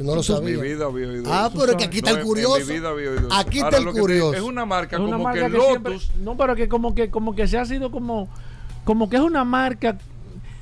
Si 0.00 0.06
no 0.06 0.14
lo 0.14 0.20
En 0.22 0.44
mi 0.44 0.52
sabía. 0.54 0.62
vida 0.62 0.84
había 0.86 1.08
oído 1.08 1.24
Ah, 1.30 1.50
pero 1.52 1.72
es 1.72 1.76
que 1.76 1.84
aquí 1.84 1.98
está 1.98 2.10
No, 2.12 2.16
el 2.16 2.22
en- 2.22 2.26
curioso. 2.26 2.56
En 2.56 2.66
mi 2.68 2.72
vida 2.72 2.88
había 2.88 3.10
oído 3.10 3.26
eso. 3.28 3.34
Aquí 3.36 3.56
está 3.58 3.66
Ahora, 3.66 3.78
el 3.78 3.84
que 3.84 3.92
te- 3.92 4.00
curioso. 4.00 4.32
es 4.34 4.40
una 4.40 4.64
marca 4.64 4.96
Es 4.96 5.02
una 5.02 5.12
como 5.12 5.24
marca 5.24 5.40
que 5.40 5.46
que 5.52 5.58
Lotus. 5.58 5.68
siempre- 5.68 5.98
no, 6.24 6.36
pero 6.38 6.56
que 6.56 6.68
como 6.68 6.94
que 6.94 7.10
como 7.10 7.34
que 7.34 7.46
se 7.46 7.58
ha 7.58 7.64
sido 7.66 7.90
como 7.90 8.28
como 8.84 9.10
que 9.10 9.16
es 9.16 9.22
una 9.22 9.44
marca 9.44 9.98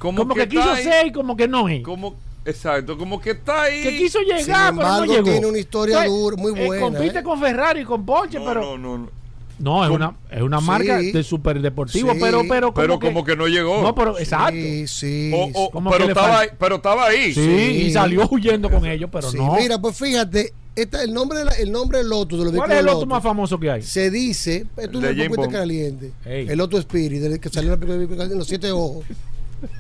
Como, 0.01 0.19
como, 0.19 0.35
que, 0.35 0.43
está 0.43 0.51
quiso 0.57 0.71
ahí, 0.73 0.83
ser 0.83 1.07
y 1.07 1.13
como 1.13 1.37
que 1.37 1.47
no 1.47 1.69
es. 1.69 1.85
Como, 1.85 2.17
exacto, 2.45 2.99
como 2.99 3.21
que 3.21 3.31
está 3.31 3.63
ahí. 3.63 3.81
que 3.83 3.97
quiso 3.97 4.19
llegar, 4.23 4.41
Sin 4.43 4.53
pero 4.55 4.69
embargo, 4.71 5.07
no 5.07 5.13
llegó. 5.13 5.25
tiene 5.31 5.47
una 5.47 5.59
historia 5.59 6.05
Entonces, 6.05 6.21
dura, 6.21 6.37
muy 6.37 6.61
eh, 6.61 6.67
buena, 6.67 6.83
compite 6.85 7.19
eh. 7.21 7.23
con 7.23 7.39
Ferrari 7.41 7.81
y 7.83 7.85
con 7.85 8.05
Porsche, 8.05 8.41
No, 8.41 8.45
pero 8.45 8.61
no, 8.61 8.77
no, 8.79 8.99
no. 8.99 9.11
No, 9.59 9.85
es 9.85 9.91
una 9.91 10.15
es 10.31 10.43
una 10.43 10.61
marca 10.61 11.01
Sí. 11.01 11.13
de 11.13 11.23
super 11.23 11.61
deportivo, 11.61 12.13
Sí. 12.13 12.19
pero 12.21 12.43
pero 12.49 12.73
como 12.73 12.75
Pero 12.75 12.99
que, 12.99 13.07
como 13.09 13.25
que 13.25 13.37
no 13.37 13.47
llegó. 13.49 13.83
No, 13.83 13.95
pero 13.95 14.19
exacto. 14.19 14.53
Sí, 14.55 14.87
sí. 14.87 15.31
O- 15.35 15.51
o- 15.55 15.71
Como 15.71 15.91
pero, 15.91 16.05
estaba 16.07 16.41
ahí, 16.41 16.49
pero 16.59 16.77
estaba 16.77 17.07
ahí. 17.07 17.33
sí, 17.35 17.45
Sí. 17.45 17.83
y 17.87 17.91
salió 17.93 18.29
huyendo 18.31 18.71
con 18.71 18.85
ellos, 18.87 19.09
pero 19.13 19.31
Sí, 19.31 19.37
no. 19.37 19.55
mira, 19.57 19.79
pues 19.81 19.97
fíjate, 19.97 20.53
esta, 20.77 21.03
el 21.03 21.13
nombre 21.13 21.41
el 21.59 21.73
nombre 21.73 21.99
de 21.99 22.05
Lotus 22.05 22.39
de 22.39 22.45
los 22.45 22.55
¿Cuál 22.55 22.71
es 22.71 22.79
el 22.79 22.89
auto 22.89 23.01
Lotus, 23.01 23.09
más 23.09 23.23
famoso 23.23 23.59
que 23.59 23.71
hay? 23.71 23.83
Se 23.83 24.11
dice, 24.11 24.67
un 24.77 25.03
James 25.03 25.17
poquito 25.29 25.37
Bond. 25.43 25.53
caliente. 25.53 26.13
El 26.25 26.57
Lotus 26.59 26.81
Spirit, 26.81 27.21
del 27.21 27.41
que 27.41 27.49
salió 27.49 27.71
la 27.73 27.77
película 27.77 28.27
de 28.27 28.37
los 28.37 28.47
siete 28.47 28.71
ojos. 28.71 29.05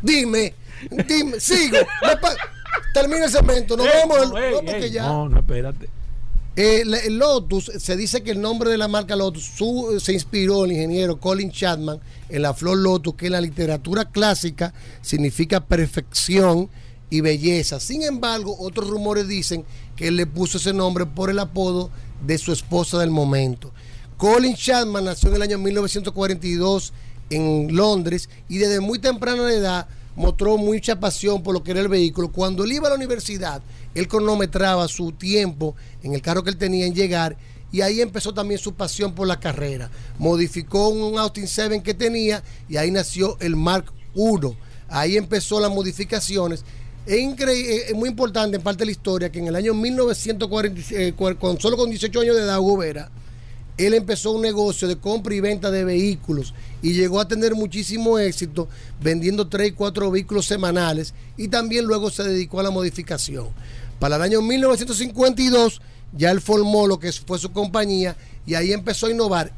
Dime, 0.03 0.55
dime, 1.07 1.39
sigo. 1.39 1.77
Termina 2.93 3.25
el 3.27 3.31
segmento, 3.31 3.77
nos 3.77 3.87
Ey, 3.87 3.93
vemos. 4.03 4.23
el- 4.23 4.29
no, 4.31 4.39
ey, 4.39 4.51
no, 4.53 4.59
porque 4.59 4.85
ey, 4.87 4.91
ya. 4.91 5.03
no, 5.03 5.29
no, 5.29 5.39
espérate. 5.39 5.89
Eh, 6.61 6.83
el 7.05 7.19
Lotus, 7.19 7.71
se 7.79 7.97
dice 7.97 8.25
que 8.25 8.33
el 8.33 8.41
nombre 8.41 8.69
de 8.69 8.79
la 8.79 8.89
marca 8.89 9.15
Lotus 9.15 9.45
su- 9.45 10.01
se 10.01 10.13
inspiró 10.13 10.65
el 10.65 10.73
ingeniero 10.73 11.21
Colin 11.21 11.53
Chapman 11.53 12.01
en 12.29 12.43
la 12.43 12.53
flor 12.53 12.79
Lotus, 12.79 13.15
que 13.15 13.27
en 13.27 13.33
la 13.33 13.41
literatura 13.41 14.07
clásica 14.07 14.75
significa 15.01 15.65
perfección 15.65 16.69
y 17.11 17.21
belleza. 17.21 17.79
Sin 17.79 18.03
embargo, 18.03 18.57
otros 18.59 18.89
rumores 18.91 19.29
dicen 19.29 19.65
que 19.95 20.09
él 20.09 20.17
le 20.17 20.27
puso 20.27 20.59
ese 20.59 20.73
nombre 20.73 21.07
por 21.07 21.31
el 21.31 21.39
apodo 21.39 21.91
de 22.27 22.37
su 22.39 22.53
esposa 22.53 22.99
del 22.99 23.11
momento. 23.11 23.71
Colin 24.17 24.57
Chapman 24.57 25.05
nació 25.05 25.29
en 25.29 25.37
el 25.37 25.43
año 25.43 25.59
1942 25.59 26.93
en 27.31 27.77
Londres 27.77 28.29
y 28.49 28.59
desde 28.59 28.81
muy 28.81 28.99
temprana 28.99 29.49
edad 29.53 29.87
mostró 30.19 30.59
mucha 30.59 31.01
pasión 31.01 31.43
por 31.43 31.55
lo 31.55 31.63
que 31.63 31.71
era 31.71 31.81
el 31.81 31.89
vehículo. 31.89 32.31
Cuando 32.31 32.65
él 32.65 32.73
iba 32.73 32.89
a 32.89 32.91
la 32.91 32.97
universidad, 32.97 33.63
él 33.95 34.07
cronometraba 34.09 34.87
su 34.89 35.13
tiempo 35.13 35.75
en 36.03 36.13
el 36.13 36.21
carro 36.21 36.43
que 36.43 36.51
él 36.51 36.59
tenía 36.59 36.85
en 36.87 36.95
llegar 36.95 37.37
y 37.73 37.81
ahí 37.83 38.01
empezó 38.01 38.35
también 38.35 38.59
su 38.61 38.75
pasión 38.75 39.15
por 39.15 39.27
la 39.27 39.41
carrera. 39.41 39.91
Modificó 40.19 40.89
un 40.89 41.19
Austin 41.19 41.47
7 41.47 41.83
que 41.83 41.95
tenía 41.95 42.43
y 42.69 42.77
ahí 42.77 42.91
nació 42.91 43.37
el 43.41 43.57
Mark 43.57 43.93
I. 44.15 44.57
Ahí 44.89 45.17
empezó 45.17 45.61
las 45.61 45.71
modificaciones. 45.71 46.65
Es, 47.07 47.19
increí- 47.21 47.83
es 47.89 47.95
muy 47.95 48.09
importante 48.09 48.57
en 48.57 48.63
parte 48.63 48.81
de 48.81 48.87
la 48.87 48.93
historia 48.93 49.31
que 49.31 49.39
en 49.39 49.47
el 49.49 49.57
año 49.57 49.73
1940, 49.75 50.81
eh, 50.91 51.15
con 51.39 51.61
solo 51.61 51.77
con 51.77 51.91
18 51.91 52.21
años 52.21 52.37
de 52.37 52.43
edad, 52.43 52.59
Hugo 52.59 52.79
Vera, 52.79 53.11
él 53.79 53.95
empezó 53.95 54.33
un 54.33 54.43
negocio 54.43 54.89
de 54.89 54.99
compra 54.99 55.35
y 55.35 55.41
venta 55.41 55.71
de 55.71 55.85
vehículos 55.85 56.53
y 56.83 56.93
llegó 56.93 57.21
a 57.21 57.29
tener 57.29 57.55
muchísimo 57.55 58.19
éxito 58.19 58.69
vendiendo 59.01 59.49
3 59.49 59.69
y 59.69 59.73
4 59.73 60.11
vehículos 60.11 60.47
semanales 60.47 61.15
y 61.37 61.49
también 61.49 61.87
luego 61.87 62.11
se 62.11 62.25
dedicó 62.25 62.59
a 62.59 62.65
la 62.65 62.71
modificación. 62.71 63.49
Para 64.01 64.17
el 64.17 64.23
año 64.23 64.43
1952 64.43 65.81
ya 66.13 66.33
él 66.33 66.41
formó 66.41 66.87
lo 66.89 66.99
que 66.99 67.13
fue 67.13 67.39
su 67.39 67.53
compañía 67.53 68.17
y 68.47 68.55
ahí 68.55 68.73
empezó 68.73 69.07
a 69.07 69.13
innovar. 69.13 69.53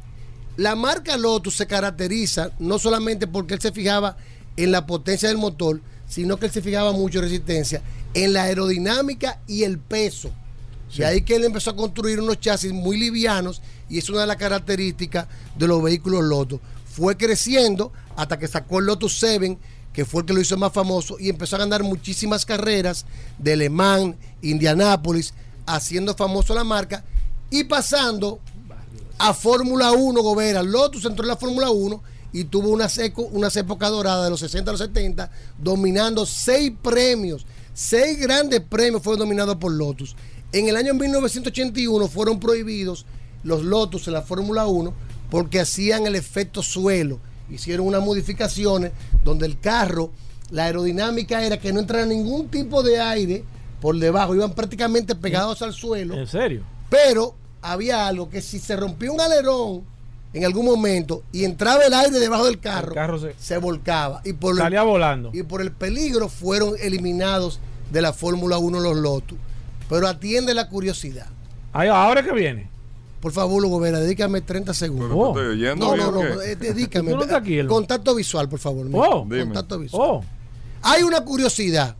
La 0.55 0.75
marca 0.75 1.17
Lotus 1.17 1.55
se 1.55 1.65
caracteriza 1.65 2.51
no 2.59 2.77
solamente 2.77 3.25
porque 3.25 3.55
él 3.55 3.61
se 3.61 3.71
fijaba 3.71 4.17
en 4.55 4.71
la 4.71 4.85
potencia 4.85 5.29
del 5.29 5.37
motor, 5.37 5.81
sino 6.07 6.37
que 6.37 6.45
él 6.45 6.51
se 6.51 6.61
fijaba 6.61 6.91
mucho 6.91 7.19
en 7.19 7.25
resistencia, 7.25 7.81
en 8.13 8.33
la 8.33 8.43
aerodinámica 8.43 9.39
y 9.47 9.63
el 9.63 9.79
peso. 9.79 10.31
Y 10.93 11.03
ahí 11.03 11.21
que 11.21 11.35
él 11.35 11.45
empezó 11.45 11.71
a 11.71 11.75
construir 11.75 12.19
unos 12.19 12.39
chasis 12.39 12.73
muy 12.73 12.97
livianos 12.97 13.61
y 13.91 13.97
es 13.99 14.09
una 14.09 14.21
de 14.21 14.27
las 14.27 14.37
características 14.37 15.27
de 15.57 15.67
los 15.67 15.83
vehículos 15.83 16.23
Lotus. 16.23 16.59
Fue 16.91 17.17
creciendo 17.17 17.91
hasta 18.15 18.39
que 18.39 18.47
sacó 18.47 18.79
el 18.79 18.85
Lotus 18.85 19.19
7, 19.19 19.57
que 19.93 20.05
fue 20.05 20.21
el 20.21 20.25
que 20.27 20.33
lo 20.33 20.41
hizo 20.41 20.57
más 20.57 20.71
famoso, 20.73 21.17
y 21.19 21.29
empezó 21.29 21.55
a 21.57 21.59
ganar 21.59 21.83
muchísimas 21.83 22.45
carreras 22.45 23.05
de 23.37 23.55
Le 23.57 23.69
Mans, 23.69 24.15
Indianápolis, 24.41 25.33
haciendo 25.65 26.15
famoso 26.15 26.53
la 26.55 26.63
marca 26.63 27.03
y 27.49 27.65
pasando 27.65 28.39
a 29.17 29.33
Fórmula 29.33 29.91
1, 29.91 30.21
Gobera. 30.21 30.63
Lotus 30.63 31.05
entró 31.05 31.23
en 31.23 31.29
la 31.29 31.37
Fórmula 31.37 31.69
1 31.69 32.01
y 32.33 32.45
tuvo 32.45 32.69
unas, 32.69 32.97
eco- 32.97 33.27
unas 33.31 33.55
épocas 33.57 33.89
doradas 33.89 34.23
de 34.23 34.29
los 34.29 34.39
60 34.39 34.71
a 34.71 34.73
los 34.73 34.79
70, 34.81 35.29
dominando 35.59 36.25
seis 36.25 36.71
premios. 36.81 37.45
Seis 37.73 38.19
grandes 38.19 38.61
premios 38.61 39.01
fueron 39.03 39.19
dominados 39.19 39.57
por 39.57 39.71
Lotus. 39.71 40.15
En 40.53 40.67
el 40.67 40.75
año 40.75 40.93
1981 40.93 42.07
fueron 42.07 42.39
prohibidos 42.39 43.05
los 43.43 43.63
Lotus 43.63 44.07
en 44.07 44.13
la 44.13 44.21
Fórmula 44.21 44.65
1 44.67 44.93
porque 45.29 45.59
hacían 45.59 46.05
el 46.05 46.15
efecto 46.15 46.61
suelo. 46.63 47.19
Hicieron 47.49 47.87
unas 47.87 48.01
modificaciones 48.03 48.91
donde 49.23 49.45
el 49.45 49.59
carro, 49.59 50.11
la 50.51 50.65
aerodinámica 50.65 51.43
era 51.45 51.57
que 51.59 51.71
no 51.73 51.79
entrara 51.79 52.05
ningún 52.05 52.47
tipo 52.49 52.83
de 52.83 52.99
aire 52.99 53.43
por 53.81 53.97
debajo, 53.97 54.35
iban 54.35 54.53
prácticamente 54.53 55.15
pegados 55.15 55.61
al 55.61 55.73
suelo. 55.73 56.13
¿En 56.15 56.27
serio? 56.27 56.63
Pero 56.89 57.33
había 57.61 58.07
algo 58.07 58.29
que 58.29 58.41
si 58.41 58.59
se 58.59 58.75
rompía 58.75 59.11
un 59.11 59.19
alerón 59.21 59.81
en 60.33 60.45
algún 60.45 60.65
momento 60.65 61.23
y 61.31 61.43
entraba 61.43 61.83
el 61.83 61.93
aire 61.93 62.19
debajo 62.19 62.45
del 62.45 62.59
carro, 62.59 62.89
El 62.89 62.95
carro 62.95 63.19
se- 63.19 63.35
se 63.37 63.57
volcaba. 63.57 64.21
Y 64.23 64.33
por 64.33 64.55
Salía 64.57 64.81
el, 64.81 64.87
volando. 64.87 65.31
Y 65.33 65.43
por 65.43 65.61
el 65.61 65.71
peligro 65.71 66.29
fueron 66.29 66.75
eliminados 66.81 67.59
de 67.91 68.01
la 68.01 68.13
Fórmula 68.13 68.57
1 68.57 68.79
los 68.79 68.95
Lotus. 68.97 69.37
Pero 69.89 70.07
atiende 70.07 70.53
la 70.53 70.69
curiosidad. 70.69 71.27
Ahí, 71.73 71.89
ahora 71.89 72.23
que 72.23 72.31
viene. 72.31 72.69
Por 73.21 73.31
favor, 73.31 73.63
Hugo 73.63 73.79
Vera, 73.79 73.99
dedícame 73.99 74.41
30 74.41 74.73
segundos. 74.73 75.09
Pero 75.09 75.23
te 75.33 75.39
estoy 75.39 75.45
oyendo 75.57 75.85
no, 75.85 75.95
no, 75.95 76.07
¿o 76.07 76.23
no, 76.23 76.39
qué? 76.39 76.51
eh, 76.51 76.55
dedícame. 76.55 77.11
¿Tú 77.11 77.25
no 77.25 77.35
aquí, 77.35 77.57
hermano? 77.59 77.75
Contacto 77.75 78.15
visual, 78.15 78.49
por 78.49 78.59
favor. 78.59 78.87
Oh. 78.91 79.23
Dime. 79.25 79.45
Contacto 79.45 79.79
visual. 79.79 80.01
Oh, 80.03 80.23
Hay 80.81 81.03
una 81.03 81.23
curiosidad 81.23 81.95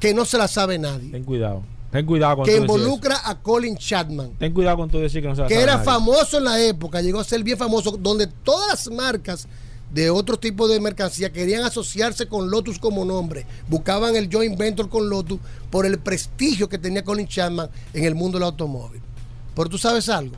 que 0.00 0.14
no 0.14 0.24
se 0.24 0.38
la 0.38 0.48
sabe 0.48 0.78
nadie, 0.78 1.10
ten 1.10 1.24
cuidado. 1.24 1.62
Ten 1.90 2.04
cuidado 2.04 2.36
con 2.36 2.44
que 2.44 2.56
involucra 2.56 3.20
a 3.24 3.40
Colin 3.40 3.76
Chapman. 3.76 4.32
Ten 4.38 4.52
cuidado 4.52 4.76
con 4.78 4.90
tú 4.90 4.98
decir 4.98 5.22
que 5.22 5.28
no 5.28 5.34
se 5.34 5.42
la 5.42 5.48
que 5.48 5.54
sabe 5.54 5.64
era 5.64 5.74
nadie. 5.74 5.84
famoso 5.86 6.38
en 6.38 6.44
la 6.44 6.60
época, 6.62 7.00
llegó 7.00 7.18
a 7.20 7.24
ser 7.24 7.42
bien 7.42 7.56
famoso, 7.58 7.92
donde 7.92 8.26
todas 8.26 8.68
las 8.86 8.94
marcas 8.94 9.48
de 9.92 10.10
otro 10.10 10.38
tipo 10.38 10.68
de 10.68 10.80
mercancía 10.80 11.32
querían 11.32 11.64
asociarse 11.64 12.28
con 12.28 12.50
Lotus 12.50 12.78
como 12.78 13.06
nombre, 13.06 13.46
buscaban 13.68 14.16
el 14.16 14.28
joint 14.30 14.56
venture 14.58 14.88
con 14.88 15.08
Lotus 15.08 15.40
por 15.70 15.86
el 15.86 15.98
prestigio 15.98 16.68
que 16.68 16.76
tenía 16.78 17.02
Colin 17.04 17.26
Chapman 17.26 17.70
en 17.94 18.04
el 18.04 18.14
mundo 18.14 18.38
del 18.38 18.44
automóvil. 18.44 19.00
Pero 19.58 19.68
tú 19.68 19.76
sabes 19.76 20.08
algo, 20.08 20.36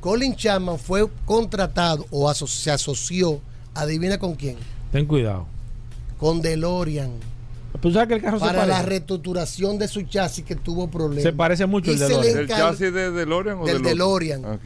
Colin 0.00 0.36
Chapman 0.36 0.78
fue 0.78 1.08
contratado 1.24 2.04
o 2.10 2.28
aso- 2.28 2.46
se 2.46 2.70
asoció, 2.70 3.40
adivina 3.72 4.18
con 4.18 4.34
quién, 4.34 4.56
Ten 4.92 5.06
cuidado. 5.06 5.46
con 6.18 6.42
DeLorean. 6.42 7.12
¿Tú 7.80 7.90
sabes 7.90 8.08
que 8.08 8.14
el 8.16 8.20
carro 8.20 8.38
se 8.38 8.44
Para 8.44 8.66
la 8.66 8.82
reestructuración 8.82 9.78
de 9.78 9.88
su 9.88 10.02
chasis 10.02 10.44
que 10.44 10.54
tuvo 10.54 10.88
problemas. 10.90 11.22
Se 11.22 11.32
parece 11.32 11.64
mucho 11.64 11.90
Y 11.90 11.94
el 11.94 12.00
DeLorean. 12.00 12.38
¿El 12.40 12.48
chasis 12.48 12.92
de 12.92 13.10
DeLorean 13.10 13.58
o 13.58 13.64
del 13.64 13.76
del 13.76 13.82
DeLorean. 13.84 14.44
Ok. 14.44 14.60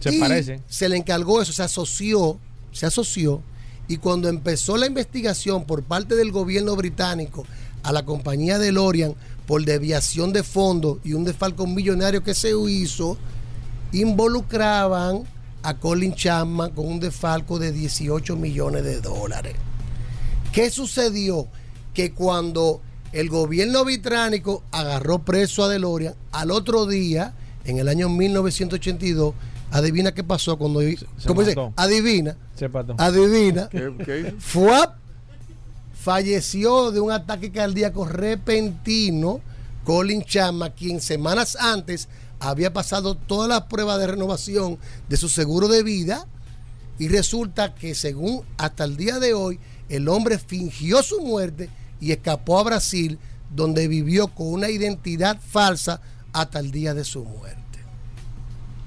Se 0.00 0.12
Y 0.12 0.18
parece. 0.18 0.60
Se 0.68 0.88
le 0.88 0.96
encargó 0.96 1.40
eso, 1.40 1.52
se 1.52 1.62
asoció, 1.62 2.36
se 2.72 2.84
asoció. 2.86 3.40
Y 3.86 3.98
cuando 3.98 4.28
empezó 4.28 4.76
la 4.76 4.86
investigación 4.86 5.64
por 5.66 5.84
parte 5.84 6.16
del 6.16 6.32
gobierno 6.32 6.74
británico 6.74 7.46
a 7.84 7.92
la 7.92 8.04
compañía 8.04 8.58
DeLorean 8.58 9.14
por 9.46 9.64
desviación 9.64 10.32
de 10.32 10.42
fondos 10.42 10.98
y 11.04 11.12
un 11.12 11.24
desfalco 11.24 11.66
millonario 11.66 12.22
que 12.22 12.34
se 12.34 12.52
hizo, 12.68 13.18
involucraban 13.92 15.24
a 15.62 15.74
Colin 15.74 16.14
Chapman 16.14 16.70
con 16.70 16.86
un 16.86 17.00
desfalco 17.00 17.58
de 17.58 17.72
18 17.72 18.36
millones 18.36 18.84
de 18.84 19.00
dólares. 19.00 19.54
¿Qué 20.52 20.70
sucedió? 20.70 21.48
Que 21.92 22.12
cuando 22.12 22.80
el 23.12 23.28
gobierno 23.28 23.84
británico 23.84 24.62
agarró 24.72 25.20
preso 25.20 25.64
a 25.64 25.68
DeLorean, 25.68 26.14
al 26.32 26.50
otro 26.50 26.86
día, 26.86 27.34
en 27.64 27.78
el 27.78 27.88
año 27.88 28.08
1982, 28.08 29.34
adivina 29.70 30.12
qué 30.12 30.24
pasó 30.24 30.56
cuando... 30.58 30.80
¿Cómo 31.26 31.42
dice? 31.42 31.56
Adivina. 31.76 32.36
Se. 32.54 32.68
Adivina. 32.98 33.68
¿Qué, 33.68 33.92
qué 34.04 34.20
hizo? 34.20 34.36
Fue 34.38 34.78
falleció 36.04 36.90
de 36.90 37.00
un 37.00 37.10
ataque 37.10 37.50
cardíaco 37.50 38.04
repentino 38.04 39.40
Colin 39.84 40.22
Chapman, 40.22 40.72
quien 40.76 41.00
semanas 41.00 41.56
antes 41.58 42.08
había 42.40 42.74
pasado 42.74 43.14
todas 43.14 43.48
las 43.48 43.62
pruebas 43.62 43.98
de 43.98 44.08
renovación 44.08 44.78
de 45.08 45.16
su 45.16 45.30
seguro 45.30 45.66
de 45.66 45.82
vida 45.82 46.26
y 46.98 47.08
resulta 47.08 47.74
que 47.74 47.94
según 47.94 48.42
hasta 48.58 48.84
el 48.84 48.98
día 48.98 49.18
de 49.18 49.32
hoy 49.32 49.58
el 49.88 50.08
hombre 50.10 50.38
fingió 50.38 51.02
su 51.02 51.22
muerte 51.22 51.70
y 52.02 52.12
escapó 52.12 52.58
a 52.58 52.64
Brasil 52.64 53.18
donde 53.54 53.88
vivió 53.88 54.28
con 54.28 54.48
una 54.48 54.68
identidad 54.68 55.38
falsa 55.40 56.02
hasta 56.34 56.58
el 56.58 56.70
día 56.70 56.92
de 56.92 57.04
su 57.04 57.24
muerte. 57.24 57.60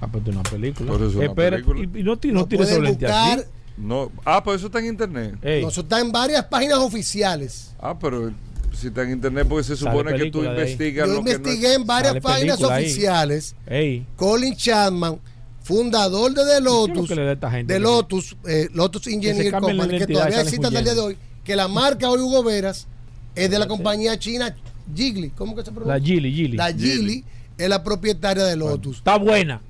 Ah, 0.02 0.08
pues 0.08 0.24
es 0.28 0.30
una 0.30 0.44
película. 0.44 0.92
Pero 0.92 1.08
es 1.08 1.16
una 1.16 1.26
Espera, 1.26 1.58
película. 1.58 1.80
Y, 1.80 2.00
y 2.00 2.04
no, 2.04 2.16
no 2.16 2.40
Lo 2.42 2.46
tienes 2.46 2.78
buscar. 2.78 3.40
aquí. 3.40 3.50
No. 3.78 4.12
Ah, 4.26 4.44
pues 4.44 4.58
eso 4.58 4.68
está 4.68 4.80
en 4.80 4.88
internet. 4.88 5.36
Ey, 5.42 5.62
No, 5.62 5.70
eso 5.70 5.82
está 5.82 6.00
en 6.00 6.12
varias 6.12 6.44
páginas 6.46 6.80
oficiales. 6.80 7.72
Ah, 7.80 7.98
pero 8.00 8.32
si 8.74 8.88
está 8.88 9.04
en 9.04 9.12
internet 9.12 9.46
porque 9.48 9.64
se 9.64 9.76
supone 9.76 10.16
que 10.16 10.32
tú 10.32 10.44
investigas 10.44 11.08
Yo 11.08 11.14
lo 11.16 11.24
que 11.24 11.30
no 11.30 11.30
es- 11.32 11.38
investigué 11.38 11.74
en 11.74 11.86
varias 11.86 12.14
Sale 12.14 12.22
páginas 12.22 12.62
oficiales. 12.64 13.56
ey, 13.68 14.06
Colin 14.16 14.56
Chapman, 14.56 15.20
fundador 15.64 16.34
de 16.34 16.42
The 16.44 16.48
¿qué 16.50 16.58
es 16.58 16.64
lo 16.64 16.88
Lotus, 16.88 17.10
que 17.10 17.16
le 17.16 17.24
da 17.24 17.30
a 17.30 17.34
esta 17.34 17.52
gente? 17.52 17.74
de 17.74 17.80
Lotus, 17.80 18.36
eh, 18.48 18.68
Lotus 18.74 19.08
Engineer 19.08 19.52
cambien 19.52 19.78
la 19.78 19.84
Company, 19.84 20.00
que 20.00 20.14
todavía 20.14 20.42
existe 20.42 20.66
hasta 20.68 20.80
el 20.80 20.86
día 20.86 20.94
de 20.96 21.02
hoy, 21.02 21.18
que 21.44 21.56
la 21.56 21.68
marca 21.68 22.10
hoy 22.10 22.20
Hugo 22.22 22.44
Veras 22.44 22.88
es 23.36 23.50
de 23.50 23.60
la 23.60 23.68
compañía 23.68 24.18
china 24.18 24.56
Jiggly. 24.96 25.30
¿Cómo 25.32 25.56
que 25.56 25.64
se 25.64 25.72
pronuncia? 25.72 25.94
La 25.98 26.04
Gili, 26.04 26.32
Gili. 26.34 26.58
La 26.58 26.74
Geely 26.74 27.24
es 27.58 27.70
la 27.70 27.84
propietaria 27.84 28.44
de 28.44 28.56
Lotus. 28.56 28.98
Está 28.98 29.18
buena. 29.18 29.62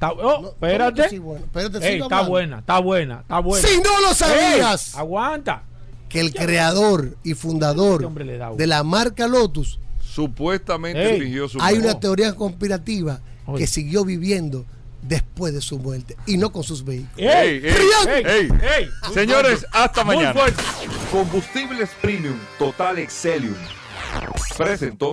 Está, 0.00 0.12
oh, 0.12 0.16
No, 0.16 0.32
¿cómo 0.36 0.48
espérate. 0.48 1.02
que 1.02 1.08
sí, 1.10 1.18
bueno? 1.18 1.44
Espérate, 1.44 1.86
Ey, 1.86 2.00
está 2.00 2.22
buena, 2.22 2.58
está 2.60 2.78
buena, 2.78 3.20
está 3.20 3.38
buena. 3.40 3.68
Si 3.68 3.76
no 3.82 4.00
lo 4.00 4.14
sabías, 4.14 4.94
Ey, 4.94 5.00
aguanta. 5.00 5.62
que 6.08 6.20
el 6.20 6.32
creador 6.32 7.18
y 7.22 7.34
fundador 7.34 8.02
Este 8.02 8.24
de 8.56 8.66
la 8.66 8.82
marca 8.82 9.28
Lotus, 9.28 9.78
Supuestamente 10.00 11.12
Ey, 11.14 11.20
fingió 11.20 11.48
su 11.50 11.60
hay 11.60 11.76
una 11.76 12.00
teoría 12.00 12.34
conspirativa 12.34 13.20
Oye. 13.44 13.58
que 13.58 13.66
siguió 13.66 14.06
viviendo 14.06 14.64
después 15.02 15.52
de 15.52 15.60
su 15.60 15.78
muerte 15.78 16.16
y 16.26 16.38
no 16.38 16.50
con 16.50 16.62
sus 16.64 16.82
vehículos. 16.82 17.18
Ey, 17.18 17.60
ey, 17.62 17.74
ey, 18.08 18.22
ey. 18.24 18.48
ey. 18.78 18.88
Señores, 19.12 19.66
hasta 19.70 20.02
Muy 20.02 20.16
mañana. 20.16 20.32
fuerte. 20.32 20.62
Combustibles 21.12 21.90
Premium 22.00 22.38
Total 22.58 22.98
Excelium 22.98 23.54
presentó 24.56 25.12